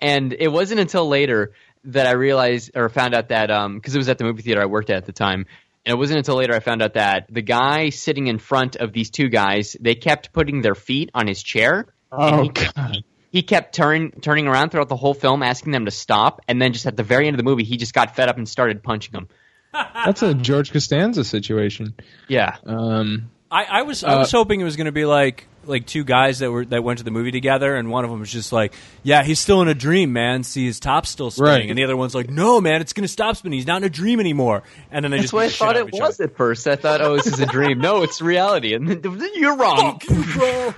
and 0.00 0.32
it 0.32 0.48
wasn't 0.48 0.80
until 0.80 1.08
later 1.08 1.52
that 1.84 2.06
I 2.06 2.12
realized 2.12 2.72
or 2.74 2.88
found 2.88 3.14
out 3.14 3.28
that 3.28 3.50
um 3.50 3.76
because 3.76 3.94
it 3.94 3.98
was 3.98 4.08
at 4.08 4.18
the 4.18 4.24
movie 4.24 4.42
theater 4.42 4.62
I 4.62 4.66
worked 4.66 4.90
at 4.90 4.96
at 4.96 5.06
the 5.06 5.12
time. 5.12 5.46
And 5.86 5.94
it 5.94 5.96
wasn't 5.96 6.18
until 6.18 6.36
later 6.36 6.54
I 6.54 6.60
found 6.60 6.82
out 6.82 6.94
that 6.94 7.26
the 7.30 7.40
guy 7.40 7.88
sitting 7.90 8.26
in 8.26 8.38
front 8.38 8.76
of 8.76 8.92
these 8.92 9.10
two 9.10 9.28
guys, 9.28 9.74
they 9.80 9.94
kept 9.94 10.32
putting 10.32 10.60
their 10.60 10.74
feet 10.74 11.10
on 11.14 11.26
his 11.26 11.42
chair. 11.42 11.86
oh 12.12 12.42
he, 12.42 12.48
god, 12.50 13.04
he 13.30 13.42
kept 13.42 13.74
turn, 13.74 14.10
turning 14.20 14.46
around 14.46 14.70
throughout 14.70 14.88
the 14.88 14.96
whole 14.96 15.14
film, 15.14 15.42
asking 15.42 15.72
them 15.72 15.84
to 15.84 15.90
stop. 15.90 16.40
And 16.48 16.60
then 16.60 16.72
just 16.72 16.86
at 16.86 16.96
the 16.96 17.02
very 17.02 17.26
end 17.26 17.34
of 17.34 17.38
the 17.38 17.44
movie, 17.44 17.64
he 17.64 17.76
just 17.76 17.94
got 17.94 18.16
fed 18.16 18.28
up 18.28 18.36
and 18.36 18.48
started 18.48 18.82
punching 18.82 19.12
them. 19.12 19.28
that's 19.72 20.22
a 20.22 20.34
George 20.34 20.72
Costanza 20.72 21.24
situation. 21.24 21.94
Yeah. 22.26 22.56
Um, 22.64 23.30
I, 23.50 23.64
I 23.64 23.82
was 23.82 24.04
I 24.04 24.16
was 24.18 24.30
hoping 24.30 24.60
it 24.60 24.64
was 24.64 24.76
going 24.76 24.86
to 24.86 24.92
be 24.92 25.04
like 25.06 25.46
like 25.64 25.86
two 25.86 26.04
guys 26.04 26.38
that 26.38 26.50
were 26.50 26.64
that 26.66 26.82
went 26.82 26.98
to 26.98 27.04
the 27.04 27.10
movie 27.10 27.30
together, 27.30 27.74
and 27.76 27.90
one 27.90 28.04
of 28.04 28.10
them 28.10 28.20
was 28.20 28.30
just 28.32 28.52
like, 28.52 28.74
"Yeah, 29.02 29.22
he's 29.22 29.38
still 29.40 29.62
in 29.62 29.68
a 29.68 29.74
dream, 29.74 30.12
man. 30.12 30.42
See 30.42 30.64
his 30.66 30.80
top 30.80 31.06
still 31.06 31.30
spinning," 31.30 31.52
Right. 31.52 31.68
and 31.70 31.78
the 31.78 31.84
other 31.84 31.96
one's 31.96 32.14
like, 32.14 32.28
"No, 32.30 32.60
man, 32.60 32.80
it's 32.80 32.92
going 32.92 33.04
to 33.04 33.08
stop 33.12 33.36
spinning. 33.36 33.58
He's 33.58 33.66
not 33.66 33.78
in 33.78 33.84
a 33.84 33.90
dream 33.90 34.20
anymore." 34.20 34.62
And 34.90 35.02
then 35.04 35.10
they 35.10 35.18
That's 35.18 35.32
just 35.32 35.34
what 35.34 35.44
I 35.44 35.46
beat 35.46 35.50
the 35.50 35.52
shit 35.52 35.58
thought 35.58 35.76
out 35.76 35.82
of 35.82 35.88
it 35.88 35.94
each 35.94 36.00
was 36.00 36.20
other. 36.20 36.24
at 36.30 36.36
first. 36.36 36.66
I 36.66 36.76
thought, 36.76 37.00
oh, 37.00 37.16
this 37.16 37.26
is 37.26 37.40
a 37.40 37.46
dream. 37.46 37.78
No, 37.80 38.02
it's 38.02 38.20
reality. 38.20 38.74
And 38.74 38.88
then, 38.88 39.30
you're 39.34 39.56
wrong. 39.56 39.98
Fuck 40.00 40.10
you, 40.10 40.24
bro. 40.34 40.74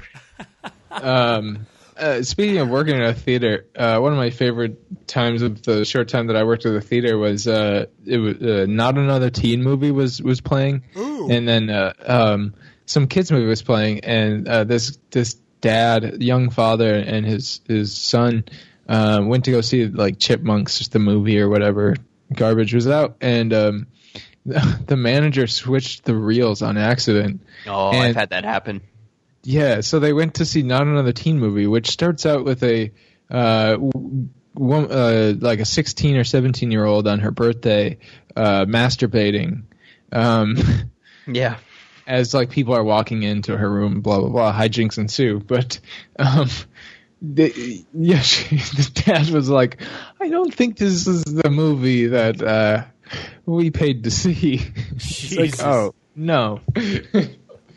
um, 0.91 1.67
uh, 2.01 2.23
speaking 2.23 2.59
of 2.59 2.69
working 2.69 2.97
in 2.97 3.03
a 3.03 3.15
theater, 3.15 3.67
uh, 3.77 3.99
one 3.99 4.13
of 4.13 4.19
my 4.19 4.31
favorite 4.31 5.07
times 5.07 5.43
of 5.43 5.63
the 5.63 5.85
short 5.85 6.09
time 6.09 6.29
that 6.29 6.37
I 6.37 6.45
worked 6.45 6.65
at 6.67 6.73
the 6.73 6.81
theater 6.81 7.19
was 7.19 7.47
uh, 7.47 7.87
it 8.07 8.19
was 8.19 8.37
uh, 8.37 8.67
not 8.69 8.97
another 8.97 9.31
teen 9.31 9.63
movie 9.63 9.91
was 9.91 10.23
was 10.23 10.41
playing, 10.41 10.83
and 11.31 11.47
then 11.47 11.71
uh, 11.71 11.93
um, 12.05 12.55
some 12.87 13.07
kids 13.07 13.31
movie 13.31 13.47
was 13.47 13.63
playing, 13.63 14.01
and 14.01 14.49
uh, 14.49 14.65
this 14.65 14.99
this 15.11 15.35
dad, 15.61 16.23
young 16.23 16.51
father, 16.51 16.95
and 16.95 17.27
his 17.27 17.61
his 17.69 17.97
son 17.97 18.45
uh, 18.89 19.21
went 19.23 19.45
to 19.45 19.51
go 19.51 19.61
see 19.61 19.87
like 19.87 20.19
Chipmunks, 20.19 20.89
the 20.89 20.99
movie 20.99 21.39
or 21.39 21.49
whatever 21.49 21.97
garbage 22.33 22.75
was 22.75 22.89
out, 22.89 23.17
and 23.21 23.53
um, 23.53 23.87
the 24.45 24.97
manager 24.97 25.47
switched 25.47 26.05
the 26.05 26.15
reels 26.15 26.63
on 26.63 26.79
accident. 26.79 27.43
Oh, 27.67 27.91
I've 27.91 28.17
had 28.17 28.31
that 28.31 28.45
happen. 28.45 28.81
Yeah, 29.43 29.81
so 29.81 29.99
they 30.01 30.13
went 30.13 30.35
to 30.35 30.45
see 30.45 30.63
not 30.63 30.83
another 30.83 31.13
teen 31.13 31.39
movie, 31.39 31.67
which 31.67 31.91
starts 31.91 32.27
out 32.27 32.45
with 32.45 32.63
a 32.63 32.93
uh, 33.31 33.77
wom- 33.79 34.89
uh, 34.91 35.33
like 35.39 35.61
a 35.61 35.65
16 35.65 36.17
or 36.17 36.25
17 36.25 36.71
year 36.71 36.85
old 36.85 37.07
on 37.09 37.21
her 37.21 37.31
birthday 37.31 37.99
uh, 38.37 38.65
masturbating. 38.67 39.63
Um, 40.13 40.57
Yeah. 41.27 41.59
as 42.07 42.35
like 42.35 42.51
people 42.51 42.75
are 42.75 42.83
walking 42.83 43.23
into 43.23 43.57
her 43.57 43.71
room, 43.71 44.01
blah 44.01 44.19
blah 44.19 44.31
blah, 44.31 44.53
hijinks 44.53 44.99
ensue. 44.99 45.39
But 45.39 45.79
um, 46.19 46.49
the, 47.23 47.85
yeah, 47.95 48.21
she, 48.21 48.57
the 48.57 48.91
dad 49.07 49.29
was 49.31 49.49
like, 49.49 49.81
"I 50.21 50.29
don't 50.29 50.53
think 50.53 50.77
this 50.77 51.07
is 51.07 51.23
the 51.23 51.51
movie 51.51 52.09
that 52.09 52.43
uh, 52.43 52.85
we 53.47 53.71
paid 53.71 54.05
to 54.05 54.11
see." 54.11 54.61
It's 54.97 55.37
like, 55.37 55.63
oh 55.63 55.95
no. 56.17 56.61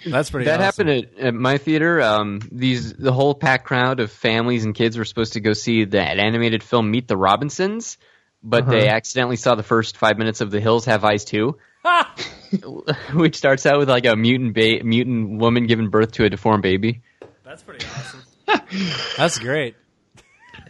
That's 0.05 0.29
pretty. 0.29 0.45
That 0.45 0.61
awesome. 0.61 0.87
happened 0.87 1.09
at, 1.17 1.27
at 1.27 1.33
my 1.33 1.57
theater. 1.57 2.01
Um, 2.01 2.41
these 2.51 2.93
the 2.93 3.13
whole 3.13 3.35
packed 3.35 3.65
crowd 3.65 3.99
of 3.99 4.11
families 4.11 4.65
and 4.65 4.75
kids 4.75 4.97
were 4.97 5.05
supposed 5.05 5.33
to 5.33 5.39
go 5.39 5.53
see 5.53 5.85
that 5.85 6.19
animated 6.19 6.63
film 6.63 6.91
Meet 6.91 7.07
the 7.07 7.17
Robinsons, 7.17 7.97
but 8.43 8.67
they 8.67 8.87
accidentally 8.87 9.37
saw 9.37 9.55
the 9.55 9.63
first 9.63 9.97
five 9.97 10.17
minutes 10.17 10.41
of 10.41 10.51
The 10.51 10.59
Hills 10.59 10.85
Have 10.85 11.03
Eyes 11.03 11.25
too, 11.25 11.57
which 13.13 13.35
starts 13.37 13.65
out 13.65 13.79
with 13.79 13.89
like 13.89 14.05
a 14.05 14.15
mutant 14.15 14.53
ba- 14.53 14.83
mutant 14.83 15.39
woman 15.39 15.67
giving 15.67 15.89
birth 15.89 16.13
to 16.13 16.25
a 16.25 16.29
deformed 16.29 16.63
baby. 16.63 17.01
That's 17.43 17.63
pretty 17.63 17.85
awesome. 17.85 18.23
That's 19.17 19.39
great. 19.39 19.75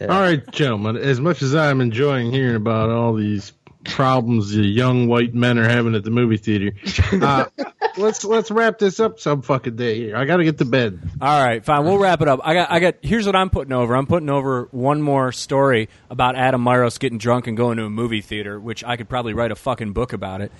All 0.00 0.08
right, 0.08 0.48
gentlemen. 0.50 0.96
As 0.96 1.20
much 1.20 1.42
as 1.42 1.54
I'm 1.54 1.80
enjoying 1.80 2.32
hearing 2.32 2.56
about 2.56 2.90
all 2.90 3.14
these 3.14 3.52
problems 3.84 4.50
the 4.50 4.62
young 4.62 5.08
white 5.08 5.34
men 5.34 5.58
are 5.58 5.68
having 5.68 5.94
at 5.94 6.04
the 6.04 6.10
movie 6.10 6.36
theater, 6.36 6.72
uh, 7.12 7.46
let's 7.96 8.24
let's 8.24 8.50
wrap 8.50 8.78
this 8.78 9.00
up 9.00 9.20
some 9.20 9.42
fucking 9.42 9.76
day 9.76 9.96
here. 9.96 10.16
I 10.16 10.24
got 10.24 10.38
to 10.38 10.44
get 10.44 10.58
to 10.58 10.64
bed. 10.64 10.98
All 11.20 11.44
right, 11.44 11.64
fine. 11.64 11.84
We'll 11.84 11.98
wrap 11.98 12.20
it 12.20 12.28
up. 12.28 12.40
I 12.42 12.54
got. 12.54 12.70
I 12.70 12.80
got. 12.80 12.94
Here's 13.02 13.26
what 13.26 13.36
I'm 13.36 13.50
putting 13.50 13.72
over. 13.72 13.94
I'm 13.96 14.06
putting 14.06 14.30
over 14.30 14.68
one 14.70 15.02
more 15.02 15.32
story 15.32 15.88
about 16.10 16.36
Adam 16.36 16.64
Myros 16.64 16.98
getting 16.98 17.18
drunk 17.18 17.46
and 17.46 17.56
going 17.56 17.78
to 17.78 17.84
a 17.84 17.90
movie 17.90 18.20
theater, 18.20 18.58
which 18.58 18.84
I 18.84 18.96
could 18.96 19.08
probably 19.08 19.34
write 19.34 19.50
a 19.50 19.56
fucking 19.56 19.92
book 19.92 20.12
about 20.12 20.40
it. 20.40 20.52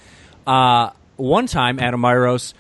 Uh, 0.47 0.91
one 1.17 1.47
time, 1.47 1.79
Adam 1.79 2.01
Myros. 2.01 2.55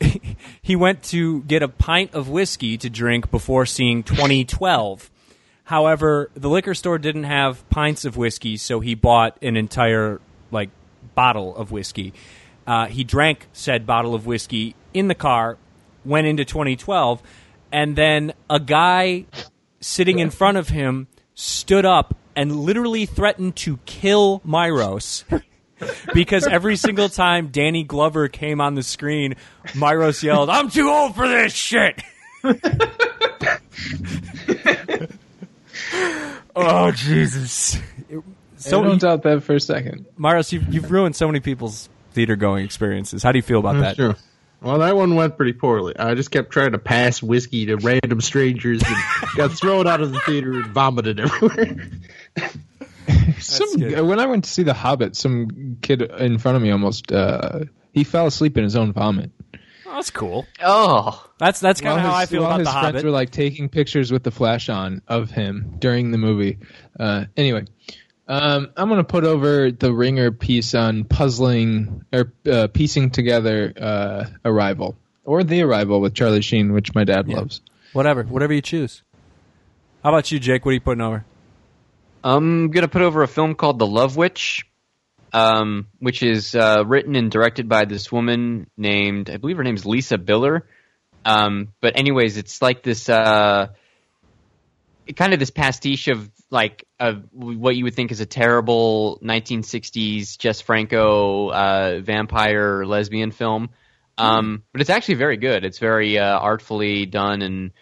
he 0.62 0.76
went 0.76 1.02
to 1.02 1.42
get 1.42 1.60
a 1.60 1.66
pint 1.66 2.14
of 2.14 2.28
whiskey 2.28 2.78
to 2.78 2.88
drink 2.88 3.32
before 3.32 3.66
seeing 3.66 4.04
2012. 4.04 5.10
However, 5.68 6.30
the 6.32 6.48
liquor 6.48 6.72
store 6.72 6.96
didn't 6.96 7.24
have 7.24 7.68
pints 7.68 8.06
of 8.06 8.16
whiskey, 8.16 8.56
so 8.56 8.80
he 8.80 8.94
bought 8.94 9.36
an 9.42 9.54
entire 9.54 10.18
like 10.50 10.70
bottle 11.14 11.54
of 11.54 11.70
whiskey. 11.70 12.14
Uh, 12.66 12.86
he 12.86 13.04
drank 13.04 13.48
said 13.52 13.86
bottle 13.86 14.14
of 14.14 14.24
whiskey 14.24 14.76
in 14.94 15.08
the 15.08 15.14
car, 15.14 15.58
went 16.06 16.26
into 16.26 16.46
2012, 16.46 17.22
and 17.70 17.96
then 17.96 18.32
a 18.48 18.58
guy 18.58 19.26
sitting 19.78 20.20
in 20.20 20.30
front 20.30 20.56
of 20.56 20.70
him 20.70 21.06
stood 21.34 21.84
up 21.84 22.16
and 22.34 22.56
literally 22.56 23.04
threatened 23.04 23.54
to 23.56 23.76
kill 23.84 24.40
Myros. 24.40 25.24
because 26.14 26.46
every 26.46 26.76
single 26.76 27.10
time 27.10 27.48
Danny 27.48 27.84
Glover 27.84 28.28
came 28.28 28.62
on 28.62 28.74
the 28.74 28.82
screen, 28.82 29.34
Myros 29.74 30.22
yelled, 30.22 30.48
"I'm 30.48 30.70
too 30.70 30.88
old 30.88 31.14
for 31.14 31.28
this 31.28 31.52
shit." 31.52 32.02
oh 36.56 36.92
Jesus! 36.94 37.78
So 38.10 38.22
So, 38.56 38.82
don't 38.82 39.00
doubt 39.00 39.22
that 39.22 39.42
for 39.44 39.54
a 39.54 39.60
second. 39.60 40.06
Marius, 40.16 40.52
you've, 40.52 40.72
you've 40.74 40.90
ruined 40.90 41.14
so 41.14 41.26
many 41.28 41.38
people's 41.40 41.88
theater 42.12 42.34
going 42.34 42.64
experiences. 42.64 43.22
How 43.22 43.30
do 43.32 43.38
you 43.38 43.42
feel 43.42 43.60
about 43.60 43.78
that? 43.80 43.96
Sure. 43.96 44.16
Well, 44.60 44.78
that 44.80 44.96
one 44.96 45.14
went 45.14 45.36
pretty 45.36 45.52
poorly. 45.52 45.96
I 45.96 46.14
just 46.14 46.32
kept 46.32 46.50
trying 46.50 46.72
to 46.72 46.78
pass 46.78 47.22
whiskey 47.22 47.66
to 47.66 47.76
random 47.76 48.20
strangers 48.20 48.82
and 48.84 48.96
got 49.36 49.52
thrown 49.52 49.86
out 49.86 50.00
of 50.00 50.10
the 50.12 50.18
theater 50.20 50.52
and 50.54 50.66
vomited 50.66 51.20
everywhere. 51.20 51.76
Some 53.38 53.76
good. 53.76 54.00
when 54.02 54.18
I 54.18 54.26
went 54.26 54.44
to 54.44 54.50
see 54.50 54.64
The 54.64 54.74
Hobbit, 54.74 55.14
some 55.16 55.78
kid 55.80 56.02
in 56.02 56.38
front 56.38 56.56
of 56.56 56.62
me 56.62 56.70
almost 56.70 57.12
uh, 57.12 57.60
he 57.92 58.04
fell 58.04 58.26
asleep 58.26 58.58
in 58.58 58.64
his 58.64 58.74
own 58.76 58.92
vomit. 58.92 59.30
Oh, 59.90 59.94
that's 59.94 60.10
cool. 60.10 60.46
Oh, 60.62 61.24
That's 61.38 61.60
that's 61.60 61.80
kind 61.80 61.98
of 61.98 62.04
While 62.04 62.12
how 62.12 62.18
I 62.20 62.26
feel 62.26 62.44
about 62.44 62.58
his 62.60 62.68
the 62.68 62.72
friends 62.72 62.86
Hobbit. 62.86 63.04
were 63.04 63.10
like 63.10 63.30
taking 63.30 63.68
pictures 63.70 64.12
with 64.12 64.22
the 64.22 64.30
flash 64.30 64.68
on 64.68 65.00
of 65.08 65.30
him 65.30 65.76
during 65.78 66.10
the 66.10 66.18
movie. 66.18 66.58
Uh, 67.00 67.24
anyway, 67.36 67.64
um, 68.28 68.68
I'm 68.76 68.88
gonna 68.90 69.02
put 69.04 69.24
over 69.24 69.70
the 69.70 69.92
Ringer 69.92 70.30
piece 70.30 70.74
on 70.74 71.04
puzzling 71.04 72.04
or 72.12 72.32
uh, 72.50 72.68
piecing 72.68 73.10
together 73.10 73.72
uh, 73.80 74.24
Arrival 74.44 74.96
or 75.24 75.42
The 75.42 75.62
Arrival 75.62 76.00
with 76.02 76.12
Charlie 76.14 76.42
Sheen, 76.42 76.72
which 76.74 76.94
my 76.94 77.04
dad 77.04 77.26
loves. 77.28 77.62
Whatever, 77.94 78.24
whatever 78.24 78.52
you 78.52 78.60
choose. 78.62 79.02
How 80.04 80.10
about 80.10 80.30
you, 80.30 80.38
Jake? 80.38 80.64
What 80.66 80.70
are 80.72 80.74
you 80.74 80.80
putting 80.80 81.00
over? 81.00 81.24
I'm 82.22 82.70
gonna 82.70 82.88
put 82.88 83.00
over 83.02 83.22
a 83.22 83.28
film 83.28 83.54
called 83.54 83.78
The 83.78 83.86
Love 83.86 84.16
Witch, 84.16 84.66
um, 85.32 85.86
which 85.98 86.22
is 86.22 86.54
uh, 86.54 86.84
written 86.86 87.16
and 87.16 87.30
directed 87.30 87.68
by 87.68 87.84
this 87.84 88.10
woman 88.10 88.68
named 88.76 89.30
I 89.30 89.36
believe 89.36 89.56
her 89.56 89.64
name 89.64 89.76
is 89.76 89.86
Lisa 89.86 90.18
Biller. 90.18 90.62
Um, 91.24 91.72
but 91.80 91.98
anyways, 91.98 92.36
it's 92.36 92.62
like 92.62 92.82
this 92.82 93.08
uh, 93.08 93.68
kind 95.16 95.32
of 95.32 95.38
this 95.38 95.50
pastiche 95.50 96.08
of 96.08 96.30
like 96.50 96.86
of 96.98 97.24
what 97.32 97.76
you 97.76 97.84
would 97.84 97.94
think 97.94 98.10
is 98.10 98.20
a 98.20 98.26
terrible 98.26 99.18
1960s 99.22 100.38
Jess 100.38 100.60
Franco 100.60 101.50
uh, 101.50 102.00
vampire 102.00 102.84
lesbian 102.84 103.30
film. 103.30 103.70
Um, 104.16 104.64
but 104.72 104.80
it's 104.80 104.90
actually 104.90 105.14
very 105.14 105.36
good. 105.36 105.64
It's 105.64 105.78
very 105.78 106.18
uh, 106.18 106.38
artfully 106.38 107.06
done 107.06 107.42
and 107.42 107.72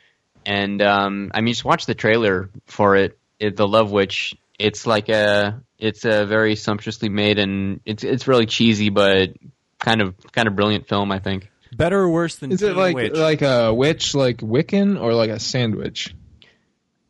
and 0.47 0.81
um, 0.81 1.32
I 1.35 1.40
mean, 1.40 1.52
just 1.52 1.64
watch 1.64 1.86
the 1.86 1.94
trailer 1.94 2.51
for 2.66 2.94
it, 2.94 3.18
it. 3.40 3.56
The 3.56 3.66
Love 3.66 3.90
Witch. 3.90 4.36
It's 4.59 4.86
like 4.86 5.09
a, 5.09 5.60
it's 5.78 6.05
a 6.05 6.24
very 6.27 6.57
sumptuously 6.57 7.09
made, 7.09 7.39
and 7.39 7.81
it's 7.85 8.05
it's 8.05 8.27
really 8.28 8.47
cheesy, 8.47 8.89
but 8.90 9.35
kind 9.78 10.01
of 10.03 10.15
kind 10.32 10.48
of 10.48 10.57
brilliant 10.57 10.89
film. 10.89 11.12
I 11.12 11.19
think. 11.19 11.51
Better 11.77 11.98
or 12.01 12.09
worse 12.09 12.36
than 12.36 12.53
Is 12.53 12.62
it 12.62 12.77
like 12.77 12.94
Witch? 12.94 13.12
like 13.12 13.43
a 13.43 13.74
witch, 13.74 14.15
like 14.15 14.39
Wiccan, 14.39 15.01
or 15.01 15.12
like 15.15 15.31
a 15.31 15.39
sandwich? 15.40 16.15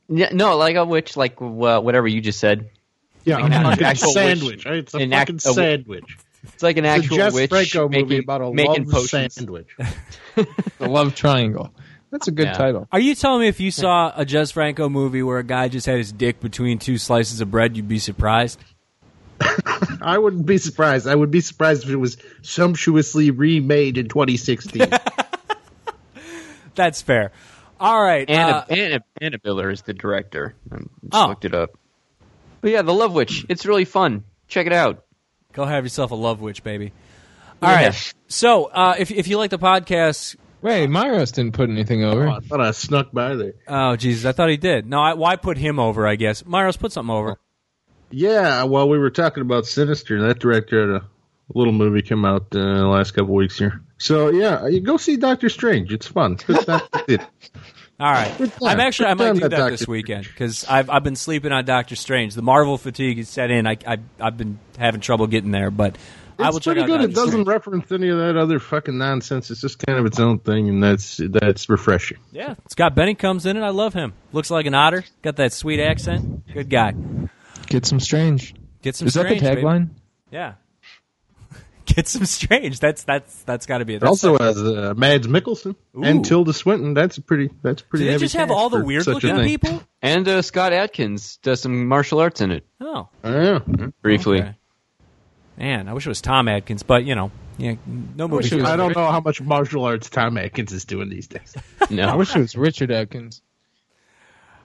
Yeah, 0.08 0.30
no, 0.32 0.56
like 0.56 0.76
a 0.76 0.84
witch, 0.84 1.16
like 1.16 1.40
uh, 1.40 1.80
whatever 1.80 2.08
you 2.08 2.20
just 2.20 2.38
said. 2.40 2.70
Yeah, 3.24 3.36
Like 3.38 3.44
an 3.46 3.52
a 3.52 3.70
fucking 3.70 3.84
actual 3.86 4.12
sandwich. 4.12 4.64
witch- 4.64 4.66
It's 4.66 4.94
a 4.94 4.98
an 4.98 5.10
fucking 5.10 5.12
act- 5.12 5.30
a- 5.46 5.52
sandwich. 5.52 6.16
It's 6.44 6.62
like 6.62 6.76
an 6.76 6.84
It's 6.84 6.94
a 6.94 6.98
actual 7.02 7.16
Jess 7.16 7.34
witch 7.34 7.50
Franco 7.50 7.88
making, 7.88 8.04
movie 8.08 8.18
about 8.18 8.40
a 8.40 8.52
making 8.52 8.84
love 8.84 8.92
potions. 9.02 9.34
sandwich. 9.34 9.68
The 10.36 10.46
Love 10.88 11.14
Triangle. 11.14 11.72
That's 12.10 12.28
a 12.28 12.30
good 12.30 12.46
Yeah. 12.46 12.52
title. 12.54 12.88
Are 12.92 13.00
you 13.00 13.14
telling 13.14 13.40
me 13.42 13.48
if 13.48 13.58
you 13.60 13.70
saw 13.70 14.12
a 14.16 14.24
Jess 14.24 14.52
Franco 14.52 14.88
movie 14.88 15.22
where 15.22 15.38
a 15.38 15.44
guy 15.44 15.68
just 15.68 15.86
had 15.86 15.98
his 15.98 16.12
dick 16.12 16.40
between 16.40 16.78
two 16.78 16.98
slices 16.98 17.40
of 17.40 17.50
bread, 17.50 17.76
you'd 17.76 17.88
be 17.88 17.98
surprised? 17.98 18.60
I 20.00 20.16
wouldn't 20.18 20.46
be 20.46 20.58
surprised. 20.58 21.06
I 21.08 21.14
would 21.14 21.30
be 21.30 21.40
surprised 21.40 21.84
if 21.84 21.90
it 21.90 21.96
was 21.96 22.16
sumptuously 22.42 23.30
remade 23.32 23.98
in 23.98 24.08
2016. 24.08 24.88
That's 26.74 27.02
fair. 27.02 27.32
All 27.80 28.02
right. 28.02 28.28
Anna, 28.28 28.52
uh, 28.52 28.64
Anna, 28.70 29.00
Anna 29.20 29.38
Biller 29.38 29.72
is 29.72 29.82
the 29.82 29.92
director. 29.94 30.54
I 30.72 30.76
just 30.78 30.88
Oh. 31.12 31.26
looked 31.28 31.44
it 31.44 31.54
up. 31.54 31.70
But 32.60 32.70
yeah, 32.70 32.82
The 32.82 32.94
Love 32.94 33.12
Witch. 33.12 33.44
It's 33.48 33.66
really 33.66 33.84
fun. 33.84 34.24
Check 34.48 34.66
it 34.66 34.72
out. 34.72 35.02
go 35.52 35.64
have 35.64 35.84
yourself 35.84 36.10
a 36.10 36.14
love 36.14 36.42
witch, 36.42 36.62
baby. 36.62 36.92
All 37.62 37.70
Yeah. 37.70 37.86
right. 37.86 38.14
So, 38.28 38.64
uh, 38.66 38.94
if 38.98 39.10
if 39.10 39.26
you 39.26 39.38
like 39.38 39.50
the 39.50 39.58
podcast, 39.58 40.36
Wait, 40.66 40.90
Myros 40.90 41.32
didn't 41.32 41.52
put 41.52 41.70
anything 41.70 42.02
over. 42.02 42.26
Oh, 42.26 42.32
I 42.32 42.40
thought 42.40 42.60
I 42.60 42.72
snuck 42.72 43.12
by 43.12 43.36
there. 43.36 43.54
oh 43.68 43.94
Jesus, 43.94 44.24
I 44.24 44.32
thought 44.32 44.48
he 44.48 44.56
did. 44.56 44.84
No, 44.84 45.00
I, 45.00 45.14
why 45.14 45.36
put 45.36 45.56
him 45.56 45.78
over? 45.78 46.08
I 46.08 46.16
guess 46.16 46.42
Myros 46.42 46.76
put 46.76 46.90
something 46.90 47.14
over. 47.14 47.38
Yeah, 48.10 48.64
well, 48.64 48.88
we 48.88 48.98
were 48.98 49.10
talking 49.10 49.42
about 49.42 49.66
Sinister. 49.66 50.26
That 50.26 50.40
director 50.40 50.80
had 50.80 51.02
a 51.02 51.08
little 51.54 51.72
movie 51.72 52.02
come 52.02 52.24
out 52.24 52.46
uh, 52.52 52.78
the 52.78 52.86
last 52.88 53.12
couple 53.12 53.32
weeks 53.32 53.56
here. 53.56 53.80
So 53.98 54.30
yeah, 54.30 54.66
you 54.66 54.80
go 54.80 54.96
see 54.96 55.16
Doctor 55.16 55.50
Strange. 55.50 55.92
It's 55.92 56.08
fun. 56.08 56.34
Good 56.34 56.66
time 56.66 56.80
to 56.92 57.14
it. 57.14 57.20
All 58.00 58.10
right. 58.10 58.36
Good 58.36 58.50
time. 58.54 58.68
I'm 58.68 58.80
actually 58.80 59.06
I 59.06 59.14
might 59.14 59.34
do 59.34 59.40
that 59.42 59.50
that 59.52 59.70
this 59.70 59.86
weekend 59.86 60.24
because 60.24 60.64
I've 60.64 60.90
I've 60.90 61.04
been 61.04 61.14
sleeping 61.14 61.52
on 61.52 61.64
Doctor 61.64 61.94
Strange. 61.94 62.34
The 62.34 62.42
Marvel 62.42 62.76
fatigue 62.76 63.18
has 63.18 63.28
set 63.28 63.52
in. 63.52 63.68
I, 63.68 63.76
I 63.86 63.98
I've 64.18 64.36
been 64.36 64.58
having 64.78 65.00
trouble 65.00 65.28
getting 65.28 65.52
there, 65.52 65.70
but 65.70 65.96
I 66.38 66.50
will 66.50 66.56
It's 66.56 66.64
check 66.64 66.74
pretty 66.76 66.92
out. 66.92 67.00
good. 67.00 67.10
It 67.10 67.14
doesn't 67.14 67.30
Strange. 67.30 67.48
reference 67.48 67.92
any 67.92 68.08
of 68.10 68.18
that 68.18 68.36
other 68.36 68.58
fucking 68.58 68.96
nonsense. 68.98 69.50
It's 69.50 69.60
just 69.60 69.78
kind 69.78 69.98
of 69.98 70.06
its 70.06 70.20
own 70.20 70.38
thing, 70.38 70.68
and 70.68 70.82
that's 70.82 71.18
that's 71.22 71.68
refreshing. 71.68 72.18
Yeah, 72.32 72.54
Scott 72.68 72.94
Benny 72.94 73.14
comes 73.14 73.46
in 73.46 73.56
and 73.56 73.64
I 73.64 73.70
love 73.70 73.94
him. 73.94 74.12
Looks 74.32 74.50
like 74.50 74.66
an 74.66 74.74
otter. 74.74 75.04
Got 75.22 75.36
that 75.36 75.52
sweet 75.52 75.80
accent. 75.80 76.46
Good 76.52 76.68
guy. 76.68 76.94
Get 77.66 77.86
some 77.86 78.00
strange. 78.00 78.54
Get 78.82 78.96
some. 78.96 79.08
Is 79.08 79.14
that 79.14 79.22
the 79.28 79.36
strange, 79.38 79.42
baby. 79.42 79.62
tagline? 79.62 79.88
Yeah. 80.30 80.54
Get 81.86 82.08
some 82.08 82.24
strange. 82.26 82.80
That's 82.80 83.04
that's 83.04 83.42
that's 83.44 83.64
got 83.66 83.78
to 83.78 83.84
be 83.84 83.94
it. 83.94 83.96
It 83.96 84.00
That's 84.00 84.10
also 84.24 84.36
has 84.38 84.60
uh, 84.60 84.92
Mads 84.96 85.28
Mikkelsen 85.28 85.76
and 85.94 86.24
Tilda 86.24 86.52
Swinton. 86.52 86.94
That's 86.94 87.18
pretty. 87.18 87.48
That's 87.62 87.80
pretty. 87.82 88.04
Do 88.04 88.06
they 88.08 88.12
heavy 88.12 88.24
just 88.24 88.34
have 88.36 88.50
all 88.50 88.68
the 88.70 88.84
weird 88.84 89.06
looking 89.06 89.36
people? 89.44 89.82
And 90.02 90.26
uh, 90.28 90.42
Scott 90.42 90.72
Adkins 90.72 91.36
does 91.38 91.60
some 91.62 91.86
martial 91.86 92.18
arts 92.20 92.40
in 92.40 92.50
it 92.50 92.66
Oh, 92.80 93.08
Yeah. 93.24 93.60
briefly. 94.02 94.40
okay. 94.42 94.54
Man, 95.58 95.88
I 95.88 95.92
wish 95.94 96.06
it 96.06 96.08
was 96.10 96.20
Tom 96.20 96.48
Atkins, 96.48 96.82
but 96.82 97.04
you 97.04 97.14
know, 97.14 97.30
yeah, 97.58 97.76
no 98.16 98.28
movie. 98.28 98.42
wish 98.42 98.52
it 98.52 98.56
was- 98.56 98.64
I 98.64 98.76
don't 98.76 98.94
know 98.94 99.10
how 99.10 99.20
much 99.20 99.40
martial 99.40 99.84
arts 99.84 100.10
Tom 100.10 100.36
Atkins 100.36 100.72
is 100.72 100.84
doing 100.84 101.08
these 101.08 101.26
days. 101.26 101.54
no, 101.90 102.08
I 102.08 102.14
wish 102.16 102.34
it 102.36 102.40
was 102.40 102.56
Richard 102.56 102.90
Atkins. 102.90 103.40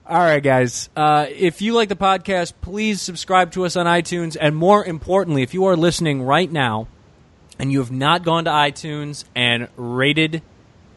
All 0.06 0.18
right, 0.18 0.42
guys. 0.42 0.90
Uh, 0.96 1.26
if 1.30 1.62
you 1.62 1.74
like 1.74 1.88
the 1.88 1.96
podcast, 1.96 2.54
please 2.60 3.00
subscribe 3.00 3.52
to 3.52 3.64
us 3.64 3.76
on 3.76 3.86
iTunes. 3.86 4.36
And 4.38 4.54
more 4.56 4.84
importantly, 4.84 5.42
if 5.42 5.54
you 5.54 5.64
are 5.66 5.76
listening 5.76 6.22
right 6.22 6.50
now 6.50 6.88
and 7.58 7.70
you 7.70 7.78
have 7.78 7.92
not 7.92 8.24
gone 8.24 8.44
to 8.46 8.50
iTunes 8.50 9.24
and 9.36 9.68
rated 9.76 10.42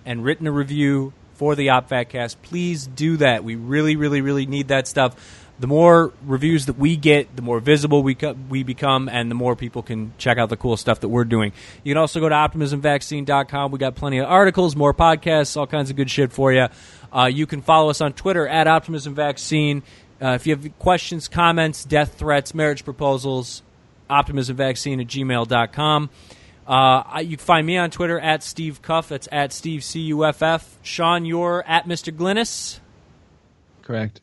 and 0.06 0.24
written 0.24 0.48
a 0.48 0.52
review 0.52 1.14
for 1.36 1.56
the 1.56 1.68
OpFatCast. 1.68 2.38
Please 2.42 2.88
do 2.88 3.18
that. 3.18 3.44
We 3.44 3.56
really, 3.56 3.96
really, 3.96 4.22
really 4.22 4.46
need 4.48 4.70
that 4.70 4.88
stuff. 4.88 5.45
The 5.58 5.68
more 5.68 6.12
reviews 6.26 6.66
that 6.66 6.78
we 6.78 6.98
get, 6.98 7.36
the 7.36 7.42
more 7.42 7.62
visible 7.62 8.04
we 8.04 8.16
co- 8.16 8.36
we 8.50 8.64
become, 8.64 9.08
and 9.08 9.32
the 9.32 9.36
more 9.36 9.56
people 9.56 9.82
can 9.84 10.14
check 10.18 10.38
out 10.38 10.50
the 10.50 10.58
cool 10.58 10.76
stuff 10.76 11.00
that 11.00 11.08
we're 11.08 11.24
doing. 11.24 11.54
You 11.84 11.94
can 11.94 11.98
also 11.98 12.20
go 12.20 12.28
to 12.28 12.36
optimismvaccine.com. 12.36 13.72
We 13.72 13.80
got 13.80 13.96
plenty 13.96 14.18
of 14.18 14.26
articles, 14.28 14.76
more 14.76 14.94
podcasts, 14.94 15.56
all 15.56 15.66
kinds 15.66 15.90
of 15.90 15.96
good 15.96 16.10
shit 16.12 16.34
for 16.34 16.52
you. 16.52 16.68
Uh, 17.14 17.26
you 17.26 17.46
can 17.46 17.62
follow 17.62 17.90
us 17.90 18.02
on 18.02 18.12
Twitter 18.14 18.46
at 18.46 18.68
optimismvaccine. 18.68 19.84
Uh, 20.22 20.30
if 20.30 20.46
you 20.46 20.56
have 20.56 20.80
questions, 20.80 21.30
comments, 21.30 21.86
death 21.86 22.16
threats, 22.16 22.54
marriage 22.54 22.84
proposals, 22.84 23.64
optimismvaccine 24.10 25.02
at 25.02 25.08
gmail.com. 25.08 26.10
Uh, 26.68 27.20
you 27.22 27.38
can 27.38 27.46
find 27.46 27.68
me 27.68 27.78
on 27.78 27.92
Twitter 27.92 28.20
at 28.20 28.44
Steve 28.44 28.82
Cuff. 28.82 29.10
That's 29.10 29.30
at 29.32 29.54
Steve 29.54 29.84
C 29.84 30.00
U 30.02 30.26
F 30.26 30.42
F. 30.42 30.78
Sean, 30.82 31.26
you're 31.26 31.64
at 31.68 31.86
Mr. 31.86 32.14
Glynis. 32.16 32.80
Correct. 33.84 34.22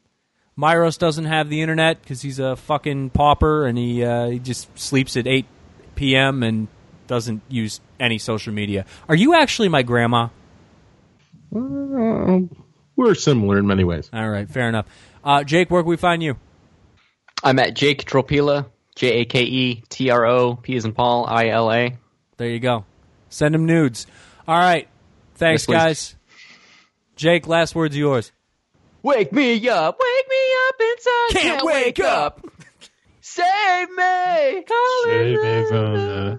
Myros 0.62 0.96
doesn't 0.96 1.24
have 1.24 1.48
the 1.48 1.60
internet 1.60 2.00
because 2.00 2.22
he's 2.22 2.38
a 2.38 2.54
fucking 2.54 3.10
pauper 3.10 3.66
and 3.66 3.76
he 3.76 4.04
uh, 4.04 4.28
he 4.28 4.38
just 4.38 4.78
sleeps 4.78 5.16
at 5.16 5.26
8 5.26 5.44
p.m. 5.96 6.44
and 6.44 6.68
doesn't 7.08 7.42
use 7.48 7.80
any 7.98 8.18
social 8.18 8.52
media. 8.52 8.86
Are 9.08 9.16
you 9.16 9.34
actually 9.34 9.68
my 9.68 9.82
grandma? 9.82 10.28
Uh, 11.54 12.42
we're 12.94 13.14
similar 13.14 13.58
in 13.58 13.66
many 13.66 13.82
ways. 13.82 14.08
All 14.12 14.28
right, 14.28 14.48
fair 14.48 14.68
enough. 14.68 14.86
Uh, 15.24 15.42
Jake, 15.42 15.68
where 15.68 15.82
can 15.82 15.90
we 15.90 15.96
find 15.96 16.22
you? 16.22 16.36
I'm 17.42 17.58
at 17.58 17.74
Jake 17.74 18.04
Tropila, 18.04 18.66
J 18.94 19.22
A 19.22 19.24
K 19.24 19.42
E 19.42 19.82
T 19.88 20.10
R 20.10 20.24
O 20.26 20.54
P 20.54 20.76
as 20.76 20.84
in 20.84 20.92
Paul 20.92 21.26
I 21.26 21.48
L 21.48 21.72
A. 21.72 21.96
There 22.36 22.48
you 22.48 22.60
go. 22.60 22.84
Send 23.30 23.52
him 23.52 23.66
nudes. 23.66 24.06
All 24.46 24.56
right. 24.56 24.86
Thanks, 25.34 25.66
Yes, 25.68 25.76
guys. 25.82 26.16
Jake, 27.16 27.48
last 27.48 27.74
words 27.74 27.96
yours. 27.96 28.30
Wake 29.02 29.32
me 29.32 29.68
up, 29.68 29.98
wake 30.00 30.28
me 30.30 30.36
up 30.68 30.74
inside. 30.80 31.40
Can't 31.40 31.64
wake 31.64 32.00
up. 32.00 32.44
Save 33.20 33.90
me. 33.90 34.64
Save 35.04 35.42
me 35.42 35.64
from 35.68 35.92
the 35.94 36.38